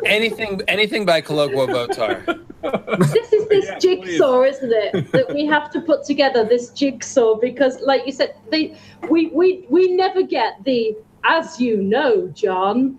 anything, 0.06 0.62
anything 0.68 1.04
by 1.04 1.20
Colloquo 1.20 1.66
Votar. 1.66 2.24
This 2.98 3.32
is 3.32 3.48
this 3.48 3.64
yeah, 3.68 3.78
jigsaw, 3.78 4.42
please. 4.42 4.56
isn't 4.56 4.72
it? 4.72 5.12
That 5.12 5.32
we 5.32 5.46
have 5.46 5.70
to 5.72 5.80
put 5.80 6.04
together 6.04 6.44
this 6.44 6.70
jigsaw 6.70 7.36
because, 7.36 7.80
like 7.80 8.06
you 8.06 8.12
said, 8.12 8.34
they, 8.50 8.76
we 9.10 9.28
we 9.28 9.66
we 9.68 9.94
never 9.94 10.22
get 10.22 10.64
the 10.64 10.96
as 11.24 11.60
you 11.60 11.82
know, 11.82 12.28
John. 12.28 12.98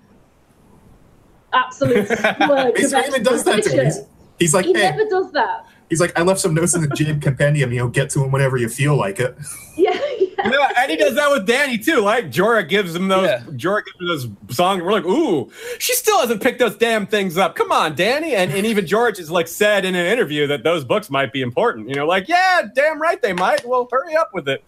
Absolute 1.54 2.08
splurge. 2.08 2.78
He 2.78 2.86
even 2.86 3.24
does 3.24 3.44
that 3.46 3.64
to 3.64 3.70
him. 3.70 3.86
He's, 3.86 4.00
he's 4.38 4.54
like, 4.54 4.66
he 4.66 4.74
hey, 4.74 4.92
never 4.92 5.06
does 5.10 5.32
that 5.32 5.66
he's 5.90 6.00
like, 6.00 6.18
I 6.18 6.24
left 6.24 6.40
some 6.40 6.54
notes 6.54 6.76
in 6.76 6.82
the 6.82 6.90
Jade 6.90 7.22
Compendium. 7.22 7.72
You 7.72 7.80
know, 7.80 7.88
get 7.88 8.10
to 8.12 8.24
him 8.24 8.32
whenever 8.32 8.58
you 8.58 8.70
feel 8.70 8.96
like 8.96 9.20
it. 9.20 9.36
Yeah. 9.76 10.00
You 10.44 10.52
know, 10.52 10.68
and 10.78 10.92
he 10.92 10.98
does 10.98 11.16
that 11.16 11.32
with 11.32 11.48
Dany 11.48 11.84
too. 11.84 12.02
Like 12.02 12.32
Jorah 12.32 12.68
gives 12.68 12.96
him 12.96 13.08
those. 13.08 13.26
Yeah. 13.26 13.42
Jorah 13.52 13.84
gives 13.86 14.00
him 14.00 14.08
those 14.48 14.56
songs. 14.56 14.84
We're 14.84 14.92
like, 14.92 15.06
ooh, 15.06 15.50
she 15.80 15.94
still 15.94 16.20
hasn't 16.20 16.42
picked 16.42 16.60
those 16.60 16.76
damn 16.76 17.08
things 17.08 17.38
up. 17.38 17.56
Come 17.56 17.72
on, 17.72 17.96
Dany. 17.96 18.34
And 18.34 18.52
and 18.52 18.66
even 18.66 18.86
George 18.86 19.18
has 19.18 19.32
like 19.32 19.48
said 19.48 19.86
in 19.86 19.96
an 19.96 20.06
interview 20.06 20.46
that 20.48 20.64
those 20.64 20.84
books 20.84 21.10
might 21.10 21.34
be 21.34 21.42
important. 21.42 21.90
You 21.90 21.96
know, 21.96 22.06
like 22.06 22.28
yeah, 22.28 22.62
damn 22.76 23.02
right 23.02 23.22
they 23.22 23.34
might. 23.34 23.66
Well, 23.66 23.88
hurry 23.92 24.16
up 24.16 24.32
with 24.34 24.48
it. 24.48 24.64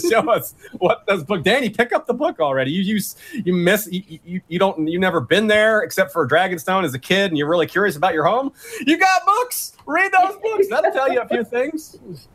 Show 0.10 0.30
us 0.30 0.54
what 0.78 1.04
those 1.06 1.24
book. 1.24 1.42
Dany, 1.42 1.76
pick 1.76 1.92
up 1.92 2.06
the 2.06 2.14
book 2.14 2.40
already. 2.40 2.70
You 2.70 2.82
you 2.82 3.00
you 3.44 3.52
miss 3.52 3.88
you, 3.90 4.20
you 4.24 4.40
you 4.48 4.58
don't 4.58 4.86
you 4.88 4.98
never 4.98 5.20
been 5.20 5.46
there 5.48 5.82
except 5.82 6.12
for 6.12 6.26
Dragonstone 6.26 6.84
as 6.84 6.94
a 6.94 6.98
kid, 6.98 7.30
and 7.30 7.36
you're 7.36 7.48
really 7.48 7.66
curious 7.66 7.96
about 7.96 8.14
your 8.14 8.24
home. 8.24 8.52
You 8.86 8.98
got 8.98 9.24
books. 9.26 9.76
Read 9.86 10.12
those 10.12 10.36
books. 10.42 10.68
That'll 10.68 10.92
tell 10.92 11.12
you 11.12 11.20
a 11.20 11.28
few 11.28 11.44
things. 11.44 11.98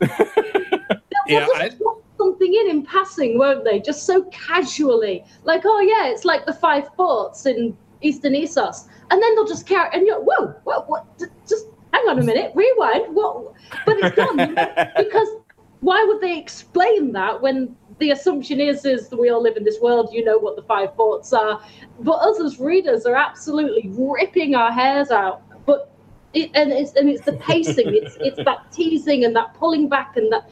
yeah, 1.26 1.46
I, 1.54 1.70
something 2.18 2.52
in 2.52 2.70
in 2.70 2.84
passing, 2.84 3.38
won't 3.38 3.64
they? 3.64 3.80
Just 3.80 4.04
so 4.04 4.24
casually, 4.24 5.24
like, 5.44 5.62
oh 5.64 5.80
yeah, 5.80 6.10
it's 6.10 6.24
like 6.24 6.44
the 6.44 6.52
five 6.52 6.92
ports 6.94 7.46
in 7.46 7.76
Eastern 8.02 8.34
Essos, 8.34 8.88
and 9.10 9.22
then 9.22 9.34
they'll 9.34 9.46
just 9.46 9.66
carry, 9.66 9.88
and 9.92 10.06
you're, 10.06 10.20
whoa, 10.20 10.48
whoa, 10.64 10.80
what? 10.82 11.06
Just 11.18 11.66
hang 11.92 12.08
on 12.08 12.18
a 12.18 12.22
minute, 12.22 12.52
rewind. 12.54 13.14
What? 13.14 13.54
But 13.86 13.96
it's 13.98 14.16
gone 14.16 14.36
because 14.96 15.28
why 15.80 16.04
would 16.04 16.20
they 16.20 16.38
explain 16.38 17.12
that 17.12 17.40
when 17.40 17.74
the 17.98 18.10
assumption 18.10 18.60
is 18.60 18.84
is 18.84 19.08
that 19.08 19.18
we 19.18 19.30
all 19.30 19.42
live 19.42 19.56
in 19.56 19.64
this 19.64 19.80
world 19.80 20.10
you 20.12 20.24
know 20.24 20.38
what 20.38 20.56
the 20.56 20.62
five 20.62 20.94
ports 20.96 21.32
are 21.32 21.60
but 22.00 22.12
us 22.12 22.40
as 22.40 22.58
readers 22.58 23.06
are 23.06 23.14
absolutely 23.14 23.90
ripping 23.96 24.54
our 24.54 24.72
hairs 24.72 25.10
out 25.10 25.42
but 25.66 25.92
it, 26.34 26.50
and 26.54 26.72
it's 26.72 26.94
and 26.94 27.08
it's 27.08 27.24
the 27.24 27.32
pacing 27.34 27.88
it's 27.88 28.16
it's 28.20 28.36
that 28.44 28.70
teasing 28.72 29.24
and 29.24 29.34
that 29.34 29.52
pulling 29.54 29.88
back 29.88 30.16
and 30.16 30.32
that 30.32 30.50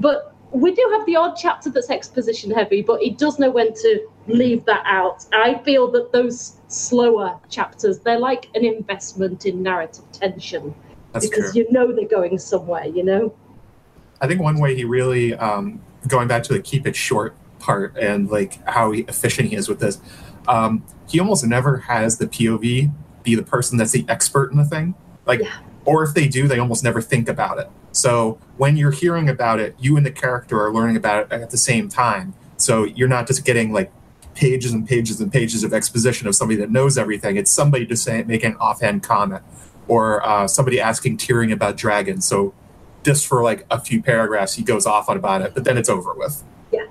but 0.00 0.31
we 0.52 0.74
do 0.74 0.88
have 0.92 1.06
the 1.06 1.16
odd 1.16 1.34
chapter 1.34 1.70
that's 1.70 1.90
exposition 1.90 2.50
heavy, 2.50 2.82
but 2.82 3.02
it 3.02 3.18
does 3.18 3.38
know 3.38 3.50
when 3.50 3.72
to 3.72 4.08
leave 4.28 4.64
that 4.66 4.82
out. 4.84 5.24
I 5.32 5.58
feel 5.64 5.90
that 5.92 6.12
those 6.12 6.58
slower 6.68 7.38
chapters, 7.48 8.00
they're 8.00 8.18
like 8.18 8.48
an 8.54 8.64
investment 8.64 9.46
in 9.46 9.62
narrative 9.62 10.04
tension. 10.12 10.74
That's 11.12 11.28
because 11.28 11.52
true. 11.52 11.62
you 11.62 11.72
know 11.72 11.92
they're 11.92 12.06
going 12.06 12.38
somewhere, 12.38 12.86
you 12.86 13.02
know? 13.02 13.34
I 14.20 14.26
think 14.26 14.40
one 14.40 14.58
way 14.60 14.76
he 14.76 14.84
really, 14.84 15.34
um, 15.34 15.80
going 16.06 16.28
back 16.28 16.42
to 16.44 16.52
the 16.52 16.60
keep 16.60 16.86
it 16.86 16.94
short 16.94 17.34
part 17.58 17.96
and 17.96 18.30
like 18.30 18.66
how 18.68 18.92
efficient 18.92 19.48
he 19.48 19.56
is 19.56 19.68
with 19.68 19.80
this, 19.80 20.00
um, 20.48 20.84
he 21.08 21.18
almost 21.18 21.44
never 21.46 21.78
has 21.78 22.18
the 22.18 22.26
POV 22.26 22.92
be 23.22 23.34
the 23.34 23.42
person 23.42 23.78
that's 23.78 23.92
the 23.92 24.04
expert 24.08 24.50
in 24.52 24.58
the 24.58 24.64
thing. 24.64 24.94
Like, 25.24 25.40
yeah. 25.40 25.58
Or 25.84 26.02
if 26.02 26.14
they 26.14 26.28
do, 26.28 26.48
they 26.48 26.58
almost 26.58 26.84
never 26.84 27.00
think 27.00 27.28
about 27.28 27.58
it. 27.58 27.70
So 27.92 28.38
when 28.56 28.76
you're 28.76 28.92
hearing 28.92 29.28
about 29.28 29.60
it, 29.60 29.76
you 29.78 29.96
and 29.96 30.06
the 30.06 30.10
character 30.10 30.60
are 30.62 30.72
learning 30.72 30.96
about 30.96 31.26
it 31.26 31.32
at 31.32 31.50
the 31.50 31.58
same 31.58 31.88
time. 31.88 32.34
So 32.56 32.84
you're 32.84 33.08
not 33.08 33.26
just 33.26 33.44
getting 33.44 33.72
like 33.72 33.92
pages 34.34 34.72
and 34.72 34.88
pages 34.88 35.20
and 35.20 35.30
pages 35.30 35.64
of 35.64 35.74
exposition 35.74 36.26
of 36.26 36.34
somebody 36.34 36.58
that 36.60 36.70
knows 36.70 36.96
everything. 36.96 37.36
It's 37.36 37.50
somebody 37.50 37.84
just 37.84 38.04
saying, 38.04 38.26
making 38.26 38.52
an 38.52 38.56
offhand 38.56 39.02
comment 39.02 39.42
or 39.88 40.26
uh, 40.26 40.46
somebody 40.46 40.80
asking 40.80 41.18
Tyrion 41.18 41.52
about 41.52 41.76
dragons. 41.76 42.26
So 42.26 42.54
just 43.02 43.26
for 43.26 43.42
like 43.42 43.66
a 43.70 43.80
few 43.80 44.02
paragraphs, 44.02 44.54
he 44.54 44.62
goes 44.62 44.86
off 44.86 45.08
on 45.08 45.16
about 45.16 45.42
it, 45.42 45.54
but 45.54 45.64
then 45.64 45.76
it's 45.76 45.88
over 45.88 46.14
with. 46.14 46.42
Yeah, 46.72 46.86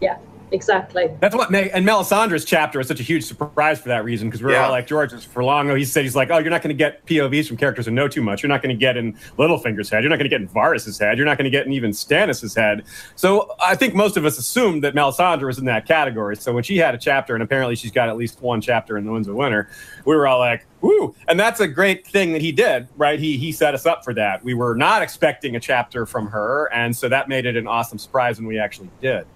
yeah. 0.00 0.18
Exactly. 0.52 1.08
That's 1.20 1.34
what 1.34 1.50
Meg 1.50 1.70
and 1.74 1.86
Melisandre's 1.86 2.44
chapter 2.44 2.80
is 2.80 2.88
such 2.88 3.00
a 3.00 3.02
huge 3.02 3.24
surprise 3.24 3.80
for 3.80 3.88
that 3.88 4.04
reason 4.04 4.28
because 4.28 4.42
we 4.42 4.50
are 4.50 4.54
Yeah. 4.56 4.64
all 4.66 4.70
like 4.70 4.86
George 4.86 5.12
for 5.26 5.42
long. 5.44 5.74
He 5.76 5.84
said 5.84 6.04
he's 6.04 6.16
like, 6.16 6.30
oh, 6.30 6.38
you're 6.38 6.50
not 6.50 6.62
going 6.62 6.76
to 6.76 6.78
get 6.78 7.04
POVs 7.06 7.48
from 7.48 7.56
characters 7.56 7.86
who 7.86 7.92
know 7.92 8.08
too 8.08 8.22
much. 8.22 8.42
You're 8.42 8.48
not 8.48 8.62
going 8.62 8.74
to 8.74 8.78
get 8.78 8.96
in 8.96 9.14
Littlefinger's 9.38 9.90
head. 9.90 10.02
You're 10.02 10.10
not 10.10 10.16
going 10.16 10.30
to 10.30 10.34
get 10.36 10.40
in 10.40 10.48
Varys's 10.48 10.98
head. 10.98 11.16
You're 11.18 11.26
not 11.26 11.36
going 11.38 11.44
to 11.44 11.50
get 11.50 11.66
in 11.66 11.72
even 11.72 11.90
Stannis's 11.92 12.54
head. 12.54 12.84
So 13.16 13.54
I 13.64 13.74
think 13.74 13.94
most 13.94 14.16
of 14.16 14.24
us 14.24 14.38
assumed 14.38 14.84
that 14.84 14.94
Melisandre 14.94 15.46
was 15.46 15.58
in 15.58 15.64
that 15.66 15.86
category. 15.86 16.36
So 16.36 16.52
when 16.52 16.62
she 16.62 16.76
had 16.78 16.94
a 16.94 16.98
chapter, 16.98 17.34
and 17.34 17.42
apparently 17.42 17.76
she's 17.76 17.90
got 17.92 18.08
at 18.08 18.16
least 18.16 18.40
one 18.40 18.60
chapter 18.60 18.96
in 18.96 19.04
the 19.04 19.12
Winds 19.12 19.28
of 19.28 19.34
Winter, 19.34 19.68
we 20.04 20.14
were 20.14 20.26
all 20.26 20.38
like, 20.38 20.66
woo! 20.80 21.14
And 21.28 21.38
that's 21.40 21.60
a 21.60 21.66
great 21.68 22.06
thing 22.06 22.32
that 22.32 22.42
he 22.42 22.52
did, 22.52 22.86
right? 22.96 23.18
He 23.18 23.36
he 23.36 23.50
set 23.52 23.74
us 23.74 23.86
up 23.86 24.04
for 24.04 24.14
that. 24.14 24.44
We 24.44 24.54
were 24.54 24.74
not 24.74 25.02
expecting 25.02 25.56
a 25.56 25.60
chapter 25.60 26.06
from 26.06 26.28
her, 26.28 26.70
and 26.72 26.94
so 26.94 27.08
that 27.08 27.28
made 27.28 27.46
it 27.46 27.56
an 27.56 27.66
awesome 27.66 27.98
surprise 27.98 28.38
when 28.38 28.46
we 28.46 28.58
actually 28.58 28.90
did. 29.00 29.26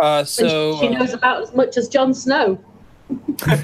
Uh, 0.00 0.24
so 0.24 0.76
she, 0.80 0.88
she 0.88 0.94
uh, 0.94 0.98
knows 0.98 1.12
about 1.12 1.42
as 1.42 1.54
much 1.54 1.76
as 1.76 1.88
Jon 1.88 2.14
Snow. 2.14 2.62
Yeah, 3.10 3.56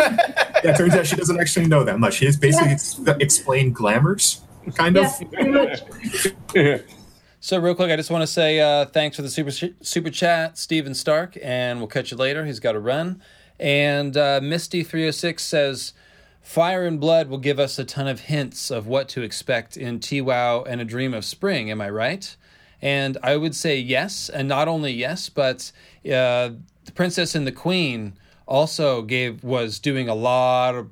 it 0.65 0.77
turns 0.77 0.95
out 0.95 1.07
she 1.07 1.17
doesn't 1.17 1.39
actually 1.39 1.67
know 1.67 1.85
that 1.85 1.99
much. 2.01 2.15
She 2.15 2.25
has 2.25 2.37
basically 2.37 2.71
ex- 2.71 2.99
explained 3.21 3.75
glamours, 3.75 4.41
kind 4.75 4.97
of. 4.97 5.07
Yeah, 5.33 5.77
pretty. 6.49 6.85
So 7.45 7.59
real 7.59 7.75
quick, 7.75 7.91
I 7.91 7.97
just 7.97 8.11
want 8.11 8.23
to 8.23 8.27
say 8.27 8.59
uh, 8.59 8.87
thanks 8.87 9.17
for 9.17 9.23
the 9.23 9.29
super 9.29 9.51
super 9.51 10.09
chat, 10.09 10.57
Steven 10.57 10.95
Stark, 10.95 11.37
and 11.43 11.79
we'll 11.79 11.89
catch 11.89 12.11
you 12.11 12.17
later. 12.17 12.47
He's 12.47 12.59
got 12.59 12.73
to 12.73 12.81
run. 12.81 13.21
And 13.61 14.17
uh, 14.17 14.41
Misty 14.43 14.83
three 14.83 15.03
hundred 15.03 15.13
six 15.13 15.43
says, 15.43 15.93
"Fire 16.41 16.87
and 16.87 16.99
Blood 16.99 17.29
will 17.29 17.37
give 17.37 17.59
us 17.59 17.79
a 17.79 17.85
ton 17.85 18.09
of 18.09 18.21
hints 18.21 18.71
of 18.71 18.87
what 18.87 19.11
to 19.11 19.21
expect 19.21 19.77
in 19.77 20.01
TWOW 20.01 20.63
and 20.63 20.81
A 20.81 20.87
Dream 20.87 21.13
of 21.13 21.23
Spring." 21.27 21.71
Am 21.71 21.83
I 21.83 21.91
right? 21.91 22.35
And 22.85 23.17
I 23.23 23.39
would 23.39 23.57
say 23.57 23.79
yes, 23.79 24.29
and 24.29 24.47
not 24.47 24.69
only 24.69 24.93
yes, 24.93 25.31
but 25.31 25.73
uh, 26.05 26.51
the 26.85 26.93
Princess 26.95 27.35
and 27.35 27.47
the 27.47 27.53
Queen 27.53 28.13
also 28.47 29.01
gave 29.01 29.43
was 29.43 29.79
doing 29.79 30.07
a 30.07 30.15
lot 30.15 30.75
of 30.75 30.91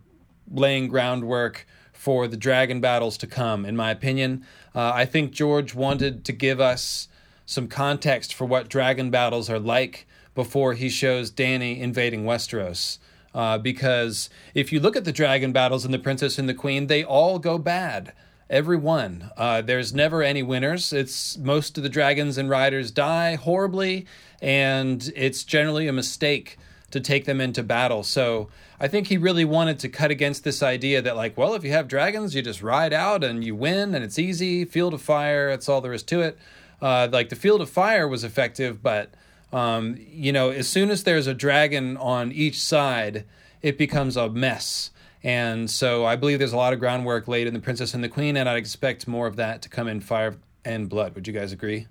laying 0.50 0.88
groundwork 0.88 1.66
for 1.92 2.26
the 2.26 2.36
dragon 2.38 2.80
battles 2.80 3.18
to 3.18 3.26
come, 3.26 3.66
in 3.66 3.76
my 3.76 3.90
opinion. 3.90 4.46
Uh, 4.74 4.90
I 4.94 5.04
think 5.04 5.32
George 5.32 5.74
wanted 5.74 6.24
to 6.24 6.32
give 6.32 6.60
us 6.60 7.08
some 7.44 7.68
context 7.68 8.32
for 8.32 8.46
what 8.46 8.70
dragon 8.70 9.10
battles 9.10 9.50
are 9.50 9.58
like 9.58 10.06
before 10.34 10.72
he 10.72 10.88
shows 10.88 11.30
Dany 11.30 11.78
invading 11.78 12.24
Westeros. 12.24 12.96
Uh, 13.34 13.58
because 13.58 14.30
if 14.54 14.72
you 14.72 14.80
look 14.80 14.96
at 14.96 15.04
the 15.04 15.12
dragon 15.12 15.52
battles 15.52 15.84
in 15.84 15.90
The 15.90 15.98
Princess 15.98 16.38
and 16.38 16.48
the 16.48 16.54
Queen, 16.54 16.86
they 16.86 17.04
all 17.04 17.38
go 17.38 17.58
bad. 17.58 18.14
Every 18.52 18.76
one. 18.76 19.30
Uh, 19.34 19.62
there's 19.62 19.94
never 19.94 20.22
any 20.22 20.42
winners. 20.42 20.92
It's 20.92 21.38
most 21.38 21.78
of 21.78 21.82
the 21.82 21.88
dragons 21.88 22.36
and 22.36 22.50
riders 22.50 22.90
die 22.90 23.36
horribly, 23.36 24.04
and 24.42 25.10
it's 25.16 25.42
generally 25.42 25.88
a 25.88 25.92
mistake 25.92 26.58
to 26.90 27.00
take 27.00 27.24
them 27.24 27.40
into 27.40 27.62
battle. 27.62 28.02
So 28.02 28.50
I 28.78 28.88
think 28.88 29.06
he 29.06 29.16
really 29.16 29.46
wanted 29.46 29.78
to 29.78 29.88
cut 29.88 30.10
against 30.10 30.44
this 30.44 30.62
idea 30.62 31.00
that, 31.00 31.16
like, 31.16 31.34
well, 31.34 31.54
if 31.54 31.64
you 31.64 31.70
have 31.70 31.88
dragons, 31.88 32.34
you 32.34 32.42
just 32.42 32.62
ride 32.62 32.92
out 32.92 33.24
and 33.24 33.42
you 33.42 33.56
win 33.56 33.94
and 33.94 34.04
it's 34.04 34.18
easy. 34.18 34.66
Field 34.66 34.92
of 34.92 35.00
Fire, 35.00 35.48
that's 35.48 35.70
all 35.70 35.80
there 35.80 35.94
is 35.94 36.02
to 36.02 36.20
it. 36.20 36.38
Uh, 36.82 37.08
like, 37.10 37.30
the 37.30 37.36
Field 37.36 37.62
of 37.62 37.70
Fire 37.70 38.06
was 38.06 38.22
effective, 38.22 38.82
but, 38.82 39.14
um, 39.50 39.96
you 39.98 40.30
know, 40.30 40.50
as 40.50 40.68
soon 40.68 40.90
as 40.90 41.04
there's 41.04 41.26
a 41.26 41.32
dragon 41.32 41.96
on 41.96 42.30
each 42.30 42.60
side, 42.60 43.24
it 43.62 43.78
becomes 43.78 44.14
a 44.14 44.28
mess. 44.28 44.90
And 45.24 45.70
so 45.70 46.04
I 46.04 46.16
believe 46.16 46.38
there's 46.38 46.52
a 46.52 46.56
lot 46.56 46.72
of 46.72 46.80
groundwork 46.80 47.28
laid 47.28 47.46
in 47.46 47.54
The 47.54 47.60
Princess 47.60 47.94
and 47.94 48.02
the 48.02 48.08
Queen, 48.08 48.36
and 48.36 48.48
I'd 48.48 48.56
expect 48.56 49.06
more 49.06 49.26
of 49.26 49.36
that 49.36 49.62
to 49.62 49.68
come 49.68 49.86
in 49.88 50.00
Fire 50.00 50.36
and 50.64 50.88
Blood. 50.88 51.14
Would 51.14 51.26
you 51.26 51.32
guys 51.32 51.52
agree? 51.52 51.86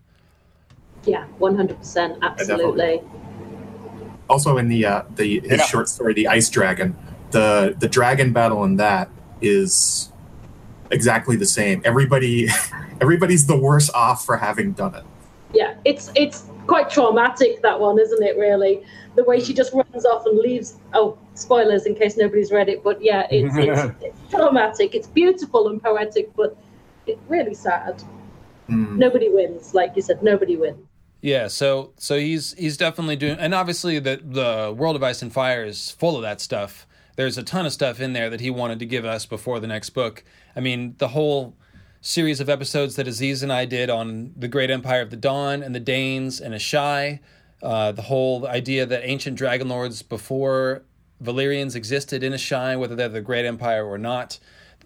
Yeah, 1.05 1.25
one 1.39 1.55
hundred 1.55 1.77
percent, 1.77 2.17
absolutely. 2.21 3.01
Also, 4.29 4.57
in 4.57 4.67
the 4.67 4.86
uh, 4.86 5.03
the 5.15 5.39
his 5.41 5.59
Yeah. 5.59 5.65
short 5.65 5.89
story, 5.89 6.13
"The 6.13 6.27
Ice 6.27 6.49
Dragon," 6.49 6.95
the 7.32 7.75
the 7.79 7.88
dragon 7.88 8.34
battle 8.34 8.63
in 8.63 8.75
that 8.77 9.09
is 9.41 10.11
exactly 10.91 11.36
the 11.36 11.45
same. 11.45 11.82
Everybody, 11.86 12.49
everybody's 13.01 13.47
the 13.47 13.57
worse 13.57 13.89
off 13.91 14.25
for 14.25 14.38
having 14.38 14.73
done 14.73 14.93
it. 14.95 15.03
Yeah, 15.53 15.75
it's 15.86 16.11
it's 16.15 16.45
quite 16.67 16.89
traumatic 16.89 17.61
that 17.63 17.79
one, 17.79 17.97
isn't 17.99 18.21
it? 18.23 18.38
Really, 18.38 18.84
the 19.15 19.23
way 19.23 19.39
she 19.39 19.53
just 19.53 19.73
runs 19.73 20.05
off 20.05 20.25
and 20.25 20.38
leaves. 20.38 20.77
Oh, 20.93 21.17
spoilers 21.34 21.86
in 21.86 21.95
case 21.95 22.17
nobody's 22.17 22.51
read 22.51 22.69
it, 22.69 22.84
but 22.84 23.01
yeah, 23.01 23.27
it's 23.29 23.55
it's, 23.55 23.95
it's 24.01 24.19
traumatic. 24.29 24.95
It's 24.95 25.07
beautiful 25.07 25.67
and 25.69 25.82
poetic, 25.82 26.36
but 26.36 26.57
it's 27.07 27.21
really 27.27 27.53
sad. 27.53 28.01
Hmm. 28.67 28.97
Nobody 28.97 29.29
wins, 29.29 29.73
like 29.73 29.95
you 29.95 30.01
said. 30.01 30.23
Nobody 30.23 30.55
wins. 30.55 30.86
Yeah, 31.21 31.47
so 31.47 31.93
so 31.97 32.17
he's 32.17 32.53
he's 32.53 32.77
definitely 32.77 33.15
doing, 33.15 33.38
and 33.38 33.53
obviously 33.53 33.99
the 33.99 34.21
the 34.23 34.73
World 34.75 34.95
of 34.95 35.03
Ice 35.03 35.21
and 35.21 35.32
Fire 35.32 35.63
is 35.63 35.91
full 35.91 36.15
of 36.15 36.23
that 36.23 36.41
stuff. 36.41 36.88
There's 37.15 37.38
a 37.38 37.43
ton 37.43 37.65
of 37.65 37.73
stuff 37.73 37.99
in 37.99 38.13
there 38.13 38.29
that 38.29 38.39
he 38.39 38.49
wanted 38.49 38.79
to 38.79 38.86
give 38.86 39.05
us 39.05 39.25
before 39.25 39.59
the 39.59 39.67
next 39.67 39.91
book. 39.91 40.23
I 40.55 40.59
mean, 40.61 40.95
the 40.97 41.09
whole 41.09 41.55
series 41.99 42.39
of 42.39 42.49
episodes 42.49 42.95
that 42.95 43.07
Aziz 43.07 43.43
and 43.43 43.53
I 43.53 43.65
did 43.65 43.89
on 43.89 44.34
the 44.36 44.47
Great 44.47 44.71
Empire 44.71 45.01
of 45.01 45.11
the 45.11 45.17
Dawn 45.17 45.61
and 45.61 45.75
the 45.75 45.79
Danes 45.79 46.41
and 46.41 46.55
Asshai, 46.55 47.19
uh, 47.61 47.91
the 47.91 48.01
whole 48.01 48.47
idea 48.47 48.88
that 48.88 49.07
ancient 49.07 49.38
dragon 49.38 49.69
lords 49.69 50.01
before 50.01 50.84
Valyrians 51.22 51.76
existed 51.76 52.24
in 52.24 52.34
Asshai, 52.34 52.78
whether 52.80 52.95
they're 52.95 53.09
the 53.09 53.22
Great 53.22 53.45
Empire 53.45 53.86
or 53.86 53.97
not, 53.97 54.39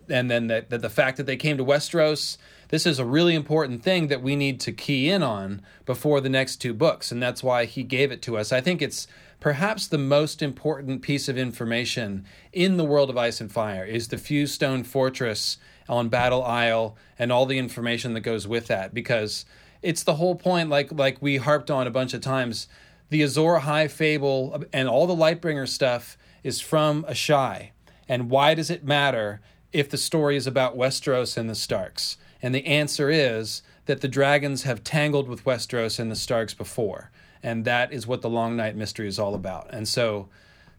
and 0.09 0.29
then 0.29 0.47
that 0.47 0.69
the, 0.69 0.77
the 0.77 0.89
fact 0.89 1.17
that 1.17 1.25
they 1.25 1.37
came 1.37 1.57
to 1.57 1.65
Westeros. 1.65 2.37
This 2.69 2.87
is 2.87 2.97
a 2.97 3.05
really 3.05 3.35
important 3.35 3.83
thing 3.83 4.07
that 4.07 4.23
we 4.23 4.35
need 4.35 4.59
to 4.61 4.71
key 4.71 5.09
in 5.09 5.21
on 5.21 5.61
before 5.85 6.19
the 6.19 6.29
next 6.29 6.55
two 6.57 6.73
books, 6.73 7.11
and 7.11 7.21
that's 7.21 7.43
why 7.43 7.65
he 7.65 7.83
gave 7.83 8.11
it 8.11 8.23
to 8.23 8.37
us. 8.37 8.51
I 8.51 8.59
think 8.59 8.81
it's 8.81 9.07
perhaps 9.39 9.85
the 9.85 9.99
most 9.99 10.41
important 10.41 11.03
piece 11.03 11.29
of 11.29 11.37
information 11.37 12.25
in 12.51 12.77
the 12.77 12.83
world 12.83 13.11
of 13.11 13.17
Ice 13.17 13.39
and 13.39 13.51
Fire 13.51 13.85
is 13.85 14.07
the 14.07 14.17
Fuse 14.17 14.51
Stone 14.51 14.85
Fortress 14.85 15.57
on 15.87 16.09
Battle 16.09 16.43
Isle 16.43 16.97
and 17.19 17.31
all 17.31 17.45
the 17.45 17.59
information 17.59 18.13
that 18.13 18.21
goes 18.21 18.47
with 18.47 18.65
that, 18.67 18.93
because 18.93 19.45
it's 19.83 20.01
the 20.01 20.15
whole 20.15 20.35
point. 20.35 20.69
Like 20.69 20.91
like 20.91 21.21
we 21.21 21.37
harped 21.37 21.69
on 21.69 21.85
a 21.85 21.91
bunch 21.91 22.15
of 22.15 22.21
times, 22.21 22.67
the 23.09 23.21
Azor 23.21 23.59
Ahai 23.59 23.89
fable 23.91 24.63
and 24.73 24.89
all 24.89 25.05
the 25.05 25.15
Lightbringer 25.15 25.67
stuff 25.67 26.17
is 26.45 26.61
from 26.61 27.03
Asshai. 27.05 27.71
And 28.07 28.29
why 28.29 28.53
does 28.53 28.69
it 28.69 28.85
matter 28.85 29.41
if 29.73 29.89
the 29.89 29.97
story 29.97 30.37
is 30.37 30.45
about 30.45 30.77
Westeros 30.77 31.37
and 31.37 31.49
the 31.49 31.55
Starks? 31.55 32.17
And 32.39 32.53
the 32.53 32.67
answer 32.67 33.09
is 33.09 33.63
that 33.87 34.01
the 34.01 34.07
dragons 34.07 34.61
have 34.61 34.83
tangled 34.83 35.27
with 35.27 35.43
Westeros 35.43 35.97
and 35.99 36.11
the 36.11 36.15
Starks 36.15 36.53
before. 36.53 37.09
And 37.41 37.65
that 37.65 37.91
is 37.91 38.05
what 38.05 38.21
the 38.21 38.29
Long 38.29 38.55
Night 38.55 38.75
Mystery 38.75 39.07
is 39.07 39.17
all 39.17 39.33
about. 39.33 39.73
And 39.73 39.87
so, 39.87 40.29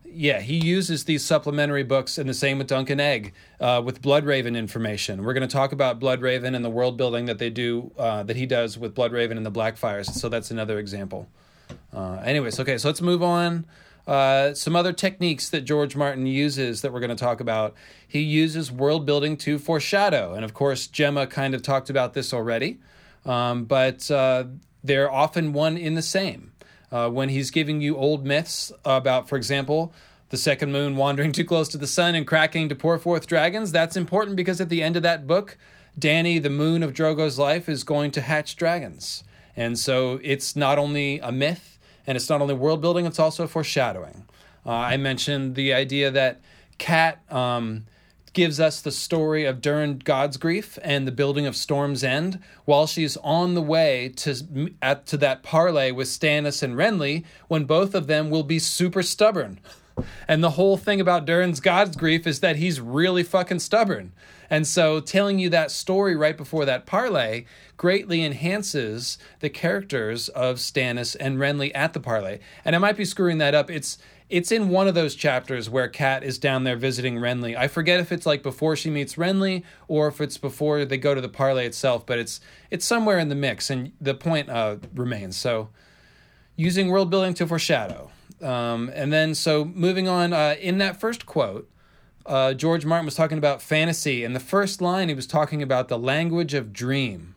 yeah, 0.04 0.40
he 0.40 0.56
uses 0.56 1.04
these 1.04 1.24
supplementary 1.24 1.82
books, 1.82 2.16
and 2.16 2.28
the 2.28 2.34
same 2.34 2.58
with 2.58 2.68
Dunk 2.68 2.88
and 2.88 3.00
Egg, 3.00 3.34
uh, 3.58 3.82
with 3.84 4.00
Bloodraven 4.00 4.56
information. 4.56 5.24
We're 5.24 5.34
going 5.34 5.48
to 5.48 5.52
talk 5.52 5.72
about 5.72 5.98
Bloodraven 5.98 6.54
and 6.54 6.64
the 6.64 6.70
world 6.70 6.96
building 6.96 7.24
that 7.24 7.38
they 7.38 7.50
do, 7.50 7.90
uh, 7.98 8.22
that 8.22 8.36
he 8.36 8.46
does 8.46 8.78
with 8.78 8.94
Bloodraven 8.94 9.36
and 9.36 9.44
the 9.44 9.50
Blackfires. 9.50 10.12
So 10.12 10.28
that's 10.28 10.52
another 10.52 10.78
example. 10.78 11.28
Uh, 11.92 12.20
anyways, 12.24 12.60
okay, 12.60 12.78
so 12.78 12.88
let's 12.88 13.02
move 13.02 13.20
on. 13.20 13.66
Uh, 14.06 14.54
some 14.54 14.76
other 14.76 14.92
techniques 14.92 15.48
that 15.48 15.62
George 15.62 15.96
Martin 15.96 16.26
uses 16.26 16.82
that 16.82 16.92
we're 16.92 17.00
going 17.00 17.10
to 17.10 17.16
talk 17.16 17.40
about. 17.40 17.74
He 18.06 18.20
uses 18.20 18.70
world 18.70 19.04
building 19.04 19.36
to 19.38 19.58
foreshadow. 19.58 20.34
And 20.34 20.44
of 20.44 20.54
course, 20.54 20.86
Gemma 20.86 21.26
kind 21.26 21.54
of 21.54 21.62
talked 21.62 21.90
about 21.90 22.14
this 22.14 22.32
already, 22.32 22.78
um, 23.24 23.64
but 23.64 24.08
uh, 24.10 24.44
they're 24.84 25.10
often 25.10 25.52
one 25.52 25.76
in 25.76 25.94
the 25.94 26.02
same. 26.02 26.52
Uh, 26.92 27.10
when 27.10 27.28
he's 27.28 27.50
giving 27.50 27.80
you 27.80 27.96
old 27.96 28.24
myths 28.24 28.70
about, 28.84 29.28
for 29.28 29.36
example, 29.36 29.92
the 30.30 30.36
second 30.36 30.70
moon 30.70 30.94
wandering 30.94 31.32
too 31.32 31.44
close 31.44 31.68
to 31.68 31.78
the 31.78 31.86
sun 31.86 32.14
and 32.14 32.26
cracking 32.26 32.68
to 32.68 32.76
pour 32.76 32.98
forth 32.98 33.26
dragons, 33.26 33.72
that's 33.72 33.96
important 33.96 34.36
because 34.36 34.60
at 34.60 34.68
the 34.68 34.82
end 34.84 34.96
of 34.96 35.02
that 35.02 35.26
book, 35.26 35.58
Dany, 35.98 36.40
the 36.40 36.50
moon 36.50 36.82
of 36.82 36.92
Drogo's 36.92 37.38
life, 37.38 37.68
is 37.68 37.82
going 37.82 38.12
to 38.12 38.20
hatch 38.20 38.54
dragons. 38.54 39.24
And 39.56 39.78
so 39.78 40.20
it's 40.22 40.54
not 40.54 40.78
only 40.78 41.18
a 41.20 41.32
myth, 41.32 41.75
and 42.06 42.16
it's 42.16 42.28
not 42.28 42.40
only 42.40 42.54
world 42.54 42.80
building, 42.80 43.06
it's 43.06 43.18
also 43.18 43.46
foreshadowing. 43.46 44.24
Uh, 44.64 44.70
I 44.70 44.96
mentioned 44.96 45.54
the 45.54 45.72
idea 45.72 46.10
that 46.10 46.40
Cat 46.78 47.20
um, 47.30 47.86
gives 48.32 48.60
us 48.60 48.82
the 48.82 48.92
story 48.92 49.44
of 49.44 49.62
Durran 49.62 50.02
Godsgrief 50.02 50.78
and 50.82 51.06
the 51.06 51.12
building 51.12 51.46
of 51.46 51.56
Storm's 51.56 52.04
End 52.04 52.38
while 52.64 52.86
she's 52.86 53.16
on 53.18 53.54
the 53.54 53.62
way 53.62 54.12
to 54.16 54.70
at, 54.82 55.06
to 55.06 55.16
that 55.16 55.42
parley 55.42 55.90
with 55.90 56.08
Stannis 56.08 56.62
and 56.62 56.74
Renly 56.74 57.24
when 57.48 57.64
both 57.64 57.94
of 57.94 58.08
them 58.08 58.28
will 58.28 58.42
be 58.42 58.58
super 58.58 59.02
stubborn. 59.02 59.58
And 60.28 60.42
the 60.42 60.50
whole 60.50 60.76
thing 60.76 61.00
about 61.00 61.24
Durin's 61.26 61.60
God's 61.60 61.96
grief 61.96 62.26
is 62.26 62.40
that 62.40 62.56
he's 62.56 62.80
really 62.80 63.22
fucking 63.22 63.60
stubborn. 63.60 64.12
And 64.50 64.66
so 64.66 65.00
telling 65.00 65.38
you 65.38 65.48
that 65.50 65.70
story 65.70 66.14
right 66.14 66.36
before 66.36 66.64
that 66.64 66.86
parlay 66.86 67.44
greatly 67.76 68.24
enhances 68.24 69.18
the 69.40 69.50
characters 69.50 70.28
of 70.28 70.56
Stannis 70.56 71.16
and 71.18 71.38
Renly 71.38 71.72
at 71.74 71.92
the 71.92 72.00
parlay. 72.00 72.38
And 72.64 72.76
I 72.76 72.78
might 72.78 72.96
be 72.96 73.04
screwing 73.04 73.38
that 73.38 73.54
up. 73.54 73.70
It's 73.70 73.98
it's 74.28 74.50
in 74.50 74.70
one 74.70 74.88
of 74.88 74.96
those 74.96 75.14
chapters 75.14 75.70
where 75.70 75.86
Cat 75.86 76.24
is 76.24 76.36
down 76.36 76.64
there 76.64 76.76
visiting 76.76 77.18
Renly. 77.18 77.56
I 77.56 77.68
forget 77.68 78.00
if 78.00 78.10
it's 78.10 78.26
like 78.26 78.42
before 78.42 78.74
she 78.74 78.90
meets 78.90 79.14
Renly 79.14 79.62
or 79.86 80.08
if 80.08 80.20
it's 80.20 80.36
before 80.36 80.84
they 80.84 80.98
go 80.98 81.14
to 81.14 81.20
the 81.20 81.28
parlay 81.28 81.64
itself, 81.64 82.04
but 82.04 82.18
it's 82.18 82.40
it's 82.70 82.84
somewhere 82.84 83.18
in 83.18 83.28
the 83.28 83.36
mix 83.36 83.70
and 83.70 83.92
the 84.00 84.14
point 84.14 84.48
uh, 84.48 84.76
remains. 84.94 85.36
So 85.36 85.68
using 86.56 86.88
world 86.88 87.08
building 87.08 87.34
to 87.34 87.46
foreshadow. 87.46 88.10
Um, 88.42 88.90
and 88.94 89.12
then, 89.12 89.34
so 89.34 89.64
moving 89.64 90.08
on, 90.08 90.32
uh, 90.32 90.56
in 90.60 90.78
that 90.78 91.00
first 91.00 91.26
quote, 91.26 91.70
uh, 92.26 92.54
George 92.54 92.84
Martin 92.84 93.06
was 93.06 93.14
talking 93.14 93.38
about 93.38 93.62
fantasy. 93.62 94.24
and 94.24 94.34
the 94.34 94.40
first 94.40 94.80
line, 94.80 95.08
he 95.08 95.14
was 95.14 95.26
talking 95.26 95.62
about 95.62 95.88
the 95.88 95.98
language 95.98 96.54
of 96.54 96.72
dream. 96.72 97.34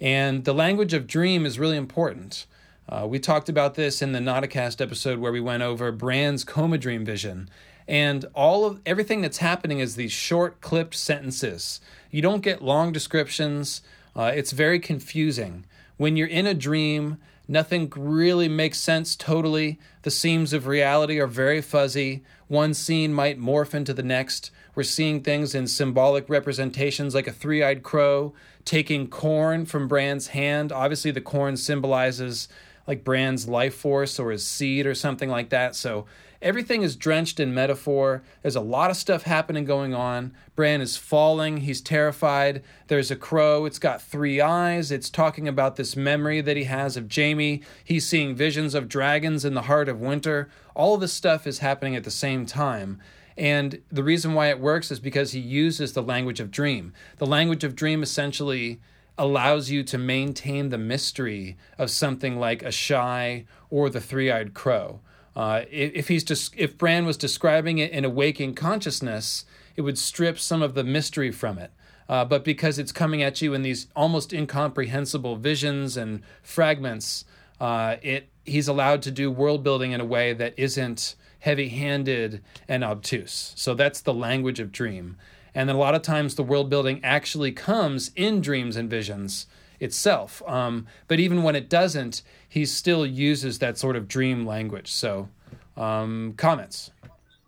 And 0.00 0.44
the 0.44 0.54
language 0.54 0.94
of 0.94 1.06
dream 1.06 1.44
is 1.44 1.58
really 1.58 1.76
important. 1.76 2.46
Uh, 2.88 3.06
we 3.06 3.18
talked 3.18 3.48
about 3.48 3.74
this 3.74 4.00
in 4.00 4.12
the 4.12 4.20
Nauticast 4.20 4.80
episode 4.80 5.18
where 5.18 5.32
we 5.32 5.40
went 5.40 5.62
over 5.62 5.92
Bran's 5.92 6.44
coma 6.44 6.78
dream 6.78 7.04
vision. 7.04 7.50
And 7.86 8.24
all 8.34 8.64
of 8.64 8.80
everything 8.86 9.20
that's 9.20 9.38
happening 9.38 9.80
is 9.80 9.96
these 9.96 10.12
short, 10.12 10.60
clipped 10.60 10.94
sentences. 10.94 11.80
You 12.10 12.22
don't 12.22 12.42
get 12.42 12.62
long 12.62 12.92
descriptions. 12.92 13.82
Uh, 14.14 14.32
it's 14.34 14.52
very 14.52 14.78
confusing. 14.78 15.64
When 15.96 16.16
you're 16.16 16.28
in 16.28 16.46
a 16.46 16.54
dream, 16.54 17.18
nothing 17.48 17.90
really 17.96 18.48
makes 18.48 18.78
sense 18.78 19.16
totally. 19.16 19.80
The 20.02 20.10
seams 20.10 20.52
of 20.52 20.66
reality 20.66 21.18
are 21.18 21.26
very 21.26 21.60
fuzzy. 21.60 22.22
One 22.46 22.74
scene 22.74 23.12
might 23.12 23.40
morph 23.40 23.74
into 23.74 23.92
the 23.92 24.02
next. 24.02 24.50
We're 24.74 24.84
seeing 24.84 25.22
things 25.22 25.54
in 25.54 25.66
symbolic 25.66 26.28
representations 26.28 27.14
like 27.14 27.26
a 27.26 27.32
three 27.32 27.64
eyed 27.64 27.82
crow 27.82 28.34
taking 28.64 29.08
corn 29.08 29.66
from 29.66 29.88
Bran's 29.88 30.28
hand. 30.28 30.70
Obviously, 30.70 31.10
the 31.10 31.20
corn 31.20 31.56
symbolizes 31.56 32.48
like 32.86 33.04
Bran's 33.04 33.48
life 33.48 33.74
force 33.74 34.18
or 34.18 34.30
his 34.30 34.46
seed 34.46 34.86
or 34.86 34.94
something 34.94 35.28
like 35.28 35.48
that. 35.48 35.74
So 35.74 36.06
everything 36.40 36.82
is 36.82 36.96
drenched 36.96 37.40
in 37.40 37.52
metaphor. 37.52 38.22
There's 38.42 38.56
a 38.56 38.60
lot 38.60 38.90
of 38.90 38.96
stuff 38.96 39.24
happening 39.24 39.64
going 39.64 39.94
on. 39.94 40.32
Bran 40.54 40.80
is 40.80 40.96
falling. 40.96 41.58
He's 41.58 41.80
terrified. 41.80 42.62
There's 42.86 43.10
a 43.10 43.16
crow. 43.16 43.64
It's 43.64 43.78
got 43.78 44.02
three 44.02 44.40
eyes. 44.40 44.90
It's 44.90 45.10
talking 45.10 45.48
about 45.48 45.76
this 45.76 45.96
memory 45.96 46.40
that 46.40 46.56
he 46.56 46.64
has 46.64 46.96
of 46.96 47.12
Jaime. 47.12 47.62
He's 47.82 48.06
seeing 48.06 48.34
visions 48.34 48.74
of 48.74 48.88
dragons 48.88 49.44
in 49.44 49.54
the 49.54 49.62
heart 49.62 49.88
of 49.88 50.00
winter. 50.00 50.48
All 50.74 50.94
of 50.94 51.00
this 51.00 51.12
stuff 51.12 51.46
is 51.46 51.58
happening 51.58 51.96
at 51.96 52.04
the 52.04 52.10
same 52.10 52.46
time. 52.46 53.00
And 53.36 53.80
the 53.90 54.02
reason 54.02 54.34
why 54.34 54.48
it 54.48 54.58
works 54.58 54.90
is 54.90 54.98
because 54.98 55.32
he 55.32 55.40
uses 55.40 55.92
the 55.92 56.02
language 56.02 56.40
of 56.40 56.50
dream. 56.50 56.92
The 57.18 57.26
language 57.26 57.62
of 57.62 57.76
dream 57.76 58.02
essentially 58.02 58.80
allows 59.16 59.70
you 59.70 59.82
to 59.82 59.98
maintain 59.98 60.68
the 60.68 60.78
mystery 60.78 61.56
of 61.76 61.90
something 61.90 62.38
like 62.38 62.62
Asshai 62.62 63.44
or 63.70 63.90
the 63.90 64.00
three-eyed 64.00 64.54
crow. 64.54 65.00
Uh, 65.38 65.64
if 65.70 66.08
he's 66.08 66.50
if 66.56 66.76
Bran 66.76 67.06
was 67.06 67.16
describing 67.16 67.78
it 67.78 67.92
in 67.92 68.12
waking 68.12 68.56
consciousness, 68.56 69.44
it 69.76 69.82
would 69.82 69.96
strip 69.96 70.36
some 70.36 70.62
of 70.62 70.74
the 70.74 70.82
mystery 70.82 71.30
from 71.30 71.58
it. 71.58 71.70
Uh, 72.08 72.24
but 72.24 72.42
because 72.42 72.76
it's 72.76 72.90
coming 72.90 73.22
at 73.22 73.40
you 73.40 73.54
in 73.54 73.62
these 73.62 73.86
almost 73.94 74.32
incomprehensible 74.32 75.36
visions 75.36 75.96
and 75.96 76.22
fragments, 76.42 77.24
uh, 77.60 77.96
it 78.02 78.30
he's 78.44 78.66
allowed 78.66 79.00
to 79.02 79.12
do 79.12 79.30
world 79.30 79.62
building 79.62 79.92
in 79.92 80.00
a 80.00 80.04
way 80.04 80.32
that 80.32 80.54
isn't 80.56 81.14
heavy-handed 81.38 82.42
and 82.66 82.82
obtuse. 82.82 83.52
So 83.54 83.74
that's 83.74 84.00
the 84.00 84.14
language 84.14 84.58
of 84.58 84.72
dream. 84.72 85.16
And 85.54 85.68
then 85.68 85.76
a 85.76 85.78
lot 85.78 85.94
of 85.94 86.02
times 86.02 86.34
the 86.34 86.42
world 86.42 86.68
building 86.68 86.98
actually 87.04 87.52
comes 87.52 88.10
in 88.16 88.40
dreams 88.40 88.76
and 88.76 88.90
visions 88.90 89.46
itself. 89.78 90.42
Um, 90.48 90.86
but 91.06 91.20
even 91.20 91.44
when 91.44 91.54
it 91.54 91.68
doesn't, 91.68 92.22
he 92.48 92.64
still 92.64 93.06
uses 93.06 93.58
that 93.58 93.78
sort 93.78 93.96
of 93.96 94.08
dream 94.08 94.46
language. 94.46 94.90
So, 94.90 95.28
um, 95.76 96.34
comments. 96.36 96.90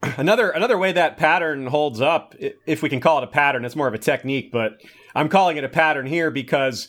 Another 0.02 0.48
another 0.50 0.78
way 0.78 0.92
that 0.92 1.18
pattern 1.18 1.66
holds 1.66 2.00
up, 2.00 2.34
if 2.38 2.82
we 2.82 2.88
can 2.88 3.00
call 3.00 3.18
it 3.18 3.24
a 3.24 3.26
pattern, 3.26 3.64
it's 3.64 3.76
more 3.76 3.88
of 3.88 3.92
a 3.92 3.98
technique, 3.98 4.50
but 4.50 4.80
I'm 5.14 5.28
calling 5.28 5.58
it 5.58 5.64
a 5.64 5.68
pattern 5.68 6.06
here 6.06 6.30
because, 6.30 6.88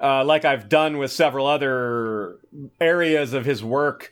uh, 0.00 0.24
like 0.24 0.46
I've 0.46 0.68
done 0.68 0.96
with 0.96 1.12
several 1.12 1.46
other 1.46 2.38
areas 2.80 3.34
of 3.34 3.44
his 3.44 3.62
work, 3.62 4.10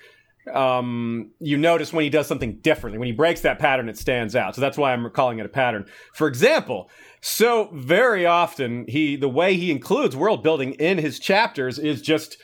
um, 0.53 1.31
you 1.41 1.57
notice 1.57 1.91
when 1.91 2.05
he 2.05 2.11
does 2.11 2.27
something 2.27 2.59
differently. 2.59 2.99
When 2.99 3.07
he 3.07 3.13
breaks 3.13 3.41
that 3.43 3.59
pattern, 3.59 3.89
it 3.89 3.97
stands 3.97 4.37
out. 4.37 4.55
So 4.55 4.61
that's 4.61 4.77
why 4.77 4.93
I'm 4.93 5.09
calling 5.11 5.39
it 5.39 5.47
a 5.47 5.49
pattern. 5.49 5.87
For 6.13 6.29
example, 6.29 6.91
so 7.23 7.71
very 7.73 8.27
often 8.27 8.85
he 8.89 9.17
the 9.17 9.29
way 9.29 9.57
he 9.57 9.71
includes 9.71 10.15
world 10.15 10.43
building 10.43 10.75
in 10.75 10.99
his 10.99 11.19
chapters 11.19 11.79
is 11.79 12.03
just 12.03 12.37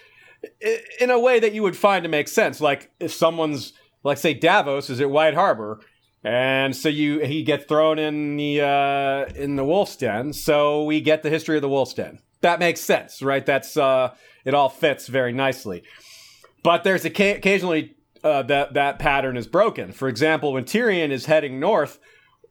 in 1.00 1.10
a 1.10 1.18
way 1.18 1.40
that 1.40 1.52
you 1.52 1.62
would 1.62 1.76
find 1.76 2.02
to 2.02 2.08
make 2.08 2.28
sense. 2.28 2.60
Like 2.60 2.90
if 3.00 3.12
someone's 3.12 3.72
like 4.02 4.18
say 4.18 4.34
Davos 4.34 4.90
is 4.90 5.00
at 5.00 5.10
White 5.10 5.34
Harbor, 5.34 5.80
and 6.22 6.74
so 6.74 6.88
you 6.88 7.20
he 7.20 7.42
gets 7.42 7.64
thrown 7.64 7.98
in 7.98 8.36
the 8.36 8.60
uh, 8.60 9.32
in 9.34 9.56
the 9.56 9.64
Wolf's 9.64 9.96
Den. 9.96 10.32
So 10.32 10.84
we 10.84 11.00
get 11.00 11.22
the 11.22 11.30
history 11.30 11.56
of 11.56 11.62
the 11.62 11.68
Wolf's 11.68 11.94
Den. 11.94 12.18
That 12.40 12.58
makes 12.58 12.80
sense, 12.80 13.22
right? 13.22 13.44
That's 13.44 13.76
uh, 13.76 14.14
it 14.44 14.54
all 14.54 14.68
fits 14.68 15.06
very 15.06 15.32
nicely. 15.32 15.82
But 16.62 16.84
there's 16.84 17.04
occasionally 17.04 17.96
uh, 18.22 18.42
that 18.44 18.74
that 18.74 18.98
pattern 18.98 19.36
is 19.36 19.46
broken. 19.46 19.92
For 19.92 20.08
example, 20.08 20.52
when 20.52 20.64
Tyrion 20.64 21.10
is 21.10 21.26
heading 21.26 21.60
north 21.60 21.98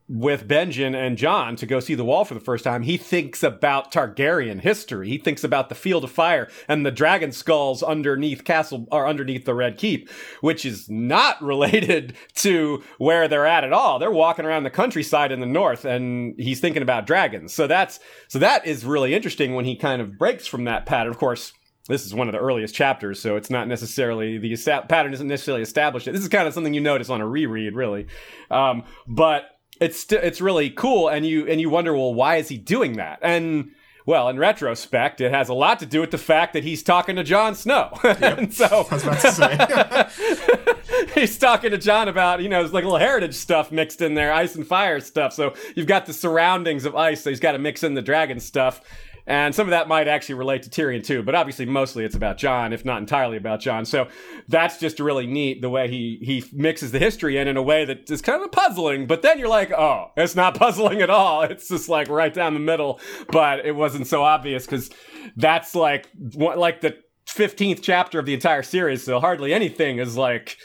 with 0.10 0.48
Benjen 0.48 0.96
and 0.96 1.18
Jon 1.18 1.56
to 1.58 1.68
go 1.68 1.80
see 1.80 1.94
the 1.94 2.04
wall 2.04 2.26
for 2.26 2.34
the 2.34 2.40
first 2.40 2.64
time, 2.64 2.82
he 2.82 2.98
thinks 2.98 3.44
about 3.44 3.92
Targaryen 3.92 4.60
history. 4.60 5.08
He 5.08 5.20
thinks 5.20 5.44
about 5.44 5.70
the 5.70 5.76
Field 5.76 6.04
of 6.04 6.12
Fire 6.12 6.50
and 6.68 6.84
the 6.84 6.92
dragon 6.92 7.32
skulls 7.32 7.84
underneath 7.84 8.44
castle 8.44 8.88
or 8.92 9.08
underneath 9.08 9.46
the 9.46 9.54
Red 9.54 9.78
Keep, 9.78 10.10
which 10.42 10.66
is 10.66 10.90
not 10.90 11.40
related 11.50 12.16
to 12.36 12.84
where 12.98 13.28
they're 13.28 13.46
at 13.46 13.64
at 13.64 13.72
all. 13.72 14.00
They're 14.00 14.10
walking 14.10 14.46
around 14.46 14.64
the 14.64 14.72
countryside 14.72 15.32
in 15.32 15.42
the 15.42 15.46
north 15.46 15.86
and 15.86 16.34
he's 16.40 16.60
thinking 16.60 16.82
about 16.82 17.06
dragons. 17.06 17.54
So 17.54 17.68
that's 17.68 18.00
so 18.28 18.40
that 18.40 18.66
is 18.66 18.84
really 18.86 19.14
interesting 19.14 19.54
when 19.54 19.66
he 19.66 19.76
kind 19.76 20.02
of 20.02 20.18
breaks 20.18 20.48
from 20.48 20.64
that 20.64 20.88
pattern. 20.88 21.12
Of 21.12 21.20
course, 21.20 21.54
this 21.88 22.06
is 22.06 22.16
one 22.16 22.28
of 22.28 22.34
the 22.34 22.40
earliest 22.40 22.74
chapters, 22.74 23.20
so 23.20 23.36
it's 23.36 23.50
not 23.50 23.68
necessarily 23.68 24.38
the 24.38 24.56
pattern 24.88 25.14
isn't 25.14 25.28
necessarily 25.28 25.64
established. 25.64 26.06
This 26.06 26.22
is 26.22 26.30
kind 26.30 26.48
of 26.48 26.54
something 26.54 26.74
you 26.74 26.82
notice 26.82 27.10
on 27.10 27.22
a 27.22 27.28
reread, 27.28 27.76
really. 27.76 28.08
Um, 28.52 28.84
but 29.08 29.59
it's 29.80 30.02
st- 30.02 30.24
it's 30.24 30.42
really 30.42 30.70
cool, 30.70 31.08
and 31.08 31.26
you 31.26 31.48
and 31.48 31.60
you 31.62 31.70
wonder, 31.70 31.94
well, 31.94 32.14
why 32.14 32.38
is 32.38 32.50
he 32.50 32.58
doing 32.58 32.94
that? 32.94 33.20
And 33.22 33.72
well, 34.06 34.28
in 34.28 34.40
retrospect, 34.40 35.22
it 35.22 35.32
has 35.32 35.50
a 35.50 35.54
lot 35.54 35.78
to 35.80 35.86
do 35.86 36.02
with 36.02 36.10
the 36.10 36.18
fact 36.18 36.54
that 36.54 36.64
he's 36.64 36.82
talking 36.82 37.16
to 37.18 37.24
Jon 37.24 37.54
Snow. 37.54 37.92
Yep. 38.04 38.52
so 38.54 38.66
I 38.90 38.94
was 38.94 39.04
about 39.04 39.20
to 39.20 39.32
say. 39.32 41.12
he's 41.14 41.38
talking 41.38 41.70
to 41.70 41.78
Jon 41.78 42.08
about, 42.08 42.42
you 42.42 42.50
know, 42.50 42.60
there's 42.62 42.74
like 42.74 42.84
little 42.84 42.98
heritage 42.98 43.36
stuff 43.36 43.72
mixed 43.72 44.02
in 44.02 44.16
there, 44.16 44.34
ice 44.34 44.56
and 44.56 44.66
fire 44.66 45.00
stuff. 45.00 45.34
So 45.34 45.54
you've 45.76 45.86
got 45.86 46.08
the 46.08 46.14
surroundings 46.14 46.86
of 46.86 46.96
ice, 46.96 47.22
so 47.22 47.30
he's 47.30 47.40
got 47.40 47.52
to 47.52 47.60
mix 47.60 47.84
in 47.84 47.94
the 47.94 48.02
dragon 48.02 48.40
stuff. 48.40 48.82
And 49.30 49.54
some 49.54 49.68
of 49.68 49.72
that 49.72 49.88
might 49.88 50.08
actually 50.08 50.36
relate 50.36 50.64
to 50.64 50.72
Tyrion 50.72 51.04
too, 51.04 51.22
but 51.22 51.36
obviously 51.36 51.68
mostly 51.68 52.04
it's 52.04 52.16
about 52.16 52.40
Jon, 52.40 52.74
if 52.74 52.84
not 52.84 52.98
entirely 52.98 53.38
about 53.38 53.60
Jon. 53.60 53.86
So 53.86 54.08
that's 54.48 54.80
just 54.80 55.00
really 55.00 55.28
neat 55.28 55.62
the 55.62 55.70
way 55.70 55.88
he 55.88 56.18
he 56.24 56.44
mixes 56.52 56.92
the 56.92 56.98
history 56.98 57.38
in 57.38 57.48
in 57.48 57.56
a 57.56 57.62
way 57.62 57.86
that 57.86 58.10
is 58.10 58.24
kind 58.24 58.44
of 58.44 58.52
puzzling. 58.52 59.06
But 59.06 59.22
then 59.22 59.38
you're 59.38 59.48
like, 59.48 59.72
oh, 59.72 60.12
it's 60.18 60.36
not 60.36 60.56
puzzling 60.60 61.04
at 61.04 61.12
all. 61.12 61.44
It's 61.44 61.68
just 61.68 61.88
like 61.88 62.10
right 62.10 62.34
down 62.34 62.56
the 62.56 62.60
middle. 62.60 63.00
But 63.32 63.68
it 63.68 63.74
wasn't 63.74 64.08
so 64.08 64.24
obvious 64.24 64.66
because 64.66 64.90
that's 65.38 65.76
like 65.76 66.10
like 66.36 66.82
the 66.82 66.98
15th 67.28 67.84
chapter 67.84 68.18
of 68.18 68.26
the 68.26 68.34
entire 68.34 68.64
series. 68.64 69.04
So 69.04 69.20
hardly 69.20 69.54
anything 69.54 70.00
is 70.00 70.18
like 70.18 70.58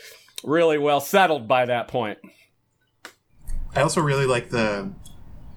really 0.43 0.78
well 0.78 1.01
settled 1.01 1.47
by 1.47 1.66
that 1.66 1.89
point. 1.89 2.19
I 3.77 3.82
also 3.82 4.01
really 4.01 4.24
like 4.24 4.49
the 4.49 4.91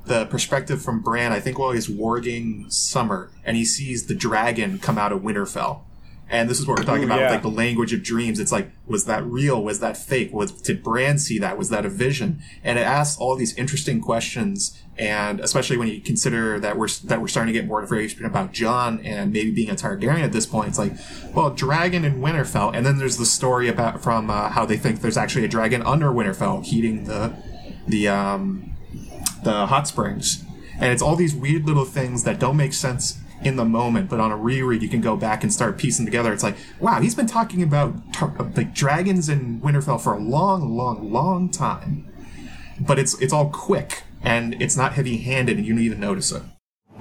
the 0.08 0.26
perspective 0.26 0.82
from 0.82 1.02
Bran, 1.02 1.32
I 1.32 1.40
think 1.40 1.60
while 1.60 1.72
he's 1.72 1.88
warging 1.88 2.72
Summer 2.72 3.30
and 3.44 3.58
he 3.58 3.66
sees 3.66 4.08
the 4.08 4.16
dragon 4.16 4.80
come 4.80 4.98
out 4.98 5.12
of 5.12 5.22
Winterfell. 5.22 5.82
And 6.30 6.50
this 6.50 6.60
is 6.60 6.68
what 6.68 6.78
we're 6.78 6.86
talking 6.86 7.04
Ooh, 7.04 7.06
about, 7.06 7.20
yeah. 7.22 7.32
like 7.32 7.42
the 7.42 7.48
language 7.48 7.94
of 7.94 8.04
dreams. 8.04 8.38
It's 8.40 8.52
like, 8.52 8.70
was 8.86 9.06
that 9.06 9.24
real? 9.26 9.64
Was 9.64 9.80
that 9.80 9.96
fake? 9.96 10.34
Was 10.34 10.52
did 10.52 10.84
Bran 10.84 11.20
see 11.20 11.40
that? 11.40 11.58
Was 11.58 11.70
that 11.70 11.86
a 11.86 11.90
vision? 11.90 12.42
And 12.66 12.78
it 12.78 12.82
asks 12.82 13.18
all 13.18 13.38
these 13.38 13.54
interesting 13.58 14.02
questions. 14.02 14.78
And 14.98 15.40
especially 15.40 15.78
when 15.78 15.88
you 15.88 16.02
consider 16.02 16.60
that 16.60 16.78
we're 16.78 16.90
that 17.06 17.22
we're 17.22 17.30
starting 17.30 17.54
to 17.54 17.60
get 17.60 17.66
more 17.66 17.82
information 17.82 18.26
about 18.26 18.52
Jon 18.52 19.00
and 19.06 19.32
maybe 19.32 19.52
being 19.52 19.70
a 19.70 19.76
Targaryen 19.76 20.20
at 20.20 20.34
this 20.34 20.46
point, 20.46 20.70
it's 20.70 20.80
like, 20.80 20.94
well, 21.34 21.50
dragon 21.50 22.04
in 22.04 22.20
Winterfell, 22.20 22.76
and 22.76 22.86
then 22.86 22.98
there's 22.98 23.18
the 23.18 23.26
story 23.26 23.70
about 23.70 24.04
from 24.04 24.30
uh, 24.30 24.50
how 24.50 24.66
they 24.66 24.76
think 24.76 25.00
there's 25.00 25.18
actually 25.18 25.46
a 25.46 25.48
dragon 25.48 25.82
under 25.84 26.08
Winterfell 26.08 26.66
heating 26.66 27.06
the 27.06 27.34
the 27.88 28.08
um, 28.08 28.74
the 29.48 29.66
hot 29.66 29.88
springs. 29.88 30.44
And 30.80 30.92
it's 30.92 31.02
all 31.02 31.16
these 31.16 31.34
weird 31.34 31.66
little 31.66 31.86
things 31.86 32.24
that 32.26 32.40
don't 32.40 32.58
make 32.58 32.74
sense 32.74 33.20
in 33.42 33.56
the 33.56 33.66
moment, 33.66 34.10
but 34.10 34.20
on 34.20 34.32
a 34.32 34.36
reread, 34.36 34.82
you 34.82 34.90
can 34.90 35.02
go 35.02 35.16
back 35.16 35.44
and 35.44 35.54
start 35.54 35.78
piecing 35.78 36.06
together. 36.06 36.34
It's 36.34 36.44
like, 36.44 36.58
wow, 36.80 37.00
he's 37.00 37.16
been 37.16 37.28
talking 37.28 37.64
about 37.64 38.14
tar- 38.14 38.36
uh, 38.40 38.50
like 38.56 38.74
dragons 38.74 39.30
in 39.30 39.62
Winterfell 39.62 40.02
for 40.02 40.14
a 40.14 40.20
long, 40.20 40.76
long, 40.76 41.12
long 41.12 41.50
time. 41.50 42.12
But 42.80 43.00
it's 43.00 43.20
it's 43.22 43.34
all 43.34 43.50
quick 43.50 44.04
and 44.22 44.62
it's 44.62 44.76
not 44.76 44.94
heavy-handed, 44.94 45.58
and 45.58 45.66
you 45.66 45.74
need 45.74 45.90
to 45.90 45.98
notice 45.98 46.32
it. 46.32 46.44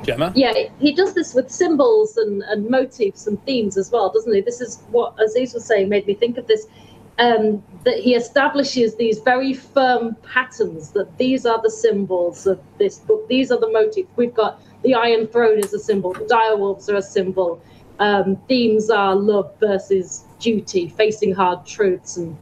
Gemma? 0.02 0.32
Yeah, 0.36 0.52
he 0.78 0.92
does 0.94 1.14
this 1.14 1.34
with 1.34 1.50
symbols 1.50 2.16
and, 2.16 2.42
and 2.42 2.68
motifs 2.70 3.26
and 3.26 3.42
themes 3.44 3.76
as 3.76 3.90
well, 3.90 4.12
doesn't 4.12 4.32
he? 4.32 4.40
This 4.40 4.60
is 4.60 4.82
what 4.90 5.14
Aziz 5.18 5.54
was 5.54 5.64
saying 5.64 5.88
made 5.88 6.06
me 6.06 6.14
think 6.14 6.38
of 6.38 6.46
this 6.46 6.66
um, 7.18 7.62
that 7.84 7.98
he 7.98 8.14
establishes 8.14 8.96
these 8.96 9.20
very 9.20 9.54
firm 9.54 10.16
patterns 10.22 10.90
that 10.90 11.16
these 11.18 11.46
are 11.46 11.60
the 11.62 11.70
symbols 11.70 12.46
of 12.46 12.60
this 12.78 12.98
book, 12.98 13.26
these 13.28 13.50
are 13.50 13.58
the 13.58 13.70
motifs. 13.70 14.08
We've 14.16 14.34
got 14.34 14.60
the 14.82 14.94
Iron 14.94 15.26
Throne 15.26 15.58
is 15.58 15.72
a 15.72 15.78
symbol, 15.78 16.12
the 16.12 16.20
direwolves 16.20 16.88
are 16.88 16.96
a 16.96 17.02
symbol. 17.02 17.60
Um, 17.98 18.36
themes 18.46 18.90
are 18.90 19.14
love 19.16 19.54
versus 19.58 20.24
duty, 20.38 20.88
facing 20.88 21.32
hard 21.32 21.64
truths, 21.64 22.18
and 22.18 22.36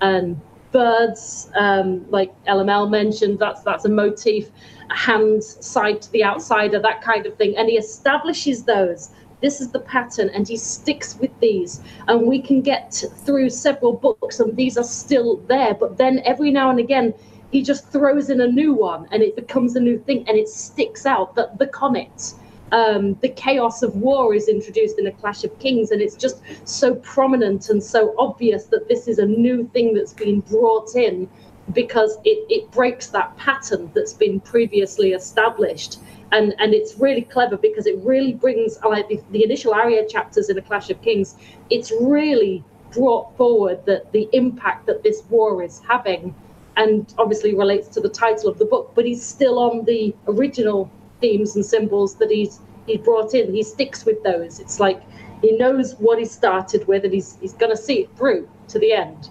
and 0.00 0.40
birds, 0.70 1.50
um, 1.56 2.08
like 2.10 2.32
LML 2.44 2.90
mentioned, 2.90 3.38
that's 3.38 3.62
that's 3.62 3.84
a 3.84 3.88
motif, 3.88 4.50
hand 4.90 5.42
side 5.42 6.02
to 6.02 6.12
the 6.12 6.24
outsider, 6.24 6.78
that 6.78 7.02
kind 7.02 7.26
of 7.26 7.36
thing, 7.36 7.56
and 7.56 7.68
he 7.68 7.76
establishes 7.76 8.64
those. 8.64 9.10
This 9.40 9.60
is 9.60 9.70
the 9.70 9.80
pattern, 9.80 10.30
and 10.34 10.48
he 10.48 10.56
sticks 10.56 11.16
with 11.18 11.30
these, 11.40 11.80
and 12.08 12.26
we 12.26 12.40
can 12.40 12.60
get 12.60 13.04
through 13.24 13.50
several 13.50 13.92
books, 13.92 14.40
and 14.40 14.56
these 14.56 14.76
are 14.76 14.84
still 14.84 15.36
there. 15.48 15.74
But 15.74 15.96
then 15.96 16.20
every 16.24 16.50
now 16.50 16.70
and 16.70 16.78
again, 16.78 17.14
he 17.50 17.62
just 17.62 17.88
throws 17.88 18.30
in 18.30 18.40
a 18.40 18.46
new 18.46 18.74
one, 18.74 19.08
and 19.10 19.22
it 19.22 19.36
becomes 19.36 19.76
a 19.76 19.80
new 19.80 19.98
thing, 19.98 20.28
and 20.28 20.36
it 20.36 20.48
sticks 20.48 21.06
out. 21.06 21.34
that 21.36 21.58
the 21.58 21.66
comet 21.66 22.34
um, 22.72 23.14
the 23.22 23.28
chaos 23.28 23.82
of 23.82 23.94
war 23.96 24.34
is 24.34 24.48
introduced 24.48 24.98
in 24.98 25.06
a 25.06 25.12
Clash 25.12 25.44
of 25.44 25.58
Kings, 25.58 25.90
and 25.90 26.02
it's 26.02 26.16
just 26.16 26.42
so 26.64 26.94
prominent 26.96 27.70
and 27.70 27.82
so 27.82 28.14
obvious 28.18 28.64
that 28.66 28.88
this 28.88 29.08
is 29.08 29.18
a 29.18 29.26
new 29.26 29.66
thing 29.68 29.94
that's 29.94 30.12
been 30.12 30.40
brought 30.40 30.94
in 30.94 31.28
because 31.72 32.16
it, 32.24 32.46
it 32.48 32.70
breaks 32.70 33.08
that 33.08 33.36
pattern 33.36 33.90
that's 33.94 34.12
been 34.12 34.40
previously 34.40 35.12
established. 35.12 35.98
And, 36.30 36.54
and 36.58 36.74
it's 36.74 36.98
really 36.98 37.22
clever 37.22 37.56
because 37.56 37.86
it 37.86 37.96
really 37.98 38.34
brings 38.34 38.78
like 38.82 39.08
the, 39.08 39.20
the 39.30 39.44
initial 39.44 39.72
Arya 39.72 40.06
chapters 40.08 40.50
in 40.50 40.58
a 40.58 40.62
Clash 40.62 40.90
of 40.90 41.00
Kings. 41.00 41.36
It's 41.70 41.90
really 42.00 42.62
brought 42.92 43.36
forward 43.36 43.84
that 43.86 44.12
the 44.12 44.28
impact 44.32 44.86
that 44.86 45.02
this 45.02 45.22
war 45.30 45.62
is 45.62 45.80
having, 45.86 46.34
and 46.76 47.12
obviously 47.18 47.54
relates 47.54 47.88
to 47.88 48.00
the 48.00 48.08
title 48.08 48.48
of 48.48 48.58
the 48.58 48.64
book. 48.64 48.92
But 48.94 49.06
he's 49.06 49.24
still 49.24 49.58
on 49.58 49.84
the 49.84 50.14
original 50.26 50.90
themes 51.20 51.56
and 51.56 51.64
symbols 51.64 52.16
that 52.16 52.30
he's 52.30 52.60
he 52.86 52.96
brought 52.96 53.34
in. 53.34 53.52
He 53.52 53.62
sticks 53.62 54.04
with 54.04 54.22
those. 54.22 54.60
It's 54.60 54.80
like 54.80 55.02
he 55.42 55.52
knows 55.52 55.94
what 55.96 56.18
he 56.18 56.24
started 56.24 56.86
with, 56.86 57.04
and 57.04 57.12
he's 57.12 57.38
he's 57.40 57.54
going 57.54 57.70
to 57.70 57.76
see 57.76 58.00
it 58.00 58.16
through 58.16 58.48
to 58.68 58.78
the 58.78 58.92
end. 58.92 59.30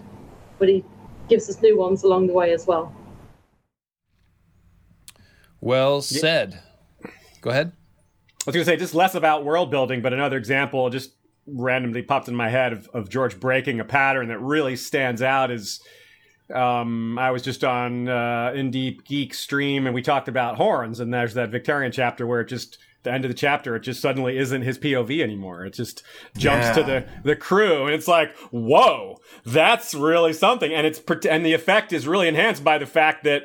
But 0.59 0.69
he 0.69 0.83
gives 1.29 1.49
us 1.49 1.61
new 1.61 1.77
ones 1.77 2.03
along 2.03 2.27
the 2.27 2.33
way 2.33 2.53
as 2.53 2.65
well. 2.65 2.93
Well 5.61 6.01
said. 6.01 6.61
Go 7.47 7.51
ahead. 7.51 7.71
I 8.41 8.43
was 8.45 8.55
going 8.55 8.65
to 8.65 8.69
say 8.69 8.75
just 8.75 8.93
less 8.93 9.15
about 9.15 9.45
world 9.45 9.71
building, 9.71 10.01
but 10.01 10.11
another 10.11 10.35
example 10.35 10.89
just 10.89 11.13
randomly 11.45 12.01
popped 12.01 12.27
in 12.27 12.35
my 12.35 12.49
head 12.49 12.73
of, 12.73 12.89
of 12.93 13.07
George 13.07 13.39
breaking 13.39 13.79
a 13.79 13.85
pattern 13.85 14.27
that 14.27 14.39
really 14.39 14.75
stands 14.75 15.21
out 15.21 15.49
is 15.49 15.79
um, 16.53 17.17
I 17.17 17.31
was 17.31 17.41
just 17.41 17.63
on 17.63 18.09
uh, 18.09 18.51
In 18.53 18.69
Deep 18.69 19.05
Geek 19.05 19.33
stream 19.33 19.85
and 19.85 19.95
we 19.95 20.01
talked 20.01 20.27
about 20.27 20.57
horns, 20.57 20.99
and 20.99 21.13
there's 21.13 21.35
that 21.35 21.49
Victarion 21.49 21.93
chapter 21.93 22.27
where 22.27 22.41
it 22.41 22.49
just 22.49 22.79
the 23.03 23.13
end 23.13 23.23
of 23.23 23.29
the 23.29 23.37
chapter, 23.37 23.77
it 23.77 23.83
just 23.83 24.01
suddenly 24.01 24.37
isn't 24.37 24.63
his 24.63 24.77
POV 24.77 25.23
anymore. 25.23 25.65
It 25.65 25.73
just 25.73 26.03
jumps 26.35 26.67
yeah. 26.67 26.73
to 26.73 26.83
the 26.83 27.05
the 27.23 27.35
crew, 27.37 27.85
and 27.85 27.95
it's 27.95 28.09
like, 28.09 28.35
whoa, 28.51 29.19
that's 29.45 29.93
really 29.93 30.33
something. 30.33 30.73
And 30.73 30.85
it's 30.85 31.01
and 31.29 31.45
the 31.45 31.53
effect 31.53 31.93
is 31.93 32.09
really 32.09 32.27
enhanced 32.27 32.65
by 32.65 32.77
the 32.77 32.85
fact 32.85 33.23
that 33.23 33.43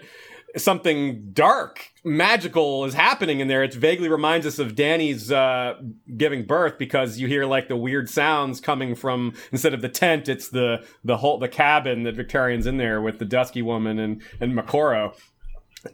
something 0.56 1.30
dark, 1.32 1.91
magical 2.04 2.84
is 2.84 2.94
happening 2.94 3.40
in 3.40 3.48
there. 3.48 3.62
It 3.62 3.74
vaguely 3.74 4.08
reminds 4.08 4.46
us 4.46 4.58
of 4.58 4.74
Dany's 4.74 5.30
uh, 5.30 5.74
giving 6.16 6.44
birth 6.44 6.78
because 6.78 7.18
you 7.18 7.28
hear 7.28 7.44
like 7.44 7.68
the 7.68 7.76
weird 7.76 8.08
sounds 8.10 8.60
coming 8.60 8.94
from 8.94 9.34
instead 9.52 9.74
of 9.74 9.82
the 9.82 9.88
tent, 9.88 10.28
it's 10.28 10.48
the 10.48 10.84
the 11.04 11.18
whole 11.18 11.38
the 11.38 11.48
cabin 11.48 12.02
that 12.04 12.14
Victarion's 12.14 12.66
in 12.66 12.76
there 12.76 13.00
with 13.00 13.18
the 13.18 13.24
dusky 13.24 13.62
woman 13.62 13.98
and 13.98 14.22
and 14.40 14.54
Moqorro, 14.54 15.16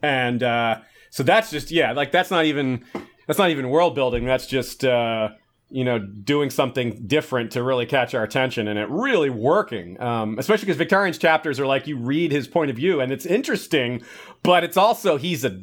and 0.03 0.43
uh, 0.43 0.81
so 1.11 1.23
that's 1.23 1.51
just 1.51 1.71
yeah, 1.71 1.93
like 1.93 2.13
that's 2.13 2.31
not 2.31 2.45
even 2.47 2.85
that's 3.27 3.39
not 3.39 3.51
even 3.51 3.69
world 3.69 3.95
building. 3.95 4.25
That's 4.25 4.47
just 4.47 4.85
uh, 4.85 5.31
you 5.71 5.85
know 5.85 5.99
doing 5.99 6.49
something 6.49 7.07
different 7.07 7.53
to 7.53 7.63
really 7.63 7.85
catch 7.85 8.15
our 8.15 8.23
attention 8.23 8.69
and 8.69 8.79
it 8.79 8.89
really 8.89 9.29
working 9.29 10.01
um, 10.01 10.39
especially 10.39 10.65
because 10.65 10.79
Victarion's 10.79 11.19
chapters 11.19 11.61
are 11.61 11.67
like 11.67 11.87
you 11.87 11.99
read 11.99 12.33
his 12.33 12.49
point 12.49 12.71
of 12.71 12.77
view 12.77 13.01
and 13.01 13.13
it's 13.13 13.27
interesting 13.27 14.03
but 14.43 14.65
it's 14.65 14.79
also 14.79 15.19
he's 15.19 15.45
a 15.45 15.61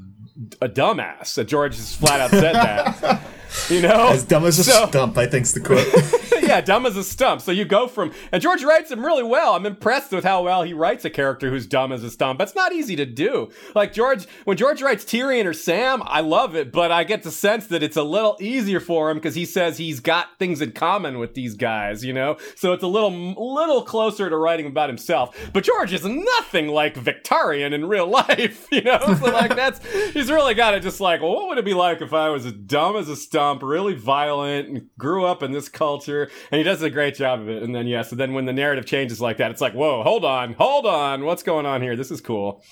a 0.62 0.68
dumbass. 0.68 1.46
George 1.48 1.76
has 1.76 1.96
flat 1.96 2.20
out 2.20 2.30
said 2.30 2.56
that 2.56 3.22
you 3.70 3.82
know 3.82 4.10
as 4.10 4.24
dumb 4.24 4.46
as 4.46 4.60
a 4.60 4.64
so, 4.64 4.88
stump 4.88 5.18
i 5.18 5.26
think's 5.26 5.52
the 5.52 5.60
quote 5.60 5.86
yeah, 6.48 6.62
dumb 6.62 6.86
as 6.86 6.96
a 6.96 7.04
stump. 7.04 7.42
So 7.42 7.52
you 7.52 7.66
go 7.66 7.88
from, 7.88 8.14
and 8.32 8.42
George 8.42 8.64
writes 8.64 8.92
him 8.92 9.06
really 9.06 9.24
well. 9.24 9.54
I'm 9.54 9.66
impressed 9.66 10.12
with 10.12 10.24
how 10.24 10.44
well 10.44 10.64
he 10.64 10.74
writes 10.74 11.06
a 11.06 11.10
character 11.10 11.50
who's 11.50 11.66
dumb 11.66 11.92
as 11.92 12.04
a 12.04 12.12
stump. 12.12 12.40
That's 12.40 12.56
not 12.56 12.74
easy 12.74 12.96
to 12.96 13.06
do. 13.06 13.50
Like 13.74 13.94
George, 13.94 14.28
when 14.46 14.58
George 14.58 14.82
writes 14.82 15.04
Tyrion 15.04 15.46
or 15.46 15.54
Sam, 15.54 16.02
I 16.06 16.22
love 16.22 16.56
it, 16.56 16.72
but 16.72 16.92
I 16.92 17.04
get 17.04 17.24
the 17.24 17.32
sense 17.32 17.68
that 17.68 17.84
it's 17.84 17.98
a 17.98 18.04
little 18.04 18.38
easier 18.40 18.80
for 18.80 19.10
him 19.10 19.18
because 19.18 19.36
he 19.36 19.46
says 19.46 19.78
he's 19.78 20.00
got 20.00 20.38
things 20.40 20.62
in 20.62 20.72
common 20.72 21.20
with 21.20 21.34
these 21.34 21.56
guys, 21.56 22.04
you 22.04 22.14
know? 22.14 22.38
So 22.56 22.74
it's 22.74 22.84
a 22.84 22.88
little, 22.88 23.12
little 23.12 23.84
closer 23.84 24.30
to 24.30 24.38
writing 24.38 24.68
about 24.68 24.90
himself. 24.90 25.38
But 25.54 25.64
George 25.64 25.94
is 25.94 26.06
nothing 26.06 26.68
like 26.68 26.96
Victarion 26.96 27.74
in 27.74 27.86
real 27.86 28.08
life, 28.16 28.68
you 28.72 28.82
know? 28.82 29.00
So 29.20 29.32
like 29.32 29.56
that's, 29.56 29.86
he's 30.14 30.32
really 30.32 30.54
got 30.54 30.72
to 30.72 30.80
just 30.80 31.00
like, 31.00 31.22
well, 31.22 31.34
what 31.34 31.50
would 31.50 31.58
it 31.58 31.66
be 31.66 31.74
like 31.74 32.02
if 32.02 32.14
I 32.14 32.30
was 32.30 32.46
as 32.46 32.54
dumb 32.54 32.96
as 32.96 33.10
a 33.10 33.16
stump, 33.16 33.45
really 33.54 33.94
violent, 33.94 34.68
and 34.68 34.90
grew 34.98 35.26
up 35.26 35.44
in 35.44 35.52
this 35.52 35.70
culture, 35.70 36.30
and 36.52 36.58
he 36.58 36.64
does 36.64 36.82
a 36.82 36.90
great 36.90 37.16
job 37.16 37.42
of 37.42 37.50
it. 37.50 37.64
And 37.64 37.74
then 37.74 37.88
yeah, 37.88 38.02
so 38.02 38.16
then 38.16 38.34
when 38.34 38.46
the 38.46 38.54
narrative 38.54 38.86
changes 38.86 39.22
like 39.22 39.38
that, 39.38 39.52
it's 39.52 39.62
like, 39.62 39.74
whoa, 39.74 40.04
hold 40.04 40.26
on, 40.26 40.54
hold 40.54 40.86
on, 40.86 41.26
what's 41.26 41.44
going 41.44 41.66
on 41.66 41.82
here? 41.82 41.96
This 41.96 42.12
is 42.12 42.22
cool. 42.22 42.64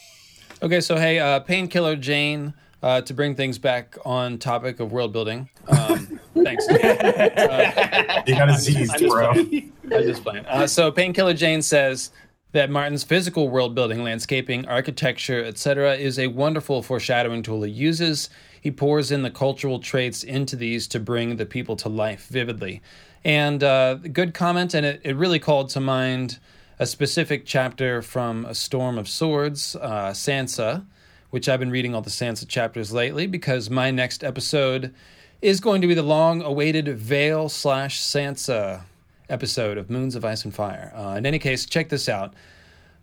Okay, 0.61 0.81
so 0.81 0.97
hey, 0.97 1.19
uh, 1.19 1.39
Painkiller 1.39 1.95
Jane. 1.95 2.53
Uh, 2.81 2.99
to 2.99 3.13
bring 3.13 3.33
things 3.33 3.57
back 3.57 3.97
on 4.03 4.37
topic 4.37 4.81
of 4.81 4.91
world 4.91 5.13
building. 5.13 5.47
Um, 5.69 6.19
thanks. 6.43 6.67
Uh, 6.67 8.21
you 8.27 8.35
got 8.35 8.49
a 8.49 8.57
Z's, 8.57 8.91
bro. 9.01 9.31
I 9.31 9.71
was 9.89 10.05
just 10.05 10.21
playing. 10.21 10.45
Uh, 10.45 10.67
so 10.67 10.91
Painkiller 10.91 11.33
Jane 11.33 11.61
says 11.61 12.11
that 12.53 12.69
Martin's 12.69 13.03
physical 13.03 13.49
world 13.49 13.75
building, 13.75 14.03
landscaping, 14.03 14.65
architecture, 14.67 15.43
etc., 15.43 15.95
is 15.95 16.17
a 16.17 16.27
wonderful 16.27 16.81
foreshadowing 16.81 17.43
tool 17.43 17.63
he 17.63 17.71
uses. 17.71 18.29
He 18.63 18.71
pours 18.71 19.11
in 19.11 19.23
the 19.23 19.29
cultural 19.29 19.77
traits 19.77 20.23
into 20.23 20.55
these 20.55 20.87
to 20.87 20.99
bring 21.01 21.35
the 21.35 21.45
people 21.45 21.75
to 21.75 21.89
life 21.89 22.27
vividly. 22.27 22.81
And 23.25 23.61
uh, 23.61 23.95
good 23.95 24.33
comment, 24.33 24.73
and 24.73 24.85
it, 24.85 25.01
it 25.03 25.17
really 25.17 25.37
called 25.37 25.67
to 25.71 25.81
mind 25.81 26.39
a 26.79 26.85
specific 26.85 27.45
chapter 27.45 28.01
from 28.01 28.45
A 28.45 28.55
Storm 28.55 28.97
of 28.97 29.09
Swords, 29.09 29.75
uh, 29.75 30.11
Sansa, 30.11 30.85
which 31.29 31.49
I've 31.49 31.59
been 31.59 31.71
reading 31.71 31.93
all 31.93 32.01
the 32.01 32.09
Sansa 32.09 32.47
chapters 32.47 32.93
lately 32.93 33.27
because 33.27 33.69
my 33.69 33.91
next 33.91 34.23
episode 34.23 34.95
is 35.41 35.59
going 35.59 35.81
to 35.81 35.87
be 35.87 35.93
the 35.93 36.01
long 36.01 36.41
awaited 36.41 36.87
Veil 36.97 37.49
slash 37.49 37.99
Sansa 37.99 38.83
episode 39.27 39.77
of 39.77 39.89
Moons 39.89 40.15
of 40.15 40.23
Ice 40.23 40.45
and 40.45 40.55
Fire. 40.55 40.93
Uh, 40.95 41.15
in 41.17 41.25
any 41.25 41.37
case, 41.37 41.65
check 41.65 41.89
this 41.89 42.07
out. 42.07 42.33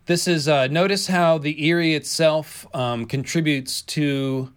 This 0.07 0.27
is 0.27 0.47
uh, 0.47 0.65
notice 0.65 1.05
how 1.05 1.37
the 1.37 1.69
Eyrie 1.69 1.93
itself 1.93 2.65
um, 2.73 3.05
contributes 3.05 3.83
to 3.83 4.51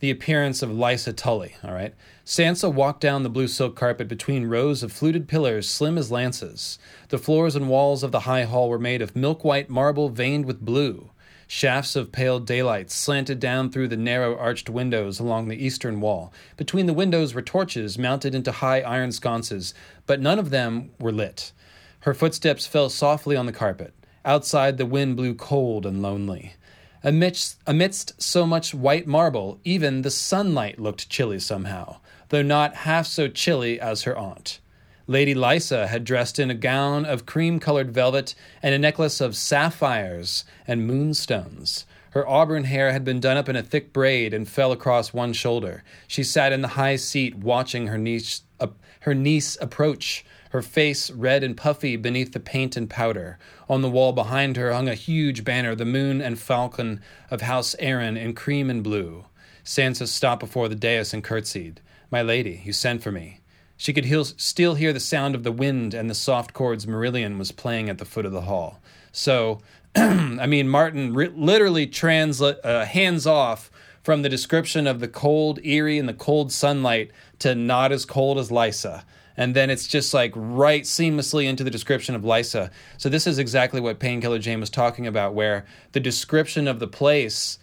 the 0.00 0.10
appearance 0.10 0.62
of 0.62 0.70
Lysa 0.70 1.14
Tully. 1.14 1.54
All 1.62 1.72
right, 1.72 1.94
Sansa 2.24 2.72
walked 2.72 3.00
down 3.00 3.22
the 3.22 3.30
blue 3.30 3.46
silk 3.46 3.76
carpet 3.76 4.08
between 4.08 4.46
rows 4.46 4.82
of 4.82 4.92
fluted 4.92 5.28
pillars 5.28 5.68
slim 5.68 5.96
as 5.96 6.10
lances. 6.10 6.78
The 7.10 7.18
floors 7.18 7.54
and 7.54 7.68
walls 7.68 8.02
of 8.02 8.10
the 8.10 8.20
high 8.20 8.44
hall 8.44 8.68
were 8.68 8.78
made 8.78 9.02
of 9.02 9.14
milk 9.14 9.44
white 9.44 9.70
marble 9.70 10.08
veined 10.08 10.46
with 10.46 10.64
blue. 10.64 11.10
Shafts 11.46 11.96
of 11.96 12.12
pale 12.12 12.38
daylight 12.38 12.90
slanted 12.90 13.40
down 13.40 13.70
through 13.70 13.88
the 13.88 13.96
narrow 13.96 14.36
arched 14.36 14.70
windows 14.70 15.18
along 15.18 15.48
the 15.48 15.62
eastern 15.62 16.00
wall. 16.00 16.32
Between 16.56 16.86
the 16.86 16.94
windows 16.94 17.34
were 17.34 17.42
torches 17.42 17.98
mounted 17.98 18.34
into 18.34 18.52
high 18.52 18.80
iron 18.82 19.10
sconces, 19.10 19.74
but 20.06 20.20
none 20.20 20.38
of 20.38 20.50
them 20.50 20.90
were 21.00 21.12
lit. 21.12 21.52
Her 22.00 22.14
footsteps 22.14 22.66
fell 22.66 22.88
softly 22.88 23.36
on 23.36 23.46
the 23.46 23.52
carpet. 23.52 23.92
Outside, 24.24 24.78
the 24.78 24.86
wind 24.86 25.16
blew 25.16 25.34
cold 25.34 25.84
and 25.84 26.00
lonely. 26.00 26.54
Amidst, 27.02 27.58
amidst 27.66 28.20
so 28.20 28.46
much 28.46 28.74
white 28.74 29.06
marble, 29.06 29.58
even 29.64 30.02
the 30.02 30.10
sunlight 30.10 30.78
looked 30.78 31.08
chilly 31.08 31.40
somehow 31.40 31.96
though 32.30 32.42
not 32.42 32.74
half 32.74 33.06
so 33.06 33.28
chilly 33.28 33.78
as 33.78 34.02
her 34.02 34.16
aunt. 34.16 34.60
Lady 35.06 35.34
Lysa 35.34 35.88
had 35.88 36.04
dressed 36.04 36.38
in 36.38 36.50
a 36.50 36.54
gown 36.54 37.04
of 37.04 37.26
cream 37.26 37.60
colored 37.60 37.92
velvet 37.92 38.34
and 38.62 38.74
a 38.74 38.78
necklace 38.78 39.20
of 39.20 39.36
sapphires 39.36 40.44
and 40.66 40.86
moonstones. 40.86 41.84
Her 42.10 42.26
auburn 42.26 42.64
hair 42.64 42.92
had 42.92 43.04
been 43.04 43.20
done 43.20 43.36
up 43.36 43.48
in 43.48 43.56
a 43.56 43.62
thick 43.62 43.92
braid 43.92 44.32
and 44.32 44.48
fell 44.48 44.72
across 44.72 45.12
one 45.12 45.32
shoulder. 45.32 45.82
She 46.08 46.24
sat 46.24 46.52
in 46.52 46.60
the 46.60 46.68
high 46.68 46.96
seat 46.96 47.36
watching 47.36 47.88
her 47.88 47.98
niece, 47.98 48.42
uh, 48.58 48.68
her 49.00 49.14
niece 49.14 49.56
approach, 49.60 50.24
her 50.50 50.62
face 50.62 51.10
red 51.10 51.42
and 51.42 51.56
puffy 51.56 51.96
beneath 51.96 52.32
the 52.32 52.40
paint 52.40 52.76
and 52.76 52.88
powder. 52.88 53.38
On 53.68 53.82
the 53.82 53.90
wall 53.90 54.12
behind 54.12 54.56
her 54.56 54.72
hung 54.72 54.88
a 54.88 54.94
huge 54.94 55.44
banner, 55.44 55.74
the 55.74 55.84
moon 55.84 56.20
and 56.20 56.38
falcon 56.38 57.00
of 57.30 57.40
House 57.40 57.74
Arryn 57.80 58.16
in 58.16 58.34
cream 58.34 58.68
and 58.68 58.82
blue. 58.82 59.24
Sansa 59.64 60.06
stopped 60.06 60.40
before 60.40 60.68
the 60.68 60.74
dais 60.74 61.14
and 61.14 61.24
curtsied. 61.24 61.80
My 62.10 62.22
lady, 62.22 62.62
you 62.64 62.72
sent 62.72 63.02
for 63.02 63.12
me. 63.12 63.40
She 63.76 63.92
could 63.92 64.04
heal, 64.04 64.24
still 64.24 64.74
hear 64.74 64.92
the 64.92 65.00
sound 65.00 65.34
of 65.34 65.42
the 65.42 65.52
wind 65.52 65.94
and 65.94 66.10
the 66.10 66.14
soft 66.14 66.52
chords 66.52 66.84
Marillion 66.84 67.38
was 67.38 67.52
playing 67.52 67.88
at 67.88 67.98
the 67.98 68.04
foot 68.04 68.26
of 68.26 68.32
the 68.32 68.42
hall. 68.42 68.80
So, 69.12 69.60
I 69.96 70.46
mean, 70.46 70.68
Martin 70.68 71.14
re- 71.14 71.28
literally 71.28 71.86
translate 71.86 72.58
uh, 72.64 72.84
hands 72.84 73.26
off 73.26 73.70
from 74.02 74.22
the 74.22 74.28
description 74.28 74.86
of 74.86 75.00
the 75.00 75.08
cold 75.08 75.60
Eyrie, 75.64 75.98
and 75.98 76.08
the 76.08 76.14
cold 76.14 76.52
sunlight 76.52 77.10
to 77.38 77.54
not 77.54 77.92
as 77.92 78.04
cold 78.04 78.38
as 78.38 78.50
Lysa. 78.50 79.04
And 79.40 79.56
then 79.56 79.70
it's 79.70 79.86
just 79.86 80.12
like 80.12 80.32
right 80.36 80.82
seamlessly 80.82 81.46
into 81.46 81.64
the 81.64 81.70
description 81.70 82.14
of 82.14 82.20
Lysa. 82.20 82.70
So 82.98 83.08
this 83.08 83.26
is 83.26 83.38
exactly 83.38 83.80
what 83.80 83.98
Painkiller 83.98 84.38
Jane 84.38 84.60
was 84.60 84.68
talking 84.68 85.06
about, 85.06 85.32
where 85.32 85.64
the 85.92 85.98
description 85.98 86.68
of 86.68 86.78
the 86.78 86.86
place 86.86 87.58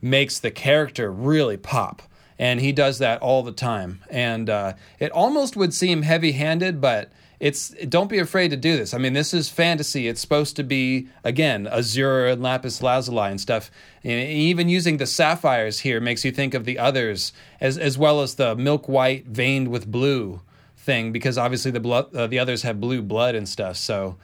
makes 0.00 0.38
the 0.38 0.52
character 0.52 1.10
really 1.10 1.56
pop. 1.56 2.00
And 2.38 2.60
he 2.60 2.70
does 2.70 2.98
that 2.98 3.20
all 3.22 3.42
the 3.42 3.50
time. 3.50 4.04
And 4.08 4.48
uh, 4.48 4.74
it 5.00 5.10
almost 5.10 5.56
would 5.56 5.74
seem 5.74 6.02
heavy 6.02 6.30
handed, 6.30 6.80
but 6.80 7.10
it's 7.40 7.70
don't 7.88 8.08
be 8.08 8.20
afraid 8.20 8.52
to 8.52 8.56
do 8.56 8.76
this. 8.76 8.94
I 8.94 8.98
mean, 8.98 9.12
this 9.12 9.34
is 9.34 9.48
fantasy. 9.48 10.06
It's 10.06 10.20
supposed 10.20 10.54
to 10.54 10.62
be 10.62 11.08
again 11.24 11.66
azure 11.66 12.28
and 12.28 12.40
lapis 12.40 12.84
lazuli 12.84 13.30
and 13.32 13.40
stuff. 13.40 13.72
And 14.04 14.30
even 14.30 14.68
using 14.68 14.98
the 14.98 15.06
sapphires 15.06 15.80
here 15.80 16.00
makes 16.00 16.24
you 16.24 16.30
think 16.30 16.54
of 16.54 16.66
the 16.66 16.78
others 16.78 17.32
as 17.60 17.76
as 17.76 17.98
well 17.98 18.20
as 18.20 18.36
the 18.36 18.54
milk 18.54 18.88
white 18.88 19.26
veined 19.26 19.68
with 19.68 19.90
blue 19.90 20.40
thing 20.86 21.12
because 21.12 21.36
obviously 21.36 21.70
the 21.70 21.80
blood 21.80 22.14
uh, 22.14 22.26
the 22.26 22.38
others 22.38 22.62
have 22.62 22.80
blue 22.80 23.02
blood 23.02 23.34
and 23.34 23.46
stuff. 23.46 23.76
So 23.76 24.16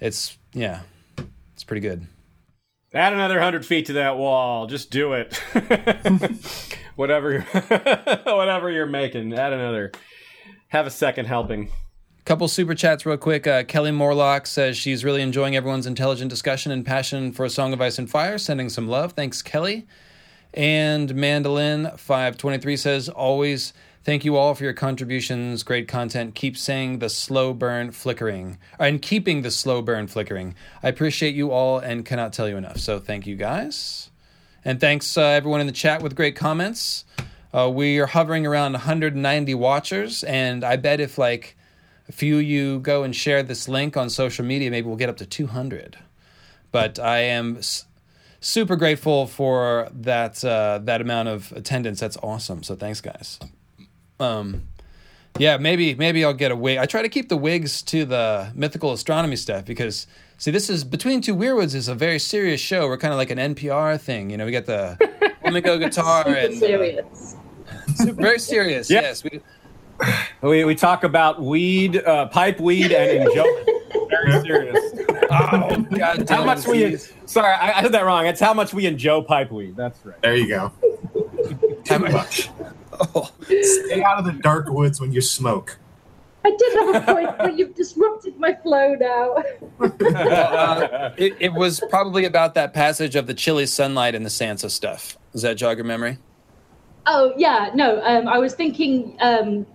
it's 0.00 0.36
yeah, 0.52 0.82
it's 1.54 1.64
pretty 1.64 1.80
good. 1.80 2.06
Add 2.92 3.14
another 3.14 3.40
hundred 3.40 3.64
feet 3.64 3.86
to 3.86 3.94
that 3.94 4.18
wall. 4.18 4.66
Just 4.66 4.90
do 4.90 5.14
it. 5.14 5.40
whatever, 6.96 7.40
whatever 8.24 8.70
you're 8.70 8.86
making. 8.86 9.32
Add 9.32 9.52
another. 9.52 9.92
Have 10.68 10.86
a 10.86 10.90
second 10.90 11.26
helping. 11.26 11.70
Couple 12.24 12.46
super 12.48 12.74
chats, 12.74 13.06
real 13.06 13.16
quick. 13.16 13.46
Uh, 13.46 13.64
Kelly 13.64 13.90
Morlock 13.90 14.46
says 14.46 14.76
she's 14.76 15.02
really 15.02 15.22
enjoying 15.22 15.56
everyone's 15.56 15.86
intelligent 15.86 16.28
discussion 16.28 16.70
and 16.72 16.84
passion 16.84 17.32
for 17.32 17.46
A 17.46 17.50
Song 17.50 17.72
of 17.72 17.80
Ice 17.80 17.98
and 17.98 18.10
Fire. 18.10 18.36
Sending 18.36 18.68
some 18.68 18.86
love. 18.86 19.12
Thanks, 19.12 19.40
Kelly. 19.40 19.86
And 20.52 21.10
Mandolin523 21.10 22.78
says, 22.78 23.08
always 23.08 23.72
thank 24.08 24.24
you 24.24 24.38
all 24.38 24.54
for 24.54 24.64
your 24.64 24.72
contributions. 24.72 25.62
Great 25.62 25.86
content. 25.86 26.34
Keep 26.34 26.56
saying 26.56 26.98
the 26.98 27.10
slow 27.10 27.52
burn 27.52 27.90
flickering 27.90 28.56
and 28.78 29.02
keeping 29.02 29.42
the 29.42 29.50
slow 29.50 29.82
burn 29.82 30.06
flickering. 30.06 30.54
I 30.82 30.88
appreciate 30.88 31.34
you 31.34 31.50
all 31.50 31.78
and 31.78 32.06
cannot 32.06 32.32
tell 32.32 32.48
you 32.48 32.56
enough. 32.56 32.78
So 32.78 32.98
thank 33.00 33.26
you 33.26 33.36
guys. 33.36 34.08
And 34.64 34.80
thanks, 34.80 35.18
uh, 35.18 35.20
everyone 35.20 35.60
in 35.60 35.66
the 35.66 35.74
chat 35.74 36.00
with 36.02 36.16
great 36.16 36.34
comments. 36.36 37.04
Uh, 37.52 37.70
we 37.70 37.98
are 37.98 38.06
hovering 38.06 38.46
around 38.46 38.72
190 38.72 39.54
watchers, 39.54 40.24
and 40.24 40.64
I 40.64 40.76
bet 40.76 41.00
if 41.00 41.18
like 41.18 41.54
a 42.08 42.12
few 42.12 42.38
of 42.38 42.44
you 42.44 42.78
go 42.78 43.02
and 43.02 43.14
share 43.14 43.42
this 43.42 43.68
link 43.68 43.94
on 43.94 44.08
social 44.08 44.42
media, 44.42 44.70
maybe 44.70 44.86
we'll 44.86 44.96
get 44.96 45.10
up 45.10 45.18
to 45.18 45.26
200. 45.26 45.98
But 46.72 46.98
I 46.98 47.18
am 47.18 47.58
s- 47.58 47.84
super 48.40 48.76
grateful 48.76 49.26
for 49.26 49.90
that 49.92 50.42
uh, 50.42 50.78
that 50.84 51.02
amount 51.02 51.28
of 51.28 51.52
attendance. 51.52 52.00
That's 52.00 52.16
awesome. 52.22 52.62
So 52.62 52.74
thanks, 52.74 53.02
guys. 53.02 53.38
Um, 54.20 54.62
yeah, 55.38 55.56
maybe 55.56 55.94
maybe 55.94 56.24
I'll 56.24 56.34
get 56.34 56.50
a 56.50 56.56
wig. 56.56 56.78
I 56.78 56.86
try 56.86 57.02
to 57.02 57.08
keep 57.08 57.28
the 57.28 57.36
wigs 57.36 57.82
to 57.82 58.04
the 58.04 58.50
mythical 58.54 58.92
astronomy 58.92 59.36
stuff 59.36 59.64
because 59.64 60.06
see, 60.36 60.50
this 60.50 60.68
is 60.68 60.82
between 60.84 61.20
two 61.20 61.36
Weirwoods 61.36 61.74
is 61.74 61.86
a 61.88 61.94
very 61.94 62.18
serious 62.18 62.60
show. 62.60 62.88
We're 62.88 62.96
kind 62.98 63.12
of 63.12 63.18
like 63.18 63.30
an 63.30 63.38
NPR 63.38 64.00
thing, 64.00 64.30
you 64.30 64.36
know. 64.36 64.44
We 64.46 64.50
got 64.52 64.66
the 64.66 64.98
flamenco 65.42 65.78
guitar 65.78 66.26
and 66.26 66.54
uh, 66.54 66.56
serious. 66.58 67.36
super, 67.94 68.12
very 68.20 68.38
serious. 68.40 68.90
Yeah. 68.90 69.02
Yes, 69.02 69.22
we, 69.22 69.40
We, 70.42 70.64
we 70.64 70.74
talk 70.76 71.02
about 71.04 71.40
weed, 71.42 71.96
uh, 72.04 72.26
pipe 72.28 72.60
weed, 72.60 72.92
and 72.92 73.22
enjoy. 73.28 73.64
Very 74.08 74.40
serious. 74.42 74.78
oh 75.30 75.86
god, 75.96 76.28
How 76.28 76.44
much 76.44 76.60
it, 76.60 76.68
we? 76.68 76.84
Aziz. 76.84 77.12
Sorry, 77.26 77.52
I, 77.52 77.78
I 77.78 77.82
heard 77.82 77.92
that 77.92 78.04
wrong. 78.04 78.26
It's 78.26 78.40
how 78.40 78.54
much 78.54 78.72
we 78.72 78.86
enjoy 78.86 79.22
pipe 79.22 79.50
weed. 79.52 79.76
That's 79.76 79.98
right. 80.04 80.20
There 80.22 80.36
you 80.36 80.48
go. 80.48 80.72
How 81.88 81.98
Too 81.98 82.04
much- 82.04 82.12
much. 82.12 82.48
Oh. 83.00 83.30
Stay 83.42 84.02
out 84.02 84.18
of 84.18 84.24
the 84.24 84.32
dark 84.32 84.68
woods 84.68 85.00
when 85.00 85.12
you 85.12 85.20
smoke. 85.20 85.78
I 86.44 86.50
did 86.56 86.72
have 86.74 86.94
a 86.94 87.12
point, 87.12 87.38
but 87.38 87.58
you've 87.58 87.74
disrupted 87.74 88.38
my 88.38 88.54
flow 88.54 88.94
now. 88.94 89.34
Uh, 89.80 91.10
it, 91.18 91.36
it 91.40 91.52
was 91.52 91.82
probably 91.90 92.24
about 92.24 92.54
that 92.54 92.72
passage 92.72 93.16
of 93.16 93.26
the 93.26 93.34
chilly 93.34 93.66
sunlight 93.66 94.14
and 94.14 94.24
the 94.24 94.30
Sansa 94.30 94.70
stuff. 94.70 95.18
Does 95.32 95.42
that 95.42 95.56
jog 95.56 95.78
your 95.78 95.84
memory? 95.84 96.18
Oh 97.06 97.32
yeah, 97.36 97.70
no. 97.74 98.02
Um, 98.02 98.28
I 98.28 98.38
was 98.38 98.54
thinking 98.54 99.16
um, 99.20 99.66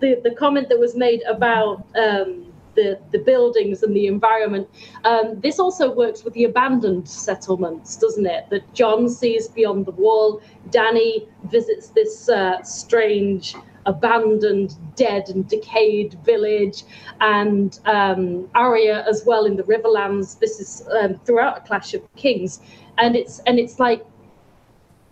the 0.00 0.20
the 0.22 0.34
comment 0.36 0.68
that 0.68 0.78
was 0.78 0.96
made 0.96 1.22
about 1.22 1.86
um, 1.96 2.49
the 2.74 2.98
the 3.12 3.18
buildings 3.18 3.82
and 3.82 3.94
the 3.94 4.06
environment. 4.06 4.68
Um, 5.04 5.40
this 5.40 5.58
also 5.58 5.92
works 5.92 6.24
with 6.24 6.34
the 6.34 6.44
abandoned 6.44 7.08
settlements, 7.08 7.96
doesn't 7.96 8.26
it? 8.26 8.48
That 8.50 8.72
Jon 8.74 9.08
sees 9.08 9.48
beyond 9.48 9.86
the 9.86 9.92
wall. 9.92 10.40
Dany 10.70 11.26
visits 11.44 11.88
this 11.88 12.28
uh, 12.28 12.62
strange, 12.62 13.54
abandoned, 13.86 14.74
dead 14.96 15.28
and 15.28 15.48
decayed 15.48 16.14
village, 16.24 16.84
and 17.20 17.78
um, 17.86 18.48
Arya 18.54 19.04
as 19.08 19.24
well 19.26 19.46
in 19.46 19.56
the 19.56 19.64
Riverlands. 19.64 20.38
This 20.38 20.60
is 20.60 20.86
um, 21.00 21.14
throughout 21.24 21.58
a 21.58 21.60
Clash 21.60 21.94
of 21.94 22.02
Kings, 22.16 22.60
and 22.98 23.16
it's 23.16 23.40
and 23.46 23.58
it's 23.58 23.78
like 23.78 24.04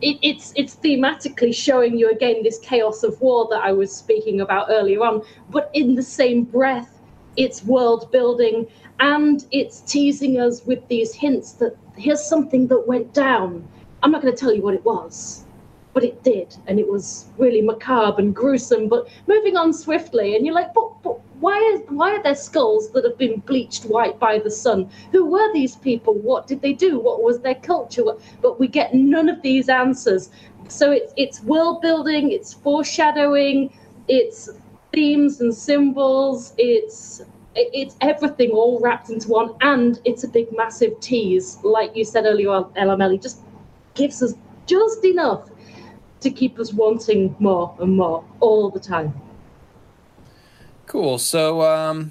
it, 0.01 0.19
it's 0.23 0.53
it's 0.57 0.77
thematically 0.77 1.55
showing 1.55 1.99
you 1.99 2.11
again 2.11 2.43
this 2.43 2.59
chaos 2.61 3.03
of 3.03 3.21
war 3.21 3.49
that 3.51 3.61
I 3.63 3.73
was 3.73 3.95
speaking 3.95 4.41
about 4.41 4.67
earlier 4.71 5.01
on, 5.03 5.23
but 5.51 5.71
in 5.75 5.95
the 5.95 6.03
same 6.03 6.45
breath, 6.45 6.98
it's 7.39 7.65
world 7.65 8.11
building 8.11 8.67
and 8.99 9.47
it's 9.53 9.81
teasing 9.83 10.41
us 10.41 10.67
with 10.67 10.87
these 10.89 11.15
hints 11.15 11.53
that 11.53 11.77
here's 11.97 12.23
something 12.23 12.67
that 12.67 12.87
went 12.87 13.15
down. 13.15 13.67
I'm 14.03 14.11
not 14.11 14.23
going 14.23 14.35
to 14.35 14.39
tell 14.39 14.53
you 14.53 14.61
what 14.61 14.75
it 14.75 14.85
was, 14.85 15.45
but 15.95 16.03
it 16.03 16.23
did, 16.25 16.57
and 16.67 16.81
it 16.81 16.89
was 16.89 17.27
really 17.39 17.63
macabre 17.63 18.21
and 18.21 18.35
gruesome. 18.35 18.89
But 18.89 19.09
moving 19.29 19.57
on 19.57 19.73
swiftly, 19.73 20.35
and 20.35 20.45
you're 20.45 20.55
like, 20.55 20.75
but, 20.75 20.91
but 21.03 21.21
why 21.39 21.57
is 21.73 21.81
why 21.89 22.17
are 22.17 22.23
there 22.23 22.35
skulls 22.35 22.91
that 22.91 23.05
have 23.05 23.17
been 23.17 23.39
bleached 23.41 23.85
white 23.85 24.19
by 24.19 24.41
the 24.41 24.51
sun? 24.51 24.91
Who 25.13 25.25
were 25.25 25.53
these 25.53 25.77
people? 25.77 26.15
What 26.15 26.49
did 26.49 26.61
they 26.61 26.73
do? 26.73 26.99
What 26.99 27.23
was 27.23 27.39
their 27.41 27.55
culture? 27.55 28.03
But 28.43 28.59
we 28.59 28.67
get 28.67 28.95
none 28.95 29.29
of 29.29 29.43
these 29.43 29.69
answers. 29.69 30.31
So 30.69 30.91
it's 30.91 31.13
it's 31.17 31.41
world 31.45 31.83
building, 31.83 32.33
it's 32.33 32.53
foreshadowing, 32.53 33.73
it's 34.09 34.51
themes 34.99 35.41
and 35.41 35.55
symbols. 35.55 36.55
It's 36.59 37.23
it's 37.55 37.95
everything 38.01 38.51
all 38.51 38.81
wrapped 38.81 39.11
into 39.11 39.29
one, 39.29 39.55
and 39.61 40.01
it's 40.05 40.25
a 40.25 40.29
big 40.29 40.49
massive 40.57 40.99
tease, 41.01 41.59
like 41.63 41.95
you 41.95 42.05
said 42.05 42.25
earlier 42.25 42.51
on, 42.51 42.65
LML. 42.75 43.15
It 43.15 43.23
just 43.23 43.39
gives 43.95 44.23
us 44.23 44.35
just 44.67 45.05
enough 45.05 45.51
to 46.21 46.31
keep 46.31 46.59
us 46.59 46.73
wanting 46.73 47.37
more 47.39 47.77
and 47.81 47.97
more 47.97 48.25
all 48.41 48.71
the 48.71 48.81
time. 48.81 49.13
Cool. 50.87 51.19
So, 51.19 51.63
um, 51.63 52.11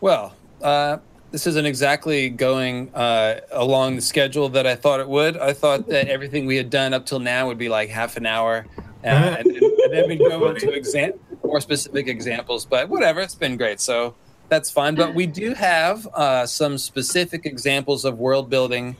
well, 0.00 0.34
uh, 0.60 0.98
this 1.30 1.46
isn't 1.46 1.66
exactly 1.66 2.30
going 2.30 2.92
uh, 2.94 3.40
along 3.52 3.94
the 3.96 4.02
schedule 4.02 4.48
that 4.50 4.66
I 4.66 4.74
thought 4.74 4.98
it 4.98 5.08
would. 5.08 5.36
I 5.36 5.52
thought 5.52 5.86
that 5.88 6.08
everything 6.08 6.46
we 6.46 6.56
had 6.56 6.70
done 6.70 6.94
up 6.94 7.06
till 7.06 7.20
now 7.20 7.46
would 7.46 7.58
be 7.58 7.68
like 7.68 7.90
half 7.90 8.16
an 8.16 8.26
hour, 8.26 8.66
uh, 9.04 9.06
and, 9.06 9.46
and, 9.46 9.62
and 9.62 9.92
then 9.92 10.08
we'd 10.08 10.18
go 10.18 10.48
into 10.50 10.72
exam- 10.82 11.20
more 11.44 11.60
specific 11.60 12.08
examples. 12.08 12.64
But 12.64 12.88
whatever, 12.88 13.20
it's 13.20 13.34
been 13.34 13.56
great. 13.56 13.80
So 13.80 14.14
that's 14.48 14.70
fine. 14.70 14.94
But 14.94 15.14
we 15.14 15.26
do 15.26 15.54
have 15.54 16.06
uh, 16.08 16.46
some 16.46 16.78
specific 16.78 17.46
examples 17.46 18.04
of 18.04 18.18
world 18.18 18.48
building 18.48 18.96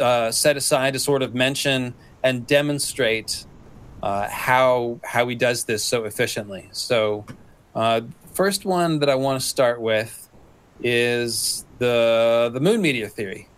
uh, 0.00 0.30
set 0.30 0.56
aside 0.56 0.94
to 0.94 0.98
sort 0.98 1.22
of 1.22 1.34
mention 1.34 1.94
and 2.22 2.46
demonstrate 2.46 3.44
uh, 4.02 4.28
how 4.28 5.00
how 5.04 5.28
he 5.28 5.34
does 5.34 5.64
this 5.64 5.84
so 5.84 6.04
efficiently. 6.04 6.68
So, 6.72 7.24
uh, 7.74 8.02
first 8.32 8.64
one 8.64 8.98
that 9.00 9.08
I 9.08 9.14
want 9.14 9.40
to 9.40 9.46
start 9.46 9.80
with 9.80 10.28
is 10.82 11.64
the 11.78 12.50
the 12.52 12.60
moon 12.60 12.80
meteor 12.80 13.08
theory. 13.08 13.48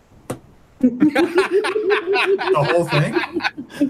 The 0.84 2.68
whole 2.72 2.84
thing? 2.84 3.12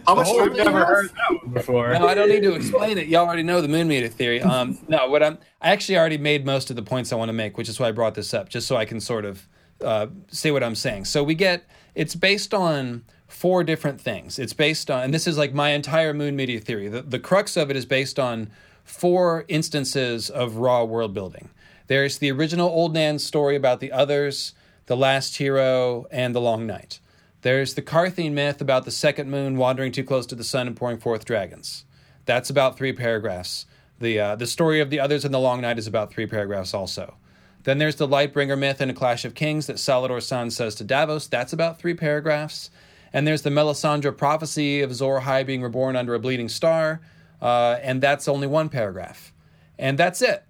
How 0.06 0.14
much 0.14 0.26
whole 0.26 0.38
time 0.38 0.48
thing? 0.48 0.52
do 0.54 0.58
you 0.58 0.64
Never 0.64 0.78
have? 0.78 0.88
heard 0.88 1.08
that 1.10 1.42
one 1.42 1.52
before. 1.52 1.92
No, 1.94 2.06
I 2.06 2.14
don't 2.14 2.28
need 2.28 2.42
to 2.42 2.54
explain 2.54 2.98
it. 2.98 3.08
Y'all 3.08 3.26
already 3.26 3.42
know 3.42 3.60
the 3.60 3.68
moon 3.68 3.88
meteor 3.88 4.08
theory. 4.08 4.40
Um, 4.42 4.78
no, 4.88 5.08
what 5.08 5.22
I'm 5.22 5.38
I 5.60 5.70
actually 5.70 5.98
already 5.98 6.18
made 6.18 6.46
most 6.46 6.70
of 6.70 6.76
the 6.76 6.82
points 6.82 7.12
I 7.12 7.16
want 7.16 7.28
to 7.28 7.32
make, 7.32 7.58
which 7.58 7.68
is 7.68 7.80
why 7.80 7.88
I 7.88 7.92
brought 7.92 8.14
this 8.14 8.32
up, 8.34 8.48
just 8.48 8.66
so 8.66 8.76
I 8.76 8.84
can 8.84 9.00
sort 9.00 9.24
of 9.24 9.48
uh, 9.82 10.06
say 10.28 10.50
what 10.50 10.62
I'm 10.62 10.74
saying. 10.74 11.06
So 11.06 11.22
we 11.24 11.34
get 11.34 11.64
it's 11.94 12.14
based 12.14 12.54
on 12.54 13.04
four 13.26 13.64
different 13.64 14.00
things. 14.00 14.38
It's 14.38 14.52
based 14.52 14.90
on, 14.90 15.02
and 15.04 15.14
this 15.14 15.26
is 15.26 15.36
like 15.36 15.52
my 15.52 15.70
entire 15.70 16.14
moon 16.14 16.36
meteor 16.36 16.60
theory. 16.60 16.88
The, 16.88 17.02
the 17.02 17.18
crux 17.18 17.56
of 17.56 17.70
it 17.70 17.76
is 17.76 17.84
based 17.86 18.18
on 18.18 18.50
four 18.84 19.44
instances 19.48 20.30
of 20.30 20.56
raw 20.56 20.84
world 20.84 21.14
building. 21.14 21.50
There's 21.86 22.18
the 22.18 22.30
original 22.30 22.68
Old 22.68 22.94
Nan 22.94 23.18
story 23.18 23.56
about 23.56 23.80
the 23.80 23.92
others, 23.92 24.52
the 24.86 24.96
last 24.96 25.36
hero, 25.36 26.06
and 26.10 26.34
the 26.34 26.40
long 26.40 26.66
night. 26.66 27.00
There's 27.42 27.74
the 27.74 27.82
Qartheen 27.82 28.32
myth 28.32 28.60
about 28.60 28.84
the 28.84 28.90
second 28.90 29.30
moon 29.30 29.56
wandering 29.56 29.92
too 29.92 30.04
close 30.04 30.26
to 30.26 30.34
the 30.34 30.44
sun 30.44 30.66
and 30.66 30.76
pouring 30.76 30.98
forth 30.98 31.24
dragons. 31.24 31.84
That's 32.24 32.50
about 32.50 32.76
three 32.76 32.92
paragraphs. 32.92 33.66
The 33.98 34.18
uh, 34.18 34.36
the 34.36 34.46
story 34.46 34.80
of 34.80 34.90
the 34.90 35.00
others 35.00 35.24
in 35.24 35.32
the 35.32 35.38
long 35.38 35.60
night 35.60 35.78
is 35.78 35.86
about 35.86 36.10
three 36.10 36.26
paragraphs 36.26 36.74
also. 36.74 37.16
Then 37.64 37.78
there's 37.78 37.96
the 37.96 38.08
Lightbringer 38.08 38.58
myth 38.58 38.80
in 38.80 38.90
A 38.90 38.94
Clash 38.94 39.24
of 39.24 39.34
Kings 39.34 39.66
that 39.66 39.76
Salladhor 39.76 40.18
Saan 40.18 40.52
says 40.52 40.74
to 40.76 40.84
Davos. 40.84 41.26
That's 41.26 41.52
about 41.52 41.78
three 41.78 41.94
paragraphs. 41.94 42.70
And 43.12 43.26
there's 43.26 43.42
the 43.42 43.50
Melisandre 43.50 44.16
prophecy 44.16 44.80
of 44.80 44.90
Ahai 44.90 45.46
being 45.46 45.62
reborn 45.62 45.96
under 45.96 46.14
a 46.14 46.18
bleeding 46.18 46.48
star, 46.48 47.00
uh, 47.40 47.78
and 47.80 48.02
that's 48.02 48.26
only 48.26 48.46
one 48.46 48.68
paragraph. 48.68 49.32
And 49.78 49.96
that's 49.98 50.20
it. 50.20 50.44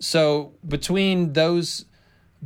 So 0.00 0.54
between 0.66 1.32
those 1.34 1.84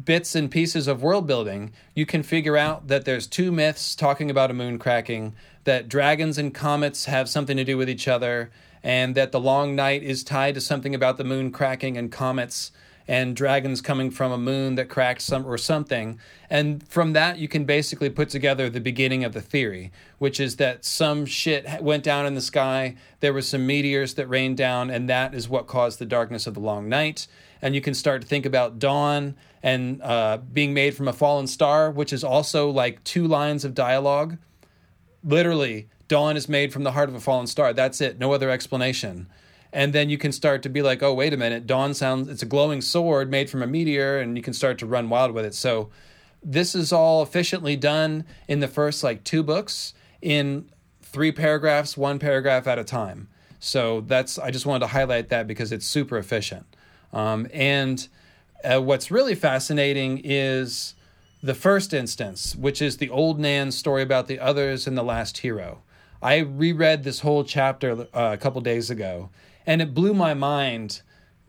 bits 0.00 0.34
and 0.34 0.50
pieces 0.50 0.88
of 0.88 1.02
world 1.02 1.26
building, 1.26 1.72
you 1.94 2.06
can 2.06 2.22
figure 2.22 2.56
out 2.56 2.88
that 2.88 3.04
there's 3.04 3.26
two 3.26 3.52
myths 3.52 3.94
talking 3.94 4.30
about 4.30 4.50
a 4.50 4.54
moon 4.54 4.78
cracking, 4.78 5.34
that 5.64 5.88
dragons 5.88 6.38
and 6.38 6.54
comets 6.54 7.04
have 7.04 7.28
something 7.28 7.56
to 7.56 7.64
do 7.64 7.76
with 7.76 7.88
each 7.88 8.08
other, 8.08 8.50
and 8.82 9.14
that 9.14 9.32
the 9.32 9.40
long 9.40 9.76
night 9.76 10.02
is 10.02 10.24
tied 10.24 10.54
to 10.54 10.60
something 10.60 10.94
about 10.94 11.18
the 11.18 11.24
moon 11.24 11.52
cracking 11.52 11.96
and 11.96 12.10
comets 12.10 12.72
and 13.08 13.34
dragons 13.34 13.80
coming 13.80 14.10
from 14.10 14.32
a 14.32 14.38
moon 14.38 14.76
that 14.76 14.88
cracked 14.88 15.20
some 15.22 15.44
or 15.46 15.58
something. 15.58 16.18
And 16.48 16.86
from 16.88 17.12
that, 17.14 17.38
you 17.38 17.48
can 17.48 17.64
basically 17.64 18.10
put 18.10 18.28
together 18.28 18.70
the 18.70 18.80
beginning 18.80 19.24
of 19.24 19.32
the 19.32 19.40
theory, 19.40 19.92
which 20.18 20.38
is 20.38 20.56
that 20.56 20.84
some 20.84 21.26
shit 21.26 21.82
went 21.82 22.04
down 22.04 22.26
in 22.26 22.34
the 22.34 22.40
sky. 22.40 22.96
There 23.20 23.32
were 23.32 23.42
some 23.42 23.66
meteors 23.66 24.14
that 24.14 24.28
rained 24.28 24.56
down, 24.56 24.90
and 24.90 25.08
that 25.08 25.34
is 25.34 25.48
what 25.48 25.66
caused 25.66 25.98
the 25.98 26.06
darkness 26.06 26.46
of 26.46 26.54
the 26.54 26.60
long 26.60 26.88
night. 26.88 27.26
And 27.62 27.74
you 27.74 27.80
can 27.80 27.94
start 27.94 28.20
to 28.22 28.28
think 28.28 28.44
about 28.44 28.78
dawn 28.78 29.36
and 29.62 30.02
uh, 30.02 30.38
being 30.52 30.74
made 30.74 30.96
from 30.96 31.08
a 31.08 31.12
fallen 31.12 31.46
star, 31.46 31.90
which 31.90 32.12
is 32.12 32.24
also 32.24 32.68
like 32.68 33.02
two 33.04 33.26
lines 33.26 33.64
of 33.64 33.74
dialogue. 33.74 34.36
Literally, 35.22 35.88
dawn 36.08 36.36
is 36.36 36.48
made 36.48 36.72
from 36.72 36.82
the 36.82 36.92
heart 36.92 37.08
of 37.08 37.14
a 37.14 37.20
fallen 37.20 37.46
star. 37.46 37.72
That's 37.72 38.00
it. 38.00 38.18
No 38.18 38.32
other 38.32 38.50
explanation 38.50 39.28
and 39.72 39.92
then 39.92 40.10
you 40.10 40.18
can 40.18 40.32
start 40.32 40.62
to 40.62 40.68
be 40.68 40.82
like, 40.82 41.02
oh, 41.02 41.14
wait 41.14 41.32
a 41.32 41.36
minute, 41.36 41.66
Dawn 41.66 41.94
sounds 41.94 42.28
it's 42.28 42.42
a 42.42 42.46
glowing 42.46 42.80
sword 42.80 43.30
made 43.30 43.48
from 43.48 43.62
a 43.62 43.66
meteor, 43.66 44.18
and 44.18 44.36
you 44.36 44.42
can 44.42 44.52
start 44.52 44.78
to 44.78 44.86
run 44.86 45.08
wild 45.08 45.32
with 45.32 45.44
it. 45.44 45.54
So 45.54 45.88
this 46.42 46.74
is 46.74 46.92
all 46.92 47.22
efficiently 47.22 47.76
done 47.76 48.24
in 48.48 48.60
the 48.60 48.68
first 48.68 49.02
like 49.02 49.24
two 49.24 49.42
books 49.42 49.94
in 50.20 50.70
three 51.00 51.32
paragraphs, 51.32 51.96
one 51.96 52.18
paragraph 52.18 52.66
at 52.66 52.78
a 52.78 52.84
time. 52.84 53.28
So 53.60 54.02
that's 54.02 54.38
I 54.38 54.50
just 54.50 54.66
wanted 54.66 54.80
to 54.80 54.88
highlight 54.88 55.30
that 55.30 55.46
because 55.46 55.72
it's 55.72 55.86
super 55.86 56.18
efficient. 56.18 56.66
Um, 57.12 57.46
and 57.52 58.06
uh, 58.64 58.80
what's 58.80 59.10
really 59.10 59.34
fascinating 59.34 60.20
is 60.24 60.94
the 61.42 61.54
first 61.54 61.92
instance, 61.92 62.54
which 62.54 62.80
is 62.80 62.98
the 62.98 63.10
old 63.10 63.38
Nan 63.40 63.72
story 63.72 64.02
about 64.02 64.28
the 64.28 64.38
others 64.38 64.86
and 64.86 64.96
the 64.96 65.02
last 65.02 65.38
hero. 65.38 65.82
I 66.22 66.38
reread 66.38 67.02
this 67.02 67.20
whole 67.20 67.42
chapter 67.42 68.06
uh, 68.14 68.30
a 68.32 68.36
couple 68.36 68.60
days 68.60 68.90
ago, 68.90 69.30
and 69.66 69.82
it 69.82 69.92
blew 69.92 70.14
my 70.14 70.34
mind 70.34 71.02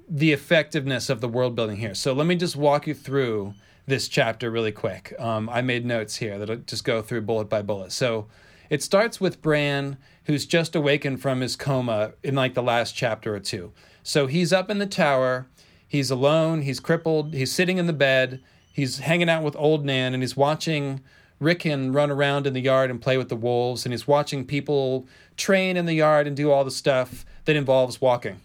the 0.09 0.33
effectiveness 0.33 1.09
of 1.09 1.21
the 1.21 1.27
world 1.27 1.55
building 1.55 1.77
here. 1.77 1.93
So 1.93 2.13
let 2.13 2.27
me 2.27 2.35
just 2.35 2.55
walk 2.55 2.87
you 2.87 2.93
through 2.93 3.53
this 3.85 4.07
chapter 4.07 4.49
really 4.49 4.71
quick. 4.71 5.13
Um, 5.19 5.49
I 5.49 5.61
made 5.61 5.85
notes 5.85 6.15
here 6.15 6.39
that'll 6.39 6.57
just 6.57 6.83
go 6.83 7.01
through 7.01 7.21
bullet 7.21 7.49
by 7.49 7.61
bullet. 7.61 7.91
So 7.91 8.27
it 8.69 8.81
starts 8.81 9.21
with 9.21 9.41
Bran, 9.41 9.97
who's 10.25 10.45
just 10.45 10.75
awakened 10.75 11.21
from 11.21 11.41
his 11.41 11.55
coma 11.55 12.13
in 12.23 12.35
like 12.35 12.53
the 12.53 12.63
last 12.63 12.95
chapter 12.95 13.35
or 13.35 13.39
two. 13.39 13.73
So 14.01 14.27
he's 14.27 14.51
up 14.51 14.69
in 14.69 14.79
the 14.79 14.87
tower, 14.87 15.47
he's 15.93 16.09
alone, 16.09 16.63
he's 16.63 16.79
crippled, 16.79 17.35
he's 17.35 17.51
sitting 17.51 17.77
in 17.77 17.85
the 17.85 17.93
bed, 17.93 18.41
he's 18.73 18.97
hanging 18.97 19.29
out 19.29 19.43
with 19.43 19.55
old 19.55 19.85
Nan, 19.85 20.15
and 20.15 20.23
he's 20.23 20.35
watching 20.35 21.01
Rickon 21.39 21.93
run 21.93 22.09
around 22.09 22.47
in 22.47 22.53
the 22.53 22.61
yard 22.61 22.89
and 22.89 22.99
play 22.99 23.15
with 23.15 23.29
the 23.29 23.35
wolves, 23.35 23.85
and 23.85 23.93
he's 23.93 24.07
watching 24.07 24.43
people 24.43 25.07
train 25.37 25.77
in 25.77 25.85
the 25.85 25.93
yard 25.93 26.25
and 26.25 26.35
do 26.35 26.51
all 26.51 26.65
the 26.65 26.71
stuff 26.71 27.23
that 27.45 27.55
involves 27.55 28.01
walking, 28.01 28.41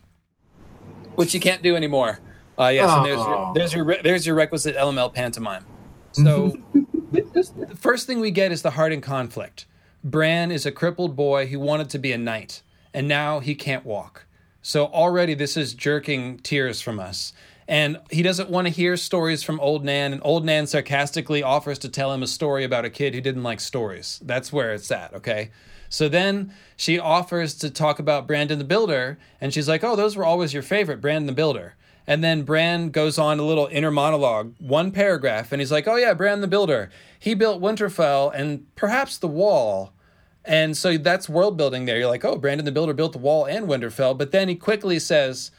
which 1.15 1.33
you 1.33 1.41
can't 1.41 1.63
do 1.63 1.75
anymore. 1.75 2.21
Uh, 2.59 2.69
yes, 2.69 2.91
and 2.91 3.07
there's 3.07 3.19
your, 3.19 3.53
there's 3.55 3.73
your 3.73 4.03
there's 4.03 4.27
your 4.27 4.35
requisite 4.35 4.77
LML 4.77 5.15
pantomime. 5.15 5.65
So 6.13 6.55
the 7.13 7.77
first 7.77 8.07
thing 8.07 8.21
we 8.21 8.31
get 8.31 8.53
is 8.53 8.61
the 8.61 8.73
Harding 8.73 9.01
conflict. 9.01 9.65
Bran 10.05 10.51
is 10.51 10.67
a 10.67 10.73
crippled 10.73 11.17
boy 11.17 11.47
who 11.47 11.59
wanted 11.59 11.89
to 11.91 11.99
be 11.99 12.13
a 12.13 12.19
knight, 12.19 12.63
and 12.93 13.09
now 13.09 13.41
he 13.41 13.55
can't 13.55 13.87
walk. 13.87 14.27
So 14.69 14.85
already 14.89 15.33
this 15.33 15.57
is 15.57 15.73
jerking 15.73 16.41
tears 16.41 16.83
from 16.83 17.01
us. 17.01 17.33
And 17.67 17.97
he 18.11 18.21
doesn't 18.21 18.51
want 18.51 18.67
to 18.67 18.71
hear 18.71 18.99
stories 18.99 19.43
from 19.43 19.59
Old 19.61 19.83
Nan, 19.83 20.13
and 20.13 20.21
Old 20.23 20.45
Nan 20.45 20.67
sarcastically 20.67 21.43
offers 21.43 21.79
to 21.79 21.89
tell 21.89 22.13
him 22.13 22.23
a 22.23 22.27
story 22.27 22.65
about 22.65 22.85
a 22.85 22.91
kid 22.91 23.15
who 23.15 23.23
didn't 23.23 23.43
like 23.43 23.61
stories. 23.61 24.21
That's 24.23 24.53
where 24.53 24.75
it's 24.75 24.91
at, 24.91 25.15
okay? 25.15 25.53
So 25.89 26.07
then 26.07 26.53
she 26.77 26.99
offers 26.99 27.55
to 27.55 27.71
talk 27.71 27.99
about 27.99 28.27
Brandon 28.27 28.59
the 28.59 28.65
Builder, 28.65 29.19
and 29.41 29.55
she's 29.55 29.71
like, 29.71 29.83
Oh, 29.83 29.97
those 29.97 30.17
were 30.17 30.25
always 30.27 30.53
your 30.53 30.63
favorite, 30.63 31.01
Brandon 31.01 31.29
the 31.29 31.33
Builder. 31.33 31.75
And 32.07 32.23
then 32.23 32.43
Bran 32.43 32.91
goes 32.91 33.19
on 33.19 33.39
a 33.39 33.47
little 33.47 33.71
inner 33.73 33.91
monologue, 33.91 34.55
one 34.59 34.93
paragraph, 34.93 35.51
and 35.51 35.63
he's 35.63 35.73
like, 35.73 35.89
Oh, 35.89 35.97
yeah, 35.97 36.13
Bran 36.13 36.43
the 36.43 36.47
Builder. 36.47 36.91
He 37.19 37.33
built 37.33 37.63
Winterfell 37.63 38.35
and 38.35 38.67
perhaps 38.77 39.17
the 39.17 39.29
wall. 39.29 39.95
And 40.49 40.75
so 40.75 40.97
that's 40.97 41.29
world 41.29 41.59
building 41.59 41.85
there. 41.85 41.99
You're 41.99 42.09
like, 42.09 42.25
Oh, 42.25 42.37
Brandon 42.37 42.65
the 42.65 42.73
Builder 42.73 42.95
built 42.95 43.13
the 43.13 43.19
wall 43.19 43.45
and 43.45 43.69
Winterfell. 43.69 44.17
But 44.17 44.33
then 44.33 44.49
he 44.49 44.57
quickly 44.57 44.99
says, 44.99 45.51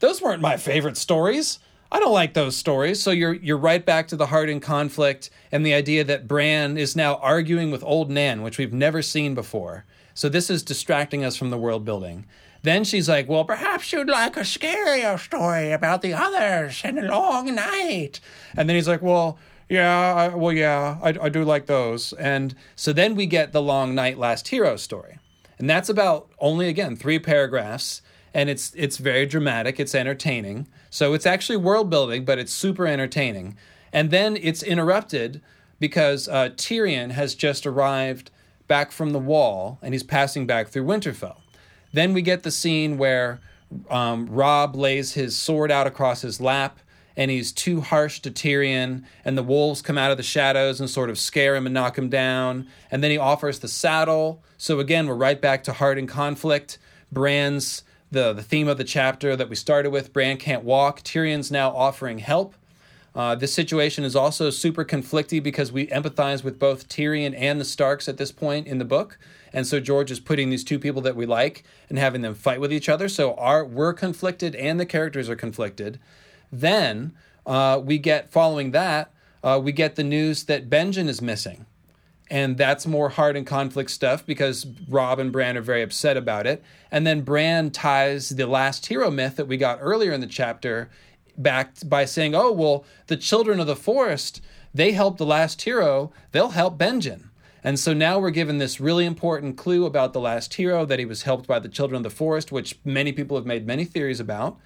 Those 0.00 0.22
weren't 0.22 0.40
my 0.40 0.56
favorite 0.56 0.96
stories. 0.96 1.58
I 1.92 1.98
don't 2.00 2.12
like 2.14 2.34
those 2.34 2.56
stories. 2.56 3.02
So 3.02 3.10
you're 3.10 3.34
you're 3.34 3.58
right 3.58 3.84
back 3.84 4.08
to 4.08 4.16
the 4.16 4.26
Harding 4.26 4.60
conflict 4.60 5.28
and 5.52 5.66
the 5.66 5.74
idea 5.74 6.04
that 6.04 6.26
Bran 6.26 6.78
is 6.78 6.96
now 6.96 7.16
arguing 7.16 7.70
with 7.70 7.84
old 7.84 8.10
Nan, 8.10 8.42
which 8.42 8.58
we've 8.58 8.72
never 8.72 9.02
seen 9.02 9.34
before. 9.34 9.84
So 10.14 10.28
this 10.28 10.50
is 10.50 10.62
distracting 10.62 11.24
us 11.24 11.36
from 11.36 11.50
the 11.50 11.58
world 11.58 11.84
building. 11.84 12.26
Then 12.62 12.84
she's 12.84 13.08
like, 13.08 13.28
"Well, 13.28 13.44
perhaps 13.44 13.92
you'd 13.92 14.08
like 14.08 14.36
a 14.36 14.40
scarier 14.40 15.18
story 15.18 15.72
about 15.72 16.02
the 16.02 16.12
others 16.14 16.80
and 16.84 16.98
a 16.98 17.08
long 17.08 17.54
night." 17.54 18.20
And 18.56 18.68
then 18.68 18.76
he's 18.76 18.88
like, 18.88 19.02
"Well, 19.02 19.38
yeah, 19.70 20.14
I, 20.14 20.28
well, 20.28 20.52
yeah, 20.52 20.98
I, 21.02 21.14
I 21.22 21.28
do 21.30 21.44
like 21.44 21.66
those." 21.66 22.12
And 22.14 22.54
so 22.76 22.92
then 22.92 23.14
we 23.14 23.26
get 23.26 23.52
the 23.52 23.62
long 23.62 23.94
night 23.94 24.18
last 24.18 24.48
hero 24.48 24.76
story, 24.76 25.18
and 25.58 25.70
that's 25.70 25.88
about 25.88 26.28
only 26.38 26.68
again 26.68 26.96
three 26.96 27.18
paragraphs 27.18 28.02
and 28.34 28.48
it's 28.48 28.72
it's 28.76 28.98
very 28.98 29.26
dramatic. 29.26 29.80
It's 29.80 29.94
entertaining. 29.94 30.66
So 30.88 31.14
it's 31.14 31.26
actually 31.26 31.56
world 31.56 31.90
building, 31.90 32.24
but 32.24 32.38
it's 32.38 32.52
super 32.52 32.86
entertaining. 32.86 33.56
And 33.92 34.10
then 34.10 34.36
it's 34.40 34.62
interrupted 34.62 35.40
because 35.78 36.28
uh, 36.28 36.50
Tyrion 36.50 37.10
has 37.12 37.34
just 37.34 37.66
arrived 37.66 38.30
back 38.68 38.92
from 38.92 39.10
the 39.10 39.18
wall, 39.18 39.78
and 39.82 39.94
he's 39.94 40.04
passing 40.04 40.46
back 40.46 40.68
through 40.68 40.84
Winterfell. 40.84 41.38
Then 41.92 42.12
we 42.12 42.22
get 42.22 42.44
the 42.44 42.52
scene 42.52 42.98
where 42.98 43.40
um, 43.88 44.26
Robb 44.26 44.76
lays 44.76 45.14
his 45.14 45.36
sword 45.36 45.72
out 45.72 45.88
across 45.88 46.22
his 46.22 46.40
lap, 46.40 46.78
and 47.20 47.30
he's 47.30 47.52
too 47.52 47.82
harsh 47.82 48.20
to 48.20 48.30
Tyrion, 48.30 49.04
and 49.26 49.36
the 49.36 49.42
wolves 49.42 49.82
come 49.82 49.98
out 49.98 50.10
of 50.10 50.16
the 50.16 50.22
shadows 50.22 50.80
and 50.80 50.88
sort 50.88 51.10
of 51.10 51.18
scare 51.18 51.54
him 51.54 51.66
and 51.66 51.74
knock 51.74 51.98
him 51.98 52.08
down. 52.08 52.66
And 52.90 53.04
then 53.04 53.10
he 53.10 53.18
offers 53.18 53.58
the 53.58 53.68
saddle. 53.68 54.42
So 54.56 54.80
again, 54.80 55.06
we're 55.06 55.16
right 55.16 55.38
back 55.38 55.62
to 55.64 55.74
Harding 55.74 56.06
conflict. 56.06 56.78
Bran's 57.12 57.82
the, 58.10 58.32
the 58.32 58.42
theme 58.42 58.68
of 58.68 58.78
the 58.78 58.84
chapter 58.84 59.36
that 59.36 59.50
we 59.50 59.54
started 59.54 59.90
with 59.90 60.14
Bran 60.14 60.38
can't 60.38 60.64
walk. 60.64 61.02
Tyrion's 61.02 61.50
now 61.50 61.68
offering 61.76 62.20
help. 62.20 62.54
Uh, 63.14 63.34
this 63.34 63.52
situation 63.52 64.02
is 64.02 64.16
also 64.16 64.48
super 64.48 64.82
conflicty 64.82 65.42
because 65.42 65.70
we 65.70 65.88
empathize 65.88 66.42
with 66.42 66.58
both 66.58 66.88
Tyrion 66.88 67.34
and 67.36 67.60
the 67.60 67.66
Starks 67.66 68.08
at 68.08 68.16
this 68.16 68.32
point 68.32 68.66
in 68.66 68.78
the 68.78 68.84
book. 68.86 69.18
And 69.52 69.66
so 69.66 69.78
George 69.78 70.10
is 70.10 70.20
putting 70.20 70.48
these 70.48 70.64
two 70.64 70.78
people 70.78 71.02
that 71.02 71.16
we 71.16 71.26
like 71.26 71.64
and 71.90 71.98
having 71.98 72.22
them 72.22 72.34
fight 72.34 72.62
with 72.62 72.72
each 72.72 72.88
other. 72.88 73.10
So 73.10 73.34
our, 73.34 73.62
we're 73.62 73.92
conflicted 73.92 74.54
and 74.54 74.80
the 74.80 74.86
characters 74.86 75.28
are 75.28 75.36
conflicted. 75.36 76.00
Then 76.52 77.12
uh, 77.46 77.80
we 77.82 77.98
get, 77.98 78.30
following 78.30 78.70
that, 78.72 79.12
uh, 79.42 79.60
we 79.62 79.72
get 79.72 79.96
the 79.96 80.04
news 80.04 80.44
that 80.44 80.68
Benjen 80.68 81.08
is 81.08 81.22
missing 81.22 81.66
and 82.30 82.56
that's 82.56 82.86
more 82.86 83.08
hard 83.08 83.36
and 83.36 83.46
conflict 83.46 83.90
stuff 83.90 84.24
because 84.24 84.64
Robb 84.88 85.18
and 85.18 85.32
Bran 85.32 85.56
are 85.56 85.62
very 85.62 85.82
upset 85.82 86.16
about 86.16 86.46
it. 86.46 86.62
And 86.90 87.06
then 87.06 87.22
Bran 87.22 87.70
ties 87.70 88.30
the 88.30 88.46
last 88.46 88.86
hero 88.86 89.10
myth 89.10 89.36
that 89.36 89.48
we 89.48 89.56
got 89.56 89.78
earlier 89.80 90.12
in 90.12 90.20
the 90.20 90.28
chapter 90.28 90.88
back 91.36 91.72
by 91.84 92.04
saying, 92.04 92.34
"Oh, 92.34 92.52
well, 92.52 92.84
the 93.08 93.16
children 93.16 93.58
of 93.58 93.66
the 93.66 93.74
forest, 93.74 94.40
they 94.72 94.92
helped 94.92 95.18
the 95.18 95.26
last 95.26 95.62
hero, 95.62 96.12
they'll 96.30 96.50
help 96.50 96.78
Benjen." 96.78 97.30
And 97.64 97.78
so 97.78 97.92
now 97.92 98.18
we're 98.18 98.30
given 98.30 98.58
this 98.58 98.80
really 98.80 99.04
important 99.04 99.56
clue 99.56 99.84
about 99.84 100.12
the 100.12 100.20
last 100.20 100.54
hero 100.54 100.86
that 100.86 100.98
he 100.98 101.04
was 101.04 101.22
helped 101.22 101.46
by 101.46 101.58
the 101.58 101.68
children 101.68 101.98
of 101.98 102.04
the 102.04 102.16
forest, 102.16 102.52
which 102.52 102.78
many 102.84 103.12
people 103.12 103.36
have 103.36 103.44
made 103.44 103.66
many 103.66 103.84
theories 103.84 104.20
about. 104.20 104.58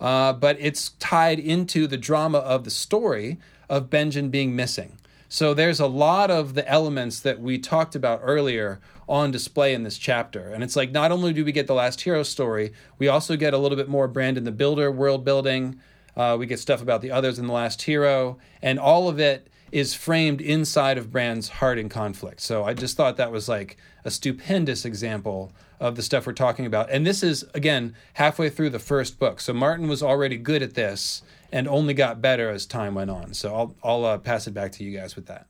Uh, 0.00 0.32
but 0.32 0.56
it's 0.60 0.90
tied 0.98 1.38
into 1.38 1.86
the 1.86 1.96
drama 1.96 2.38
of 2.38 2.64
the 2.64 2.70
story 2.70 3.38
of 3.68 3.90
Benjen 3.90 4.30
being 4.30 4.54
missing. 4.54 4.98
So 5.28 5.52
there's 5.52 5.80
a 5.80 5.86
lot 5.86 6.30
of 6.30 6.54
the 6.54 6.66
elements 6.68 7.20
that 7.20 7.40
we 7.40 7.58
talked 7.58 7.94
about 7.94 8.20
earlier 8.22 8.80
on 9.08 9.30
display 9.30 9.74
in 9.74 9.82
this 9.82 9.98
chapter. 9.98 10.48
And 10.48 10.62
it's 10.62 10.76
like 10.76 10.90
not 10.90 11.12
only 11.12 11.32
do 11.32 11.44
we 11.44 11.52
get 11.52 11.66
the 11.66 11.74
last 11.74 12.00
hero 12.00 12.22
story, 12.22 12.72
we 12.98 13.08
also 13.08 13.36
get 13.36 13.52
a 13.52 13.58
little 13.58 13.76
bit 13.76 13.88
more 13.88 14.08
Brandon 14.08 14.44
the 14.44 14.52
Builder 14.52 14.90
world 14.90 15.24
building. 15.24 15.80
Uh, 16.16 16.36
we 16.38 16.46
get 16.46 16.58
stuff 16.58 16.80
about 16.80 17.02
the 17.02 17.10
others 17.10 17.38
in 17.38 17.46
the 17.46 17.52
last 17.52 17.82
hero, 17.82 18.38
and 18.60 18.78
all 18.78 19.08
of 19.08 19.20
it 19.20 19.48
is 19.72 19.94
framed 19.94 20.40
inside 20.40 20.98
of 20.98 21.10
Bran's 21.10 21.48
Harding 21.48 21.88
conflict. 21.88 22.40
So 22.40 22.64
I 22.64 22.74
just 22.74 22.96
thought 22.96 23.16
that 23.16 23.32
was 23.32 23.48
like 23.48 23.76
a 24.04 24.10
stupendous 24.10 24.84
example 24.84 25.52
of 25.80 25.96
the 25.96 26.02
stuff 26.02 26.26
we're 26.26 26.32
talking 26.32 26.66
about. 26.66 26.90
And 26.90 27.06
this 27.06 27.22
is 27.22 27.44
again 27.54 27.94
halfway 28.14 28.50
through 28.50 28.70
the 28.70 28.78
first 28.78 29.18
book. 29.18 29.40
So 29.40 29.52
Martin 29.52 29.88
was 29.88 30.02
already 30.02 30.36
good 30.36 30.62
at 30.62 30.74
this 30.74 31.22
and 31.52 31.68
only 31.68 31.94
got 31.94 32.20
better 32.20 32.50
as 32.50 32.66
time 32.66 32.94
went 32.94 33.10
on. 33.10 33.34
So 33.34 33.54
I'll 33.54 33.76
I'll 33.82 34.04
uh, 34.04 34.18
pass 34.18 34.46
it 34.46 34.54
back 34.54 34.72
to 34.72 34.84
you 34.84 34.96
guys 34.96 35.16
with 35.16 35.26
that. 35.26 35.46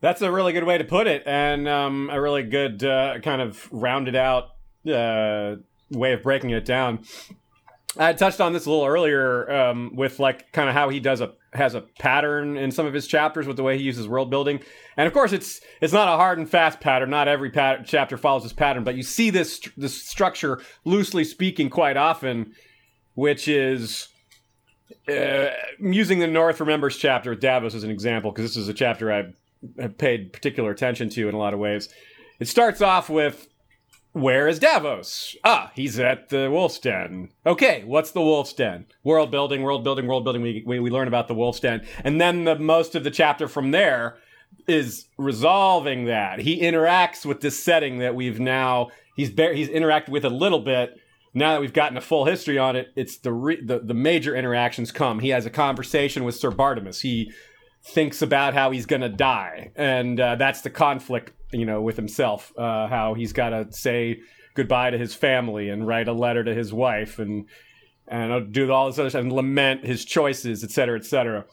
That's 0.00 0.22
a 0.22 0.32
really 0.32 0.54
good 0.54 0.64
way 0.64 0.78
to 0.78 0.84
put 0.84 1.06
it, 1.06 1.22
and 1.26 1.68
um, 1.68 2.08
a 2.10 2.18
really 2.18 2.42
good 2.42 2.82
uh, 2.82 3.18
kind 3.22 3.42
of 3.42 3.68
rounded 3.70 4.16
out 4.16 4.52
uh, 4.90 5.56
way 5.90 6.14
of 6.14 6.22
breaking 6.22 6.50
it 6.50 6.64
down. 6.64 7.04
I 7.98 8.14
touched 8.14 8.40
on 8.40 8.52
this 8.52 8.64
a 8.64 8.70
little 8.70 8.86
earlier 8.86 9.50
um, 9.50 9.94
with 9.94 10.18
like 10.18 10.52
kind 10.52 10.68
of 10.68 10.74
how 10.74 10.88
he 10.88 11.00
does 11.00 11.20
a 11.20 11.34
has 11.52 11.74
a 11.74 11.80
pattern 11.98 12.56
in 12.56 12.70
some 12.70 12.86
of 12.86 12.94
his 12.94 13.06
chapters 13.06 13.46
with 13.46 13.56
the 13.56 13.62
way 13.62 13.76
he 13.76 13.84
uses 13.84 14.06
world 14.06 14.30
building, 14.30 14.60
and 14.96 15.06
of 15.06 15.12
course 15.12 15.32
it's 15.32 15.60
it's 15.80 15.92
not 15.92 16.08
a 16.08 16.16
hard 16.16 16.38
and 16.38 16.48
fast 16.48 16.80
pattern. 16.80 17.10
Not 17.10 17.28
every 17.28 17.50
pat- 17.50 17.86
chapter 17.86 18.16
follows 18.16 18.42
this 18.44 18.52
pattern, 18.52 18.84
but 18.84 18.94
you 18.94 19.02
see 19.02 19.30
this 19.30 19.60
this 19.76 20.00
structure 20.08 20.60
loosely 20.84 21.24
speaking 21.24 21.70
quite 21.70 21.96
often, 21.96 22.54
which 23.14 23.48
is 23.48 24.08
uh, 25.08 25.50
using 25.80 26.18
the 26.18 26.26
North 26.26 26.60
Remembers 26.60 26.96
chapter 26.96 27.30
with 27.30 27.40
Davos 27.40 27.74
as 27.74 27.84
an 27.84 27.90
example 27.90 28.30
because 28.30 28.44
this 28.44 28.56
is 28.56 28.68
a 28.68 28.74
chapter 28.74 29.12
I 29.12 29.32
have 29.80 29.98
paid 29.98 30.32
particular 30.32 30.70
attention 30.70 31.10
to 31.10 31.28
in 31.28 31.34
a 31.34 31.38
lot 31.38 31.54
of 31.54 31.60
ways. 31.60 31.88
It 32.38 32.48
starts 32.48 32.80
off 32.80 33.10
with 33.10 33.48
where 34.12 34.48
is 34.48 34.58
Davos? 34.58 35.36
Ah, 35.44 35.70
he's 35.74 35.98
at 35.98 36.30
the 36.30 36.50
Wolf's 36.50 36.78
Den. 36.78 37.30
Okay, 37.46 37.84
what's 37.84 38.10
the 38.10 38.20
Wolf's 38.20 38.52
Den? 38.52 38.86
World 39.04 39.30
building, 39.30 39.62
world 39.62 39.84
building, 39.84 40.06
world 40.06 40.24
building. 40.24 40.42
We, 40.42 40.64
we, 40.66 40.80
we 40.80 40.90
learn 40.90 41.08
about 41.08 41.28
the 41.28 41.34
Wolf's 41.34 41.60
Den. 41.60 41.86
And 42.02 42.20
then 42.20 42.44
the 42.44 42.58
most 42.58 42.94
of 42.94 43.04
the 43.04 43.10
chapter 43.10 43.46
from 43.46 43.70
there 43.70 44.16
is 44.66 45.06
resolving 45.16 46.06
that. 46.06 46.40
He 46.40 46.60
interacts 46.60 47.24
with 47.24 47.40
this 47.40 47.62
setting 47.62 47.98
that 47.98 48.14
we've 48.14 48.40
now, 48.40 48.88
he's, 49.14 49.30
bar- 49.30 49.52
he's 49.52 49.68
interacted 49.68 50.08
with 50.08 50.24
a 50.24 50.30
little 50.30 50.60
bit. 50.60 50.96
Now 51.32 51.52
that 51.52 51.60
we've 51.60 51.72
gotten 51.72 51.96
a 51.96 52.00
full 52.00 52.24
history 52.24 52.58
on 52.58 52.74
it, 52.74 52.88
it's 52.96 53.18
the, 53.18 53.32
re- 53.32 53.64
the, 53.64 53.78
the 53.78 53.94
major 53.94 54.34
interactions 54.34 54.90
come. 54.90 55.20
He 55.20 55.28
has 55.28 55.46
a 55.46 55.50
conversation 55.50 56.24
with 56.24 56.34
Sir 56.34 56.50
Bartimus. 56.50 57.02
He 57.02 57.32
thinks 57.84 58.20
about 58.20 58.54
how 58.54 58.72
he's 58.72 58.86
going 58.86 59.02
to 59.02 59.08
die. 59.08 59.70
And 59.76 60.18
uh, 60.18 60.34
that's 60.34 60.62
the 60.62 60.70
conflict 60.70 61.32
you 61.52 61.66
know, 61.66 61.82
with 61.82 61.96
himself, 61.96 62.52
uh, 62.56 62.86
how 62.86 63.14
he's 63.14 63.32
got 63.32 63.50
to 63.50 63.66
say 63.72 64.20
goodbye 64.54 64.90
to 64.90 64.98
his 64.98 65.14
family 65.14 65.68
and 65.68 65.86
write 65.86 66.08
a 66.08 66.12
letter 66.12 66.44
to 66.44 66.54
his 66.54 66.72
wife 66.72 67.18
and 67.18 67.46
and 68.08 68.52
do 68.52 68.72
all 68.72 68.86
this 68.86 68.98
other 68.98 69.10
stuff 69.10 69.22
and 69.22 69.32
lament 69.32 69.86
his 69.86 70.04
choices, 70.04 70.64
et 70.64 70.70
cetera, 70.70 70.98
et 70.98 71.04
cetera. 71.04 71.44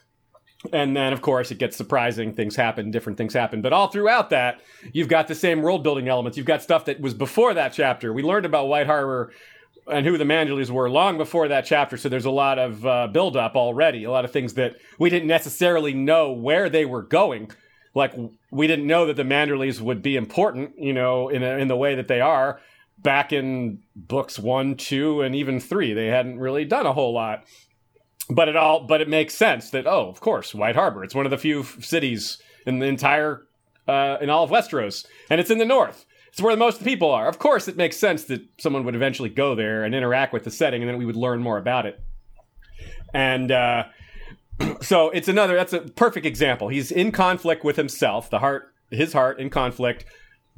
And 0.73 0.97
then, 0.97 1.13
of 1.13 1.21
course, 1.21 1.51
it 1.51 1.59
gets 1.59 1.77
surprising. 1.77 2.33
Things 2.33 2.55
happen, 2.55 2.89
different 2.89 3.17
things 3.17 3.33
happen. 3.33 3.61
But 3.61 3.73
all 3.73 3.89
throughout 3.89 4.31
that, 4.31 4.59
you've 4.91 5.07
got 5.07 5.27
the 5.27 5.35
same 5.35 5.61
world 5.61 5.83
building 5.83 6.07
elements. 6.07 6.35
You've 6.35 6.47
got 6.47 6.63
stuff 6.63 6.85
that 6.85 6.99
was 6.99 7.13
before 7.13 7.53
that 7.53 7.73
chapter. 7.73 8.11
We 8.11 8.23
learned 8.23 8.47
about 8.47 8.67
White 8.67 8.87
Harbor 8.87 9.31
and 9.85 10.05
who 10.05 10.17
the 10.17 10.23
Manderleys 10.23 10.71
were 10.71 10.89
long 10.89 11.17
before 11.17 11.47
that 11.47 11.65
chapter. 11.65 11.95
So 11.95 12.09
there's 12.09 12.25
a 12.25 12.31
lot 12.31 12.57
of 12.57 12.85
uh, 12.85 13.07
build 13.07 13.37
up 13.37 13.55
already, 13.55 14.03
a 14.03 14.11
lot 14.11 14.25
of 14.25 14.31
things 14.31 14.55
that 14.55 14.77
we 14.97 15.11
didn't 15.11 15.27
necessarily 15.27 15.93
know 15.93 16.31
where 16.31 16.69
they 16.69 16.85
were 16.85 17.03
going 17.03 17.51
like 17.97 18.13
we 18.51 18.67
didn't 18.67 18.87
know 18.87 19.07
that 19.07 19.15
the 19.15 19.23
Manderleys 19.23 19.81
would 19.81 20.01
be 20.01 20.15
important, 20.15 20.77
you 20.77 20.93
know, 20.93 21.29
in 21.29 21.43
a, 21.43 21.57
in 21.57 21.67
the 21.67 21.75
way 21.75 21.95
that 21.95 22.07
they 22.07 22.21
are 22.21 22.61
back 22.99 23.33
in 23.33 23.79
books 23.95 24.37
one, 24.39 24.75
two, 24.75 25.21
and 25.21 25.35
even 25.35 25.59
three. 25.59 25.93
They 25.93 26.07
hadn't 26.07 26.39
really 26.39 26.63
done 26.63 26.85
a 26.85 26.93
whole 26.93 27.13
lot, 27.13 27.45
but 28.29 28.47
it 28.47 28.55
all 28.55 28.85
but 28.85 29.01
it 29.01 29.09
makes 29.09 29.33
sense 29.33 29.71
that 29.71 29.87
oh, 29.87 30.09
of 30.09 30.19
course, 30.19 30.53
White 30.53 30.75
Harbor. 30.75 31.03
It's 31.03 31.15
one 31.15 31.25
of 31.25 31.31
the 31.31 31.37
few 31.37 31.63
cities 31.63 32.39
in 32.65 32.79
the 32.79 32.85
entire 32.85 33.47
uh, 33.87 34.17
in 34.21 34.29
all 34.29 34.43
of 34.43 34.51
Westeros, 34.51 35.05
and 35.29 35.41
it's 35.41 35.49
in 35.49 35.57
the 35.57 35.65
north. 35.65 36.05
It's 36.27 36.39
where 36.39 36.53
the 36.53 36.59
most 36.59 36.83
people 36.83 37.09
are. 37.09 37.27
Of 37.27 37.39
course, 37.39 37.67
it 37.67 37.77
makes 37.77 37.97
sense 37.97 38.25
that 38.25 38.41
someone 38.59 38.83
would 38.83 38.93
eventually 38.93 39.29
go 39.29 39.55
there 39.55 39.83
and 39.83 39.95
interact 39.95 40.33
with 40.33 40.43
the 40.43 40.51
setting, 40.51 40.83
and 40.83 40.89
then 40.89 40.99
we 40.99 41.05
would 41.05 41.15
learn 41.15 41.41
more 41.41 41.57
about 41.57 41.87
it. 41.87 41.99
And 43.11 43.51
uh, 43.51 43.85
so 44.81 45.09
it's 45.09 45.27
another 45.27 45.55
that's 45.55 45.73
a 45.73 45.81
perfect 45.81 46.25
example. 46.25 46.67
He's 46.69 46.91
in 46.91 47.11
conflict 47.11 47.63
with 47.63 47.75
himself 47.75 48.29
the 48.29 48.39
heart 48.39 48.73
his 48.89 49.13
heart 49.13 49.39
in 49.39 49.49
conflict 49.49 50.05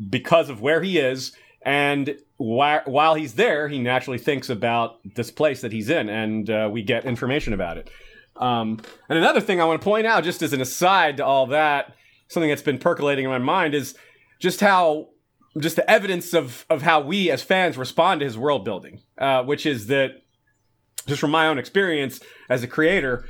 because 0.10 0.50
of 0.50 0.62
where 0.62 0.82
he 0.82 0.98
is. 0.98 1.34
And 1.62 2.18
while, 2.38 2.82
while 2.86 3.16
he's 3.16 3.34
there 3.34 3.68
he 3.68 3.80
naturally 3.80 4.18
thinks 4.18 4.50
about 4.50 5.00
this 5.16 5.32
place 5.32 5.62
that 5.62 5.72
he's 5.72 5.90
in 5.90 6.10
and 6.10 6.50
uh, 6.50 6.70
we 6.72 6.84
get 6.84 7.06
information 7.06 7.54
about 7.54 7.78
it. 7.78 7.90
Um, 8.38 8.80
and 9.10 9.18
another 9.18 9.42
thing 9.42 9.60
i 9.60 9.66
want 9.66 9.82
to 9.82 9.84
point 9.84 10.08
out 10.08 10.24
just 10.24 10.42
as 10.42 10.54
an 10.54 10.62
aside 10.62 11.18
to 11.18 11.26
all 11.26 11.48
that 11.48 11.94
something 12.30 12.50
that's 12.50 12.62
been 12.62 12.78
percolating 12.78 13.26
in 13.26 13.32
my 13.32 13.38
mind 13.38 13.76
is 13.76 13.98
just 14.40 14.62
how 14.62 15.10
just 15.60 15.76
the 15.76 15.90
evidence 15.92 16.34
of 16.34 16.66
of 16.70 16.82
how 16.82 17.02
we 17.02 17.30
as 17.30 17.42
fans 17.42 17.78
respond 17.78 18.22
to 18.22 18.26
his 18.26 18.38
world 18.38 18.64
building 18.64 19.02
uh, 19.18 19.44
which 19.44 19.66
is 19.66 19.88
that 19.88 20.24
just 21.06 21.20
from 21.20 21.32
my 21.32 21.48
own 21.48 21.58
experience 21.58 22.22
as 22.50 22.64
a 22.64 22.68
creator 22.68 23.26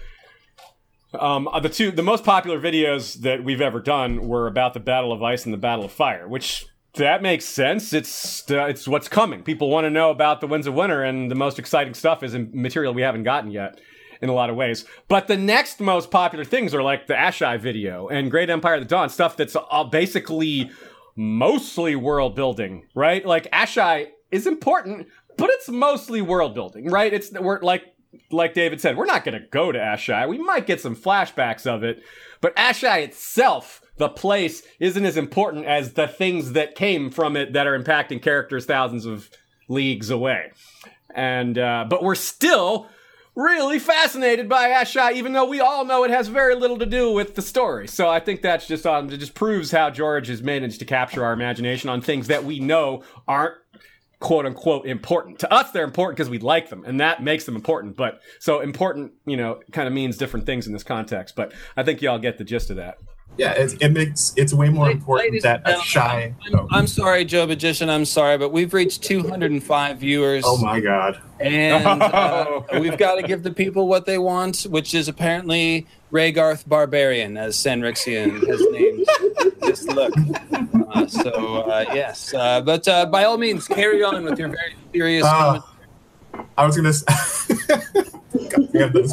um, 1.14 1.48
uh, 1.48 1.60
the 1.60 1.69
two, 1.69 1.91
the 1.91 2.03
most 2.03 2.23
popular 2.23 2.60
videos 2.60 3.15
that 3.22 3.44
we've 3.44 3.61
ever 3.61 3.80
done 3.80 4.27
were 4.27 4.48
about 4.48 4.73
the 4.73 4.80
Battle 4.80 5.11
of 5.11 5.23
Ice 5.23 5.45
and 5.45 5.53
the 5.53 5.57
Battle 5.57 5.86
of 5.86 5.91
Fire, 5.91 6.27
which 6.27 6.68
that 6.94 7.22
makes 7.22 7.45
sense. 7.45 7.94
It's 7.94 8.49
uh, 8.52 8.65
it's 8.65 8.88
what's 8.88 9.07
coming. 9.07 9.44
People 9.44 9.69
want 9.69 9.86
to 9.86 9.90
know 9.90 10.11
about 10.11 10.41
the 10.41 10.48
Winds 10.48 10.68
of 10.68 10.73
Winter, 10.73 11.03
and 11.03 11.31
the 11.31 11.36
most 11.36 11.57
exciting 11.57 11.94
stuff 11.94 12.23
is 12.23 12.36
material 12.53 12.94
we 12.94 13.02
haven't 13.02 13.23
gotten 13.23 13.52
yet 13.52 13.80
in 14.22 14.30
a 14.30 14.34
lot 14.34 14.49
of 14.49 14.56
ways. 14.56 14.86
But 15.07 15.27
the 15.27 15.38
next 15.38 15.80
most 15.80 16.11
popular 16.11 16.45
things 16.45 16.73
are 16.73 16.84
like 16.84 17.07
the 17.07 17.14
Asshai 17.14 17.60
video 17.60 18.07
and 18.07 18.30
Great 18.30 18.49
Empire 18.49 18.76
of 18.76 18.81
the 18.81 18.88
Dawn 18.88 19.10
stuff 19.10 19.38
that's 19.38 19.56
uh, 19.56 19.84
basically 19.86 20.72
mostly 21.15 21.95
world 21.95 22.36
building, 22.36 22.86
right? 22.94 23.26
Like 23.26 23.49
Asshai 23.52 24.10
is 24.31 24.45
important, 24.45 25.07
but 25.38 25.49
it's 25.49 25.69
mostly 25.69 26.22
world 26.22 26.53
building, 26.53 26.90
right? 26.90 27.14
It's 27.14 27.31
we're 27.31 27.61
like 27.61 27.84
like 28.31 28.53
David 28.53 28.81
said, 28.81 28.98
we're 28.98 29.06
not 29.06 29.23
going 29.23 29.40
to 29.40 29.48
go 29.48 29.72
to 29.72 29.80
Asshai. 29.80 30.27
We 30.27 30.38
might 30.38 30.68
get 30.68 30.81
some 30.81 30.95
flashbacks 30.95 31.68
of 31.68 31.84
it, 31.84 32.02
but 32.41 32.56
Asshai 32.56 33.03
itself, 33.03 33.81
the 33.98 34.10
place, 34.10 34.64
isn't 34.80 35.06
as 35.06 35.18
important 35.18 35.65
as 35.65 35.94
the 35.94 36.07
things 36.07 36.53
that 36.53 36.76
came 36.76 37.11
from 37.11 37.36
it 37.36 37.53
that 37.53 37.68
are 37.68 37.77
impacting 37.77 38.22
characters 38.22 38.65
thousands 38.65 39.06
of 39.06 39.30
leagues 39.68 40.10
away. 40.10 40.52
And 41.14 41.57
uh, 41.57 41.86
but 41.90 42.03
we're 42.03 42.15
still 42.15 42.88
really 43.36 43.80
fascinated 43.80 44.49
by 44.49 44.69
Asshai, 44.69 45.14
even 45.14 45.34
though 45.34 45.45
we 45.45 45.60
all 45.60 45.86
know 45.86 46.03
it 46.03 46.11
has 46.11 46.27
very 46.27 46.56
little 46.56 46.77
to 46.77 46.86
do 46.86 47.11
with 47.11 47.36
the 47.36 47.41
story. 47.41 47.88
So 47.88 48.10
I 48.10 48.19
think 48.19 48.41
that's 48.41 48.68
just 48.68 48.86
um, 48.86 49.10
it 49.10 49.18
just 49.18 49.34
proves 49.34 49.72
how 49.72 49.90
George 49.90 50.27
has 50.27 50.41
managed 50.41 50.80
to 50.80 50.86
capture 50.86 51.23
our 51.23 51.34
imagination 51.34 51.90
on 51.90 52.02
things 52.02 52.27
that 52.27 52.44
we 52.44 52.60
know 52.60 53.03
aren't 53.27 53.56
quote 54.19 54.45
unquote 54.45 54.85
important. 54.85 55.39
To 55.39 55.53
us, 55.53 55.71
they're 55.71 55.83
important 55.83 56.17
because 56.17 56.29
we 56.29 56.39
like 56.39 56.69
them, 56.69 56.83
and 56.85 56.99
that 56.99 57.23
makes 57.23 57.45
them 57.45 57.55
important. 57.55 57.95
But 57.95 58.21
so 58.39 58.59
important, 58.59 59.13
you 59.25 59.37
know, 59.37 59.59
kind 59.71 59.87
of 59.87 59.93
means 59.93 60.17
different 60.17 60.45
things 60.45 60.67
in 60.67 60.73
this 60.73 60.83
context. 60.83 61.35
But 61.35 61.53
I 61.77 61.83
think 61.83 62.01
y'all 62.01 62.19
get 62.19 62.37
the 62.37 62.43
gist 62.43 62.69
of 62.69 62.77
that. 62.77 62.97
Yeah, 63.37 63.53
it, 63.53 63.81
it 63.81 63.89
makes 63.93 64.33
it's 64.35 64.53
way 64.53 64.69
more 64.69 64.91
important 64.91 65.43
that 65.43 65.63
Asshai. 65.63 66.35
I'm, 66.53 66.67
I'm, 66.71 66.87
sorry, 66.87 67.23
Joe 67.23 67.47
Magician. 67.47 67.89
I'm 67.89 68.03
sorry, 68.03 68.37
but 68.37 68.51
we've 68.51 68.73
reached 68.73 69.03
205 69.03 69.97
viewers. 69.97 70.43
Oh 70.45 70.57
my 70.57 70.81
god! 70.81 71.21
And 71.39 71.85
uh, 72.01 72.61
we've 72.81 72.97
got 72.97 73.15
to 73.15 73.23
give 73.23 73.43
the 73.43 73.51
people 73.51 73.87
what 73.87 74.05
they 74.05 74.17
want, 74.17 74.63
which 74.63 74.93
is 74.93 75.07
apparently 75.07 75.87
Rhaegarth 76.11 76.67
Barbarian, 76.67 77.37
as 77.37 77.55
Sanrixian 77.55 78.45
has 78.45 78.61
named 78.71 79.07
this 79.61 79.85
look. 79.85 80.13
So 81.07 81.63
uh, 81.63 81.85
yes, 81.93 82.34
uh, 82.34 82.61
but 82.61 82.88
uh, 82.88 83.05
by 83.05 83.23
all 83.23 83.38
means, 83.38 83.67
carry 83.67 84.03
on 84.03 84.23
with 84.23 84.39
your 84.39 84.49
very 84.49 84.76
serious. 84.93 85.26
Uh, 85.26 85.61
I 86.57 86.65
was 86.65 86.76
gonna. 86.76 86.93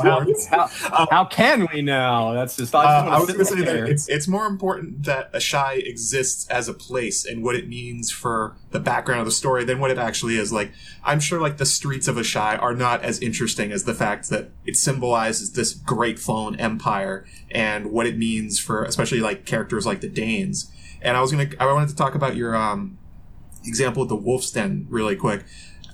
wow. 0.05 0.27
how, 0.51 1.09
how, 1.11 1.25
can 1.25 1.67
we 1.73 1.83
now? 1.83 2.33
That's 2.33 2.57
just. 2.57 2.75
I, 2.75 2.85
uh, 2.85 3.11
I 3.11 3.19
was 3.19 3.29
going 3.29 3.39
to 3.39 3.45
say 3.45 3.63
that 3.63 3.89
it's 3.89 4.09
it's 4.09 4.29
more 4.29 4.47
important 4.47 5.05
that 5.05 5.33
Asshai 5.33 5.87
exists 5.87 6.47
as 6.49 6.69
a 6.69 6.75
place 6.75 7.25
and 7.25 7.43
what 7.43 7.57
it 7.57 7.69
means 7.69 8.11
for 8.11 8.57
the 8.71 8.81
background 8.81 9.21
of 9.21 9.27
the 9.27 9.33
story 9.33 9.65
than 9.65 9.79
what 9.79 9.91
it 9.91 9.99
actually 9.99 10.37
is. 10.37 10.53
Like 10.53 10.73
I'm 11.05 11.21
sure, 11.21 11.41
like 11.41 11.57
the 11.57 11.67
streets 11.67 12.09
of 12.09 12.17
Asshai 12.17 12.61
are 12.61 12.75
not 12.75 13.03
as 13.03 13.21
interesting 13.21 13.73
as 13.73 13.85
the 13.85 13.95
fact 13.95 14.29
that 14.31 14.51
it 14.65 14.77
symbolizes 14.77 15.53
this 15.53 15.73
great 15.75 16.19
fallen 16.19 16.59
empire 16.61 17.25
and 17.51 17.93
what 17.93 18.07
it 18.07 18.19
means 18.19 18.59
for, 18.59 18.85
especially 18.85 19.21
like 19.21 19.47
characters 19.47 19.87
like 19.87 20.01
the 20.01 20.09
Danes. 20.09 20.71
And 21.03 21.17
I 21.17 21.21
was 21.21 21.31
gonna, 21.31 21.51
I 21.61 21.67
wanted 21.67 21.89
to 21.91 21.97
talk 21.97 22.15
about 22.15 22.37
your 22.37 22.57
um, 22.57 22.99
example 23.65 24.03
of 24.03 24.09
the 24.09 24.17
Wolf's 24.17 24.51
Den 24.51 24.87
really 24.89 25.17
quick. 25.17 25.45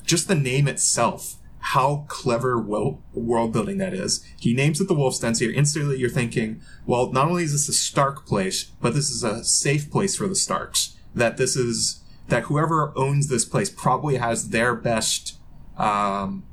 Just 0.04 0.28
the 0.28 0.34
name 0.34 0.68
itself 0.68 1.36
how 1.62 2.04
clever 2.08 2.60
world 2.60 3.52
building 3.52 3.78
that 3.78 3.94
is. 3.94 4.24
He 4.38 4.52
names 4.52 4.80
it 4.80 4.88
the 4.88 4.94
Wolf's 4.94 5.20
Den, 5.20 5.34
so 5.36 5.44
you're 5.44 5.54
instantly 5.54 5.96
you're 5.96 6.10
thinking, 6.10 6.60
well, 6.86 7.12
not 7.12 7.28
only 7.28 7.44
is 7.44 7.52
this 7.52 7.68
a 7.68 7.72
Stark 7.72 8.26
place, 8.26 8.64
but 8.64 8.94
this 8.94 9.10
is 9.10 9.22
a 9.22 9.44
safe 9.44 9.90
place 9.90 10.16
for 10.16 10.26
the 10.26 10.34
Starks. 10.34 10.96
That 11.14 11.36
this 11.36 11.54
is 11.54 12.02
that 12.28 12.44
whoever 12.44 12.92
owns 12.96 13.28
this 13.28 13.44
place 13.44 13.70
probably 13.70 14.16
has 14.16 14.48
their 14.48 14.74
best, 14.74 15.38
um, 15.78 16.44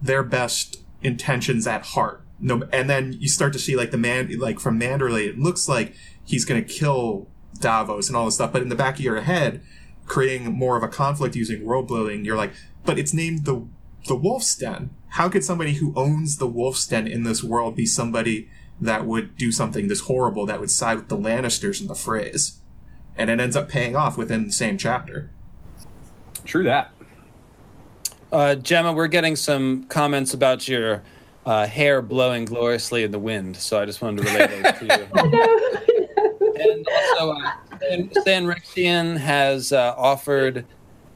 their 0.00 0.22
best 0.22 0.82
intentions 1.02 1.66
at 1.66 1.86
heart. 1.86 2.24
No, 2.40 2.62
and 2.72 2.88
then 2.88 3.12
you 3.20 3.28
start 3.28 3.52
to 3.52 3.58
see 3.58 3.76
like 3.76 3.90
the 3.90 3.98
man, 3.98 4.30
like 4.38 4.60
from 4.60 4.80
Manderley, 4.80 5.28
it 5.28 5.38
looks 5.38 5.68
like 5.68 5.94
he's 6.24 6.44
going 6.44 6.62
to 6.64 6.68
kill 6.68 7.26
Davos 7.60 8.08
and 8.08 8.16
all 8.16 8.26
this 8.26 8.36
stuff, 8.36 8.52
but 8.52 8.62
in 8.62 8.68
the 8.68 8.74
back 8.74 8.94
of 8.94 9.00
your 9.00 9.20
head, 9.20 9.62
creating 10.06 10.52
more 10.52 10.76
of 10.76 10.82
a 10.82 10.88
conflict 10.88 11.36
using 11.36 11.64
world 11.64 11.88
building, 11.88 12.24
you're 12.24 12.36
like, 12.36 12.52
but 12.84 12.98
it's 12.98 13.14
named 13.14 13.44
the 13.44 13.66
the 14.06 14.16
Wolf's 14.16 14.56
Den. 14.56 14.90
How 15.10 15.28
could 15.28 15.44
somebody 15.44 15.74
who 15.74 15.92
owns 15.94 16.38
the 16.38 16.46
Wolf's 16.46 16.86
Den 16.86 17.06
in 17.06 17.22
this 17.22 17.42
world 17.44 17.76
be 17.76 17.86
somebody 17.86 18.48
that 18.80 19.06
would 19.06 19.36
do 19.36 19.52
something 19.52 19.86
this 19.86 20.02
horrible 20.02 20.44
that 20.46 20.58
would 20.58 20.70
side 20.70 20.96
with 20.96 21.08
the 21.08 21.16
Lannisters 21.16 21.80
in 21.80 21.86
the 21.86 21.94
Freys? 21.94 22.56
And 23.16 23.30
it 23.30 23.38
ends 23.38 23.54
up 23.54 23.68
paying 23.68 23.94
off 23.94 24.16
within 24.16 24.46
the 24.46 24.52
same 24.52 24.76
chapter. 24.76 25.30
True 26.44 26.64
that. 26.64 26.90
Uh, 28.32 28.54
Gemma, 28.56 28.92
we're 28.92 29.08
getting 29.08 29.36
some 29.36 29.84
comments 29.84 30.34
about 30.34 30.66
your 30.66 31.02
uh, 31.44 31.66
hair 31.66 32.00
blowing 32.00 32.46
gloriously 32.46 33.04
in 33.04 33.10
the 33.10 33.18
wind, 33.18 33.56
so 33.56 33.78
I 33.80 33.84
just 33.84 34.00
wanted 34.00 34.24
to 34.24 34.32
relay 34.32 34.62
those 34.62 34.78
to 34.78 34.84
you. 34.86 35.82
and 36.56 36.86
also, 36.88 37.32
uh, 37.32 38.20
Stan 38.20 38.46
Rixian 38.46 39.16
has 39.16 39.72
uh, 39.72 39.94
offered, 39.96 40.64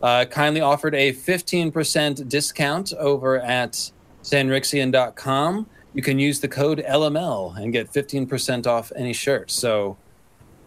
uh, 0.02 0.24
kindly 0.26 0.60
offered 0.60 0.94
a 0.94 1.12
15% 1.12 2.28
discount 2.28 2.92
over 2.94 3.40
at 3.40 3.90
sanrixian.com. 4.22 5.66
You 5.94 6.02
can 6.02 6.18
use 6.18 6.40
the 6.40 6.48
code 6.48 6.84
LML 6.86 7.56
and 7.56 7.72
get 7.72 7.92
15% 7.92 8.66
off 8.66 8.92
any 8.96 9.12
shirt. 9.12 9.50
So 9.50 9.96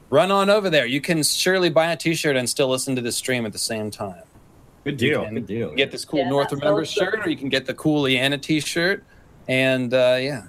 run 0.09 0.31
on 0.31 0.49
over 0.49 0.69
there. 0.69 0.85
You 0.85 1.01
can 1.01 1.21
surely 1.23 1.69
buy 1.69 1.91
a 1.91 1.97
t 1.97 2.15
shirt 2.15 2.35
and 2.35 2.49
still 2.49 2.67
listen 2.67 2.95
to 2.95 3.01
the 3.01 3.11
stream 3.11 3.45
at 3.45 3.51
the 3.51 3.59
same 3.59 3.91
time. 3.91 4.23
Good 4.83 4.97
deal. 4.97 5.29
Good 5.29 5.45
deal. 5.45 5.75
Get 5.75 5.91
this 5.91 6.05
cool 6.05 6.21
yeah, 6.21 6.29
North 6.29 6.51
Remember 6.51 6.85
shirt, 6.85 7.25
or 7.25 7.29
you 7.29 7.37
can 7.37 7.49
get 7.49 7.65
the 7.65 7.73
cool 7.73 8.03
Lyanna 8.03 8.41
t-shirt. 8.41 9.03
And 9.47 9.93
uh, 9.93 10.17
yeah, 10.19 10.43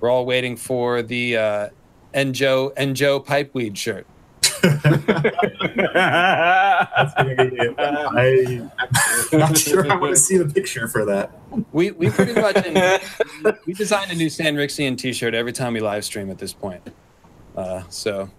we're 0.00 0.10
all 0.10 0.26
waiting 0.26 0.56
for 0.56 1.02
the 1.02 1.36
uh, 1.36 1.68
Enjo 2.16 2.74
Enjo 2.76 3.24
pipeweed 3.24 3.76
shirt. 3.76 4.06
That's 4.62 4.82
gonna. 7.14 7.74
I, 7.78 8.68
I'm 9.32 9.38
not 9.38 9.56
sure 9.58 9.90
I 9.90 9.96
want 9.96 10.14
to 10.14 10.20
see 10.20 10.38
the 10.38 10.52
picture 10.52 10.88
for 10.88 11.04
that. 11.04 11.30
We 11.72 11.90
we 11.92 12.10
pretty 12.10 12.32
much 12.32 12.64
in, 12.64 13.54
we 13.66 13.74
design 13.74 14.10
a 14.10 14.14
new 14.14 14.30
San 14.30 14.56
Rixian 14.56 14.96
T-shirt 14.98 15.34
every 15.34 15.52
time 15.52 15.74
we 15.74 15.80
live 15.80 16.04
stream 16.04 16.30
at 16.30 16.38
this 16.38 16.52
point. 16.52 16.82
Uh, 17.54 17.82
so 17.90 18.30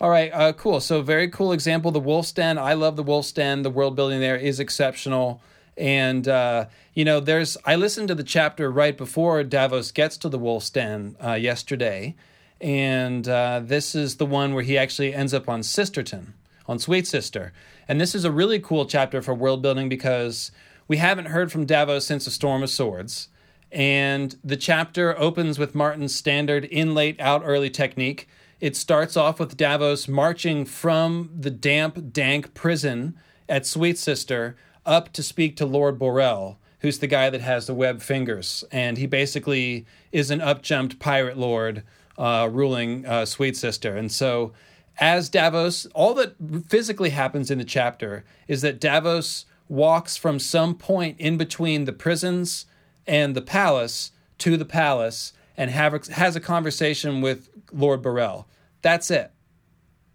all 0.00 0.10
right, 0.10 0.30
uh, 0.32 0.52
cool. 0.52 0.80
So 0.80 1.02
very 1.02 1.28
cool 1.28 1.52
example. 1.52 1.90
The 1.90 2.00
Wolf's 2.00 2.32
Den. 2.32 2.58
I 2.58 2.74
love 2.74 2.96
the 2.96 3.02
Wolf's 3.02 3.32
Den. 3.32 3.62
The 3.62 3.70
world 3.70 3.96
building 3.96 4.20
there 4.20 4.36
is 4.36 4.60
exceptional. 4.60 5.40
And 5.76 6.28
uh, 6.28 6.66
you 6.94 7.04
know, 7.04 7.20
there's. 7.20 7.56
I 7.64 7.76
listened 7.76 8.08
to 8.08 8.14
the 8.14 8.24
chapter 8.24 8.70
right 8.70 8.96
before 8.96 9.42
Davos 9.44 9.92
gets 9.92 10.16
to 10.18 10.28
the 10.28 10.38
Wolf's 10.38 10.70
Den 10.70 11.16
uh, 11.24 11.32
yesterday, 11.34 12.16
and 12.60 13.28
uh, 13.28 13.60
this 13.62 13.94
is 13.94 14.16
the 14.16 14.26
one 14.26 14.54
where 14.54 14.62
he 14.62 14.78
actually 14.78 15.14
ends 15.14 15.34
up 15.34 15.48
on 15.48 15.62
Sisterton, 15.62 16.34
on 16.66 16.78
Sweet 16.78 17.06
Sister. 17.06 17.52
And 17.88 18.00
this 18.00 18.14
is 18.14 18.24
a 18.24 18.32
really 18.32 18.58
cool 18.58 18.86
chapter 18.86 19.20
for 19.20 19.34
world 19.34 19.62
building 19.62 19.88
because 19.88 20.50
we 20.88 20.96
haven't 20.96 21.26
heard 21.26 21.52
from 21.52 21.66
Davos 21.66 22.06
since 22.06 22.24
the 22.24 22.30
Storm 22.30 22.62
of 22.62 22.70
Swords. 22.70 23.28
And 23.70 24.36
the 24.44 24.56
chapter 24.56 25.18
opens 25.18 25.58
with 25.58 25.74
Martin's 25.74 26.14
standard 26.14 26.64
in 26.64 26.94
late, 26.94 27.20
out 27.20 27.42
early 27.44 27.70
technique 27.70 28.28
it 28.64 28.76
starts 28.76 29.14
off 29.14 29.38
with 29.38 29.58
Davos 29.58 30.08
marching 30.08 30.64
from 30.64 31.28
the 31.38 31.50
damp, 31.50 32.12
dank 32.14 32.54
prison 32.54 33.14
at 33.46 33.66
Sweet 33.66 33.98
Sister 33.98 34.56
up 34.86 35.12
to 35.12 35.22
speak 35.22 35.54
to 35.56 35.66
Lord 35.66 35.98
Borrell, 35.98 36.56
who's 36.80 36.98
the 36.98 37.06
guy 37.06 37.28
that 37.28 37.42
has 37.42 37.66
the 37.66 37.74
web 37.74 38.00
fingers. 38.00 38.64
And 38.72 38.96
he 38.96 39.04
basically 39.06 39.84
is 40.12 40.30
an 40.30 40.40
upjumped 40.40 40.98
pirate 40.98 41.36
lord 41.36 41.82
uh, 42.18 42.48
ruling 42.50 43.06
uh, 43.06 43.24
Sweet 43.24 43.56
Sister. 43.56 43.96
And 43.96 44.10
so, 44.10 44.52
as 44.98 45.28
Davos, 45.28 45.86
all 45.94 46.14
that 46.14 46.34
physically 46.68 47.10
happens 47.10 47.50
in 47.50 47.58
the 47.58 47.64
chapter 47.64 48.24
is 48.46 48.62
that 48.62 48.80
Davos 48.80 49.44
walks 49.68 50.16
from 50.16 50.38
some 50.38 50.74
point 50.76 51.18
in 51.18 51.36
between 51.36 51.84
the 51.84 51.92
prisons 51.92 52.66
and 53.06 53.34
the 53.34 53.42
palace 53.42 54.12
to 54.38 54.56
the 54.56 54.64
palace 54.64 55.32
and 55.56 55.70
have, 55.70 56.06
has 56.08 56.36
a 56.36 56.40
conversation 56.40 57.20
with 57.20 57.48
Lord 57.72 58.02
Borrell. 58.02 58.44
That's 58.82 59.10
it. 59.10 59.32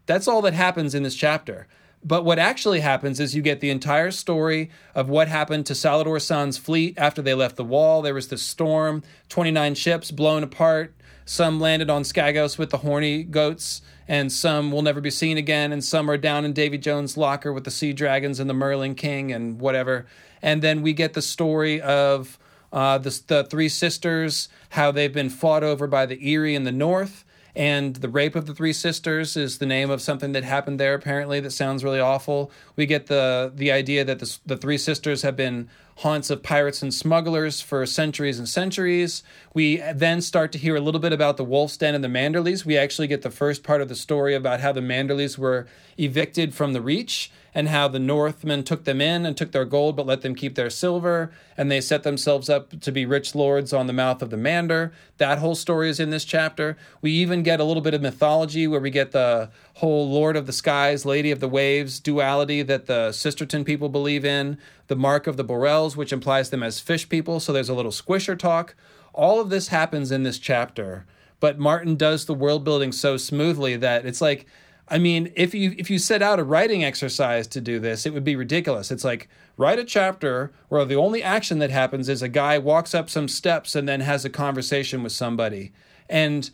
That's 0.05 0.27
all 0.27 0.41
that 0.43 0.53
happens 0.53 0.95
in 0.95 1.03
this 1.03 1.15
chapter. 1.15 1.67
But 2.03 2.23
what 2.23 2.39
actually 2.39 2.79
happens 2.79 3.19
is 3.19 3.35
you 3.35 3.41
get 3.41 3.59
the 3.59 3.69
entire 3.69 4.11
story 4.11 4.69
of 4.95 5.09
what 5.09 5.27
happened 5.27 5.65
to 5.65 5.73
Salladhor 5.73 6.21
Saan's 6.21 6.57
fleet 6.57 6.97
after 6.97 7.21
they 7.21 7.33
left 7.33 7.57
the 7.57 7.63
wall. 7.63 8.01
There 8.01 8.13
was 8.13 8.29
this 8.29 8.41
storm, 8.41 9.03
29 9.27 9.75
ships 9.75 10.11
blown 10.11 10.43
apart. 10.43 10.95
Some 11.29 11.59
landed 11.59 11.91
on 11.91 12.01
Skagos 12.01 12.57
with 12.57 12.71
the 12.71 12.77
horny 12.77 13.21
goats, 13.21 13.83
and 14.07 14.31
some 14.31 14.71
will 14.71 14.81
never 14.81 14.99
be 14.99 15.11
seen 15.11 15.37
again, 15.37 15.71
and 15.71 15.83
some 15.83 16.09
are 16.09 16.17
down 16.17 16.43
in 16.43 16.53
Davy 16.53 16.79
Jones' 16.79 17.17
locker 17.17 17.53
with 17.53 17.65
the 17.65 17.71
sea 17.71 17.93
dragons 17.93 18.39
and 18.39 18.49
the 18.49 18.55
Merling 18.55 18.97
King 18.97 19.31
and 19.31 19.59
whatever. 19.59 20.07
And 20.41 20.63
then 20.63 20.81
we 20.81 20.91
get 20.91 21.13
the 21.13 21.21
story 21.21 21.79
of 21.81 22.39
uh, 22.73 22.97
the, 22.97 23.21
the 23.27 23.43
three 23.43 23.69
sisters, 23.69 24.49
how 24.69 24.89
they've 24.89 25.13
been 25.13 25.29
fought 25.29 25.63
over 25.63 25.85
by 25.85 26.07
the 26.07 26.17
Eyrie 26.19 26.55
in 26.55 26.63
the 26.63 26.71
north 26.71 27.23
and 27.55 27.97
the 27.97 28.09
rape 28.09 28.35
of 28.35 28.45
the 28.45 28.53
three 28.53 28.73
sisters 28.73 29.35
is 29.35 29.57
the 29.57 29.65
name 29.65 29.89
of 29.89 30.01
something 30.01 30.31
that 30.31 30.43
happened 30.43 30.79
there 30.79 30.93
apparently 30.93 31.39
that 31.39 31.51
sounds 31.51 31.83
really 31.83 31.99
awful 31.99 32.51
we 32.75 32.85
get 32.85 33.07
the 33.07 33.51
the 33.55 33.71
idea 33.71 34.05
that 34.05 34.19
the, 34.19 34.37
the 34.45 34.57
three 34.57 34.77
sisters 34.77 35.23
have 35.23 35.35
been 35.35 35.67
haunts 35.99 36.29
of 36.29 36.41
pirates 36.41 36.81
and 36.81 36.93
smugglers 36.93 37.59
for 37.59 37.85
centuries 37.85 38.39
and 38.39 38.47
centuries. 38.47 39.21
We 39.53 39.83
then 39.93 40.21
start 40.21 40.53
to 40.53 40.57
hear 40.57 40.77
a 40.77 40.79
little 40.79 41.01
bit 41.01 41.11
about 41.11 41.35
the 41.35 41.43
wolf's 41.43 41.75
den 41.75 41.93
and 41.93 42.01
the 42.01 42.07
manderleys. 42.07 42.63
We 42.63 42.77
actually 42.77 43.07
get 43.07 43.21
the 43.21 43.29
first 43.29 43.63
part 43.63 43.81
of 43.81 43.89
the 43.89 43.95
story 43.95 44.33
about 44.33 44.61
how 44.61 44.71
the 44.71 44.79
manderleys 44.79 45.37
were 45.37 45.67
evicted 45.97 46.53
from 46.53 46.71
the 46.71 46.81
reach 46.81 47.31
and 47.59 47.67
how 47.67 47.89
the 47.89 47.99
Northmen 47.99 48.63
took 48.63 48.85
them 48.85 49.01
in 49.01 49.25
and 49.25 49.35
took 49.35 49.51
their 49.51 49.65
gold 49.65 49.97
but 49.97 50.05
let 50.05 50.21
them 50.21 50.33
keep 50.33 50.55
their 50.55 50.69
silver, 50.69 51.29
and 51.57 51.69
they 51.69 51.81
set 51.81 52.03
themselves 52.03 52.49
up 52.49 52.79
to 52.79 52.89
be 52.89 53.05
rich 53.05 53.35
lords 53.35 53.73
on 53.73 53.85
the 53.85 53.91
mouth 53.91 54.21
of 54.21 54.29
the 54.29 54.37
Mander. 54.37 54.93
That 55.17 55.39
whole 55.39 55.55
story 55.55 55.89
is 55.89 55.99
in 55.99 56.09
this 56.09 56.23
chapter. 56.23 56.77
We 57.01 57.11
even 57.11 57.43
get 57.43 57.59
a 57.59 57.65
little 57.65 57.83
bit 57.83 57.93
of 57.93 58.01
mythology 58.01 58.65
where 58.65 58.79
we 58.79 58.89
get 58.91 59.11
the 59.11 59.51
whole 59.73 60.09
Lord 60.09 60.37
of 60.37 60.45
the 60.45 60.53
Skies, 60.53 61.05
Lady 61.05 61.31
of 61.31 61.41
the 61.41 61.49
Waves 61.49 61.99
duality 61.99 62.61
that 62.61 62.85
the 62.85 63.11
Sisterton 63.11 63.65
people 63.65 63.89
believe 63.89 64.23
in, 64.23 64.57
the 64.87 64.95
mark 64.95 65.27
of 65.27 65.35
the 65.35 65.43
Borrells, 65.43 65.97
which 65.97 66.13
implies 66.13 66.51
them 66.51 66.63
as 66.63 66.79
fish 66.79 67.09
people, 67.09 67.41
so 67.41 67.51
there's 67.51 67.67
a 67.67 67.73
little 67.73 67.91
squisher 67.91 68.39
talk. 68.39 68.73
All 69.11 69.41
of 69.41 69.49
this 69.49 69.67
happens 69.67 70.13
in 70.13 70.23
this 70.23 70.39
chapter, 70.39 71.05
but 71.41 71.59
Martin 71.59 71.97
does 71.97 72.23
the 72.23 72.33
world 72.33 72.63
building 72.63 72.93
so 72.93 73.17
smoothly 73.17 73.75
that 73.75 74.05
it's 74.05 74.21
like 74.21 74.45
I 74.89 74.97
mean, 74.97 75.31
if 75.35 75.53
you 75.53 75.75
if 75.77 75.89
you 75.89 75.99
set 75.99 76.21
out 76.21 76.39
a 76.39 76.43
writing 76.43 76.83
exercise 76.83 77.47
to 77.47 77.61
do 77.61 77.79
this, 77.79 78.05
it 78.05 78.13
would 78.13 78.23
be 78.23 78.35
ridiculous. 78.35 78.91
It's 78.91 79.03
like 79.03 79.29
write 79.55 79.79
a 79.79 79.83
chapter 79.83 80.51
where 80.69 80.83
the 80.85 80.95
only 80.95 81.21
action 81.21 81.59
that 81.59 81.69
happens 81.69 82.09
is 82.09 82.21
a 82.21 82.29
guy 82.29 82.57
walks 82.57 82.95
up 82.95 83.09
some 83.09 83.27
steps 83.27 83.75
and 83.75 83.87
then 83.87 84.01
has 84.01 84.25
a 84.25 84.29
conversation 84.29 85.03
with 85.03 85.11
somebody 85.11 85.71
and 86.09 86.49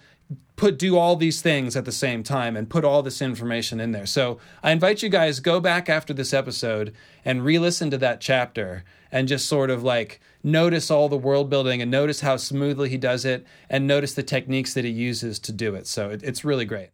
put 0.55 0.77
do 0.77 0.97
all 0.97 1.15
these 1.15 1.41
things 1.41 1.75
at 1.75 1.85
the 1.85 1.91
same 1.91 2.23
time 2.23 2.57
and 2.57 2.69
put 2.69 2.83
all 2.83 3.03
this 3.03 3.21
information 3.21 3.79
in 3.79 3.91
there. 3.91 4.05
So, 4.05 4.39
I 4.63 4.71
invite 4.71 5.03
you 5.03 5.09
guys 5.09 5.39
go 5.39 5.59
back 5.59 5.89
after 5.89 6.13
this 6.13 6.33
episode 6.33 6.93
and 7.23 7.45
re-listen 7.45 7.89
to 7.91 7.97
that 7.99 8.21
chapter 8.21 8.83
and 9.11 9.27
just 9.27 9.47
sort 9.47 9.69
of 9.69 9.83
like 9.83 10.19
notice 10.43 10.89
all 10.91 11.09
the 11.09 11.17
world 11.17 11.49
building 11.49 11.81
and 11.81 11.91
notice 11.91 12.21
how 12.21 12.37
smoothly 12.37 12.89
he 12.89 12.97
does 12.97 13.23
it 13.23 13.45
and 13.69 13.87
notice 13.87 14.13
the 14.13 14.23
techniques 14.23 14.73
that 14.73 14.83
he 14.83 14.91
uses 14.91 15.39
to 15.39 15.51
do 15.51 15.75
it. 15.75 15.87
So, 15.87 16.09
it, 16.09 16.23
it's 16.23 16.43
really 16.43 16.65
great. 16.65 16.89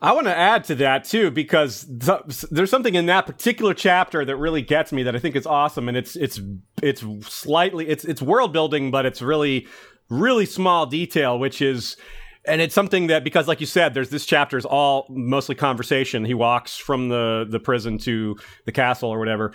I 0.00 0.12
want 0.12 0.26
to 0.26 0.36
add 0.36 0.64
to 0.64 0.74
that 0.76 1.04
too 1.04 1.30
because 1.30 1.84
th- 1.84 2.42
there's 2.50 2.70
something 2.70 2.94
in 2.94 3.06
that 3.06 3.26
particular 3.26 3.74
chapter 3.74 4.24
that 4.24 4.36
really 4.36 4.62
gets 4.62 4.92
me 4.92 5.02
that 5.04 5.16
I 5.16 5.18
think 5.18 5.36
is 5.36 5.46
awesome, 5.46 5.88
and 5.88 5.96
it's 5.96 6.16
it's 6.16 6.40
it's 6.82 7.04
slightly 7.26 7.88
it's 7.88 8.04
it's 8.04 8.22
world 8.22 8.52
building, 8.52 8.90
but 8.90 9.06
it's 9.06 9.22
really 9.22 9.66
really 10.08 10.46
small 10.46 10.86
detail, 10.86 11.38
which 11.38 11.62
is. 11.62 11.96
And 12.44 12.60
it's 12.60 12.74
something 12.74 13.06
that, 13.06 13.22
because 13.22 13.46
like 13.46 13.60
you 13.60 13.68
said, 13.68 13.94
there's 13.94 14.10
this 14.10 14.26
chapter 14.26 14.58
is 14.58 14.64
all 14.64 15.06
mostly 15.08 15.54
conversation. 15.54 16.24
He 16.24 16.34
walks 16.34 16.76
from 16.76 17.08
the, 17.08 17.46
the 17.48 17.60
prison 17.60 17.98
to 17.98 18.36
the 18.66 18.72
castle 18.72 19.10
or 19.10 19.20
whatever. 19.20 19.52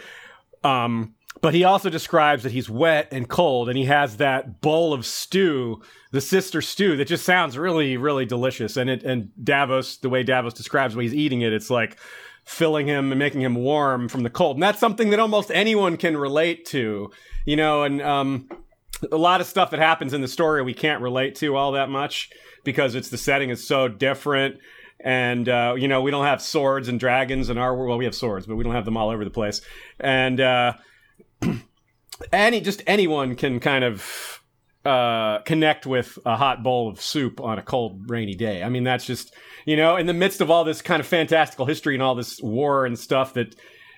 Um, 0.63 1.13
but 1.41 1.53
he 1.53 1.63
also 1.63 1.89
describes 1.89 2.43
that 2.43 2.51
he's 2.51 2.69
wet 2.69 3.07
and 3.11 3.27
cold 3.27 3.69
and 3.69 3.77
he 3.77 3.85
has 3.85 4.17
that 4.17 4.61
bowl 4.61 4.93
of 4.93 5.05
stew 5.05 5.81
the 6.11 6.21
sister 6.21 6.61
stew 6.61 6.97
that 6.97 7.07
just 7.07 7.25
sounds 7.25 7.57
really 7.57 7.97
really 7.97 8.25
delicious. 8.25 8.77
And 8.77 8.89
it 8.89 9.03
and 9.03 9.31
davos 9.43 9.97
the 9.97 10.09
way 10.09 10.23
davos 10.23 10.53
describes 10.53 10.95
when 10.95 11.03
he's 11.03 11.13
eating 11.13 11.41
it 11.41 11.53
it's 11.53 11.69
like 11.69 11.97
filling 12.45 12.87
him 12.87 13.11
and 13.11 13.19
making 13.19 13.41
him 13.41 13.55
warm 13.55 14.07
from 14.07 14.23
the 14.23 14.29
cold. 14.29 14.55
And 14.55 14.63
that's 14.63 14.79
something 14.79 15.09
that 15.09 15.19
almost 15.19 15.51
anyone 15.51 15.97
can 15.97 16.17
relate 16.17 16.65
to 16.67 17.11
you 17.45 17.55
know 17.55 17.83
and 17.83 18.01
um, 18.01 18.49
a 19.11 19.17
lot 19.17 19.41
of 19.41 19.47
stuff 19.47 19.71
that 19.71 19.79
happens 19.79 20.13
in 20.13 20.21
the 20.21 20.27
story 20.27 20.61
we 20.61 20.73
can't 20.73 21.01
relate 21.01 21.35
to 21.35 21.55
all 21.55 21.73
that 21.73 21.89
much 21.89 22.29
because 22.63 22.95
it's 22.95 23.09
the 23.09 23.17
setting 23.17 23.49
is 23.49 23.65
so 23.65 23.87
different. 23.87 24.59
And 24.99 25.47
uh, 25.47 25.75
you 25.77 25.87
know 25.87 26.01
we 26.01 26.09
don't 26.09 26.25
have 26.25 26.41
swords 26.41 26.87
and 26.87 26.99
dragons 26.99 27.49
in 27.49 27.57
our 27.57 27.75
world 27.75 27.89
well 27.89 27.97
we 27.97 28.05
have 28.05 28.15
swords 28.15 28.47
but 28.47 28.55
we 28.55 28.63
don't 28.63 28.73
have 28.73 28.85
them 28.85 28.97
all 28.97 29.09
over 29.09 29.23
the 29.23 29.29
place. 29.29 29.61
And 29.99 30.39
uh, 30.39 30.73
any 32.31 32.61
just 32.61 32.83
anyone 32.87 33.35
can 33.35 33.59
kind 33.59 33.83
of 33.83 34.41
uh, 34.85 35.39
connect 35.39 35.85
with 35.85 36.17
a 36.25 36.35
hot 36.35 36.63
bowl 36.63 36.87
of 36.87 37.01
soup 37.01 37.41
on 37.41 37.59
a 37.59 37.61
cold, 37.61 38.09
rainy 38.09 38.35
day. 38.35 38.63
I 38.63 38.69
mean, 38.69 38.83
that's 38.83 39.05
just 39.05 39.33
you 39.65 39.75
know, 39.75 39.97
in 39.97 40.05
the 40.05 40.13
midst 40.13 40.39
of 40.39 40.49
all 40.49 40.63
this 40.63 40.81
kind 40.81 40.99
of 41.01 41.05
fantastical 41.05 41.65
history 41.65 41.93
and 41.93 42.01
all 42.01 42.15
this 42.15 42.41
war 42.41 42.85
and 42.85 42.97
stuff 42.97 43.33
that 43.33 43.53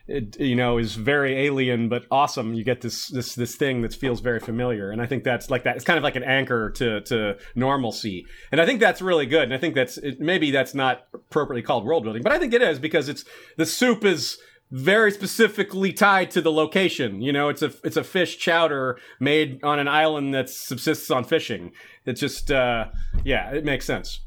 it, 0.09 0.39
you 0.39 0.55
know 0.55 0.79
is 0.79 0.95
very 0.95 1.45
alien 1.45 1.87
but 1.87 2.05
awesome. 2.09 2.53
You 2.53 2.63
get 2.63 2.81
this 2.81 3.07
this 3.09 3.35
this 3.35 3.55
thing 3.55 3.81
that 3.83 3.93
feels 3.93 4.19
very 4.19 4.39
familiar, 4.39 4.89
and 4.89 5.01
I 5.01 5.05
think 5.05 5.23
that's 5.23 5.49
like 5.51 5.63
that. 5.63 5.75
It's 5.75 5.85
kind 5.85 5.97
of 5.97 6.03
like 6.03 6.15
an 6.15 6.23
anchor 6.23 6.71
to 6.71 7.01
to 7.01 7.37
normalcy, 7.55 8.25
and 8.51 8.59
I 8.59 8.65
think 8.65 8.79
that's 8.79 9.01
really 9.01 9.27
good. 9.27 9.43
And 9.43 9.53
I 9.53 9.57
think 9.57 9.75
that's 9.75 9.97
it, 9.97 10.19
maybe 10.19 10.49
that's 10.49 10.73
not 10.73 11.03
appropriately 11.13 11.61
called 11.61 11.85
world 11.85 12.03
building, 12.03 12.23
but 12.23 12.31
I 12.31 12.39
think 12.39 12.53
it 12.53 12.63
is 12.63 12.79
because 12.79 13.07
it's 13.07 13.23
the 13.57 13.65
soup 13.65 14.03
is 14.03 14.39
very 14.71 15.11
specifically 15.11 15.91
tied 15.91 16.29
to 16.31 16.41
the 16.41 16.51
location. 16.51 17.21
You 17.21 17.33
know, 17.33 17.49
it's 17.49 17.61
a 17.61 17.73
it's 17.83 17.97
a 17.97 18.03
fish 18.03 18.37
chowder 18.37 18.99
made 19.19 19.63
on 19.63 19.79
an 19.79 19.87
island 19.87 20.33
that 20.33 20.49
subsists 20.49 21.09
on 21.09 21.23
fishing. 21.23 21.71
It's 22.05 22.19
just 22.19 22.51
uh, 22.51 22.89
yeah, 23.23 23.51
it 23.51 23.65
makes 23.65 23.85
sense. 23.85 24.21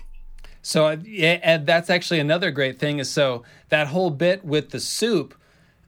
so 0.62 0.88
and 0.88 1.66
that's 1.66 1.90
actually 1.90 2.20
another 2.20 2.50
great 2.50 2.78
thing 2.78 2.98
is 2.98 3.10
so 3.10 3.44
that 3.70 3.88
whole 3.88 4.10
bit 4.10 4.44
with 4.44 4.70
the 4.70 4.80
soup 4.80 5.34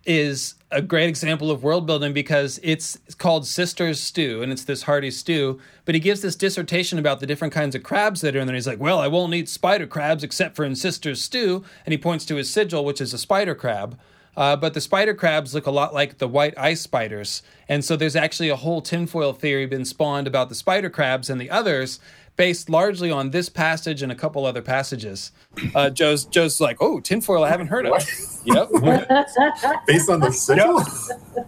is 0.06 0.54
a 0.72 0.80
great 0.80 1.08
example 1.08 1.50
of 1.50 1.62
world 1.62 1.86
building 1.86 2.12
because 2.12 2.60
it's 2.62 2.98
called 3.18 3.46
Sister's 3.46 4.00
Stew 4.00 4.42
and 4.42 4.52
it's 4.52 4.64
this 4.64 4.82
hearty 4.82 5.10
stew. 5.10 5.60
But 5.84 5.94
he 5.94 6.00
gives 6.00 6.20
this 6.20 6.36
dissertation 6.36 6.98
about 6.98 7.20
the 7.20 7.26
different 7.26 7.52
kinds 7.52 7.74
of 7.74 7.82
crabs 7.82 8.20
that 8.20 8.36
are 8.36 8.38
in 8.38 8.46
there. 8.46 8.54
He's 8.54 8.66
like, 8.66 8.80
Well, 8.80 9.00
I 9.00 9.08
won't 9.08 9.34
eat 9.34 9.48
spider 9.48 9.86
crabs 9.86 10.22
except 10.22 10.54
for 10.54 10.64
in 10.64 10.76
Sister's 10.76 11.20
Stew. 11.20 11.64
And 11.84 11.92
he 11.92 11.98
points 11.98 12.24
to 12.26 12.36
his 12.36 12.52
sigil, 12.52 12.84
which 12.84 13.00
is 13.00 13.12
a 13.12 13.18
spider 13.18 13.54
crab. 13.54 13.98
Uh, 14.36 14.56
but 14.56 14.74
the 14.74 14.80
spider 14.80 15.12
crabs 15.12 15.54
look 15.54 15.66
a 15.66 15.70
lot 15.72 15.92
like 15.92 16.18
the 16.18 16.28
white 16.28 16.56
ice 16.56 16.80
spiders. 16.80 17.42
And 17.68 17.84
so 17.84 17.96
there's 17.96 18.16
actually 18.16 18.48
a 18.48 18.56
whole 18.56 18.80
tinfoil 18.80 19.32
theory 19.32 19.66
been 19.66 19.84
spawned 19.84 20.26
about 20.26 20.48
the 20.48 20.54
spider 20.54 20.88
crabs 20.88 21.28
and 21.28 21.40
the 21.40 21.50
others 21.50 21.98
based 22.40 22.70
largely 22.70 23.10
on 23.10 23.32
this 23.32 23.50
passage 23.50 24.00
and 24.00 24.10
a 24.10 24.14
couple 24.14 24.46
other 24.46 24.62
passages. 24.62 25.30
Uh, 25.74 25.90
Joe's 25.90 26.24
Joe's 26.24 26.58
like, 26.58 26.78
oh, 26.80 26.98
tinfoil, 26.98 27.44
I 27.44 27.50
haven't 27.50 27.66
heard 27.66 27.84
of. 27.84 27.92
yep. 28.46 28.70
based 29.86 30.08
on 30.08 30.20
the 30.20 30.32
sigil. 30.32 30.78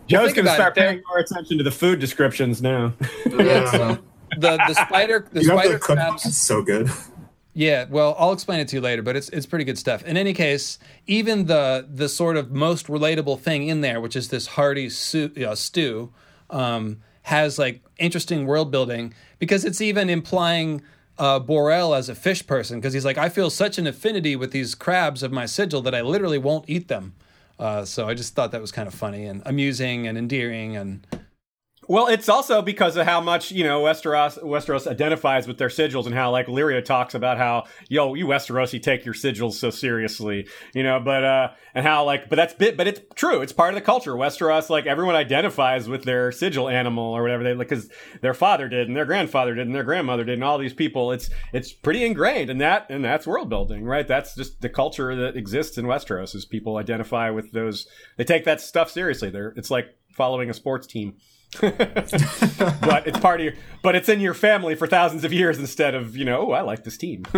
Joe's 0.06 0.34
going 0.34 0.44
to 0.44 0.52
start 0.52 0.74
paying 0.74 1.02
more 1.08 1.20
attention 1.20 1.56
to 1.56 1.64
the 1.64 1.70
food 1.70 1.98
descriptions 1.98 2.60
now. 2.60 2.92
yeah. 3.24 3.70
So 3.70 3.98
the 4.36 4.58
the 4.68 4.74
spider 4.74 5.26
the 5.32 5.40
you 5.40 5.46
spider 5.46 5.78
crabs. 5.78 6.24
That's 6.24 6.36
so 6.36 6.60
good. 6.60 6.90
Yeah, 7.54 7.86
well, 7.88 8.14
I'll 8.18 8.32
explain 8.32 8.60
it 8.60 8.68
to 8.68 8.76
you 8.76 8.82
later, 8.82 9.00
but 9.00 9.16
it's 9.16 9.30
it's 9.30 9.46
pretty 9.46 9.64
good 9.64 9.78
stuff. 9.78 10.04
In 10.04 10.18
any 10.18 10.34
case, 10.34 10.78
even 11.06 11.46
the 11.46 11.88
the 11.90 12.10
sort 12.10 12.36
of 12.36 12.50
most 12.50 12.88
relatable 12.88 13.40
thing 13.40 13.66
in 13.68 13.80
there, 13.80 13.98
which 13.98 14.14
is 14.14 14.28
this 14.28 14.46
hearty 14.46 14.90
stew, 14.90 15.30
you 15.34 15.46
know, 15.46 15.54
stew 15.54 16.12
um, 16.50 16.98
has 17.22 17.58
like 17.58 17.82
interesting 17.98 18.46
world 18.46 18.70
building 18.70 19.14
because 19.38 19.64
it's 19.64 19.80
even 19.80 20.10
implying 20.10 20.82
uh, 21.18 21.38
Borrell 21.40 21.96
as 21.96 22.08
a 22.08 22.14
fish 22.14 22.46
person 22.46 22.80
because 22.80 22.92
he's 22.92 23.04
like, 23.04 23.18
I 23.18 23.28
feel 23.28 23.50
such 23.50 23.78
an 23.78 23.86
affinity 23.86 24.34
with 24.36 24.50
these 24.50 24.74
crabs 24.74 25.22
of 25.22 25.30
my 25.32 25.46
sigil 25.46 25.82
that 25.82 25.94
I 25.94 26.00
literally 26.00 26.38
won't 26.38 26.64
eat 26.68 26.88
them. 26.88 27.14
Uh, 27.58 27.84
so 27.84 28.08
I 28.08 28.14
just 28.14 28.34
thought 28.34 28.50
that 28.52 28.60
was 28.60 28.72
kind 28.72 28.88
of 28.88 28.94
funny 28.94 29.24
and 29.26 29.42
amusing 29.46 30.06
and 30.06 30.18
endearing 30.18 30.76
and 30.76 31.06
well, 31.88 32.06
it's 32.06 32.28
also 32.28 32.62
because 32.62 32.96
of 32.96 33.06
how 33.06 33.20
much 33.20 33.50
you 33.50 33.64
know 33.64 33.82
Westeros 33.82 34.40
Westeros 34.42 34.86
identifies 34.86 35.48
with 35.48 35.58
their 35.58 35.68
sigils 35.68 36.06
and 36.06 36.14
how 36.14 36.30
like 36.30 36.46
Lyria 36.46 36.84
talks 36.84 37.14
about 37.14 37.38
how 37.38 37.64
yo 37.88 38.14
you 38.14 38.26
Westerosi 38.26 38.80
take 38.80 39.04
your 39.04 39.14
sigils 39.14 39.54
so 39.54 39.70
seriously, 39.70 40.46
you 40.74 40.84
know, 40.84 41.00
but 41.00 41.24
uh 41.24 41.48
and 41.74 41.84
how 41.84 42.04
like 42.04 42.28
but 42.28 42.36
that's 42.36 42.54
bit 42.54 42.76
but 42.76 42.86
it's 42.86 43.00
true. 43.16 43.42
It's 43.42 43.52
part 43.52 43.70
of 43.70 43.74
the 43.74 43.84
culture. 43.84 44.12
Westeros 44.12 44.70
like 44.70 44.86
everyone 44.86 45.16
identifies 45.16 45.88
with 45.88 46.04
their 46.04 46.30
sigil 46.30 46.68
animal 46.68 47.16
or 47.16 47.22
whatever 47.22 47.42
they 47.42 47.54
like 47.54 47.68
because 47.68 47.90
their 48.20 48.34
father 48.34 48.68
did 48.68 48.86
and 48.86 48.96
their 48.96 49.06
grandfather 49.06 49.54
did 49.54 49.66
and 49.66 49.74
their 49.74 49.82
grandmother 49.82 50.24
did 50.24 50.34
and 50.34 50.44
all 50.44 50.58
these 50.58 50.74
people. 50.74 51.10
It's 51.10 51.30
it's 51.52 51.72
pretty 51.72 52.04
ingrained 52.04 52.48
in 52.48 52.58
that 52.58 52.86
and 52.90 53.04
that's 53.04 53.26
world 53.26 53.48
building 53.48 53.84
right? 53.84 54.06
That's 54.06 54.36
just 54.36 54.60
the 54.60 54.68
culture 54.68 55.16
that 55.16 55.36
exists 55.36 55.78
in 55.78 55.86
Westeros 55.86 56.36
is 56.36 56.44
people 56.44 56.76
identify 56.76 57.30
with 57.30 57.50
those 57.50 57.88
they 58.16 58.24
take 58.24 58.44
that 58.44 58.60
stuff 58.60 58.88
seriously. 58.88 59.30
They're 59.30 59.52
it's 59.56 59.70
like 59.70 59.96
following 60.12 60.48
a 60.48 60.54
sports 60.54 60.86
team. 60.86 61.16
but 61.60 63.06
it's 63.06 63.18
part 63.18 63.40
of 63.40 63.44
your, 63.44 63.54
but 63.82 63.94
it's 63.94 64.08
in 64.08 64.20
your 64.20 64.34
family 64.34 64.74
for 64.74 64.86
thousands 64.86 65.22
of 65.24 65.32
years 65.32 65.58
instead 65.58 65.94
of 65.94 66.16
you 66.16 66.24
know 66.24 66.48
oh 66.48 66.52
I 66.52 66.62
like 66.62 66.84
this 66.84 66.96
team. 66.96 67.24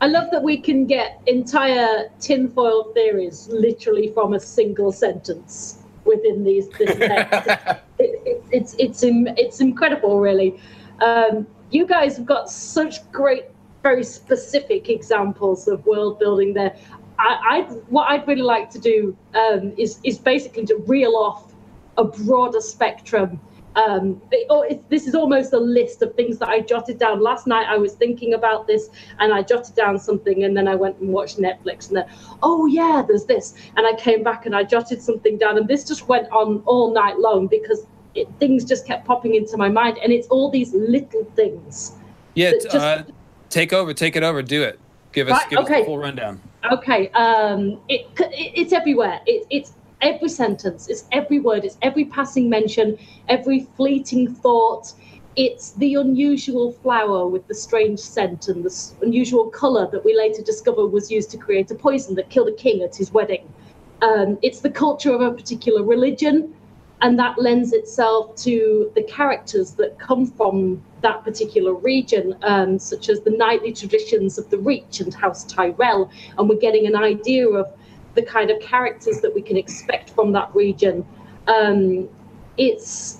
I 0.00 0.06
love 0.06 0.30
that 0.30 0.42
we 0.42 0.58
can 0.58 0.86
get 0.86 1.20
entire 1.26 2.08
tinfoil 2.20 2.92
theories 2.94 3.48
literally 3.50 4.12
from 4.12 4.34
a 4.34 4.40
single 4.40 4.92
sentence 4.92 5.82
within 6.04 6.44
these 6.44 6.68
this 6.70 6.96
text. 6.98 7.48
it, 7.98 8.22
it, 8.24 8.44
it's 8.52 8.74
it's 8.78 9.02
it's 9.02 9.60
incredible, 9.60 10.20
really. 10.20 10.60
Um, 11.00 11.46
you 11.70 11.86
guys 11.86 12.16
have 12.16 12.26
got 12.26 12.50
such 12.50 13.10
great, 13.12 13.44
very 13.82 14.04
specific 14.04 14.88
examples 14.88 15.68
of 15.68 15.84
world 15.84 16.18
building 16.18 16.54
there. 16.54 16.76
I, 17.18 17.38
I 17.50 17.60
what 17.88 18.08
I'd 18.08 18.26
really 18.28 18.42
like 18.42 18.70
to 18.70 18.78
do 18.78 19.16
um, 19.34 19.72
is 19.76 19.98
is 20.04 20.18
basically 20.18 20.64
to 20.66 20.76
reel 20.86 21.16
off 21.16 21.54
a 21.98 22.04
broader 22.04 22.60
spectrum. 22.60 23.38
Um, 23.76 24.20
it, 24.32 24.88
this 24.88 25.06
is 25.06 25.14
almost 25.14 25.52
a 25.52 25.58
list 25.58 26.02
of 26.02 26.14
things 26.14 26.38
that 26.38 26.48
I 26.48 26.60
jotted 26.60 26.98
down 26.98 27.20
last 27.20 27.46
night. 27.46 27.66
I 27.68 27.76
was 27.76 27.92
thinking 27.92 28.34
about 28.34 28.66
this 28.66 28.88
and 29.20 29.32
I 29.32 29.42
jotted 29.42 29.76
down 29.76 29.98
something, 29.98 30.42
and 30.42 30.56
then 30.56 30.66
I 30.66 30.74
went 30.74 30.98
and 30.98 31.12
watched 31.12 31.38
Netflix, 31.38 31.88
and 31.88 31.98
then, 31.98 32.06
oh 32.42 32.66
yeah, 32.66 33.04
there's 33.06 33.26
this, 33.26 33.54
and 33.76 33.86
I 33.86 33.92
came 33.94 34.24
back 34.24 34.46
and 34.46 34.56
I 34.56 34.64
jotted 34.64 35.00
something 35.02 35.38
down, 35.38 35.58
and 35.58 35.68
this 35.68 35.84
just 35.84 36.08
went 36.08 36.28
on 36.32 36.62
all 36.66 36.92
night 36.92 37.18
long 37.20 37.46
because 37.46 37.86
it, 38.14 38.26
things 38.40 38.64
just 38.64 38.86
kept 38.86 39.06
popping 39.06 39.34
into 39.36 39.56
my 39.56 39.68
mind, 39.68 39.98
and 40.02 40.12
it's 40.12 40.26
all 40.28 40.50
these 40.50 40.72
little 40.72 41.24
things. 41.36 41.92
Yeah, 42.34 42.52
just, 42.52 42.74
uh, 42.74 43.04
take 43.48 43.72
over, 43.72 43.94
take 43.94 44.16
it 44.16 44.24
over, 44.24 44.42
do 44.42 44.62
it. 44.62 44.80
Give 45.12 45.28
us, 45.28 45.40
right, 45.40 45.50
give 45.50 45.58
okay. 45.60 45.74
us 45.74 45.80
the 45.80 45.86
full 45.86 45.98
rundown. 45.98 46.40
Okay, 46.72 47.10
um, 47.10 47.80
it, 47.88 48.06
it, 48.18 48.52
it's 48.56 48.72
everywhere. 48.72 49.20
It, 49.26 49.46
it's 49.50 49.72
every 50.00 50.28
sentence, 50.28 50.88
it's 50.88 51.04
every 51.12 51.40
word, 51.40 51.64
it's 51.64 51.78
every 51.82 52.04
passing 52.04 52.48
mention, 52.48 52.98
every 53.28 53.66
fleeting 53.76 54.32
thought. 54.34 54.92
It's 55.36 55.72
the 55.72 55.94
unusual 55.94 56.72
flower 56.72 57.28
with 57.28 57.46
the 57.46 57.54
strange 57.54 58.00
scent 58.00 58.48
and 58.48 58.64
the 58.64 58.74
unusual 59.02 59.50
colour 59.50 59.88
that 59.92 60.04
we 60.04 60.16
later 60.16 60.42
discover 60.42 60.86
was 60.86 61.10
used 61.10 61.30
to 61.30 61.36
create 61.38 61.70
a 61.70 61.76
poison 61.76 62.16
that 62.16 62.28
killed 62.28 62.48
a 62.48 62.52
king 62.52 62.82
at 62.82 62.96
his 62.96 63.12
wedding. 63.12 63.48
Um, 64.02 64.38
it's 64.42 64.60
the 64.60 64.70
culture 64.70 65.12
of 65.14 65.20
a 65.20 65.30
particular 65.30 65.82
religion, 65.84 66.54
and 67.00 67.18
that 67.18 67.38
lends 67.38 67.72
itself 67.72 68.34
to 68.36 68.90
the 68.96 69.02
characters 69.04 69.72
that 69.72 69.98
come 69.98 70.26
from 70.26 70.82
that 71.02 71.22
particular 71.22 71.72
region, 71.72 72.36
um, 72.42 72.78
such 72.78 73.08
as 73.08 73.20
the 73.20 73.30
knightly 73.30 73.72
traditions 73.72 74.38
of 74.38 74.50
the 74.50 74.58
Reach 74.58 75.00
and 75.00 75.14
House 75.14 75.44
Tyrell. 75.44 76.10
And 76.36 76.48
we're 76.48 76.56
getting 76.56 76.86
an 76.86 76.96
idea 76.96 77.48
of 77.48 77.72
the 78.18 78.26
kind 78.26 78.50
of 78.50 78.60
characters 78.60 79.20
that 79.20 79.32
we 79.32 79.40
can 79.40 79.56
expect 79.56 80.10
from 80.10 80.32
that 80.32 80.52
region. 80.52 81.06
Um, 81.46 82.08
it's, 82.56 83.18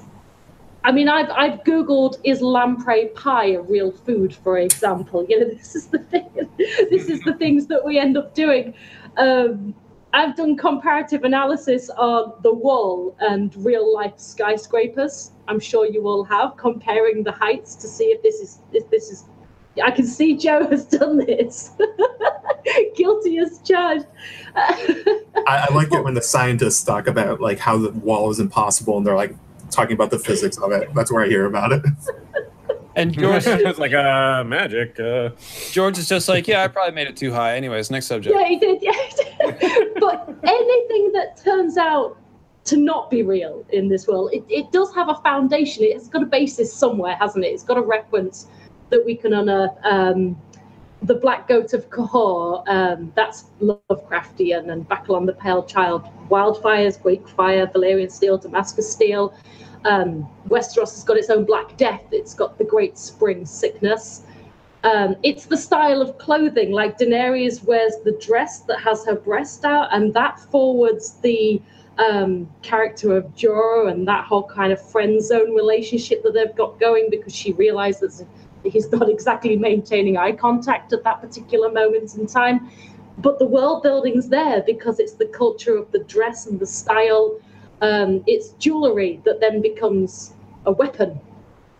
I 0.82 0.90
mean, 0.90 1.08
I've, 1.08 1.30
I've 1.30 1.60
Googled, 1.62 2.16
is 2.24 2.42
lamprey 2.42 3.06
pie 3.14 3.50
a 3.52 3.62
real 3.62 3.92
food, 3.92 4.34
for 4.34 4.58
example? 4.58 5.24
You 5.28 5.38
know, 5.38 5.48
this 5.56 5.76
is 5.76 5.86
the 5.86 6.00
thing, 6.00 6.28
this 6.58 7.08
is 7.08 7.20
the 7.20 7.34
things 7.34 7.68
that 7.68 7.84
we 7.84 7.96
end 7.96 8.16
up 8.16 8.34
doing. 8.34 8.74
Um, 9.16 9.72
I've 10.12 10.34
done 10.34 10.56
comparative 10.56 11.22
analysis 11.22 11.90
on 11.90 12.32
the 12.42 12.52
wall 12.52 13.14
and 13.20 13.54
real 13.64 13.94
life 13.94 14.18
skyscrapers. 14.18 15.30
I'm 15.46 15.60
sure 15.60 15.86
you 15.86 16.08
all 16.08 16.24
have, 16.24 16.56
comparing 16.56 17.22
the 17.22 17.32
heights 17.32 17.76
to 17.76 17.86
see 17.86 18.06
if 18.06 18.20
this 18.22 18.40
is 18.40 18.58
if 18.72 18.90
this 18.90 19.10
is 19.10 19.26
I 19.82 19.90
can 19.90 20.06
see 20.06 20.36
Joe 20.36 20.66
has 20.68 20.84
done 20.84 21.18
this. 21.18 21.72
Guilty 22.96 23.38
as 23.38 23.60
charged. 23.60 24.06
I, 24.56 25.66
I, 25.68 25.74
like 25.74 25.92
it 25.92 26.02
when 26.02 26.14
the 26.14 26.22
scientists 26.22 26.82
talk 26.82 27.06
about 27.06 27.40
like 27.40 27.58
how 27.58 27.78
the 27.78 27.90
wall 27.90 28.30
is 28.30 28.40
impossible, 28.40 28.98
and 28.98 29.06
they're 29.06 29.14
like 29.14 29.34
talking 29.70 29.94
about 29.94 30.10
the 30.10 30.18
physics 30.18 30.58
of 30.58 30.72
it. 30.72 30.92
That's 30.94 31.12
where 31.12 31.24
I 31.24 31.28
hear 31.28 31.46
about 31.46 31.72
it. 31.72 31.82
And 32.98 33.12
George 33.12 33.46
is 33.46 33.78
like, 33.78 33.94
uh, 33.94 34.42
magic. 34.44 34.98
Uh. 34.98 35.30
George 35.70 35.98
is 35.98 36.08
just 36.08 36.28
like, 36.28 36.48
yeah, 36.48 36.64
I 36.64 36.68
probably 36.68 36.94
made 36.94 37.06
it 37.06 37.16
too 37.16 37.32
high. 37.32 37.56
Anyways, 37.56 37.90
next 37.90 38.06
subject. 38.06 38.34
Yeah, 38.36 38.46
he 38.46 38.58
did. 38.58 38.82
Yeah, 38.82 38.92
he 38.92 39.52
did. 39.52 39.94
but 40.00 40.28
anything 40.42 41.12
that 41.12 41.40
turns 41.42 41.76
out 41.76 42.18
to 42.64 42.76
not 42.76 43.08
be 43.08 43.22
real 43.22 43.64
in 43.70 43.88
this 43.88 44.08
world, 44.08 44.30
it, 44.32 44.44
it 44.48 44.72
does 44.72 44.92
have 44.94 45.08
a 45.08 45.14
foundation. 45.16 45.84
It's 45.84 46.08
got 46.08 46.24
a 46.24 46.26
basis 46.26 46.74
somewhere, 46.74 47.14
hasn't 47.14 47.44
it? 47.44 47.48
It's 47.48 47.62
got 47.62 47.78
a 47.78 47.82
reference 47.82 48.48
that 48.90 49.04
we 49.04 49.14
can 49.14 49.32
unearth. 49.32 49.76
Um, 49.84 50.40
the 51.02 51.14
Black 51.14 51.46
Goat 51.46 51.72
of 51.74 51.88
Qohor, 51.90 52.64
um, 52.66 53.12
that's 53.14 53.44
Lovecraftian, 53.60 54.72
and 54.72 54.88
Bakkalon 54.88 55.26
the 55.26 55.34
Pale 55.34 55.64
Child, 55.64 56.08
Wildfires, 56.28 57.00
Quake 57.00 57.28
Fire, 57.28 57.66
Valyrian 57.68 58.10
Steel, 58.10 58.36
Damascus 58.36 58.90
Steel. 58.90 59.32
Um, 59.84 60.28
Westeros 60.48 60.92
has 60.94 61.04
got 61.04 61.16
its 61.16 61.30
own 61.30 61.44
Black 61.44 61.76
Death, 61.76 62.02
it's 62.10 62.34
got 62.34 62.58
the 62.58 62.64
Great 62.64 62.98
Spring 62.98 63.46
Sickness. 63.46 64.22
Um, 64.84 65.16
it's 65.22 65.46
the 65.46 65.56
style 65.56 66.00
of 66.00 66.18
clothing, 66.18 66.72
like 66.72 66.98
Daenerys 66.98 67.64
wears 67.64 67.94
the 68.04 68.12
dress 68.20 68.60
that 68.60 68.80
has 68.80 69.04
her 69.06 69.14
breast 69.14 69.64
out, 69.64 69.88
and 69.92 70.12
that 70.14 70.38
forwards 70.38 71.14
the 71.22 71.60
um, 71.98 72.48
character 72.62 73.16
of 73.16 73.24
Jorah 73.34 73.90
and 73.90 74.06
that 74.06 74.24
whole 74.24 74.44
kind 74.44 74.72
of 74.72 74.90
friend 74.90 75.22
zone 75.22 75.54
relationship 75.54 76.22
that 76.22 76.32
they've 76.32 76.54
got 76.54 76.78
going 76.78 77.08
because 77.10 77.34
she 77.34 77.52
realizes 77.52 78.24
he's 78.64 78.90
not 78.90 79.08
exactly 79.16 79.56
maintaining 79.56 80.16
eye 80.16 80.32
contact 80.32 80.92
at 80.92 81.04
that 81.04 81.20
particular 81.20 81.70
moment 81.70 82.16
in 82.16 82.26
time. 82.26 82.70
But 83.18 83.38
the 83.38 83.46
world 83.46 83.82
building's 83.82 84.28
there 84.28 84.62
because 84.62 85.00
it's 85.00 85.14
the 85.14 85.26
culture 85.26 85.76
of 85.76 85.90
the 85.90 86.00
dress 86.00 86.46
and 86.46 86.60
the 86.60 86.66
style. 86.66 87.40
Um, 87.80 88.22
it's 88.26 88.50
jewelry 88.58 89.20
that 89.24 89.40
then 89.40 89.60
becomes 89.60 90.34
a 90.66 90.72
weapon. 90.72 91.20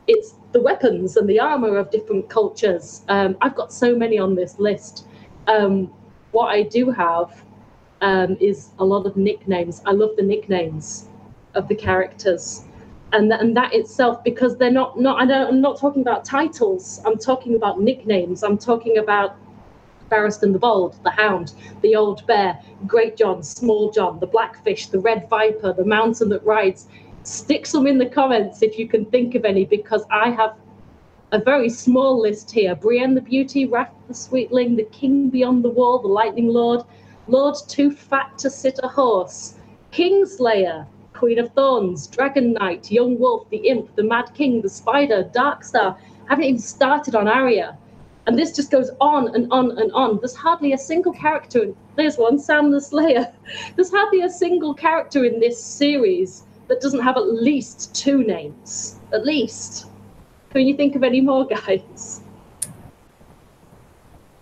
It's 0.07 0.35
the 0.53 0.61
weapons 0.61 1.17
and 1.17 1.29
the 1.29 1.39
armor 1.39 1.77
of 1.77 1.91
different 1.91 2.29
cultures. 2.29 3.03
Um, 3.09 3.37
I've 3.41 3.55
got 3.55 3.73
so 3.73 3.95
many 3.95 4.19
on 4.19 4.35
this 4.35 4.59
list. 4.59 5.07
Um, 5.47 5.93
what 6.33 6.47
I 6.47 6.63
do 6.63 6.91
have 6.91 7.45
um, 8.01 8.37
is 8.41 8.71
a 8.79 8.85
lot 8.85 9.07
of 9.07 9.17
nicknames. 9.17 9.83
I 9.87 9.93
love 9.93 10.11
the 10.17 10.23
nicknames 10.23 11.09
of 11.55 11.69
the 11.69 11.75
characters. 11.75 12.65
And, 13.13 13.33
and 13.33 13.57
that 13.57 13.73
itself, 13.73 14.23
because 14.23 14.59
they're 14.59 14.71
not, 14.71 15.01
not 15.01 15.21
I 15.21 15.25
don't, 15.25 15.49
I'm 15.49 15.61
not 15.61 15.79
talking 15.79 16.03
about 16.03 16.25
titles, 16.25 17.01
I'm 17.07 17.17
talking 17.17 17.55
about 17.55 17.81
nicknames. 17.81 18.43
I'm 18.43 18.59
talking 18.59 18.99
about 18.99 19.37
Barristan 20.11 20.53
the 20.53 20.59
Bold, 20.59 21.03
the 21.05 21.11
Hound, 21.11 21.53
the 21.83 21.97
Old 21.97 22.27
Bear, 22.27 22.59
Greatjon, 22.87 23.45
Small 23.45 23.91
John, 23.91 24.21
the 24.21 24.27
Blackfish, 24.27 24.89
the 24.89 24.99
Red 24.99 25.29
Viper, 25.29 25.73
the 25.73 25.85
Mountain 25.85 26.29
that 26.31 26.45
Rides. 26.45 26.87
Stick 27.23 27.67
some 27.67 27.87
in 27.87 27.99
the 27.99 28.07
comments 28.07 28.63
if 28.63 28.79
you 28.79 28.89
can 28.89 29.05
think 29.07 29.35
of 29.35 29.45
any, 29.45 29.65
because 29.65 30.05
I 30.11 30.31
have 30.31 30.55
a 31.33 31.39
very 31.39 31.69
small 31.69 32.21
list 32.21 32.51
here. 32.51 32.75
Brienne 32.75 33.15
the 33.15 33.21
Beauty, 33.21 33.67
Raff 33.67 33.91
the 34.07 34.15
Sweetling, 34.15 34.77
the 34.77 34.85
King 34.85 35.29
Beyond 35.29 35.65
the 35.65 35.71
Wall, 35.71 35.99
the 35.99 36.09
Lightning 36.09 36.49
Lord, 36.49 36.83
Lord 37.27 37.57
Too 37.69 37.91
Fat 37.91 38.39
to 38.39 38.49
Sit 38.49 38.81
a 38.83 38.89
Horse, 38.89 39.57
Kingslayer, 39.93 40.87
Queen 41.19 41.41
of 41.41 41.53
Thorns, 41.53 42.07
Dragon 42.07 42.53
Knight, 42.53 42.93
Young 42.93 43.19
Wolf, 43.19 43.51
the 43.51 43.57
Imp, 43.57 43.93
the 43.97 44.05
Mad 44.05 44.31
King, 44.35 44.63
the 44.63 44.69
Spider, 44.69 45.29
Darkstar. 45.35 45.97
I 45.97 46.29
haven't 46.29 46.45
even 46.45 46.61
started 46.61 47.17
on 47.17 47.27
Arya. 47.27 47.77
And 48.29 48.39
this 48.39 48.55
just 48.55 48.71
goes 48.71 48.91
on 49.01 49.35
and 49.35 49.51
on 49.51 49.77
and 49.79 49.91
on. 49.93 50.19
There's 50.19 50.37
hardly 50.37 50.75
a 50.75 50.79
single 50.79 51.13
character. 51.13 51.73
There's 51.97 52.19
one, 52.19 52.39
Sam 52.39 52.71
the 52.71 52.81
Slayer. 52.81 53.33
There's 53.75 53.91
hardly 53.91 54.21
a 54.21 54.31
single 54.31 54.75
character 54.75 55.25
in 55.25 55.41
this 55.41 55.61
series 55.61 56.45
that 56.69 56.81
doesn't 56.81 57.01
have 57.01 57.17
at 57.17 57.27
least 57.33 57.93
two 57.97 58.23
names. 58.23 59.01
At 59.13 59.27
least. 59.27 59.87
Can 60.51 60.67
you 60.69 60.77
think 60.77 60.95
of 60.95 61.03
any 61.03 61.21
more, 61.21 61.47
guys? 61.47 62.21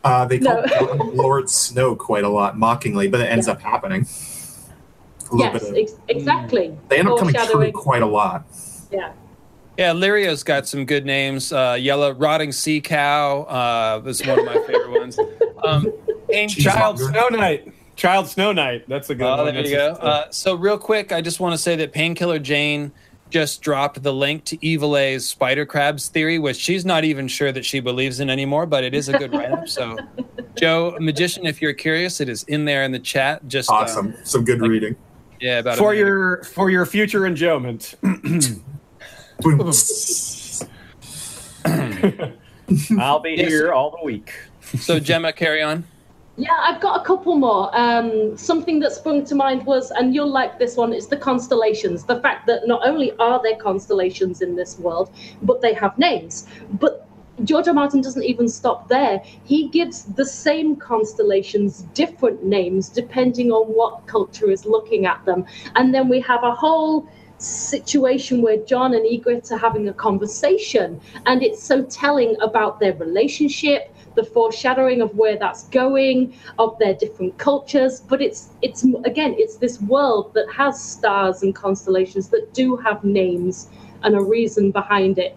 Uh, 0.04 0.26
they 0.26 0.40
call 0.40 0.62
No. 0.66 1.04
Lord 1.14 1.48
Snow 1.48 1.96
quite 1.96 2.24
a 2.24 2.28
lot 2.28 2.58
mockingly, 2.58 3.08
but 3.08 3.20
it 3.20 3.30
ends 3.30 3.46
Yeah. 3.46 3.54
up 3.54 3.62
happening. 3.62 4.06
A 5.30 5.34
little 5.34 5.52
Yes, 5.52 5.62
bit 5.62 5.70
of, 5.70 5.76
ex- 5.76 6.00
exactly. 6.08 6.76
they 6.88 6.98
end 6.98 7.08
up 7.08 7.18
coming 7.18 7.34
true 7.34 7.72
quite 7.72 8.02
a 8.02 8.06
lot. 8.06 8.44
Yeah. 8.90 9.12
Yeah, 9.76 9.92
Lyrio's 9.92 10.42
got 10.42 10.66
some 10.66 10.86
good 10.86 11.04
names. 11.04 11.52
Uh, 11.52 11.76
Yellow 11.78 12.12
Rotting 12.12 12.50
Sea 12.52 12.80
Cow 12.80 13.42
uh, 13.42 14.02
is 14.08 14.24
one 14.26 14.38
of 14.38 14.44
my 14.46 14.54
favorite 14.66 14.90
ones. 14.98 15.18
Um, 15.64 15.90
King 16.30 16.48
Cheese 16.50 16.64
Child 16.64 17.00
monger. 17.00 17.12
Snow 17.18 17.28
Knight. 17.28 17.72
Child 17.96 18.28
Snow 18.28 18.52
Knight. 18.52 18.86
That's 18.88 19.08
a 19.10 19.14
good 19.14 19.24
Oh, 19.26 19.44
one. 19.44 19.54
there 19.54 19.64
you 19.64 19.70
go. 19.74 19.92
Uh, 19.92 20.30
so, 20.30 20.54
real 20.54 20.76
quick, 20.78 21.12
I 21.12 21.22
just 21.22 21.40
want 21.40 21.54
to 21.54 21.58
say 21.58 21.74
that 21.76 21.92
Painkiller 21.92 22.38
Jane 22.38 22.92
just 23.30 23.62
dropped 23.62 24.02
the 24.02 24.12
link 24.12 24.44
to 24.44 24.64
Evil 24.64 24.96
A's 24.98 25.26
spider 25.26 25.64
crabs 25.64 26.08
theory, 26.08 26.38
which 26.38 26.58
she's 26.58 26.84
not 26.84 27.04
even 27.04 27.26
sure 27.26 27.50
that 27.52 27.64
she 27.64 27.80
believes 27.80 28.20
in 28.20 28.28
anymore, 28.28 28.66
but 28.66 28.84
it 28.84 28.94
is 28.94 29.08
a 29.08 29.16
good 29.18 29.32
write 29.32 29.50
up. 29.50 29.66
So, 29.66 29.96
Joe, 30.56 30.94
Magician, 31.00 31.46
if 31.46 31.60
you're 31.62 31.72
curious, 31.72 32.20
it 32.20 32.28
is 32.28 32.42
in 32.44 32.66
there 32.66 32.84
in 32.84 32.92
the 32.92 33.00
chat. 33.00 33.48
Just 33.48 33.70
uh, 33.70 33.76
Awesome. 33.76 34.14
Some 34.24 34.44
good 34.44 34.60
reading. 34.60 34.94
Yeah, 35.40 35.58
about 35.58 35.78
for 35.78 35.94
your 35.94 36.42
for 36.44 36.70
your 36.70 36.86
future 36.86 37.26
enjoyment. 37.26 37.94
I'll 42.98 43.20
be 43.20 43.32
Yes. 43.32 43.48
here 43.48 43.72
all 43.72 43.90
the 43.90 44.04
week. 44.04 44.32
So, 44.60 44.98
Gemma, 44.98 45.32
carry 45.32 45.62
on. 45.62 45.84
Yeah, 46.38 46.56
I've 46.60 46.80
got 46.80 47.00
a 47.00 47.04
couple 47.04 47.34
more. 47.36 47.70
Um, 47.72 48.36
something 48.36 48.78
that 48.80 48.92
sprung 48.92 49.24
to 49.24 49.34
mind 49.34 49.64
was, 49.64 49.90
and 49.90 50.14
you'll 50.14 50.30
like 50.30 50.58
this 50.58 50.76
one, 50.76 50.92
is 50.92 51.06
the 51.06 51.16
constellations. 51.16 52.04
The 52.04 52.20
fact 52.20 52.46
that 52.46 52.66
not 52.66 52.86
only 52.86 53.12
are 53.18 53.40
there 53.42 53.56
constellations 53.56 54.42
in 54.42 54.54
this 54.54 54.78
world, 54.78 55.10
but 55.42 55.62
they 55.62 55.72
have 55.74 55.96
names. 55.98 56.46
But 56.72 57.05
George 57.44 57.68
R. 57.68 57.74
Martin 57.74 58.00
doesn't 58.00 58.24
even 58.24 58.48
stop 58.48 58.88
there. 58.88 59.22
He 59.44 59.68
gives 59.68 60.04
the 60.04 60.24
same 60.24 60.76
constellations 60.76 61.82
different 61.92 62.44
names 62.44 62.88
depending 62.88 63.52
on 63.52 63.66
what 63.66 64.06
culture 64.06 64.50
is 64.50 64.64
looking 64.64 65.06
at 65.06 65.24
them. 65.26 65.44
And 65.74 65.94
then 65.94 66.08
we 66.08 66.20
have 66.20 66.42
a 66.44 66.52
whole 66.54 67.06
situation 67.38 68.40
where 68.40 68.56
Jon 68.64 68.94
and 68.94 69.04
Ygritte 69.04 69.50
are 69.52 69.58
having 69.58 69.88
a 69.88 69.92
conversation, 69.92 71.00
and 71.26 71.42
it's 71.42 71.62
so 71.62 71.82
telling 71.84 72.36
about 72.40 72.80
their 72.80 72.94
relationship, 72.94 73.94
the 74.14 74.24
foreshadowing 74.24 75.02
of 75.02 75.14
where 75.14 75.36
that's 75.36 75.64
going, 75.64 76.34
of 76.58 76.78
their 76.78 76.94
different 76.94 77.36
cultures. 77.36 78.00
But 78.00 78.22
it's 78.22 78.48
it's 78.62 78.84
again, 79.04 79.34
it's 79.36 79.56
this 79.56 79.80
world 79.82 80.32
that 80.32 80.50
has 80.50 80.82
stars 80.82 81.42
and 81.42 81.54
constellations 81.54 82.28
that 82.28 82.54
do 82.54 82.76
have 82.76 83.04
names 83.04 83.68
and 84.02 84.16
a 84.16 84.20
reason 84.20 84.70
behind 84.70 85.18
it. 85.18 85.36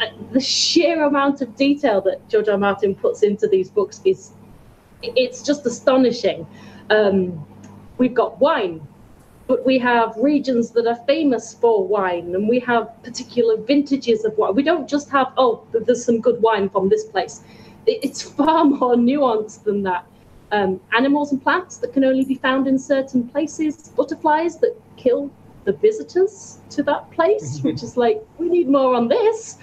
Uh, 0.00 0.06
The 0.32 0.40
sheer 0.40 1.04
amount 1.04 1.40
of 1.40 1.54
detail 1.56 2.00
that 2.02 2.28
George 2.28 2.48
R. 2.48 2.58
Martin 2.58 2.94
puts 2.94 3.22
into 3.22 3.46
these 3.46 3.70
books 3.70 4.00
is 4.04 4.32
it's 5.02 5.42
just 5.42 5.66
astonishing. 5.66 6.46
Um, 6.90 7.46
we've 7.98 8.14
got 8.14 8.40
wine, 8.40 8.86
but 9.46 9.64
we 9.64 9.78
have 9.78 10.16
regions 10.16 10.70
that 10.70 10.86
are 10.86 10.98
famous 11.06 11.54
for 11.54 11.86
wine, 11.86 12.34
and 12.34 12.48
we 12.48 12.58
have 12.60 12.90
particular 13.02 13.56
vintages 13.56 14.24
of 14.24 14.36
wine. 14.38 14.54
We 14.54 14.62
don't 14.62 14.88
just 14.88 15.10
have, 15.10 15.32
oh, 15.36 15.62
there's 15.72 16.04
some 16.04 16.20
good 16.20 16.40
wine 16.40 16.68
from 16.70 16.88
this 16.88 17.04
place. 17.04 17.42
It's 17.86 18.22
far 18.38 18.64
more 18.64 18.96
nuanced 18.96 19.64
than 19.64 19.82
that. 19.84 20.06
Um, 20.52 20.80
animals 20.96 21.32
and 21.32 21.42
plants 21.42 21.78
that 21.78 21.92
can 21.92 22.04
only 22.04 22.24
be 22.24 22.36
found 22.36 22.66
in 22.66 22.78
certain 22.78 23.28
places, 23.28 23.88
butterflies 23.96 24.58
that 24.58 24.76
kill 24.96 25.30
the 25.64 25.72
visitors 25.72 26.58
to 26.70 26.82
that 26.84 27.10
place, 27.10 27.60
which 27.62 27.82
is 27.82 27.96
like, 27.96 28.22
we 28.38 28.48
need 28.48 28.68
more 28.68 28.94
on 28.94 29.08
this. 29.08 29.58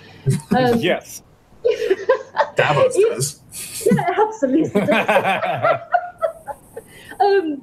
Um, 0.56 0.80
Yes. 0.80 1.23
Davos 2.56 2.95
does. 2.95 3.41
yeah, 3.86 4.10
absolutely. 4.18 4.82
um, 7.19 7.61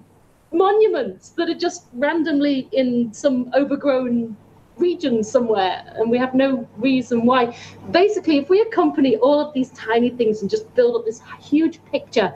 monuments 0.52 1.30
that 1.30 1.48
are 1.48 1.58
just 1.58 1.86
randomly 1.92 2.68
in 2.72 3.12
some 3.12 3.50
overgrown 3.54 4.36
region 4.76 5.24
somewhere, 5.24 5.82
and 5.96 6.10
we 6.10 6.18
have 6.18 6.34
no 6.34 6.68
reason 6.76 7.26
why. 7.26 7.56
Basically, 7.90 8.38
if 8.38 8.48
we 8.48 8.60
accompany 8.60 9.16
all 9.16 9.40
of 9.40 9.52
these 9.52 9.70
tiny 9.70 10.10
things 10.10 10.42
and 10.42 10.50
just 10.50 10.72
build 10.74 10.96
up 10.96 11.04
this 11.04 11.20
huge 11.40 11.84
picture, 11.86 12.32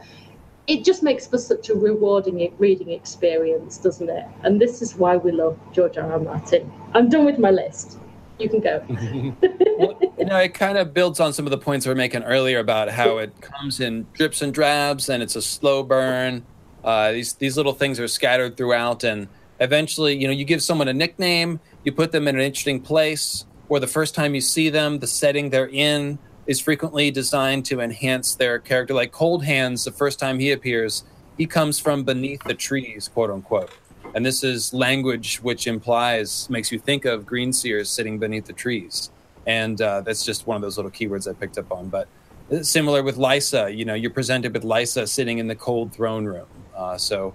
it 0.66 0.84
just 0.84 1.02
makes 1.02 1.26
for 1.26 1.38
such 1.38 1.68
a 1.70 1.74
rewarding 1.74 2.54
reading 2.58 2.90
experience, 2.90 3.78
doesn't 3.78 4.08
it? 4.08 4.26
And 4.44 4.60
this 4.60 4.80
is 4.80 4.94
why 4.94 5.16
we 5.16 5.32
love 5.32 5.58
George 5.72 5.98
R. 5.98 6.12
R. 6.12 6.18
Martin. 6.20 6.72
I'm 6.94 7.08
done 7.08 7.24
with 7.24 7.38
my 7.38 7.50
list. 7.50 7.98
You 8.38 8.48
can 8.48 8.60
go. 8.60 8.84
Well, 9.78 9.98
you 10.18 10.26
know, 10.26 10.36
it 10.36 10.52
kind 10.52 10.76
of 10.76 10.92
builds 10.92 11.18
on 11.18 11.32
some 11.32 11.46
of 11.46 11.50
the 11.50 11.58
points 11.58 11.86
we 11.86 11.90
were 11.90 11.96
making 11.96 12.22
earlier 12.24 12.58
about 12.58 12.90
how 12.90 13.16
it 13.18 13.40
comes 13.40 13.80
in 13.80 14.06
drips 14.12 14.42
and 14.42 14.52
drabs, 14.52 15.08
and 15.08 15.22
it's 15.22 15.34
a 15.34 15.42
slow 15.42 15.82
burn. 15.82 16.44
Uh, 16.84 17.12
these 17.12 17.32
these 17.34 17.56
little 17.56 17.72
things 17.72 17.98
are 17.98 18.06
scattered 18.06 18.56
throughout, 18.56 19.02
and 19.02 19.28
eventually, 19.60 20.14
you 20.14 20.28
know, 20.28 20.32
you 20.32 20.44
give 20.44 20.62
someone 20.62 20.88
a 20.88 20.92
nickname, 20.92 21.58
you 21.84 21.90
put 21.90 22.12
them 22.12 22.28
in 22.28 22.36
an 22.36 22.42
interesting 22.42 22.80
place, 22.80 23.46
or 23.68 23.80
the 23.80 23.86
first 23.86 24.14
time 24.14 24.34
you 24.34 24.42
see 24.42 24.68
them, 24.68 24.98
the 24.98 25.06
setting 25.06 25.50
they're 25.50 25.68
in 25.68 26.18
is 26.46 26.60
frequently 26.60 27.10
designed 27.10 27.64
to 27.66 27.80
enhance 27.80 28.34
their 28.34 28.58
character. 28.58 28.94
Like 28.94 29.12
Cold 29.12 29.44
Hands, 29.44 29.82
the 29.84 29.92
first 29.92 30.18
time 30.18 30.38
he 30.38 30.52
appears, 30.52 31.04
he 31.38 31.46
comes 31.46 31.78
from 31.78 32.04
beneath 32.04 32.42
the 32.44 32.54
trees, 32.54 33.08
quote 33.08 33.30
unquote. 33.30 33.70
And 34.14 34.26
this 34.26 34.44
is 34.44 34.74
language 34.74 35.36
which 35.42 35.66
implies, 35.66 36.48
makes 36.50 36.70
you 36.70 36.78
think 36.78 37.04
of 37.04 37.24
greenseers 37.24 37.86
sitting 37.86 38.18
beneath 38.18 38.44
the 38.46 38.52
trees 38.52 39.10
and 39.46 39.80
uh, 39.80 40.00
that's 40.02 40.24
just 40.24 40.46
one 40.46 40.56
of 40.56 40.62
those 40.62 40.76
little 40.76 40.90
keywords 40.90 41.28
I 41.28 41.34
picked 41.34 41.58
up 41.58 41.70
on. 41.72 41.88
But 41.88 42.08
uh, 42.50 42.62
similar 42.62 43.02
with 43.02 43.16
Lysa, 43.16 43.76
you 43.76 43.84
know, 43.84 43.94
you're 43.94 44.10
presented 44.10 44.52
with 44.52 44.62
Lysa 44.62 45.08
sitting 45.08 45.38
in 45.38 45.46
the 45.46 45.54
cold 45.54 45.92
throne 45.92 46.24
room. 46.24 46.46
Uh, 46.76 46.96
so, 46.96 47.34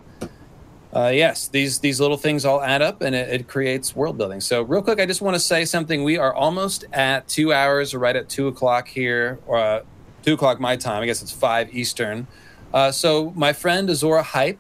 uh, 0.98 1.10
yes, 1.10 1.48
these 1.48 1.80
these 1.80 2.00
little 2.00 2.18
things 2.18 2.44
all 2.44 2.60
add 2.62 2.82
up, 2.82 3.02
and 3.02 3.14
it, 3.14 3.30
it 3.30 3.48
creates 3.48 3.96
world 3.96 4.18
building. 4.18 4.42
So, 4.42 4.64
real 4.64 4.82
quick, 4.82 5.00
I 5.00 5.06
just 5.06 5.22
want 5.22 5.36
to 5.36 5.40
say 5.40 5.64
something. 5.64 6.04
We 6.04 6.18
are 6.18 6.34
almost 6.34 6.86
at 6.92 7.28
two 7.28 7.54
hours, 7.54 7.94
right 7.94 8.16
at 8.16 8.30
two 8.30 8.48
o'clock 8.48 8.88
here, 8.88 9.38
or 9.46 9.58
uh, 9.60 9.84
two 10.24 10.34
o'clock 10.34 10.60
my 10.60 10.76
time. 10.76 11.04
I 11.04 11.06
guess 11.06 11.22
it's 11.22 11.32
five 11.32 11.72
Eastern. 11.72 12.26
Uh, 12.74 12.92
so, 12.92 13.32
my 13.36 13.54
friend 13.54 13.88
Azor 13.92 14.20
Ahype 14.20 14.58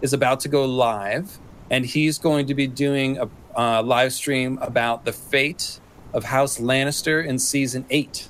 is 0.00 0.12
about 0.12 0.38
to 0.40 0.48
go 0.48 0.64
live, 0.64 1.38
and 1.70 1.84
he's 1.84 2.18
going 2.18 2.46
to 2.46 2.54
be 2.54 2.68
doing 2.68 3.18
a 3.18 3.28
uh, 3.56 3.82
live 3.82 4.12
stream 4.12 4.58
about 4.62 5.04
the 5.04 5.12
fate 5.12 5.80
of 6.12 6.24
House 6.24 6.58
Lannister 6.58 7.24
in 7.24 7.38
season 7.38 7.84
eight. 7.90 8.28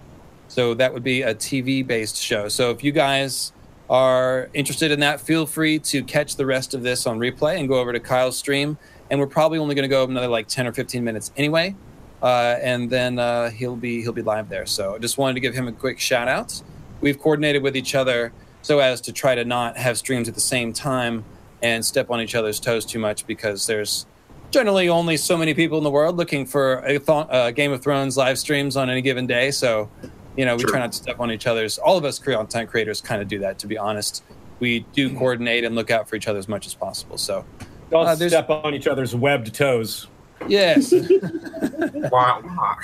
So 0.49 0.75
that 0.75 0.93
would 0.93 1.05
be 1.05 1.23
a 1.23 1.35
TV 1.35 1.87
based 1.87 2.17
show. 2.17 2.49
So 2.49 2.71
if 2.71 2.83
you 2.83 2.93
guys 2.93 3.53
are 3.91 4.49
interested 4.55 4.93
in 4.93 5.01
that, 5.01 5.21
feel 5.21 5.45
free 5.47 5.81
to 5.81 6.03
catch 6.05 6.37
the 6.37 6.47
rest 6.47 6.73
of 6.75 6.83
this 6.83 7.07
on 7.07 7.19
replay 7.19 7.59
and 7.59 7.69
go 7.69 7.81
over 7.81 7.93
to 7.93 7.99
Kyle's 8.01 8.39
stream. 8.39 8.79
And 9.11 9.19
we're 9.19 9.27
probably 9.27 9.59
only 9.59 9.75
going 9.75 9.83
to 9.83 9.89
go 9.89 10.05
another 10.05 10.29
like 10.29 10.47
10 10.47 10.69
or 10.69 10.73
15 10.73 11.03
minutes 11.03 11.33
anyway. 11.37 11.75
Uh, 12.23 12.57
and 12.63 12.89
then 12.89 13.19
uh, 13.19 13.51
he'll 13.51 13.77
be 13.77 14.01
he'll 14.03 14.13
be 14.13 14.23
live 14.23 14.49
there. 14.49 14.67
So 14.67 14.95
I 14.95 14.99
just 14.99 15.19
wanted 15.19 15.35
to 15.35 15.41
give 15.41 15.55
him 15.55 15.67
a 15.67 15.73
quick 15.73 15.99
shout 15.99 16.29
out. 16.29 16.63
We've 17.01 17.19
coordinated 17.19 17.63
with 17.63 17.77
each 17.77 17.95
other 17.95 18.33
so 18.63 18.79
as 18.79 19.01
to 19.03 19.13
try 19.13 19.35
to 19.35 19.45
not 19.45 19.77
have 19.77 19.99
streams 19.99 20.29
at 20.29 20.35
the 20.35 20.41
same 20.41 20.73
time 20.73 21.25
and 21.63 21.85
step 21.85 22.11
on 22.11 22.21
each 22.21 22.35
other's 22.35 22.61
toes 22.61 22.85
too 22.85 22.99
much 22.99 23.27
because 23.27 23.67
there's 23.67 24.07
generally 24.51 24.89
only 24.89 25.17
so 25.17 25.37
many 25.37 25.55
people 25.55 25.79
in 25.79 25.85
the 25.85 25.91
world 25.91 26.17
looking 26.17 26.45
for 26.45 26.79
a 26.81 26.99
th- 26.99 27.09
uh, 27.09 27.51
Game 27.53 27.73
of 27.73 27.83
Thrones 27.83 28.17
live 28.17 28.39
streams 28.39 28.77
on 28.77 28.91
any 28.91 29.01
given 29.01 29.27
day. 29.27 29.51
So, 29.51 29.91
you 30.41 30.47
know, 30.47 30.57
we 30.57 30.63
Sure. 30.63 30.71
try 30.71 30.79
not 30.79 30.93
to 30.93 30.97
step 30.97 31.21
on 31.21 31.31
each 31.31 31.47
other's. 31.47 31.77
All 31.77 31.99
of 31.99 32.05
us 32.07 32.19
content 32.19 32.71
creators 32.71 33.03
kind 33.03 33.21
of 33.21 33.29
do 33.29 33.39
that, 33.41 33.59
to 33.59 33.67
be 33.67 33.77
honest. 33.77 34.23
we 34.59 34.81
do 34.95 35.15
coordinate 35.17 35.65
and 35.65 35.75
look 35.75 35.91
out 35.91 36.07
for 36.09 36.17
each 36.17 36.29
other 36.29 36.39
as 36.39 36.47
much 36.49 36.67
as 36.67 36.73
possible. 36.75 37.17
So, 37.19 37.45
Don't 37.91 38.07
Uh, 38.07 38.15
step 38.17 38.49
on 38.51 38.75
each 38.75 38.87
other's 38.87 39.15
webbed 39.15 39.55
toes. 39.55 40.07
yes. 40.49 40.93
Wah, 42.11 42.41
wah. 42.43 42.75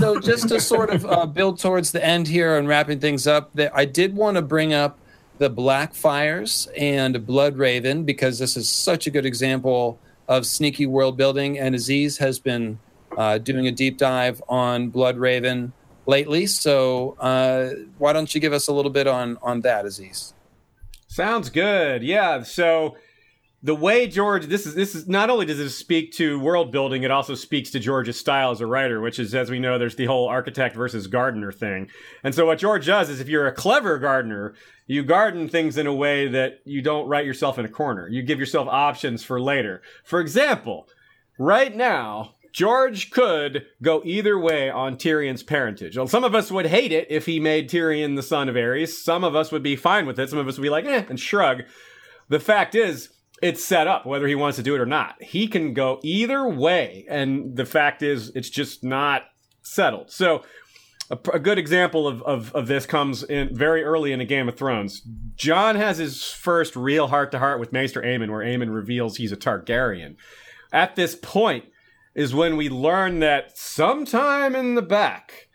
so 0.00 0.18
just 0.20 0.48
to 0.48 0.58
sort 0.60 0.90
of 0.90 1.04
uh, 1.06 1.24
build 1.26 1.58
towards 1.58 1.92
the 1.92 2.02
end 2.04 2.28
here 2.28 2.56
and 2.58 2.66
wrapping 2.68 2.98
things 3.00 3.26
up, 3.26 3.50
that 3.54 3.72
I 3.74 3.84
did 3.86 4.14
want 4.16 4.36
to 4.36 4.42
bring 4.42 4.72
up 4.74 4.98
the 5.38 5.50
Blackfires 5.50 6.68
and 6.78 7.26
Blood 7.26 7.56
Raven 7.56 8.04
because 8.04 8.38
this 8.38 8.56
is 8.56 8.68
such 8.68 9.06
a 9.06 9.10
good 9.10 9.26
example 9.26 9.98
of 10.28 10.46
sneaky 10.46 10.86
world 10.86 11.16
building. 11.16 11.58
And 11.58 11.74
Aziz 11.74 12.18
has 12.18 12.38
been 12.38 12.78
uh, 13.18 13.36
doing 13.38 13.66
a 13.66 13.72
deep 13.72 13.98
dive 13.98 14.42
on 14.48 14.88
Blood 14.88 15.16
Raven 15.18 15.72
lately. 16.06 16.46
So 16.46 17.16
uh, 17.20 17.70
why 17.98 18.12
don't 18.12 18.34
you 18.34 18.40
give 18.40 18.52
us 18.52 18.68
a 18.68 18.72
little 18.72 18.90
bit 18.90 19.06
on 19.06 19.38
on 19.42 19.60
that, 19.62 19.84
Aziz? 19.84 20.34
Sounds 21.08 21.50
good. 21.50 22.02
Yeah. 22.02 22.42
So 22.42 22.96
the 23.62 23.74
way 23.74 24.08
George 24.08 24.46
this 24.46 24.66
is 24.66 24.74
this 24.74 24.94
is 24.94 25.06
not 25.06 25.30
only 25.30 25.46
does 25.46 25.60
it 25.60 25.70
speak 25.70 26.12
to 26.12 26.40
world 26.40 26.72
building, 26.72 27.04
it 27.04 27.10
also 27.10 27.34
speaks 27.34 27.70
to 27.70 27.78
George's 27.78 28.18
style 28.18 28.50
as 28.50 28.60
a 28.60 28.66
writer, 28.66 29.00
which 29.00 29.18
is 29.18 29.34
as 29.34 29.50
we 29.50 29.60
know, 29.60 29.78
there's 29.78 29.96
the 29.96 30.06
whole 30.06 30.28
architect 30.28 30.74
versus 30.74 31.06
gardener 31.06 31.52
thing. 31.52 31.88
And 32.24 32.34
so 32.34 32.46
what 32.46 32.58
George 32.58 32.86
does 32.86 33.08
is 33.08 33.20
if 33.20 33.28
you're 33.28 33.46
a 33.46 33.52
clever 33.52 33.98
gardener, 33.98 34.54
you 34.86 35.04
garden 35.04 35.48
things 35.48 35.78
in 35.78 35.86
a 35.86 35.94
way 35.94 36.28
that 36.28 36.60
you 36.64 36.82
don't 36.82 37.06
write 37.08 37.24
yourself 37.24 37.58
in 37.58 37.64
a 37.64 37.68
corner. 37.68 38.08
You 38.08 38.22
give 38.22 38.40
yourself 38.40 38.66
options 38.68 39.22
for 39.22 39.40
later. 39.40 39.80
For 40.02 40.20
example, 40.20 40.88
right 41.38 41.74
now, 41.74 42.32
George 42.52 43.10
could 43.10 43.66
go 43.80 44.02
either 44.04 44.38
way 44.38 44.68
on 44.68 44.96
Tyrion's 44.96 45.42
parentage. 45.42 45.96
Well, 45.96 46.06
some 46.06 46.24
of 46.24 46.34
us 46.34 46.50
would 46.50 46.66
hate 46.66 46.92
it 46.92 47.06
if 47.10 47.24
he 47.26 47.40
made 47.40 47.70
Tyrion 47.70 48.14
the 48.14 48.22
son 48.22 48.48
of 48.48 48.56
Aerys. 48.56 48.88
Some 48.88 49.24
of 49.24 49.34
us 49.34 49.50
would 49.50 49.62
be 49.62 49.74
fine 49.74 50.06
with 50.06 50.18
it. 50.18 50.28
Some 50.28 50.38
of 50.38 50.46
us 50.46 50.58
would 50.58 50.62
be 50.62 50.70
like, 50.70 50.84
eh, 50.84 51.04
and 51.08 51.18
shrug. 51.18 51.62
The 52.28 52.40
fact 52.40 52.74
is, 52.74 53.08
it's 53.42 53.64
set 53.64 53.86
up 53.86 54.06
whether 54.06 54.26
he 54.28 54.34
wants 54.34 54.56
to 54.56 54.62
do 54.62 54.74
it 54.74 54.80
or 54.80 54.86
not. 54.86 55.20
He 55.22 55.48
can 55.48 55.72
go 55.72 55.98
either 56.02 56.46
way. 56.46 57.06
And 57.08 57.56
the 57.56 57.66
fact 57.66 58.02
is, 58.02 58.30
it's 58.34 58.50
just 58.50 58.84
not 58.84 59.24
settled. 59.62 60.10
So, 60.10 60.44
a, 61.10 61.18
a 61.32 61.38
good 61.38 61.58
example 61.58 62.06
of, 62.06 62.22
of, 62.22 62.54
of 62.54 62.68
this 62.68 62.86
comes 62.86 63.22
in 63.22 63.54
very 63.54 63.82
early 63.82 64.12
in 64.12 64.20
a 64.20 64.24
Game 64.24 64.48
of 64.48 64.56
Thrones. 64.56 65.02
Jon 65.34 65.76
has 65.76 65.98
his 65.98 66.24
first 66.24 66.76
real 66.76 67.08
heart 67.08 67.32
to 67.32 67.38
heart 67.38 67.58
with 67.58 67.72
Maester 67.72 68.02
Aemon, 68.02 68.30
where 68.30 68.44
Aemon 68.44 68.72
reveals 68.72 69.16
he's 69.16 69.32
a 69.32 69.36
Targaryen. 69.36 70.16
At 70.72 70.96
this 70.96 71.14
point 71.14 71.64
is 72.14 72.34
when 72.34 72.56
we 72.56 72.68
learn 72.68 73.20
that 73.20 73.56
sometime 73.56 74.54
in 74.54 74.74
the 74.74 74.82
back, 74.82 75.48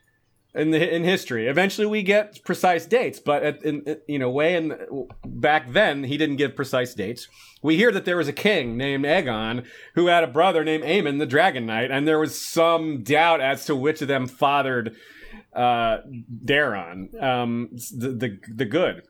in 0.55 0.71
the 0.71 0.95
in 0.95 1.03
history, 1.03 1.47
eventually 1.47 1.85
we 1.85 2.01
get 2.01 2.43
precise 2.43 2.85
dates. 2.85 3.19
But 3.19 3.43
at, 3.43 3.63
in, 3.63 3.97
you 4.07 4.17
know 4.17 4.29
way 4.29 4.55
in 4.55 5.07
back 5.25 5.71
then, 5.71 6.05
he 6.05 6.17
didn't 6.17 6.37
give 6.37 6.55
precise 6.55 6.93
dates. 6.93 7.27
We 7.61 7.75
hear 7.75 7.91
that 7.91 8.05
there 8.05 8.17
was 8.17 8.27
a 8.27 8.33
king 8.33 8.77
named 8.77 9.05
Aegon 9.05 9.65
who 9.95 10.07
had 10.07 10.23
a 10.23 10.27
brother 10.27 10.63
named 10.63 10.83
Aemon, 10.83 11.19
the 11.19 11.25
Dragon 11.25 11.65
Knight, 11.65 11.91
and 11.91 12.07
there 12.07 12.19
was 12.19 12.39
some 12.39 13.03
doubt 13.03 13.41
as 13.41 13.65
to 13.65 13.75
which 13.75 14.01
of 14.01 14.07
them 14.07 14.27
fathered 14.27 14.95
uh, 15.53 15.97
Daeron, 16.45 17.21
um, 17.21 17.69
the, 17.95 18.09
the 18.09 18.39
the 18.55 18.65
good. 18.65 19.03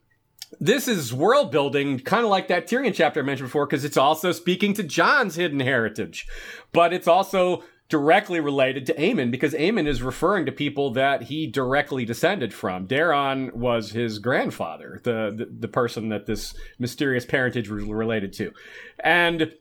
This 0.60 0.88
is 0.88 1.14
world 1.14 1.52
building, 1.52 2.00
kind 2.00 2.24
of 2.24 2.30
like 2.30 2.48
that 2.48 2.68
Tyrion 2.68 2.94
chapter 2.94 3.20
I 3.20 3.24
mentioned 3.24 3.50
before, 3.50 3.66
because 3.66 3.84
it's 3.84 3.98
also 3.98 4.32
speaking 4.32 4.74
to 4.76 4.84
Jon's 4.84 5.36
hidden 5.36 5.60
heritage, 5.60 6.28
but 6.72 6.94
it's 6.94 7.08
also 7.08 7.64
directly 7.90 8.40
related 8.40 8.86
to 8.86 8.94
Aemon 8.96 9.32
because 9.32 9.54
Aemon 9.54 9.88
is 9.88 10.02
referring 10.02 10.46
to 10.46 10.52
people 10.52 10.92
that 10.92 11.24
he 11.24 11.48
directly 11.48 12.06
descended 12.06 12.54
from. 12.54 12.88
Daeron 12.88 13.54
was 13.54 13.92
his 13.92 14.20
grandfather, 14.20 15.00
the 15.04 15.34
the, 15.36 15.46
the 15.60 15.68
person 15.68 16.10
that 16.10 16.26
this 16.26 16.54
mysterious 16.80 17.26
parentage 17.26 17.70
was 17.70 17.84
related 17.84 18.34
to, 18.34 18.54
and. 19.00 19.54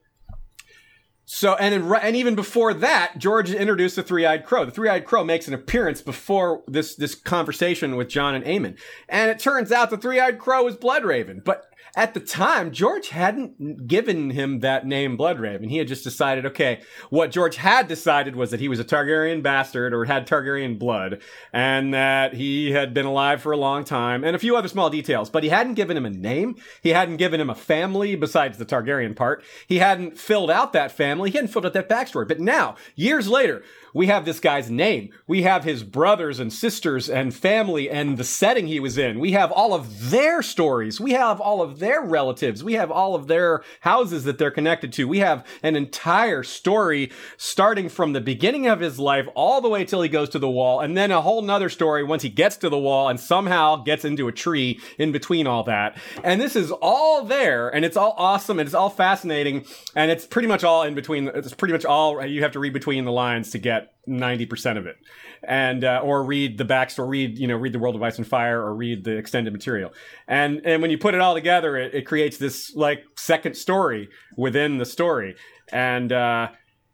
So 1.28 1.54
and 1.56 1.74
in, 1.74 1.92
and 1.92 2.14
even 2.14 2.36
before 2.36 2.72
that, 2.72 3.18
George 3.18 3.50
introduced 3.50 3.96
the 3.96 4.04
three-eyed 4.04 4.46
crow. 4.46 4.64
The 4.64 4.70
three-eyed 4.70 5.04
crow 5.04 5.24
makes 5.24 5.48
an 5.48 5.54
appearance 5.54 6.00
before 6.00 6.62
this 6.68 6.94
this 6.94 7.16
conversation 7.16 7.96
with 7.96 8.08
Jon 8.08 8.36
and 8.36 8.44
Aemon, 8.44 8.76
and 9.08 9.28
it 9.28 9.40
turns 9.40 9.72
out 9.72 9.90
the 9.90 9.98
three-eyed 9.98 10.38
crow 10.38 10.68
is 10.68 10.76
Bloodraven. 10.76 11.42
But 11.42 11.68
at 11.96 12.12
the 12.12 12.20
time, 12.20 12.72
George 12.72 13.08
hadn't 13.08 13.86
given 13.88 14.30
him 14.30 14.60
that 14.60 14.86
name 14.86 15.16
Bloodraven. 15.16 15.70
He 15.70 15.78
had 15.78 15.88
just 15.88 16.04
decided, 16.04 16.44
okay, 16.44 16.82
what 17.08 17.30
George 17.30 17.56
had 17.56 17.88
decided 17.88 18.36
was 18.36 18.50
that 18.50 18.60
he 18.60 18.68
was 18.68 18.78
a 18.78 18.84
Targaryen 18.84 19.42
bastard 19.42 19.94
or 19.94 20.04
had 20.04 20.28
Targaryen 20.28 20.78
blood, 20.78 21.22
and 21.54 21.94
that 21.94 22.34
he 22.34 22.72
had 22.72 22.92
been 22.92 23.06
alive 23.06 23.40
for 23.40 23.50
a 23.50 23.56
long 23.56 23.82
time, 23.82 24.24
and 24.24 24.36
a 24.36 24.38
few 24.38 24.56
other 24.56 24.68
small 24.68 24.90
details. 24.90 25.30
But 25.30 25.42
he 25.42 25.48
hadn't 25.48 25.74
given 25.74 25.96
him 25.96 26.04
a 26.04 26.10
name. 26.10 26.56
He 26.82 26.90
hadn't 26.90 27.16
given 27.16 27.40
him 27.40 27.48
a 27.48 27.54
family 27.54 28.14
besides 28.14 28.58
the 28.58 28.66
Targaryen 28.66 29.16
part. 29.16 29.42
He 29.66 29.78
hadn't 29.78 30.18
filled 30.18 30.50
out 30.50 30.74
that 30.74 30.92
family. 30.92 31.30
He 31.30 31.38
hadn't 31.38 31.52
filled 31.52 31.64
out 31.64 31.72
that 31.72 31.88
backstory. 31.88 32.28
But 32.28 32.40
now, 32.40 32.76
years 32.94 33.26
later, 33.26 33.62
we 33.96 34.08
have 34.08 34.26
this 34.26 34.40
guy's 34.40 34.70
name. 34.70 35.08
We 35.26 35.42
have 35.44 35.64
his 35.64 35.82
brothers 35.82 36.38
and 36.38 36.52
sisters 36.52 37.08
and 37.08 37.34
family 37.34 37.88
and 37.88 38.18
the 38.18 38.24
setting 38.24 38.66
he 38.66 38.78
was 38.78 38.98
in. 38.98 39.18
We 39.18 39.32
have 39.32 39.50
all 39.50 39.72
of 39.72 40.10
their 40.10 40.42
stories. 40.42 41.00
We 41.00 41.12
have 41.12 41.40
all 41.40 41.62
of 41.62 41.78
their 41.78 42.02
relatives. 42.02 42.62
We 42.62 42.74
have 42.74 42.90
all 42.90 43.14
of 43.14 43.26
their 43.26 43.64
houses 43.80 44.24
that 44.24 44.36
they're 44.36 44.50
connected 44.50 44.92
to. 44.92 45.08
We 45.08 45.20
have 45.20 45.46
an 45.62 45.76
entire 45.76 46.42
story 46.42 47.10
starting 47.38 47.88
from 47.88 48.12
the 48.12 48.20
beginning 48.20 48.66
of 48.66 48.80
his 48.80 48.98
life 48.98 49.28
all 49.34 49.62
the 49.62 49.70
way 49.70 49.86
till 49.86 50.02
he 50.02 50.10
goes 50.10 50.28
to 50.28 50.38
the 50.38 50.50
wall. 50.50 50.80
And 50.80 50.94
then 50.94 51.10
a 51.10 51.22
whole 51.22 51.40
nother 51.40 51.70
story 51.70 52.04
once 52.04 52.22
he 52.22 52.28
gets 52.28 52.58
to 52.58 52.68
the 52.68 52.78
wall 52.78 53.08
and 53.08 53.18
somehow 53.18 53.76
gets 53.76 54.04
into 54.04 54.28
a 54.28 54.32
tree 54.32 54.78
in 54.98 55.10
between 55.10 55.46
all 55.46 55.62
that. 55.64 55.96
And 56.22 56.38
this 56.38 56.54
is 56.54 56.70
all 56.70 57.24
there 57.24 57.70
and 57.70 57.82
it's 57.82 57.96
all 57.96 58.14
awesome 58.18 58.58
and 58.60 58.66
it's 58.66 58.74
all 58.74 58.90
fascinating. 58.90 59.64
And 59.94 60.10
it's 60.10 60.26
pretty 60.26 60.48
much 60.48 60.64
all 60.64 60.82
in 60.82 60.94
between. 60.94 61.28
It's 61.28 61.54
pretty 61.54 61.72
much 61.72 61.86
all 61.86 62.22
you 62.26 62.42
have 62.42 62.52
to 62.52 62.58
read 62.58 62.74
between 62.74 63.06
the 63.06 63.12
lines 63.12 63.52
to 63.52 63.58
get 63.58 63.85
90% 64.08 64.78
of 64.78 64.86
it. 64.86 64.96
And 65.42 65.84
uh, 65.84 66.00
or 66.02 66.24
read 66.24 66.58
the 66.58 66.64
backstory 66.64 67.08
read 67.08 67.38
you 67.38 67.46
know 67.46 67.56
read 67.56 67.72
the 67.72 67.78
world 67.78 67.94
of 67.94 68.02
ice 68.02 68.18
and 68.18 68.26
fire 68.26 68.60
or 68.60 68.74
read 68.74 69.04
the 69.04 69.16
extended 69.16 69.52
material. 69.52 69.92
And 70.26 70.62
and 70.64 70.82
when 70.82 70.90
you 70.90 70.98
put 70.98 71.14
it 71.14 71.20
all 71.20 71.34
together 71.34 71.76
it, 71.76 71.94
it 71.94 72.02
creates 72.02 72.38
this 72.38 72.74
like 72.74 73.04
second 73.16 73.56
story 73.56 74.08
within 74.36 74.78
the 74.78 74.86
story. 74.86 75.36
And 75.72 76.12
uh 76.12 76.48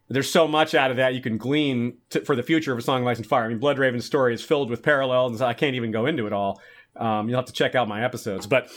there's 0.09 0.31
so 0.31 0.47
much 0.47 0.75
out 0.75 0.91
of 0.91 0.99
that 0.99 1.15
you 1.15 1.23
can 1.23 1.39
glean 1.39 1.97
for 2.27 2.37
the 2.37 2.43
future 2.43 2.73
of 2.73 2.79
a 2.79 2.83
song 2.83 3.03
of 3.03 3.09
ice 3.09 3.19
and 3.19 3.27
fire. 3.27 3.45
I 3.45 3.49
mean 3.49 3.59
blood 3.59 3.79
raven's 3.79 4.05
story 4.05 4.35
is 4.35 4.43
filled 4.43 4.69
with 4.69 4.83
parallels. 4.83 5.41
I 5.41 5.55
can't 5.55 5.77
even 5.77 5.91
go 5.91 6.07
into 6.07 6.27
it 6.27 6.33
all. 6.33 6.61
Um, 6.97 7.29
you'll 7.29 7.39
have 7.39 7.47
to 7.47 7.53
check 7.53 7.75
out 7.75 7.89
my 7.89 8.05
episodes. 8.05 8.47
But 8.47 8.71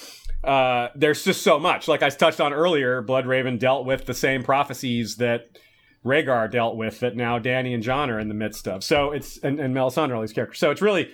uh, 0.45 0.89
there's 0.95 1.23
just 1.23 1.41
so 1.41 1.59
much. 1.59 1.87
Like 1.87 2.03
i 2.03 2.09
touched 2.09 2.39
on 2.39 2.53
earlier 2.53 3.01
blood 3.01 3.25
raven 3.25 3.57
dealt 3.57 3.85
with 3.85 4.05
the 4.05 4.13
same 4.13 4.43
prophecies 4.43 5.17
that 5.17 5.49
Rhaegar 6.05 6.51
dealt 6.51 6.77
with 6.77 6.99
that 6.99 7.15
now 7.15 7.39
Dany 7.39 7.73
and 7.73 7.83
Jon 7.83 8.09
are 8.09 8.19
in 8.19 8.27
the 8.27 8.33
midst 8.33 8.67
of. 8.67 8.83
So 8.83 9.11
it's 9.11 9.37
and, 9.39 9.59
and 9.59 9.75
Melisandre, 9.75 10.15
all 10.15 10.21
these 10.21 10.33
characters. 10.33 10.59
So 10.59 10.71
it's 10.71 10.81
really 10.81 11.11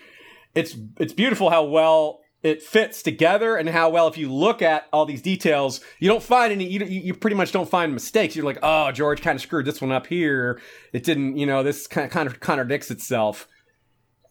it's 0.54 0.76
it's 1.00 1.14
beautiful 1.14 1.50
how 1.50 1.64
well 1.64 2.20
it 2.44 2.62
fits 2.62 3.04
together 3.04 3.56
and 3.56 3.70
how 3.70 3.90
well 3.90 4.08
if 4.08 4.18
you 4.18 4.32
look 4.32 4.62
at 4.62 4.88
all 4.92 5.06
these 5.06 5.22
details 5.22 5.80
you 6.00 6.10
don't 6.10 6.24
find 6.24 6.52
any 6.52 6.66
you, 6.66 6.84
you 6.86 7.14
pretty 7.14 7.36
much 7.36 7.52
don't 7.52 7.70
find 7.70 7.94
mistakes 7.94 8.36
you're 8.36 8.46
like 8.46 8.58
oh 8.64 8.92
george 8.92 9.22
kind 9.22 9.36
of 9.36 9.42
screwed 9.42 9.66
this 9.66 9.80
one 9.80 9.92
up 9.92 10.08
here 10.08 10.60
it 10.92 11.04
didn't 11.04 11.38
you 11.38 11.46
know 11.46 11.62
this 11.62 11.86
kind 11.86 12.06
of, 12.06 12.12
kind 12.12 12.28
of 12.28 12.40
contradicts 12.40 12.90
itself 12.90 13.48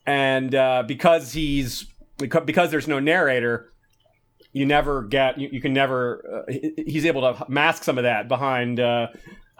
and 0.07 0.55
uh, 0.55 0.83
because 0.87 1.33
he's 1.33 1.87
because 2.19 2.71
there's 2.71 2.89
no 2.89 2.99
narrator 2.99 3.73
you 4.53 4.67
never 4.67 5.03
get 5.05 5.39
you, 5.39 5.49
you 5.53 5.61
can 5.61 5.73
never 5.73 6.45
uh, 6.49 6.53
he's 6.77 7.07
able 7.07 7.21
to 7.23 7.47
mask 7.49 7.85
some 7.85 7.97
of 7.97 8.05
that 8.05 8.29
behind 8.29 8.81
uh, 8.81 9.07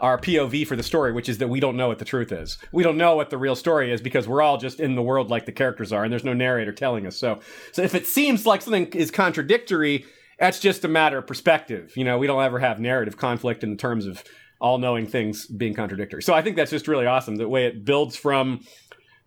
our 0.01 0.17
POV 0.17 0.65
for 0.65 0.75
the 0.75 0.83
story, 0.83 1.13
which 1.13 1.29
is 1.29 1.37
that 1.37 1.47
we 1.47 1.59
don't 1.59 1.77
know 1.77 1.87
what 1.87 1.99
the 1.99 2.05
truth 2.05 2.31
is. 2.31 2.57
We 2.71 2.83
don't 2.83 2.97
know 2.97 3.15
what 3.15 3.29
the 3.29 3.37
real 3.37 3.55
story 3.55 3.93
is 3.93 4.01
because 4.01 4.27
we're 4.27 4.41
all 4.41 4.57
just 4.57 4.79
in 4.79 4.95
the 4.95 5.01
world 5.01 5.29
like 5.29 5.45
the 5.45 5.51
characters 5.51 5.93
are, 5.93 6.03
and 6.03 6.11
there's 6.11 6.23
no 6.23 6.33
narrator 6.33 6.73
telling 6.73 7.05
us. 7.05 7.15
So, 7.15 7.39
so 7.71 7.83
if 7.83 7.93
it 7.93 8.07
seems 8.07 8.45
like 8.47 8.63
something 8.63 8.87
is 8.87 9.11
contradictory, 9.11 10.05
that's 10.39 10.59
just 10.59 10.83
a 10.83 10.87
matter 10.87 11.19
of 11.19 11.27
perspective. 11.27 11.95
You 11.95 12.03
know, 12.03 12.17
we 12.17 12.25
don't 12.25 12.43
ever 12.43 12.57
have 12.57 12.79
narrative 12.79 13.15
conflict 13.15 13.63
in 13.63 13.77
terms 13.77 14.07
of 14.07 14.23
all 14.59 14.79
knowing 14.79 15.05
things 15.05 15.45
being 15.45 15.75
contradictory. 15.75 16.23
So 16.23 16.33
I 16.33 16.41
think 16.41 16.55
that's 16.55 16.71
just 16.71 16.87
really 16.87 17.05
awesome 17.05 17.35
the 17.35 17.47
way 17.47 17.65
it 17.67 17.85
builds 17.85 18.15
from 18.15 18.61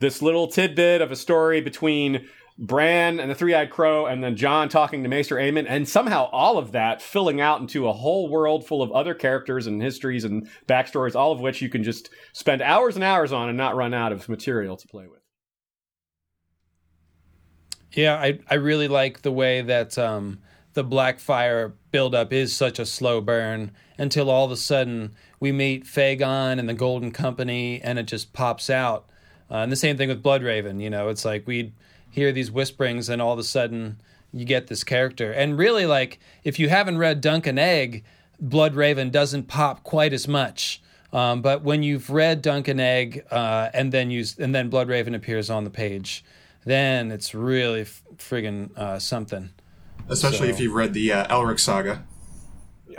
this 0.01 0.21
little 0.23 0.49
tidbit 0.49 1.01
of 1.01 1.13
a 1.13 1.17
story 1.17 1.61
between 1.61 2.27
Bran 2.57 3.19
and 3.19 3.29
the 3.29 3.35
Three 3.35 3.53
Eyed 3.53 3.71
Crow, 3.71 4.07
and 4.07 4.23
then 4.23 4.37
Jon 4.37 4.69
talking 4.69 5.03
to 5.03 5.09
Maester 5.09 5.37
Aemon, 5.37 5.67
and 5.69 5.89
somehow 5.89 6.29
all 6.31 6.57
of 6.57 6.71
that 6.73 7.03
filling 7.03 7.41
out 7.41 7.61
into 7.61 7.89
a 7.89 7.93
whole 7.93 8.29
world 8.29 8.65
full 8.65 8.81
of 8.81 8.93
other 8.93 9.13
characters 9.13 9.67
and 9.67 9.83
histories 9.83 10.23
and 10.25 10.49
backstories, 10.69 11.17
all 11.17 11.33
of 11.33 11.41
which 11.41 11.61
you 11.61 11.69
can 11.69 11.83
just 11.83 12.11
spend 12.33 12.63
hours 12.63 12.95
and 12.95 13.03
hours 13.03 13.33
on 13.33 13.49
and 13.49 13.59
not 13.59 13.75
run 13.75 13.93
out 13.93 14.13
of 14.13 14.29
material 14.29 14.77
to 14.77 14.87
play 14.87 15.07
with. 15.09 15.21
Yeah, 17.93 18.17
I, 18.17 18.39
I 18.49 18.55
really 18.55 18.89
like 18.89 19.23
the 19.23 19.33
way 19.33 19.61
that 19.63 19.99
um, 19.99 20.41
the 20.75 20.85
Blackfire 20.85 21.73
buildup 21.91 22.33
is 22.33 22.55
such 22.55 22.79
a 22.79 22.87
slow 22.87 23.21
burn 23.21 23.73
until 23.99 24.31
all 24.31 24.45
of 24.45 24.51
a 24.51 24.57
sudden 24.57 25.15
we 25.41 25.53
meet 25.53 25.85
fAegon 25.85 26.59
and 26.59 26.69
the 26.69 26.75
Golden 26.75 27.11
Company 27.11 27.81
and 27.83 27.99
it 27.99 28.07
just 28.07 28.33
pops 28.33 28.69
out. 28.69 29.09
Uh, 29.51 29.59
and 29.59 29.71
the 29.71 29.77
same 29.77 29.97
thing 29.97 30.09
with 30.09 30.23
Bloodraven, 30.23 30.81
you 30.81 30.91
know, 30.91 31.09
it's 31.09 31.25
like 31.25 31.47
we'd 31.47 31.73
hear 32.15 32.33
these 32.33 32.51
whisperings 32.51 33.09
and 33.09 33.21
all 33.21 33.33
of 33.33 33.39
a 33.39 33.45
sudden 33.45 34.01
you 34.33 34.45
get 34.45 34.69
this 34.69 34.85
character. 34.85 35.33
And 35.33 35.59
really, 35.59 35.87
like, 35.87 36.19
if 36.45 36.59
you 36.59 36.69
haven't 36.69 36.99
read 36.99 37.21
Dunk 37.21 37.47
and 37.47 37.59
Egg, 37.59 38.05
Blood 38.41 38.75
Raven 38.75 39.11
doesn't 39.11 39.45
pop 39.49 39.83
quite 39.85 40.13
as 40.13 40.27
much. 40.29 40.81
Um, 41.13 41.43
but 41.43 41.63
when 41.63 41.83
you've 41.83 42.11
read 42.11 42.43
Dunk 42.43 42.67
and 42.69 42.81
Egg, 42.81 43.25
uh, 43.31 43.69
and 43.73 43.93
then 43.93 44.11
you 44.11 44.25
and 44.39 44.53
then 44.55 44.69
Blood 44.69 44.89
Raven 44.89 45.15
appears 45.15 45.49
on 45.51 45.63
the 45.65 45.71
page, 45.71 46.25
then 46.65 47.13
it's 47.13 47.35
really 47.35 47.83
f- 47.83 48.03
friggin' 48.17 48.77
uh, 48.77 48.99
something. 48.99 49.51
Especially 50.09 50.49
So- 50.49 50.55
if 50.55 50.61
you've 50.61 50.75
read 50.75 50.93
the 50.95 51.13
uh, 51.13 51.27
Elric 51.37 51.61
saga. 51.61 52.05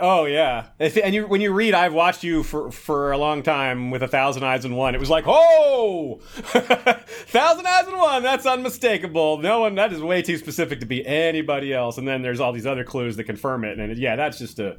Oh 0.00 0.24
yeah, 0.24 0.66
and 0.78 1.14
you 1.14 1.26
when 1.26 1.40
you 1.40 1.52
read, 1.52 1.74
I've 1.74 1.92
watched 1.92 2.24
you 2.24 2.42
for 2.42 2.70
for 2.70 3.12
a 3.12 3.18
long 3.18 3.42
time 3.42 3.90
with 3.90 4.02
a 4.02 4.08
thousand 4.08 4.44
eyes 4.44 4.64
and 4.64 4.76
one. 4.76 4.94
It 4.94 4.98
was 4.98 5.10
like, 5.10 5.24
oh, 5.26 6.20
thousand 6.22 7.66
eyes 7.66 7.86
and 7.86 7.98
one. 7.98 8.22
That's 8.22 8.46
unmistakable. 8.46 9.38
No 9.38 9.60
one. 9.60 9.74
That 9.74 9.92
is 9.92 10.00
way 10.00 10.22
too 10.22 10.36
specific 10.38 10.80
to 10.80 10.86
be 10.86 11.06
anybody 11.06 11.72
else. 11.72 11.98
And 11.98 12.06
then 12.06 12.22
there's 12.22 12.40
all 12.40 12.52
these 12.52 12.66
other 12.66 12.84
clues 12.84 13.16
that 13.16 13.24
confirm 13.24 13.64
it. 13.64 13.78
And 13.78 13.96
yeah, 13.98 14.16
that's 14.16 14.38
just 14.38 14.58
a. 14.58 14.76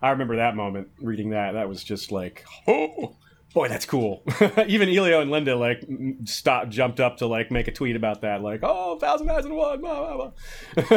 I 0.00 0.10
remember 0.10 0.36
that 0.36 0.54
moment 0.54 0.88
reading 1.00 1.30
that. 1.30 1.52
That 1.52 1.68
was 1.68 1.82
just 1.82 2.12
like, 2.12 2.44
oh. 2.66 3.16
Boy, 3.54 3.66
that's 3.66 3.86
cool. 3.86 4.22
Even 4.66 4.90
Elio 4.90 5.22
and 5.22 5.30
Linda 5.30 5.56
like 5.56 5.82
stopped, 6.24 6.68
jumped 6.68 7.00
up 7.00 7.16
to 7.18 7.26
like 7.26 7.50
make 7.50 7.66
a 7.66 7.72
tweet 7.72 7.96
about 7.96 8.20
that. 8.20 8.42
Like, 8.42 8.60
oh, 8.62 8.98
thousand 8.98 9.30
eyes 9.30 9.46
and 9.46 9.54
one. 9.56 9.80
Blah, 9.80 10.30
blah, 10.76 10.92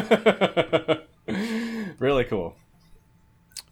blah. 0.85 0.95
really 1.99 2.25
cool. 2.25 2.55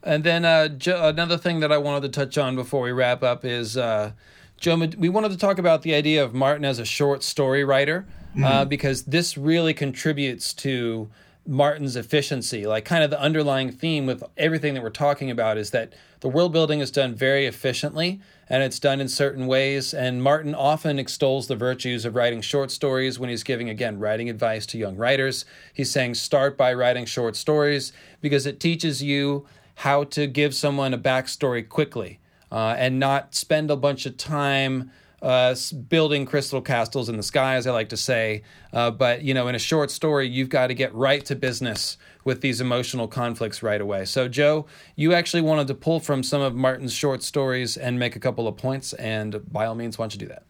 And 0.04 0.24
then 0.24 0.46
uh, 0.46 0.70
jo- 0.70 1.08
another 1.08 1.38
thing 1.38 1.60
that 1.60 1.72
I 1.72 1.78
wanted 1.78 2.12
to 2.12 2.20
touch 2.20 2.38
on 2.38 2.56
before 2.56 2.82
we 2.82 2.92
wrap 2.92 3.24
up 3.24 3.44
is 3.44 3.78
uh, 3.78 4.12
Joe. 4.58 4.76
We 4.98 5.10
wanted 5.10 5.32
to 5.32 5.38
talk 5.38 5.58
about 5.58 5.82
the 5.82 5.94
idea 5.94 6.24
of 6.24 6.34
Martin 6.34 6.66
as 6.66 6.80
a 6.80 6.86
short 6.86 7.24
story 7.24 7.64
writer 7.64 8.06
uh, 8.44 8.66
because 8.66 9.04
this 9.04 9.38
really 9.38 9.74
contributes 9.74 10.54
to 10.54 11.10
Martin's 11.46 11.96
efficiency. 11.96 12.68
Like, 12.68 12.86
kind 12.86 13.04
of 13.04 13.10
the 13.10 13.20
underlying 13.20 13.72
theme 13.72 14.06
with 14.06 14.24
everything 14.38 14.76
that 14.76 14.84
we're 14.84 14.92
talking 14.92 15.32
about 15.32 15.58
is 15.58 15.72
that 15.72 15.94
the 16.20 16.30
world 16.30 16.54
building 16.54 16.80
is 16.80 16.92
done 16.92 17.16
very 17.16 17.46
efficiently 17.46 18.20
and 18.48 18.62
it's 18.62 18.80
done 18.80 19.02
in 19.02 19.08
certain 19.08 19.48
ways. 19.48 19.94
And 19.94 20.22
Martin 20.22 20.54
often 20.54 21.00
extols 21.00 21.48
the 21.48 21.56
virtues 21.56 22.06
of 22.06 22.16
writing 22.16 22.42
short 22.42 22.72
stories 22.72 23.18
when 23.18 23.30
he's 23.30 23.44
giving, 23.44 23.70
again, 23.70 24.00
writing 24.00 24.30
advice 24.30 24.66
to 24.68 24.78
young 24.78 24.96
writers. 24.96 25.46
He's 25.74 25.92
saying, 25.92 26.16
start 26.16 26.56
by 26.58 26.74
writing 26.74 27.06
short 27.06 27.36
stories 27.36 27.94
because 28.22 28.46
it 28.46 28.60
teaches 28.60 29.02
you 29.02 29.46
how 29.80 30.03
to 30.03 30.27
give 30.27 30.53
someone 30.53 30.93
a 30.93 30.97
backstory 30.97 31.68
quickly 31.68 32.19
uh, 32.51 32.76
and 32.77 32.99
not 32.99 33.34
spend 33.34 33.72
a 33.72 33.77
bunch 33.77 34.06
of 34.06 34.18
time 34.18 34.91
uh, 35.22 35.56
building 35.88 36.26
crystal 36.26 36.61
castles 36.61 37.07
in 37.07 37.15
the 37.15 37.23
sky, 37.23 37.56
as 37.56 37.65
I 37.65 37.72
like 37.72 37.88
to 37.89 37.97
say. 37.97 38.43
Uh, 38.73 38.91
but 38.91 39.22
you 39.22 39.34
know, 39.34 39.47
in 39.47 39.56
a 39.56 39.60
short 39.60 39.89
story, 39.89 40.27
you've 40.27 40.49
got 40.49 40.68
to 40.68 40.73
get 40.73 40.93
right 40.93 41.23
to 41.26 41.34
business 41.34 41.95
with 42.26 42.41
these 42.41 42.60
emotional 42.60 43.07
conflicts 43.07 43.64
right 43.64 43.80
away. 43.80 44.03
So, 44.03 44.27
Joe, 44.27 44.65
you 44.97 45.14
actually 45.14 45.43
wanted 45.43 45.68
to 45.68 45.76
pull 45.76 46.01
from 46.01 46.23
some 46.23 46.41
of 46.41 46.53
Martin's 46.53 46.91
short 46.91 47.23
stories 47.23 47.77
and 47.77 47.97
make 47.97 48.18
a 48.18 48.19
couple 48.19 48.49
of 48.49 48.57
points, 48.57 48.91
and 48.93 49.49
by 49.49 49.65
all 49.65 49.76
means, 49.76 49.97
why 49.97 50.03
don't 50.03 50.14
you 50.14 50.19
do 50.19 50.27
that? 50.27 50.43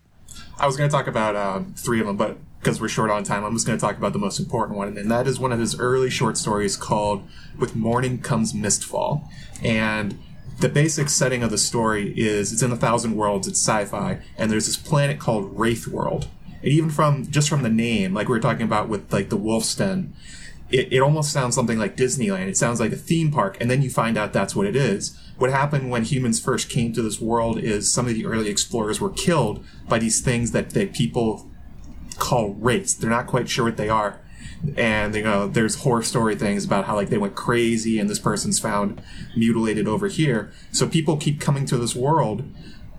I 0.57 0.65
was 0.65 0.76
going 0.76 0.89
to 0.89 0.95
talk 0.95 1.06
about 1.06 1.35
uh, 1.35 1.61
three 1.76 1.99
of 1.99 2.07
them, 2.07 2.18
but 2.18 2.35
because 2.60 2.81
we're 2.81 2.90
short 2.90 3.10
on 3.10 3.23
time, 3.23 3.44
I'm 3.44 3.53
just 3.53 3.65
going 3.65 3.77
to 3.77 3.81
talk 3.81 3.98
about 3.98 4.14
the 4.14 4.19
most 4.19 4.40
important 4.40 4.77
one, 4.77 4.98
and 4.98 5.10
that 5.10 5.27
is 5.27 5.40
one 5.40 5.52
of 5.52 5.60
his 5.60 5.80
early 5.80 6.10
short 6.10 6.38
stories 6.38 6.76
called 6.76 7.27
"With 7.57 7.76
Morning 7.76 8.19
Comes 8.19 8.53
Mistfall." 8.53 9.27
And 9.64 10.19
the 10.60 10.69
basic 10.69 11.10
setting 11.10 11.41
of 11.41 11.52
the 11.52 11.57
story 11.57 12.14
is 12.18 12.52
it's 12.52 12.61
in 12.61 12.72
a 12.72 12.77
thousand 12.77 13.15
worlds, 13.15 13.48
it's 13.48 13.60
sci-fi, 13.60 14.19
and 14.38 14.52
there's 14.52 14.65
this 14.65 14.77
planet 14.77 15.19
called 15.19 15.57
Wraith 15.57 15.88
World. 15.88 16.27
And 16.61 16.72
even 16.72 16.90
from 16.90 17.31
just 17.31 17.48
from 17.48 17.64
the 17.64 17.69
name, 17.69 18.14
like 18.14 18.27
we 18.27 18.34
were 18.34 18.41
talking 18.41 18.65
about 18.65 18.90
with 18.90 19.11
like 19.14 19.30
the 19.30 19.38
Wolf's 19.38 19.73
Den, 19.73 20.14
it, 20.69 20.91
it 20.91 20.99
almost 20.99 21.31
sounds 21.31 21.56
something 21.56 21.80
like 21.80 21.95
Disneyland. 21.95 22.48
It 22.48 22.57
sounds 22.57 22.81
like 22.81 22.91
a 22.91 22.98
theme 22.98 23.31
park, 23.31 23.57
and 23.61 23.72
then 23.72 23.81
you 23.81 23.90
find 23.90 24.18
out 24.18 24.34
that's 24.34 24.56
what 24.56 24.68
it 24.68 24.76
is. 24.76 25.18
What 25.38 25.49
happened 25.49 25.90
when 25.90 26.03
humans 26.03 26.41
first 26.41 26.69
came 26.69 26.91
to 26.91 27.02
this 27.02 27.22
world 27.22 27.57
is 27.57 27.91
some 27.91 28.07
of 28.07 28.14
the 28.14 28.26
early 28.26 28.49
explorers 28.49 28.99
were 28.99 29.10
killed 29.10 29.64
by 29.88 29.98
these 29.98 30.19
things 30.19 30.52
that, 30.52 30.72
that 30.72 30.94
people 30.94 31.49
call 32.20 32.54
wraiths. 32.54 32.94
They're 32.94 33.10
not 33.10 33.28
quite 33.28 33.50
sure 33.50 33.66
what 33.66 33.78
they 33.78 33.90
are. 33.90 34.20
And 34.76 35.16
you 35.16 35.24
know, 35.24 35.48
there's 35.48 35.76
horror 35.76 36.04
story 36.04 36.36
things 36.36 36.66
about 36.66 36.86
how 36.86 36.96
like 36.96 37.10
they 37.10 37.18
went 37.18 37.36
crazy 37.36 37.98
and 37.98 38.10
this 38.10 38.20
person's 38.20 38.60
found 38.60 39.02
mutilated 39.36 39.88
over 39.88 40.08
here. 40.08 40.52
So 40.72 40.88
people 40.88 41.18
keep 41.18 41.40
coming 41.40 41.66
to 41.68 41.78
this 41.78 41.96
world 41.96 42.44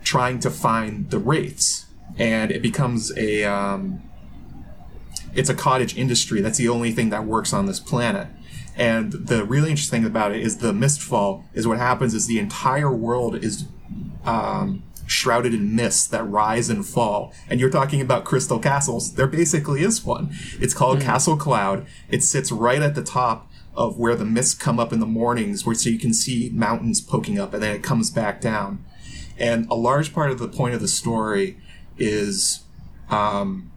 trying 0.03 0.39
to 0.41 0.51
find 0.51 1.11
the 1.11 1.19
wraiths, 1.19 1.87
and 2.19 2.51
it 2.51 2.63
becomes 2.63 3.17
a 3.17 3.45
um, 3.45 4.03
it's 5.35 5.51
a 5.51 5.55
cottage 5.55 5.97
industry. 5.97 6.41
That's 6.41 6.59
the 6.59 6.69
only 6.69 6.93
thing 6.93 7.11
that 7.11 7.25
works 7.27 7.53
on 7.53 7.67
this 7.67 7.81
planet. 7.81 8.29
And 8.77 9.13
the 9.13 9.45
really 9.45 9.71
interesting 9.71 10.01
thing 10.01 10.11
about 10.11 10.33
it 10.33 10.41
is 10.41 10.59
the 10.59 10.73
mistfall 10.73 11.45
is 11.53 11.67
what 11.69 11.79
happens 11.79 12.15
is 12.15 12.27
the 12.27 12.39
entire 12.39 12.91
world 12.91 13.35
is 13.37 13.67
um, 14.25 14.83
shrouded 15.11 15.53
in 15.53 15.75
mists 15.75 16.07
that 16.07 16.23
rise 16.29 16.71
and 16.71 16.87
fall. 16.87 17.33
And 17.49 17.59
you're 17.59 17.71
talking 17.71 18.01
about 18.01 18.25
crystal 18.25 18.59
castles. 18.59 19.15
There 19.15 19.27
basically 19.27 19.83
is 19.83 20.05
one. 20.05 20.31
It's 20.61 20.75
called 20.75 21.01
Castle 21.01 21.37
Cloud. 21.37 21.87
It 22.09 22.23
sits 22.23 22.53
right 22.53 22.81
at 22.81 22.95
the 22.95 23.03
top 23.03 23.51
of 23.75 23.99
where 23.99 24.15
the 24.15 24.25
mists 24.25 24.55
come 24.55 24.79
up 24.79 24.93
in 24.93 25.01
the 25.01 25.07
mornings, 25.07 25.67
where 25.67 25.75
so 25.75 25.91
you 25.91 25.99
can 25.99 26.15
see 26.15 26.51
mountains 26.53 27.01
poking 27.01 27.39
up, 27.39 27.53
and 27.53 27.63
then 27.63 27.75
it 27.75 27.83
comes 27.83 28.11
back 28.11 28.41
down. 28.41 28.85
And 29.39 29.67
a 29.71 29.75
large 29.75 30.13
part 30.13 30.31
of 30.31 30.39
the 30.39 30.49
point 30.49 30.75
of 30.75 30.81
the 30.81 30.89
story 30.89 31.57
is 31.99 32.65
um, 33.09 33.71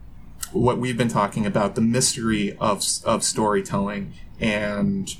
what 0.52 0.78
we've 0.78 0.98
been 0.98 1.08
talking 1.08 1.46
about 1.46 1.76
the 1.76 1.82
mystery 1.82 2.56
of 2.60 2.84
of 3.06 3.24
storytelling 3.24 4.14
and 4.40 5.16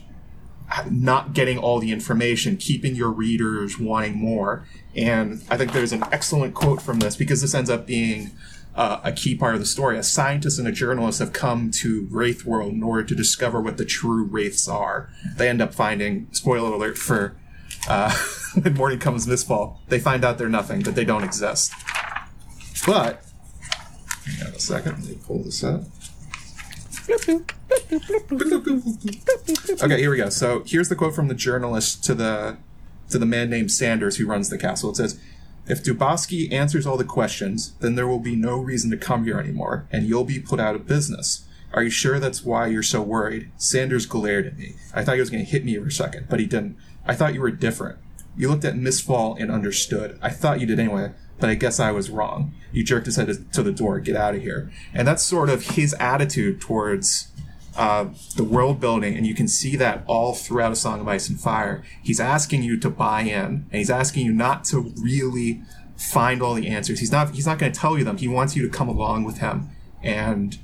not 0.90 1.34
getting 1.34 1.58
all 1.58 1.80
the 1.80 1.92
information, 1.92 2.58
keeping 2.58 2.96
your 2.96 3.12
readers 3.12 3.80
wanting 3.80 4.18
more. 4.18 4.66
And 4.96 5.44
I 5.50 5.58
think 5.58 5.74
there's 5.74 5.92
an 5.92 6.04
excellent 6.12 6.54
quote 6.54 6.82
from 6.82 7.00
this 7.00 7.16
because 7.16 7.42
this 7.42 7.54
ends 7.54 7.70
up 7.70 7.86
being 7.86 8.32
uh, 8.76 9.00
a 9.04 9.12
key 9.12 9.36
part 9.36 9.54
of 9.54 9.60
the 9.60 9.66
story. 9.66 9.98
A 9.98 10.04
scientist 10.04 10.60
and 10.60 10.68
a 10.68 10.72
journalist 10.72 11.20
have 11.20 11.34
come 11.34 11.72
to 11.72 12.08
Wraith 12.10 12.46
World 12.46 12.74
in 12.74 12.84
order 12.84 13.04
to 13.04 13.16
discover 13.16 13.62
what 13.62 13.78
the 13.78 13.86
true 13.86 14.24
wraiths 14.24 14.68
are. 14.68 15.10
They 15.36 15.50
end 15.50 15.62
up 15.62 15.74
finding, 15.74 16.28
spoiler 16.32 16.74
alert 16.74 16.98
for 16.98 17.36
uh, 17.88 18.16
When 18.62 18.76
Morning 18.76 19.00
Comes 19.00 19.26
Mistfall, 19.26 19.78
they 19.88 20.00
find 20.00 20.24
out 20.24 20.38
they're 20.38 20.48
nothing, 20.48 20.82
that 20.82 20.94
they 20.94 21.06
don't 21.06 21.24
exist. 21.24 21.74
But, 22.86 23.24
hang 24.26 24.48
on 24.48 24.54
a 24.54 24.60
second, 24.60 25.00
let 25.00 25.10
me 25.10 25.18
pull 25.26 25.44
this 25.44 25.64
up. 25.64 25.82
Okay, 29.84 30.00
here 30.00 30.12
we 30.12 30.18
go. 30.18 30.30
So 30.30 30.64
here's 30.66 30.90
the 30.90 30.96
quote 30.96 31.16
from 31.16 31.28
the 31.28 31.36
journalist 31.36 32.04
to 32.06 32.14
the 32.14 32.58
to 33.10 33.20
the 33.20 33.26
man 33.26 33.50
named 33.50 33.72
Sanders 33.72 34.18
who 34.18 34.26
runs 34.26 34.50
the 34.50 34.58
castle. 34.58 34.90
It 34.92 34.96
says, 34.98 35.20
"If 35.68 35.84
Dubowski 35.84 36.52
answers 36.52 36.88
all 36.88 36.98
the 36.98 37.04
questions, 37.04 37.74
then 37.80 37.96
there 37.96 38.08
will 38.08 38.20
be 38.20 38.36
no 38.36 38.58
reason 38.58 38.90
to 38.92 38.98
come 38.98 39.26
here 39.26 39.40
anymore, 39.40 39.88
and 39.92 40.08
you'll 40.08 40.24
be 40.24 40.40
put 40.40 40.60
out 40.60 40.76
of 40.76 40.88
business. 40.88 41.46
Are 41.74 41.84
you 41.84 41.90
sure 41.90 42.20
that's 42.20 42.44
why 42.44 42.68
you're 42.68 42.84
so 42.84 43.02
worried?" 43.02 43.52
Sanders 43.58 44.06
glared 44.06 44.46
at 44.46 44.58
me. 44.58 44.76
I 44.94 45.04
thought 45.04 45.16
he 45.16 45.22
was 45.22 45.30
going 45.30 45.44
to 45.44 45.52
hit 45.52 45.66
me 45.66 45.76
for 45.78 45.88
a 45.88 45.92
second, 45.92 46.28
but 46.30 46.40
he 46.40 46.46
didn't. 46.46 46.78
I 47.06 47.16
thought 47.16 47.34
you 47.34 47.42
were 47.42 47.52
different. 47.52 47.98
You 48.38 48.50
looked 48.50 48.66
at 48.66 48.76
Mistfall 48.76 49.40
and 49.40 49.52
understood. 49.52 50.18
I 50.22 50.30
thought 50.30 50.60
you 50.60 50.66
did 50.66 50.80
anyway, 50.80 51.12
but 51.44 51.50
I 51.50 51.56
guess 51.56 51.78
I 51.78 51.92
was 51.92 52.10
wrong. 52.10 52.54
You 52.72 52.86
jerked 52.86 53.06
his 53.06 53.18
head 53.18 53.52
to 53.52 53.62
the 53.62 53.74
door. 53.74 54.00
Get 54.00 54.16
out 54.16 54.34
of 54.34 54.42
here. 54.42 54.72
And 54.94 55.06
that's 55.06 55.22
sort 55.22 55.50
of 55.50 55.72
his 55.72 55.94
attitude 55.96 56.62
towards 56.62 57.28
uh, 57.76 58.06
the 58.38 58.46
world 58.46 58.80
building, 58.80 59.18
and 59.18 59.28
you 59.28 59.36
can 59.36 59.50
see 59.50 59.76
that 59.76 60.06
all 60.08 60.36
throughout 60.36 60.72
A 60.72 60.76
Song 60.78 61.02
of 61.02 61.08
Ice 61.10 61.28
and 61.28 61.38
Fire. 61.38 61.84
He's 62.02 62.22
asking 62.22 62.64
you 62.64 62.80
to 62.80 62.90
buy 62.90 63.24
in, 63.24 63.44
and 63.44 63.74
he's 63.74 63.90
asking 63.90 64.26
you 64.26 64.32
not 64.32 64.64
to 64.66 64.94
really 64.98 65.64
find 65.98 66.42
all 66.42 66.54
the 66.54 66.70
answers. 66.70 67.02
He's 67.02 67.12
not. 67.12 67.32
He's 67.32 67.46
not 67.46 67.60
going 67.60 67.74
to 67.74 67.78
tell 67.78 67.98
you 67.98 68.06
them. 68.06 68.16
He 68.16 68.30
wants 68.30 68.56
you 68.56 68.64
to 68.64 68.70
come 68.70 68.88
along 68.88 69.26
with 69.26 69.40
him 69.40 69.68
and 70.02 70.58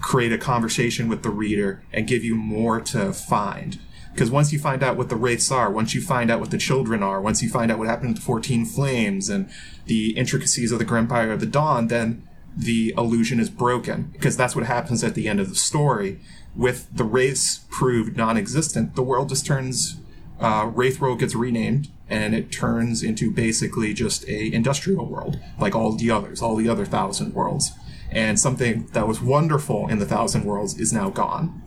create 0.00 0.32
a 0.32 0.38
conversation 0.38 1.06
with 1.06 1.22
the 1.22 1.30
reader 1.30 1.84
and 1.92 2.08
give 2.08 2.24
you 2.24 2.34
more 2.34 2.80
to 2.80 3.12
find. 3.12 3.78
Because 4.18 4.32
once 4.32 4.52
you 4.52 4.58
find 4.58 4.82
out 4.82 4.96
what 4.96 5.10
the 5.10 5.14
wraiths 5.14 5.52
are, 5.52 5.70
once 5.70 5.94
you 5.94 6.00
find 6.00 6.28
out 6.28 6.40
what 6.40 6.50
the 6.50 6.58
children 6.58 7.04
are, 7.04 7.20
once 7.20 7.40
you 7.40 7.48
find 7.48 7.70
out 7.70 7.78
what 7.78 7.86
happened 7.86 8.16
to 8.16 8.22
14 8.22 8.64
Flames 8.66 9.28
and 9.28 9.48
the 9.86 10.10
intricacies 10.16 10.72
of 10.72 10.80
the 10.80 10.84
Grempire 10.84 11.32
of 11.32 11.38
the 11.38 11.46
Dawn, 11.46 11.86
then 11.86 12.26
the 12.56 12.92
illusion 12.98 13.38
is 13.38 13.48
broken. 13.48 14.10
Because 14.10 14.36
that's 14.36 14.56
what 14.56 14.66
happens 14.66 15.04
at 15.04 15.14
the 15.14 15.28
end 15.28 15.38
of 15.38 15.48
the 15.48 15.54
story. 15.54 16.18
With 16.56 16.88
the 16.92 17.04
wraiths 17.04 17.60
proved 17.70 18.16
non 18.16 18.36
existent, 18.36 18.96
the 18.96 19.04
world 19.04 19.28
just 19.28 19.46
turns. 19.46 19.98
Uh, 20.40 20.68
Wraith 20.74 21.00
gets 21.20 21.36
renamed, 21.36 21.86
and 22.08 22.34
it 22.34 22.50
turns 22.50 23.04
into 23.04 23.30
basically 23.30 23.94
just 23.94 24.28
a 24.28 24.52
industrial 24.52 25.06
world, 25.06 25.38
like 25.60 25.76
all 25.76 25.92
the 25.92 26.10
others, 26.10 26.42
all 26.42 26.56
the 26.56 26.68
other 26.68 26.84
thousand 26.84 27.34
worlds. 27.34 27.70
And 28.10 28.40
something 28.40 28.86
that 28.94 29.06
was 29.06 29.20
wonderful 29.20 29.86
in 29.86 30.00
the 30.00 30.06
thousand 30.06 30.44
worlds 30.44 30.76
is 30.76 30.92
now 30.92 31.08
gone. 31.08 31.62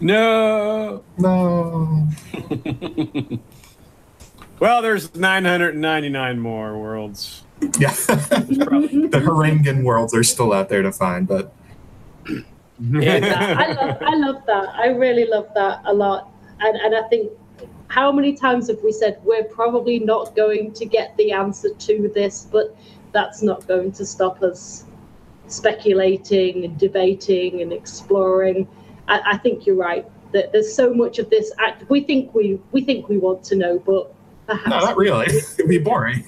No. 0.00 1.02
No. 1.18 2.08
Well, 4.58 4.80
there's 4.80 5.14
999 5.14 6.40
more 6.40 6.78
worlds. 6.78 7.42
Yeah. 7.78 7.90
the 8.08 9.22
Hrangan 9.24 9.82
worlds 9.84 10.14
are 10.14 10.22
still 10.22 10.52
out 10.52 10.68
there 10.68 10.82
to 10.82 10.92
find, 10.92 11.28
but 11.28 11.52
yeah, 12.80 13.56
I 13.58 13.72
love, 13.72 13.98
I 14.00 14.14
love 14.14 14.42
that. 14.46 14.68
I 14.70 14.88
really 14.88 15.26
love 15.26 15.48
that 15.54 15.82
a 15.84 15.92
lot. 15.92 16.30
And, 16.60 16.76
and 16.76 16.94
I 16.94 17.06
think 17.08 17.32
how 17.88 18.10
many 18.10 18.34
times 18.34 18.68
have 18.68 18.78
we 18.82 18.92
said 18.92 19.20
we're 19.24 19.44
probably 19.44 19.98
not 19.98 20.34
going 20.34 20.72
to 20.72 20.86
get 20.86 21.16
the 21.16 21.32
answer 21.32 21.70
to 21.74 22.10
this, 22.14 22.46
but 22.50 22.76
that's 23.12 23.42
not 23.42 23.66
going 23.66 23.92
to 23.92 24.06
stop 24.06 24.42
us 24.42 24.84
speculating 25.48 26.64
and 26.64 26.78
debating 26.78 27.62
and 27.62 27.72
exploring. 27.72 28.66
I, 29.08 29.22
I 29.32 29.36
think 29.38 29.66
you're 29.66 29.76
right 29.76 30.06
that 30.32 30.52
there's 30.52 30.74
so 30.74 30.92
much 30.92 31.18
of 31.18 31.30
this 31.30 31.52
act. 31.58 31.88
We 31.88 32.02
think 32.02 32.34
we 32.34 32.60
we 32.72 32.82
think 32.82 33.08
we 33.08 33.18
want 33.18 33.42
to 33.44 33.56
know, 33.56 33.78
but 33.78 34.14
perhaps 34.46 34.68
no, 34.68 34.80
not 34.80 34.96
really. 34.96 35.26
It'd 35.58 35.68
be 35.68 35.78
boring. 35.78 36.24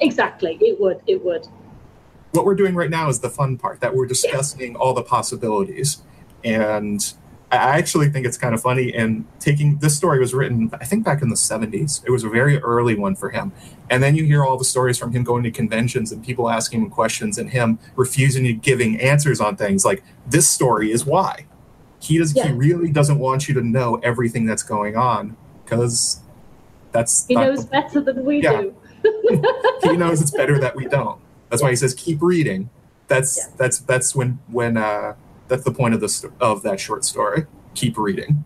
exactly, 0.00 0.58
it 0.60 0.80
would. 0.80 1.00
It 1.06 1.24
would. 1.24 1.46
What 2.32 2.44
we're 2.44 2.54
doing 2.54 2.74
right 2.74 2.90
now 2.90 3.08
is 3.08 3.20
the 3.20 3.30
fun 3.30 3.58
part 3.58 3.80
that 3.80 3.94
we're 3.94 4.06
discussing 4.06 4.76
all 4.76 4.94
the 4.94 5.02
possibilities, 5.02 6.02
and 6.44 7.12
I 7.52 7.78
actually 7.78 8.08
think 8.10 8.26
it's 8.26 8.38
kind 8.38 8.54
of 8.54 8.62
funny. 8.62 8.94
And 8.94 9.26
taking 9.40 9.78
this 9.78 9.96
story 9.96 10.20
was 10.20 10.32
written, 10.32 10.70
I 10.80 10.84
think, 10.84 11.04
back 11.04 11.20
in 11.20 11.30
the 11.30 11.34
70s. 11.34 12.04
It 12.06 12.10
was 12.10 12.22
a 12.22 12.28
very 12.28 12.58
early 12.58 12.94
one 12.94 13.16
for 13.16 13.30
him. 13.30 13.50
And 13.88 14.00
then 14.00 14.14
you 14.14 14.24
hear 14.24 14.44
all 14.44 14.56
the 14.56 14.64
stories 14.64 14.96
from 14.98 15.10
him 15.10 15.24
going 15.24 15.42
to 15.42 15.50
conventions 15.50 16.12
and 16.12 16.24
people 16.24 16.48
asking 16.48 16.82
him 16.82 16.90
questions 16.90 17.38
and 17.38 17.50
him 17.50 17.80
refusing 17.96 18.44
to 18.44 18.52
giving 18.52 19.00
answers 19.00 19.40
on 19.40 19.56
things 19.56 19.84
like 19.84 20.04
this 20.28 20.48
story 20.48 20.92
is 20.92 21.04
why. 21.04 21.46
He 22.00 22.18
does. 22.18 22.34
Yeah. 22.34 22.48
He 22.48 22.52
really 22.52 22.90
doesn't 22.90 23.18
want 23.18 23.48
you 23.48 23.54
to 23.54 23.62
know 23.62 23.96
everything 24.02 24.46
that's 24.46 24.62
going 24.62 24.96
on 24.96 25.36
because 25.64 26.20
that's 26.92 27.26
he 27.26 27.34
knows 27.34 27.64
the, 27.64 27.70
better 27.70 28.00
than 28.00 28.24
we 28.24 28.42
yeah. 28.42 28.62
do. 28.62 28.76
he 29.82 29.96
knows 29.96 30.20
it's 30.20 30.30
better 30.30 30.58
that 30.58 30.74
we 30.74 30.86
don't. 30.86 31.20
That's 31.48 31.62
why 31.62 31.70
he 31.70 31.76
says 31.76 31.94
keep 31.94 32.20
reading. 32.22 32.70
That's 33.08 33.38
yeah. 33.38 33.54
that's 33.56 33.78
that's 33.80 34.14
when 34.14 34.38
when 34.48 34.76
uh, 34.76 35.14
that's 35.48 35.64
the 35.64 35.72
point 35.72 35.94
of 35.94 36.00
the 36.00 36.30
of 36.40 36.62
that 36.62 36.80
short 36.80 37.04
story. 37.04 37.46
Keep 37.74 37.98
reading. 37.98 38.44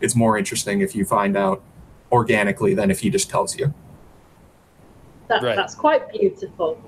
It's 0.00 0.14
more 0.14 0.36
interesting 0.36 0.80
if 0.80 0.94
you 0.94 1.04
find 1.04 1.36
out 1.36 1.62
organically 2.10 2.74
than 2.74 2.90
if 2.90 3.00
he 3.00 3.10
just 3.10 3.30
tells 3.30 3.58
you. 3.58 3.74
That, 5.28 5.42
right. 5.42 5.56
That's 5.56 5.74
quite 5.74 6.10
beautiful. 6.10 6.80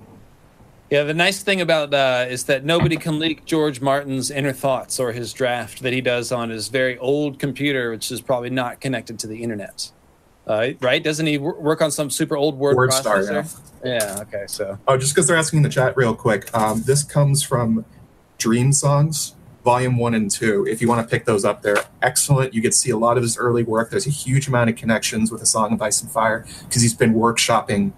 Yeah, 0.90 1.02
the 1.02 1.14
nice 1.14 1.42
thing 1.42 1.60
about 1.60 1.92
uh, 1.92 2.26
is 2.28 2.44
that 2.44 2.64
nobody 2.64 2.96
can 2.96 3.18
leak 3.18 3.44
George 3.44 3.80
Martin's 3.80 4.30
inner 4.30 4.52
thoughts 4.52 5.00
or 5.00 5.10
his 5.12 5.32
draft 5.32 5.82
that 5.82 5.92
he 5.92 6.00
does 6.00 6.30
on 6.30 6.50
his 6.50 6.68
very 6.68 6.96
old 6.98 7.40
computer, 7.40 7.90
which 7.90 8.12
is 8.12 8.20
probably 8.20 8.50
not 8.50 8.80
connected 8.80 9.18
to 9.20 9.26
the 9.26 9.42
internet. 9.42 9.90
Uh, 10.46 10.68
right? 10.80 11.02
Doesn't 11.02 11.26
he 11.26 11.38
work 11.38 11.82
on 11.82 11.90
some 11.90 12.08
super 12.08 12.36
old 12.36 12.56
word, 12.56 12.76
word 12.76 12.90
processor? 12.90 13.46
Star, 13.46 13.62
yeah. 13.84 13.98
yeah. 14.00 14.20
Okay. 14.20 14.44
So. 14.46 14.78
Oh, 14.86 14.96
just 14.96 15.12
because 15.12 15.26
they're 15.26 15.36
asking 15.36 15.58
in 15.58 15.62
the 15.64 15.68
chat, 15.68 15.96
real 15.96 16.14
quick. 16.14 16.54
Um, 16.56 16.82
this 16.86 17.02
comes 17.02 17.42
from 17.42 17.84
Dream 18.38 18.72
Songs, 18.72 19.34
Volume 19.64 19.98
One 19.98 20.14
and 20.14 20.30
Two. 20.30 20.64
If 20.68 20.80
you 20.80 20.86
want 20.86 21.04
to 21.04 21.10
pick 21.10 21.24
those 21.24 21.44
up, 21.44 21.62
they're 21.62 21.84
excellent. 22.00 22.54
You 22.54 22.60
get 22.60 22.70
to 22.72 22.78
see 22.78 22.90
a 22.90 22.96
lot 22.96 23.16
of 23.16 23.24
his 23.24 23.36
early 23.36 23.64
work. 23.64 23.90
There's 23.90 24.06
a 24.06 24.10
huge 24.10 24.46
amount 24.46 24.70
of 24.70 24.76
connections 24.76 25.32
with 25.32 25.42
A 25.42 25.46
Song 25.46 25.72
of 25.72 25.82
Ice 25.82 26.00
and 26.00 26.08
Fire 26.12 26.46
because 26.62 26.80
he's 26.80 26.94
been 26.94 27.14
workshopping 27.14 27.92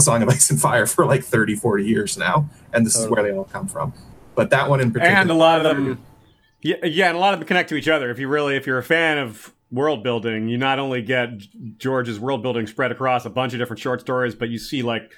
A 0.00 0.02
Song 0.02 0.22
of 0.22 0.28
Ice 0.28 0.50
and 0.50 0.60
Fire 0.60 0.86
for 0.86 1.06
like 1.06 1.22
30, 1.22 1.54
40 1.54 1.84
years 1.84 2.16
now, 2.16 2.48
and 2.72 2.84
this 2.84 2.94
totally. 2.94 3.06
is 3.06 3.10
where 3.10 3.22
they 3.22 3.30
oh. 3.30 3.38
all 3.38 3.44
come 3.44 3.68
from. 3.68 3.92
But 4.34 4.50
that 4.50 4.68
one 4.68 4.80
in 4.80 4.92
particular, 4.92 5.16
and 5.16 5.30
a 5.30 5.34
lot 5.34 5.64
of 5.64 5.76
them, 5.76 6.02
yeah, 6.62 6.84
yeah, 6.84 7.08
and 7.08 7.16
a 7.16 7.20
lot 7.20 7.34
of 7.34 7.40
them 7.40 7.46
connect 7.46 7.68
to 7.68 7.74
each 7.76 7.88
other. 7.88 8.10
If 8.10 8.18
you 8.18 8.28
really, 8.28 8.56
if 8.56 8.66
you're 8.66 8.78
a 8.78 8.82
fan 8.82 9.18
of 9.18 9.52
world 9.70 10.02
building, 10.02 10.48
you 10.48 10.58
not 10.58 10.78
only 10.78 11.02
get 11.02 11.30
George's 11.78 12.18
world 12.18 12.42
building 12.42 12.66
spread 12.66 12.90
across 12.90 13.24
a 13.24 13.30
bunch 13.30 13.52
of 13.52 13.58
different 13.58 13.80
short 13.80 14.00
stories, 14.00 14.34
but 14.34 14.48
you 14.48 14.58
see 14.58 14.82
like 14.82 15.12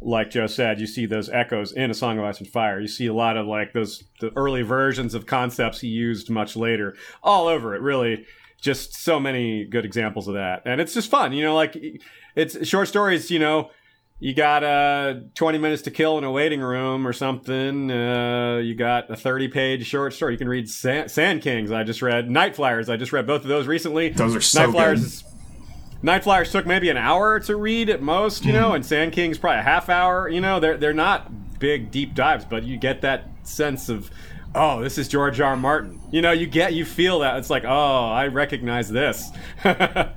like 0.00 0.30
Joe 0.30 0.46
said, 0.46 0.78
you 0.78 0.86
see 0.86 1.06
those 1.06 1.30
echoes 1.30 1.72
in 1.72 1.90
A 1.90 1.94
Song 1.94 2.18
of 2.18 2.24
Ice 2.24 2.38
and 2.38 2.48
Fire. 2.48 2.78
You 2.80 2.88
see 2.88 3.06
a 3.06 3.14
lot 3.14 3.36
of 3.36 3.46
like 3.46 3.72
those 3.72 4.04
the 4.20 4.30
early 4.36 4.62
versions 4.62 5.14
of 5.14 5.26
concepts 5.26 5.80
he 5.80 5.88
used 5.88 6.28
much 6.28 6.56
later 6.56 6.96
all 7.22 7.46
over 7.46 7.74
it. 7.74 7.80
Really, 7.80 8.26
just 8.60 8.94
so 8.94 9.18
many 9.18 9.64
good 9.64 9.84
examples 9.84 10.28
of 10.28 10.34
that, 10.34 10.62
and 10.66 10.80
it's 10.80 10.94
just 10.94 11.10
fun. 11.10 11.32
You 11.32 11.44
know, 11.44 11.54
like 11.54 11.76
it's 12.34 12.66
short 12.66 12.88
stories. 12.88 13.30
You 13.30 13.38
know, 13.38 13.70
you 14.18 14.32
got 14.32 14.64
uh 14.64 15.14
20 15.34 15.58
minutes 15.58 15.82
to 15.82 15.90
kill 15.90 16.16
in 16.16 16.24
a 16.24 16.30
waiting 16.30 16.60
room 16.60 17.06
or 17.06 17.12
something. 17.12 17.90
Uh 17.90 18.58
you 18.58 18.74
got 18.74 19.10
a 19.10 19.16
30 19.16 19.48
page 19.48 19.86
short 19.86 20.14
story. 20.14 20.32
You 20.32 20.38
can 20.38 20.48
read 20.48 20.70
sand, 20.70 21.10
sand, 21.10 21.42
kings 21.42 21.70
i 21.70 21.82
just 21.82 22.02
read. 22.02 22.30
Night 22.30 22.56
flyers 22.56 22.88
i 22.88 22.96
just 22.96 23.12
read 23.12 23.26
both 23.26 23.42
of 23.42 23.48
those 23.48 23.66
recently. 23.66 24.08
Those 24.10 24.34
are 24.34 24.40
so 24.40 24.66
night 24.66 24.72
flyers 24.72 25.00
good. 25.00 25.06
Is, 25.06 25.24
night 26.02 26.24
flyers 26.24 26.50
took 26.50 26.66
maybe 26.66 26.88
an 26.88 26.96
hour 26.96 27.40
to 27.40 27.56
read 27.56 27.90
at 27.90 28.00
most 28.00 28.44
you 28.44 28.52
mm. 28.52 28.60
know 28.60 28.72
and 28.72 28.84
sand 28.84 29.12
kings 29.12 29.38
probably 29.38 29.60
a 29.60 29.62
half 29.62 29.88
hour 29.88 30.28
you 30.28 30.40
know. 30.40 30.60
They're 30.60 30.78
they're 30.78 30.94
not 30.94 31.58
big 31.58 31.90
deep 31.90 32.14
dives 32.14 32.44
but 32.44 32.64
you 32.64 32.78
get 32.78 33.02
that 33.02 33.28
sense 33.42 33.88
of 33.90 34.10
oh 34.54 34.82
this 34.82 34.96
is 34.96 35.08
george 35.08 35.40
r. 35.40 35.56
Martin. 35.56 36.00
You 36.10 36.22
know 36.22 36.32
you 36.32 36.46
get 36.46 36.72
you 36.72 36.86
feel 36.86 37.18
that. 37.18 37.36
It's 37.36 37.50
like 37.50 37.64
oh 37.66 38.06
i 38.10 38.28
recognize 38.28 38.88
this. 38.88 39.30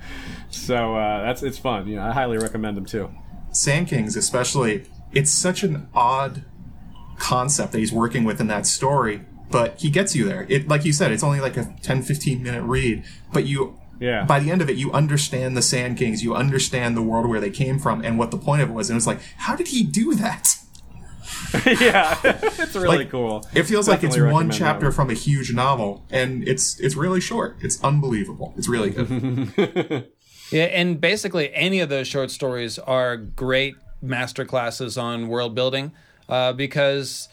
So 0.51 0.95
uh, 0.95 1.21
that's 1.21 1.43
it's 1.43 1.59
fun. 1.59 1.87
You 1.87 1.97
know 1.97 2.01
i 2.01 2.11
highly 2.11 2.39
recommend 2.39 2.75
them 2.75 2.85
too 2.87 3.11
Sand 3.51 3.87
Kings, 3.87 4.15
especially, 4.15 4.85
it's 5.11 5.31
such 5.31 5.63
an 5.63 5.87
odd 5.93 6.43
concept 7.17 7.71
that 7.71 7.79
he's 7.79 7.91
working 7.91 8.23
with 8.23 8.39
in 8.39 8.47
that 8.47 8.65
story, 8.65 9.21
but 9.51 9.79
he 9.79 9.89
gets 9.89 10.15
you 10.15 10.25
there. 10.25 10.45
It, 10.49 10.67
like 10.67 10.85
you 10.85 10.93
said, 10.93 11.11
it's 11.11 11.23
only 11.23 11.39
like 11.39 11.57
a 11.57 11.75
10, 11.81 12.03
15 12.03 12.41
minute 12.41 12.63
read, 12.63 13.03
but 13.33 13.45
you, 13.45 13.77
yeah. 13.99 14.23
by 14.23 14.39
the 14.39 14.51
end 14.51 14.61
of 14.61 14.69
it, 14.69 14.77
you 14.77 14.91
understand 14.91 15.57
the 15.57 15.61
Sand 15.61 15.97
Kings, 15.97 16.23
you 16.23 16.35
understand 16.35 16.95
the 16.95 17.01
world 17.01 17.27
where 17.27 17.39
they 17.39 17.49
came 17.49 17.79
from 17.79 18.03
and 18.03 18.17
what 18.17 18.31
the 18.31 18.37
point 18.37 18.61
of 18.61 18.69
it 18.69 18.73
was. 18.73 18.89
And 18.89 18.97
it's 18.97 19.07
like, 19.07 19.21
how 19.37 19.55
did 19.55 19.67
he 19.67 19.83
do 19.83 20.15
that? 20.15 20.55
yeah, 21.65 22.17
it's 22.23 22.75
really 22.75 22.99
like, 22.99 23.09
cool. 23.09 23.45
It 23.53 23.63
feels 23.63 23.87
Definitely 23.87 24.21
like 24.21 24.27
it's 24.27 24.33
one 24.33 24.51
chapter 24.51 24.91
from 24.91 25.09
a 25.09 25.13
huge 25.13 25.53
novel, 25.53 26.05
and 26.09 26.47
it's 26.47 26.79
it's 26.79 26.95
really 26.95 27.21
short. 27.21 27.57
It's 27.61 27.83
unbelievable. 27.83 28.53
It's 28.57 28.67
really 28.67 28.91
good. 28.91 30.07
Yeah, 30.51 30.63
and 30.63 30.99
basically 30.99 31.53
any 31.53 31.79
of 31.79 31.89
those 31.89 32.07
short 32.07 32.31
stories 32.31 32.79
are 32.79 33.17
great 33.17 33.75
master 34.01 34.45
classes 34.45 34.97
on 34.97 35.27
world 35.27 35.53
building 35.53 35.91
uh, 36.27 36.53
because 36.53 37.29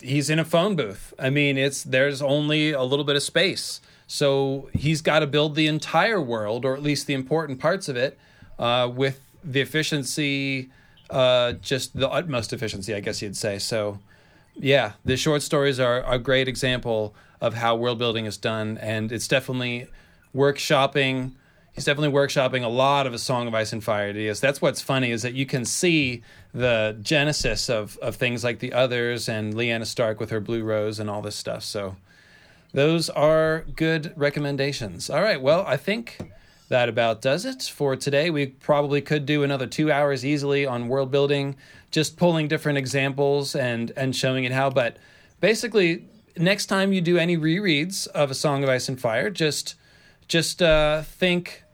he's 0.00 0.30
in 0.30 0.38
a 0.38 0.44
phone 0.44 0.76
booth. 0.76 1.12
I 1.18 1.30
mean, 1.30 1.58
it's 1.58 1.82
there's 1.82 2.22
only 2.22 2.70
a 2.70 2.82
little 2.82 3.04
bit 3.04 3.16
of 3.16 3.22
space, 3.22 3.80
so 4.06 4.70
he's 4.72 5.02
got 5.02 5.20
to 5.20 5.26
build 5.26 5.54
the 5.54 5.66
entire 5.66 6.20
world, 6.20 6.64
or 6.64 6.74
at 6.74 6.82
least 6.82 7.06
the 7.06 7.14
important 7.14 7.60
parts 7.60 7.88
of 7.88 7.96
it, 7.96 8.18
uh, 8.58 8.90
with 8.92 9.20
the 9.42 9.60
efficiency, 9.60 10.70
uh, 11.10 11.52
just 11.52 11.96
the 11.96 12.08
utmost 12.08 12.52
efficiency, 12.52 12.94
I 12.94 13.00
guess 13.00 13.22
you'd 13.22 13.36
say. 13.36 13.58
So, 13.58 13.98
yeah, 14.54 14.92
the 15.04 15.16
short 15.16 15.42
stories 15.42 15.80
are 15.80 16.02
a 16.02 16.18
great 16.18 16.46
example 16.48 17.14
of 17.40 17.54
how 17.54 17.74
world 17.74 17.98
building 17.98 18.26
is 18.26 18.36
done, 18.36 18.78
and 18.78 19.10
it's 19.10 19.26
definitely 19.26 19.88
workshopping 20.34 21.32
he's 21.72 21.84
definitely 21.84 22.16
workshopping 22.16 22.64
a 22.64 22.68
lot 22.68 23.06
of 23.06 23.14
a 23.14 23.18
Song 23.18 23.46
of 23.46 23.54
Ice 23.54 23.72
and 23.72 23.82
Fire 23.82 24.08
ideas. 24.08 24.40
That's 24.40 24.60
what's 24.60 24.80
funny 24.80 25.10
is 25.10 25.22
that 25.22 25.34
you 25.34 25.46
can 25.46 25.64
see 25.64 26.22
the 26.52 26.96
genesis 27.02 27.70
of 27.70 27.96
of 27.98 28.16
things 28.16 28.42
like 28.44 28.58
the 28.58 28.72
others 28.72 29.28
and 29.28 29.54
Lyanna 29.54 29.86
Stark 29.86 30.20
with 30.20 30.30
her 30.30 30.40
blue 30.40 30.62
rose 30.62 30.98
and 30.98 31.08
all 31.08 31.22
this 31.22 31.36
stuff. 31.36 31.62
So 31.62 31.96
those 32.72 33.10
are 33.10 33.64
good 33.74 34.12
recommendations. 34.16 35.10
All 35.10 35.22
right, 35.22 35.40
well, 35.40 35.64
I 35.66 35.76
think 35.76 36.18
that 36.68 36.88
about 36.88 37.20
does 37.20 37.44
it 37.44 37.64
for 37.64 37.96
today. 37.96 38.30
We 38.30 38.46
probably 38.46 39.00
could 39.00 39.26
do 39.26 39.42
another 39.42 39.66
two 39.66 39.90
hours 39.90 40.24
easily 40.24 40.64
on 40.64 40.88
world 40.88 41.10
building, 41.10 41.56
just 41.90 42.16
pulling 42.16 42.46
different 42.48 42.78
examples 42.78 43.54
and 43.56 43.92
and 43.96 44.14
showing 44.14 44.44
it 44.44 44.52
how. 44.52 44.70
But 44.70 44.96
basically, 45.40 46.04
next 46.36 46.66
time 46.66 46.92
you 46.92 47.00
do 47.00 47.18
any 47.18 47.36
rereads 47.36 48.06
of 48.08 48.30
a 48.30 48.34
Song 48.34 48.62
of 48.62 48.68
Ice 48.68 48.88
and 48.88 49.00
Fire, 49.00 49.30
just 49.30 49.74
just 50.30 50.62
uh, 50.62 51.02
think 51.02 51.64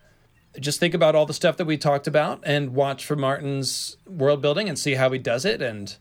just 0.59 0.81
think 0.81 0.95
about 0.95 1.15
all 1.15 1.27
the 1.27 1.35
stuff 1.35 1.59
that 1.59 1.67
we 1.67 1.77
talked 1.77 2.07
about 2.07 2.41
and 2.45 2.75
watch 2.75 3.05
for 3.05 3.15
Martin's 3.15 3.99
world 4.07 4.41
building 4.41 4.69
and 4.69 4.79
see 4.79 4.95
how 4.95 5.11
he 5.11 5.19
does 5.19 5.45
it. 5.45 5.61
And 5.61 5.95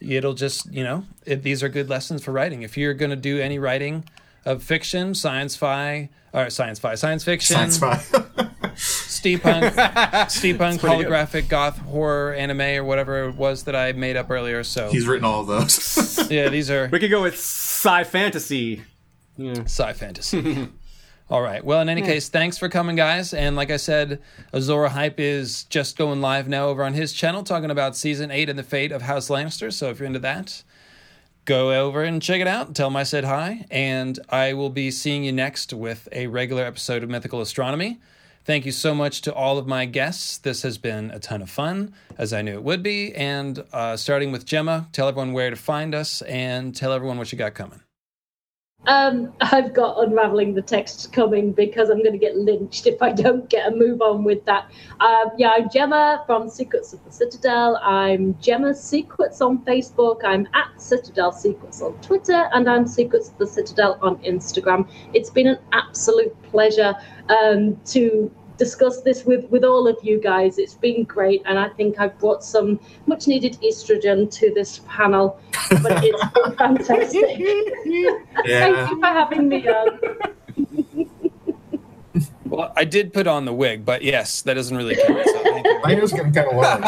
it'll 0.00 0.34
just 0.34 0.70
you 0.72 0.84
know 0.84 1.04
it, 1.24 1.42
these 1.42 1.62
are 1.62 1.68
good 1.68 1.88
lessons 1.88 2.22
for 2.22 2.32
writing. 2.32 2.62
If 2.62 2.76
you're 2.76 2.94
going 2.94 3.10
to 3.10 3.16
do 3.16 3.40
any 3.40 3.58
writing 3.58 4.04
of 4.44 4.62
fiction 4.62 5.14
science 5.14 5.54
fi 5.54 6.10
or 6.32 6.50
science 6.50 6.78
fi 6.78 6.94
science 6.96 7.24
fiction 7.24 7.70
science 7.70 7.78
fi. 7.78 7.96
steampunk 8.74 9.74
steampunk 10.30 10.78
holographic 10.78 11.32
good. 11.32 11.48
goth 11.50 11.78
horror 11.78 12.32
anime 12.32 12.60
or 12.62 12.84
whatever 12.84 13.28
it 13.28 13.34
was 13.34 13.64
that 13.64 13.76
i 13.76 13.92
made 13.92 14.16
up 14.16 14.30
earlier 14.30 14.64
so. 14.64 14.88
He's 14.88 15.06
written 15.06 15.26
all 15.26 15.42
of 15.42 15.46
those. 15.46 16.18
Yeah 16.30 16.48
these 16.48 16.70
are 16.70 16.88
we 16.90 16.98
could 16.98 17.10
go 17.10 17.20
with 17.20 17.34
sci 17.34 18.04
fantasy 18.04 18.82
yeah. 19.36 19.64
sci 19.64 19.92
fantasy 19.92 20.68
All 21.30 21.42
right. 21.42 21.64
Well, 21.64 21.80
in 21.80 21.88
any 21.88 22.02
case, 22.02 22.28
thanks 22.28 22.58
for 22.58 22.68
coming, 22.68 22.96
guys. 22.96 23.32
And 23.32 23.54
like 23.54 23.70
I 23.70 23.76
said, 23.76 24.20
Azor 24.52 24.88
Ahype 24.88 25.20
is 25.20 25.62
just 25.64 25.96
going 25.96 26.20
live 26.20 26.48
now 26.48 26.66
over 26.66 26.82
on 26.82 26.92
his 26.92 27.12
channel, 27.12 27.44
talking 27.44 27.70
about 27.70 27.96
season 27.96 28.32
eight 28.32 28.48
and 28.48 28.58
the 28.58 28.64
fate 28.64 28.90
of 28.90 29.02
House 29.02 29.28
Lannister. 29.28 29.72
So 29.72 29.90
if 29.90 30.00
you're 30.00 30.08
into 30.08 30.18
that, 30.18 30.64
go 31.44 31.72
over 31.86 32.02
and 32.02 32.20
check 32.20 32.40
it 32.40 32.48
out. 32.48 32.74
Tell 32.74 32.88
him 32.88 32.96
I 32.96 33.04
said 33.04 33.22
hi. 33.22 33.64
And 33.70 34.18
I 34.28 34.54
will 34.54 34.70
be 34.70 34.90
seeing 34.90 35.22
you 35.22 35.30
next 35.30 35.72
with 35.72 36.08
a 36.10 36.26
regular 36.26 36.64
episode 36.64 37.04
of 37.04 37.08
Mythical 37.08 37.40
Astronomy. 37.40 38.00
Thank 38.44 38.66
you 38.66 38.72
so 38.72 38.92
much 38.92 39.20
to 39.22 39.32
all 39.32 39.56
of 39.56 39.68
my 39.68 39.84
guests. 39.84 40.36
This 40.36 40.62
has 40.62 40.78
been 40.78 41.12
a 41.12 41.20
ton 41.20 41.42
of 41.42 41.50
fun, 41.50 41.94
as 42.18 42.32
I 42.32 42.42
knew 42.42 42.54
it 42.54 42.64
would 42.64 42.82
be. 42.82 43.14
And 43.14 43.62
uh, 43.72 43.96
starting 43.96 44.32
with 44.32 44.46
Gemma, 44.46 44.88
tell 44.90 45.06
everyone 45.06 45.32
where 45.32 45.50
to 45.50 45.56
find 45.56 45.94
us 45.94 46.22
and 46.22 46.74
tell 46.74 46.92
everyone 46.92 47.18
what 47.18 47.30
you 47.30 47.38
got 47.38 47.54
coming. 47.54 47.82
Um, 48.86 49.32
I've 49.40 49.74
got 49.74 50.02
unraveling 50.02 50.54
the 50.54 50.62
text 50.62 51.12
coming 51.12 51.52
because 51.52 51.90
I'm 51.90 51.98
going 51.98 52.12
to 52.12 52.18
get 52.18 52.36
lynched 52.36 52.86
if 52.86 53.02
I 53.02 53.12
don't 53.12 53.48
get 53.50 53.70
a 53.70 53.76
move 53.76 54.00
on 54.00 54.24
with 54.24 54.44
that. 54.46 54.70
Um, 55.00 55.32
yeah, 55.36 55.52
I'm 55.56 55.68
Gemma 55.70 56.24
from 56.26 56.48
Secrets 56.48 56.92
of 56.92 57.04
the 57.04 57.10
Citadel. 57.10 57.76
I'm 57.82 58.38
Gemma 58.40 58.74
Secrets 58.74 59.40
on 59.40 59.58
Facebook. 59.64 60.20
I'm 60.24 60.48
at 60.54 60.80
Citadel 60.80 61.32
Secrets 61.32 61.82
on 61.82 61.92
Twitter, 62.00 62.48
and 62.52 62.68
I'm 62.68 62.86
Secrets 62.86 63.28
of 63.28 63.38
the 63.38 63.46
Citadel 63.46 63.98
on 64.00 64.16
Instagram. 64.18 64.88
It's 65.12 65.30
been 65.30 65.46
an 65.46 65.58
absolute 65.72 66.34
pleasure 66.42 66.94
um, 67.28 67.78
to 67.86 68.30
discuss 68.60 69.00
this 69.00 69.24
with, 69.24 69.48
with 69.50 69.64
all 69.64 69.88
of 69.88 69.96
you 70.02 70.20
guys. 70.20 70.58
It's 70.58 70.74
been 70.74 71.04
great, 71.04 71.42
and 71.46 71.58
I 71.58 71.70
think 71.70 71.98
I've 71.98 72.16
brought 72.18 72.44
some 72.44 72.78
much 73.06 73.26
needed 73.26 73.58
estrogen 73.62 74.30
to 74.32 74.52
this 74.54 74.82
panel. 74.86 75.40
But 75.82 76.04
it's 76.04 76.24
been 76.34 76.56
fantastic. 76.58 77.24
Thank 78.46 78.90
you 78.90 79.00
for 79.00 79.06
having 79.06 79.48
me 79.48 79.66
on. 79.66 81.06
Well, 82.50 82.72
I 82.76 82.84
did 82.84 83.12
put 83.12 83.26
on 83.26 83.44
the 83.44 83.52
wig, 83.52 83.84
but 83.84 84.02
yes, 84.02 84.42
that 84.42 84.54
doesn't 84.54 84.76
really 84.76 84.96
count. 84.96 85.24
So 85.26 85.42
thank 85.42 85.66
you. 85.66 85.80
My 85.82 85.90
hair's 85.90 86.12
getting 86.12 86.32
kind 86.32 86.48
of 86.48 86.56
long. 86.56 86.82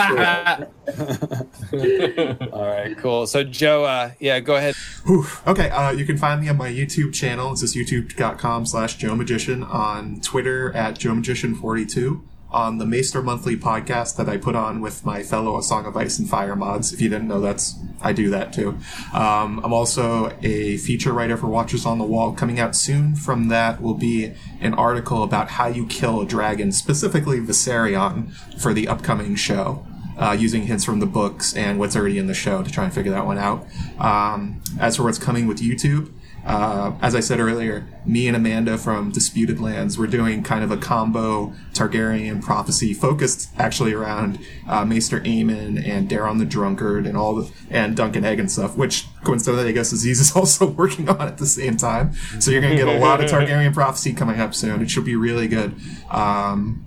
All 2.52 2.66
right, 2.66 2.96
cool. 2.98 3.26
So 3.26 3.44
Joe, 3.44 3.84
uh, 3.84 4.10
yeah, 4.18 4.40
go 4.40 4.56
ahead. 4.56 4.74
Whew. 5.06 5.24
Okay, 5.46 5.70
uh, 5.70 5.92
you 5.92 6.04
can 6.04 6.18
find 6.18 6.40
me 6.40 6.48
on 6.48 6.56
my 6.56 6.70
YouTube 6.70 7.14
channel. 7.14 7.52
It's 7.52 7.60
just 7.60 7.76
youtube.com 7.76 8.66
slash 8.66 8.96
Joe 8.96 9.14
Magician. 9.14 9.62
On 9.62 10.20
Twitter 10.20 10.72
at 10.74 10.98
Joe 10.98 11.12
Magician42. 11.12 12.20
On 12.52 12.78
the 12.78 12.84
Maester 12.86 13.22
Monthly 13.22 13.56
podcast 13.56 14.16
that 14.16 14.28
I 14.28 14.36
put 14.36 14.54
on 14.54 14.80
with 14.80 15.04
my 15.04 15.22
fellow 15.22 15.58
A 15.58 15.62
Song 15.62 15.86
of 15.86 15.96
Ice 15.96 16.18
and 16.18 16.28
Fire 16.28 16.54
mods. 16.54 16.92
If 16.92 17.00
you 17.00 17.08
didn't 17.08 17.28
know, 17.28 17.40
that's 17.40 17.78
I 18.02 18.12
do 18.12 18.30
that 18.30 18.52
too. 18.52 18.78
Um, 19.14 19.60
I'm 19.64 19.72
also 19.72 20.36
a 20.42 20.76
feature 20.76 21.12
writer 21.12 21.36
for 21.36 21.46
Watchers 21.46 21.86
on 21.86 21.98
the 21.98 22.04
Wall. 22.04 22.32
Coming 22.32 22.60
out 22.60 22.76
soon 22.76 23.14
from 23.14 23.48
that 23.48 23.80
will 23.80 23.94
be 23.94 24.34
an 24.60 24.74
article 24.74 25.22
about 25.22 25.50
how 25.50 25.66
you 25.66 25.86
kill 25.86 26.20
a 26.20 26.26
dragon, 26.26 26.72
specifically 26.72 27.40
Viserion, 27.40 28.32
for 28.60 28.74
the 28.74 28.86
upcoming 28.86 29.34
show 29.34 29.86
uh, 30.18 30.36
using 30.38 30.62
hints 30.66 30.84
from 30.84 31.00
the 31.00 31.06
books 31.06 31.54
and 31.54 31.78
what's 31.78 31.96
already 31.96 32.18
in 32.18 32.26
the 32.26 32.34
show 32.34 32.62
to 32.62 32.70
try 32.70 32.84
and 32.84 32.92
figure 32.92 33.12
that 33.12 33.26
one 33.26 33.38
out. 33.38 33.66
Um, 33.98 34.60
as 34.78 34.96
for 34.96 35.04
what's 35.04 35.18
coming 35.18 35.46
with 35.46 35.60
YouTube, 35.60 36.12
uh, 36.44 36.92
as 37.00 37.14
I 37.14 37.20
said 37.20 37.38
earlier, 37.38 37.86
me 38.04 38.26
and 38.26 38.36
Amanda 38.36 38.76
from 38.76 39.12
Disputed 39.12 39.60
Lands, 39.60 39.96
we're 39.96 40.08
doing 40.08 40.42
kind 40.42 40.64
of 40.64 40.72
a 40.72 40.76
combo 40.76 41.52
Targaryen 41.72 42.42
prophecy 42.42 42.92
focused 42.92 43.48
actually 43.58 43.92
around 43.92 44.40
uh, 44.68 44.84
Maester 44.84 45.20
Aemon 45.20 45.86
and 45.86 46.08
Daeron 46.08 46.38
the 46.38 46.44
Drunkard 46.44 47.06
and 47.06 47.16
all 47.16 47.36
the 47.36 47.50
and 47.70 47.96
Dunk 47.96 48.16
and 48.16 48.26
Egg 48.26 48.40
and 48.40 48.50
stuff, 48.50 48.76
which 48.76 49.06
coincidentally 49.22 49.68
I 49.68 49.72
guess 49.72 49.92
Aziz 49.92 50.18
is 50.18 50.34
also 50.36 50.66
working 50.66 51.08
on 51.08 51.20
at 51.20 51.38
the 51.38 51.46
same 51.46 51.76
time. 51.76 52.14
So 52.40 52.50
you're 52.50 52.60
gonna 52.60 52.76
get 52.76 52.88
a 52.88 52.98
lot 52.98 53.22
of 53.22 53.30
Targaryen 53.30 53.72
prophecy 53.72 54.12
coming 54.12 54.40
up 54.40 54.54
soon. 54.54 54.82
It 54.82 54.90
should 54.90 55.04
be 55.04 55.16
really 55.16 55.46
good. 55.46 55.74
Um, 56.10 56.84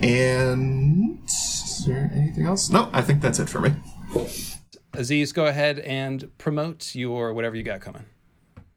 and 0.00 1.18
is 1.24 1.84
there 1.86 2.10
anything 2.14 2.44
else? 2.46 2.68
No, 2.70 2.90
I 2.92 3.00
think 3.00 3.22
that's 3.22 3.38
it 3.38 3.48
for 3.48 3.60
me. 3.60 3.72
Aziz, 4.94 5.32
go 5.32 5.46
ahead 5.46 5.78
and 5.80 6.30
promote 6.38 6.94
your 6.94 7.32
whatever 7.32 7.56
you 7.56 7.62
got 7.62 7.80
coming. 7.80 8.04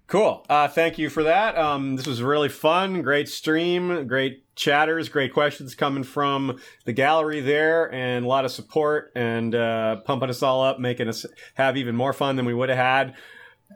Cool. 0.08 0.46
Uh, 0.48 0.68
thank 0.68 1.00
you 1.00 1.10
for 1.10 1.24
that. 1.24 1.58
Um, 1.58 1.96
this 1.96 2.06
was 2.06 2.22
really 2.22 2.50
fun. 2.50 3.02
Great 3.02 3.28
stream. 3.28 4.06
Great 4.08 4.44
chatters. 4.56 5.10
Great 5.10 5.34
questions 5.34 5.74
coming 5.74 6.04
from 6.04 6.60
the 6.86 6.94
gallery 6.94 7.40
there, 7.40 7.92
and 7.92 8.24
a 8.24 8.28
lot 8.28 8.46
of 8.46 8.52
support 8.52 9.12
and 9.16 9.56
uh, 9.56 9.96
pumping 10.06 10.30
us 10.30 10.44
all 10.44 10.62
up, 10.64 10.80
making 10.80 11.08
us 11.08 11.26
have 11.56 11.78
even 11.78 11.96
more 11.96 12.14
fun 12.14 12.36
than 12.36 12.46
we 12.46 12.54
would 12.54 12.70
have 12.70 12.78
had. 12.78 13.16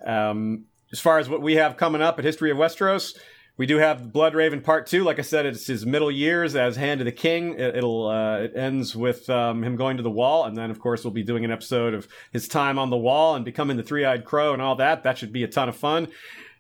Um, 0.05 0.65
as 0.91 0.99
far 0.99 1.17
as 1.17 1.27
what 1.27 1.41
we 1.41 1.55
have 1.55 1.75
coming 1.75 2.01
up 2.01 2.19
at 2.19 2.25
History 2.25 2.51
of 2.51 2.57
Westeros, 2.57 3.17
we 3.57 3.65
do 3.65 3.77
have 3.77 4.13
Blood 4.13 4.35
Raven 4.35 4.61
Part 4.61 4.85
Two. 4.87 5.03
Like 5.03 5.19
I 5.19 5.23
said, 5.23 5.45
it's 5.45 5.65
his 5.65 5.85
middle 5.85 6.11
years 6.11 6.55
as 6.55 6.75
Hand 6.75 7.01
of 7.01 7.05
the 7.05 7.11
King. 7.11 7.59
It, 7.59 7.83
will 7.83 8.07
uh, 8.07 8.37
it 8.39 8.53
ends 8.55 8.95
with 8.95 9.29
um, 9.29 9.63
him 9.63 9.75
going 9.75 9.97
to 9.97 10.03
the 10.03 10.11
Wall, 10.11 10.45
and 10.45 10.55
then 10.55 10.69
of 10.69 10.79
course 10.79 11.03
we'll 11.03 11.11
be 11.11 11.23
doing 11.23 11.43
an 11.43 11.51
episode 11.51 11.93
of 11.93 12.07
his 12.31 12.47
time 12.47 12.77
on 12.77 12.89
the 12.89 12.97
Wall 12.97 13.35
and 13.35 13.43
becoming 13.43 13.75
the 13.75 13.83
Three 13.83 14.05
Eyed 14.05 14.25
Crow 14.25 14.53
and 14.53 14.61
all 14.61 14.75
that. 14.75 15.03
That 15.03 15.17
should 15.17 15.33
be 15.33 15.43
a 15.43 15.47
ton 15.47 15.69
of 15.69 15.75
fun. 15.75 16.07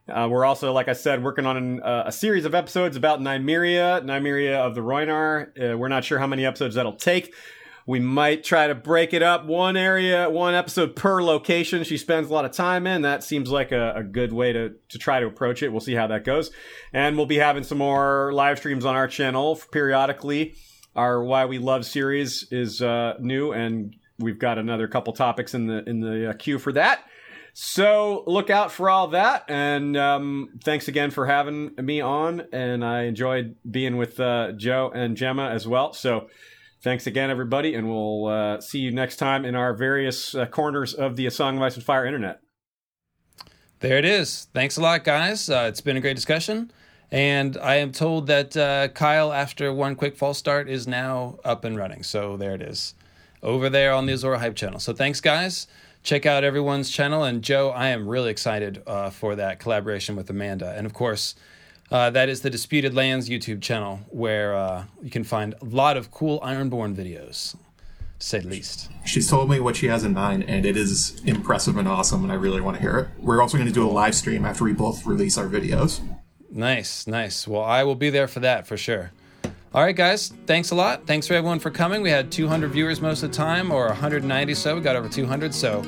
Uh, 0.09 0.27
we're 0.31 0.45
also, 0.45 0.71
like 0.71 0.87
I 0.87 0.93
said, 0.93 1.21
working 1.21 1.45
on 1.45 1.57
an, 1.57 1.83
uh, 1.83 2.03
a 2.05 2.11
series 2.11 2.45
of 2.45 2.55
episodes 2.55 2.95
about 2.95 3.19
Nymeria, 3.19 4.01
Nymeria 4.03 4.55
of 4.55 4.73
the 4.73 4.81
Rhoynar. 4.81 5.73
Uh, 5.73 5.77
we're 5.77 5.89
not 5.89 6.05
sure 6.05 6.17
how 6.17 6.27
many 6.27 6.45
episodes 6.45 6.75
that'll 6.75 6.93
take. 6.93 7.33
We 7.87 8.01
might 8.01 8.43
try 8.43 8.67
to 8.67 8.75
break 8.75 9.13
it 9.13 9.23
up 9.23 9.45
one 9.45 9.77
area, 9.77 10.29
one 10.29 10.53
episode 10.53 10.93
per 10.97 11.23
location 11.23 11.85
she 11.85 11.97
spends 11.97 12.29
a 12.29 12.33
lot 12.33 12.43
of 12.43 12.51
time 12.51 12.85
in. 12.85 13.03
That 13.03 13.23
seems 13.23 13.49
like 13.49 13.71
a, 13.71 13.93
a, 13.95 14.03
good 14.03 14.33
way 14.33 14.51
to, 14.51 14.73
to 14.89 14.97
try 14.97 15.21
to 15.21 15.25
approach 15.25 15.63
it. 15.63 15.69
We'll 15.69 15.79
see 15.79 15.95
how 15.95 16.07
that 16.07 16.25
goes. 16.25 16.51
And 16.91 17.15
we'll 17.15 17.27
be 17.27 17.37
having 17.37 17.63
some 17.63 17.77
more 17.77 18.33
live 18.33 18.57
streams 18.57 18.83
on 18.83 18.95
our 18.95 19.07
channel 19.07 19.57
periodically. 19.71 20.55
Our 20.97 21.23
Why 21.23 21.45
We 21.45 21.59
Love 21.59 21.85
series 21.85 22.51
is 22.51 22.81
uh, 22.81 23.13
new, 23.21 23.53
and 23.53 23.95
we've 24.19 24.39
got 24.39 24.57
another 24.57 24.89
couple 24.89 25.13
topics 25.13 25.53
in 25.53 25.67
the 25.67 25.87
in 25.87 26.01
the 26.01 26.31
uh, 26.31 26.33
queue 26.33 26.59
for 26.59 26.73
that. 26.73 27.05
So 27.53 28.25
look 28.27 28.49
out 28.49 28.71
for 28.71 28.89
all 28.89 29.07
that. 29.09 29.45
And 29.47 29.95
um, 29.95 30.49
thanks 30.61 30.89
again 30.89 31.09
for 31.09 31.25
having 31.25 31.71
me 31.81 32.01
on. 32.01 32.47
And 32.51 32.83
I 32.83 33.03
enjoyed 33.03 33.55
being 33.69 33.95
with 33.95 34.19
uh, 34.19 34.51
Joe 34.51 34.91
and 34.93 35.15
Gemma 35.15 35.49
as 35.49 35.65
well. 35.65 35.93
So 35.93 36.27
thanks 36.87 37.05
again, 37.05 37.29
everybody. 37.29 37.75
And 37.75 37.89
we'll 37.89 38.27
uh, 38.27 38.61
see 38.61 38.79
you 38.79 38.91
next 38.91 39.17
time 39.17 39.43
in 39.43 39.55
our 39.55 39.73
various 39.73 40.33
uh, 40.33 40.45
corners 40.45 40.93
of 40.93 41.17
the 41.17 41.29
Song 41.29 41.57
of 41.57 41.63
Ice 41.63 41.75
and 41.75 41.83
Fire 41.83 42.05
internet. 42.05 42.39
There 43.79 43.97
it 43.97 44.05
is. 44.05 44.47
Thanks 44.53 44.77
a 44.77 44.81
lot, 44.81 45.03
guys. 45.03 45.49
Uh, 45.49 45.65
it's 45.67 45.81
been 45.81 45.97
a 45.97 46.01
great 46.01 46.15
discussion. 46.15 46.71
And 47.11 47.57
I 47.57 47.75
am 47.75 47.91
told 47.91 48.27
that 48.27 48.55
uh, 48.55 48.87
Kyle, 48.89 49.33
after 49.33 49.73
one 49.73 49.95
quick 49.95 50.15
false 50.15 50.37
start, 50.37 50.69
is 50.69 50.87
now 50.87 51.39
up 51.43 51.65
and 51.65 51.75
running. 51.75 52.03
So 52.03 52.37
there 52.37 52.55
it 52.55 52.61
is 52.61 52.95
over 53.43 53.69
there 53.69 53.93
on 53.93 54.05
the 54.05 54.13
Azor 54.13 54.35
Ahype 54.35 54.55
channel. 54.55 54.79
So 54.79 54.93
thanks, 54.93 55.19
guys 55.19 55.67
check 56.03 56.25
out 56.25 56.45
everyone's 56.45 56.89
channel. 56.89 57.25
And 57.25 57.43
Joe, 57.43 57.69
I 57.69 57.89
am 57.89 58.07
really 58.07 58.31
excited 58.31 58.81
uh, 58.87 59.09
for 59.09 59.35
that 59.35 59.59
collaboration 59.59 60.15
with 60.15 60.29
Amanda. 60.29 60.73
And 60.77 60.85
of 60.85 60.93
course, 60.93 61.35
uh, 61.91 62.09
that 62.09 62.29
is 62.29 62.41
the 62.41 62.49
Disputed 62.49 62.93
Lands 62.93 63.29
YouTube 63.29 63.61
channel 63.61 64.01
where 64.09 64.55
uh, 64.55 64.85
you 65.01 65.09
can 65.09 65.23
find 65.23 65.55
a 65.61 65.65
lot 65.65 65.97
of 65.97 66.11
cool 66.11 66.39
Ironborn 66.41 66.95
videos, 66.95 67.55
to 68.19 68.27
say 68.27 68.39
the 68.39 68.49
least. 68.49 68.89
She's 69.05 69.29
told 69.29 69.49
me 69.49 69.59
what 69.59 69.75
she 69.75 69.87
has 69.87 70.03
in 70.03 70.13
mind, 70.13 70.45
and 70.47 70.65
it 70.65 70.75
is 70.75 71.21
impressive 71.25 71.77
and 71.77 71.87
awesome, 71.87 72.23
and 72.23 72.31
I 72.31 72.35
really 72.35 72.61
want 72.61 72.77
to 72.77 72.81
hear 72.81 72.97
it. 72.99 73.07
We're 73.23 73.41
also 73.41 73.57
going 73.57 73.67
to 73.67 73.73
do 73.73 73.87
a 73.87 73.91
live 73.91 74.15
stream 74.15 74.45
after 74.45 74.63
we 74.63 74.73
both 74.73 75.05
release 75.05 75.37
our 75.37 75.47
videos. 75.47 76.01
Nice, 76.49 77.07
nice. 77.07 77.47
Well, 77.47 77.63
I 77.63 77.83
will 77.83 77.95
be 77.95 78.09
there 78.09 78.27
for 78.27 78.39
that 78.41 78.67
for 78.67 78.77
sure. 78.77 79.11
All 79.73 79.83
right, 79.83 79.95
guys, 79.95 80.29
thanks 80.45 80.71
a 80.71 80.75
lot. 80.75 81.05
Thanks 81.05 81.27
for 81.27 81.33
everyone 81.35 81.59
for 81.59 81.69
coming. 81.69 82.01
We 82.01 82.09
had 82.09 82.31
200 82.31 82.71
viewers 82.71 82.99
most 83.01 83.21
of 83.21 83.31
the 83.31 83.37
time, 83.37 83.71
or 83.71 83.87
190 83.87 84.53
so. 84.55 84.75
We 84.75 84.81
got 84.81 84.95
over 84.95 85.09
200, 85.09 85.53
so 85.53 85.81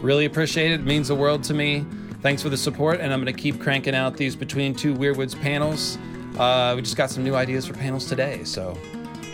really 0.00 0.24
appreciate 0.24 0.72
it. 0.72 0.80
It 0.80 0.86
means 0.86 1.08
the 1.08 1.14
world 1.14 1.44
to 1.44 1.54
me. 1.54 1.86
Thanks 2.20 2.42
for 2.42 2.48
the 2.48 2.56
support, 2.56 3.00
and 3.00 3.12
I'm 3.12 3.22
going 3.22 3.34
to 3.34 3.40
keep 3.40 3.60
cranking 3.60 3.94
out 3.94 4.16
these 4.16 4.34
Between 4.34 4.74
Two 4.74 4.94
Weirwoods 4.94 5.40
panels. 5.40 5.98
Uh, 6.38 6.72
we 6.76 6.82
just 6.82 6.96
got 6.96 7.10
some 7.10 7.24
new 7.24 7.34
ideas 7.34 7.66
for 7.66 7.74
panels 7.74 8.06
today, 8.06 8.44
so 8.44 8.76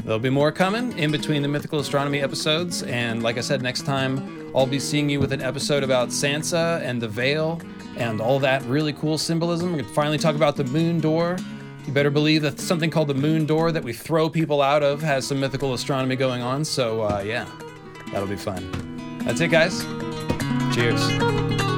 there'll 0.05 0.19
be 0.19 0.31
more 0.31 0.53
coming 0.53 0.97
in 0.99 1.11
between 1.11 1.43
the 1.43 1.49
Mythical 1.49 1.79
Astronomy 1.81 2.21
episodes. 2.21 2.83
And 2.83 3.23
like 3.23 3.39
I 3.39 3.41
said, 3.41 3.63
next 3.63 3.83
time 3.83 4.53
I'll 4.55 4.67
be 4.67 4.79
seeing 4.79 5.09
you 5.09 5.21
with 5.21 5.33
an 5.33 5.43
episode 5.43 5.83
about 5.83 6.09
Sansa 6.09 6.81
and 6.83 7.01
the 7.01 7.09
Veil 7.09 7.61
and 7.97 8.21
all 8.21 8.39
that 8.41 8.63
really 8.65 8.93
cool 8.93 9.19
symbolism. 9.19 9.71
We're 9.71 9.79
going 9.79 9.89
to 9.89 9.95
finally 9.95 10.19
talk 10.19 10.35
about 10.35 10.57
the 10.57 10.65
Moon 10.65 11.01
Door 11.01 11.39
you 11.87 11.93
better 11.93 12.11
believe 12.11 12.43
that 12.43 12.59
something 12.59 12.91
called 12.91 13.09
the 13.09 13.15
Moon 13.15 13.45
Door 13.45 13.73
that 13.73 13.85
we 13.85 13.93
throw 13.93 14.31
people 14.31 14.63
out 14.63 14.83
of 14.83 15.03
has 15.03 15.27
some 15.27 15.39
mythical 15.39 15.75
astronomy 15.75 16.17
going 16.17 16.43
on. 16.43 16.65
So, 16.65 17.03
uh, 17.03 17.23
yeah, 17.25 17.47
that'll 18.11 18.27
be 18.27 18.37
fun. 18.37 19.19
That's 19.25 19.41
it, 19.41 19.49
guys. 19.49 19.85
Cheers. 20.75 21.74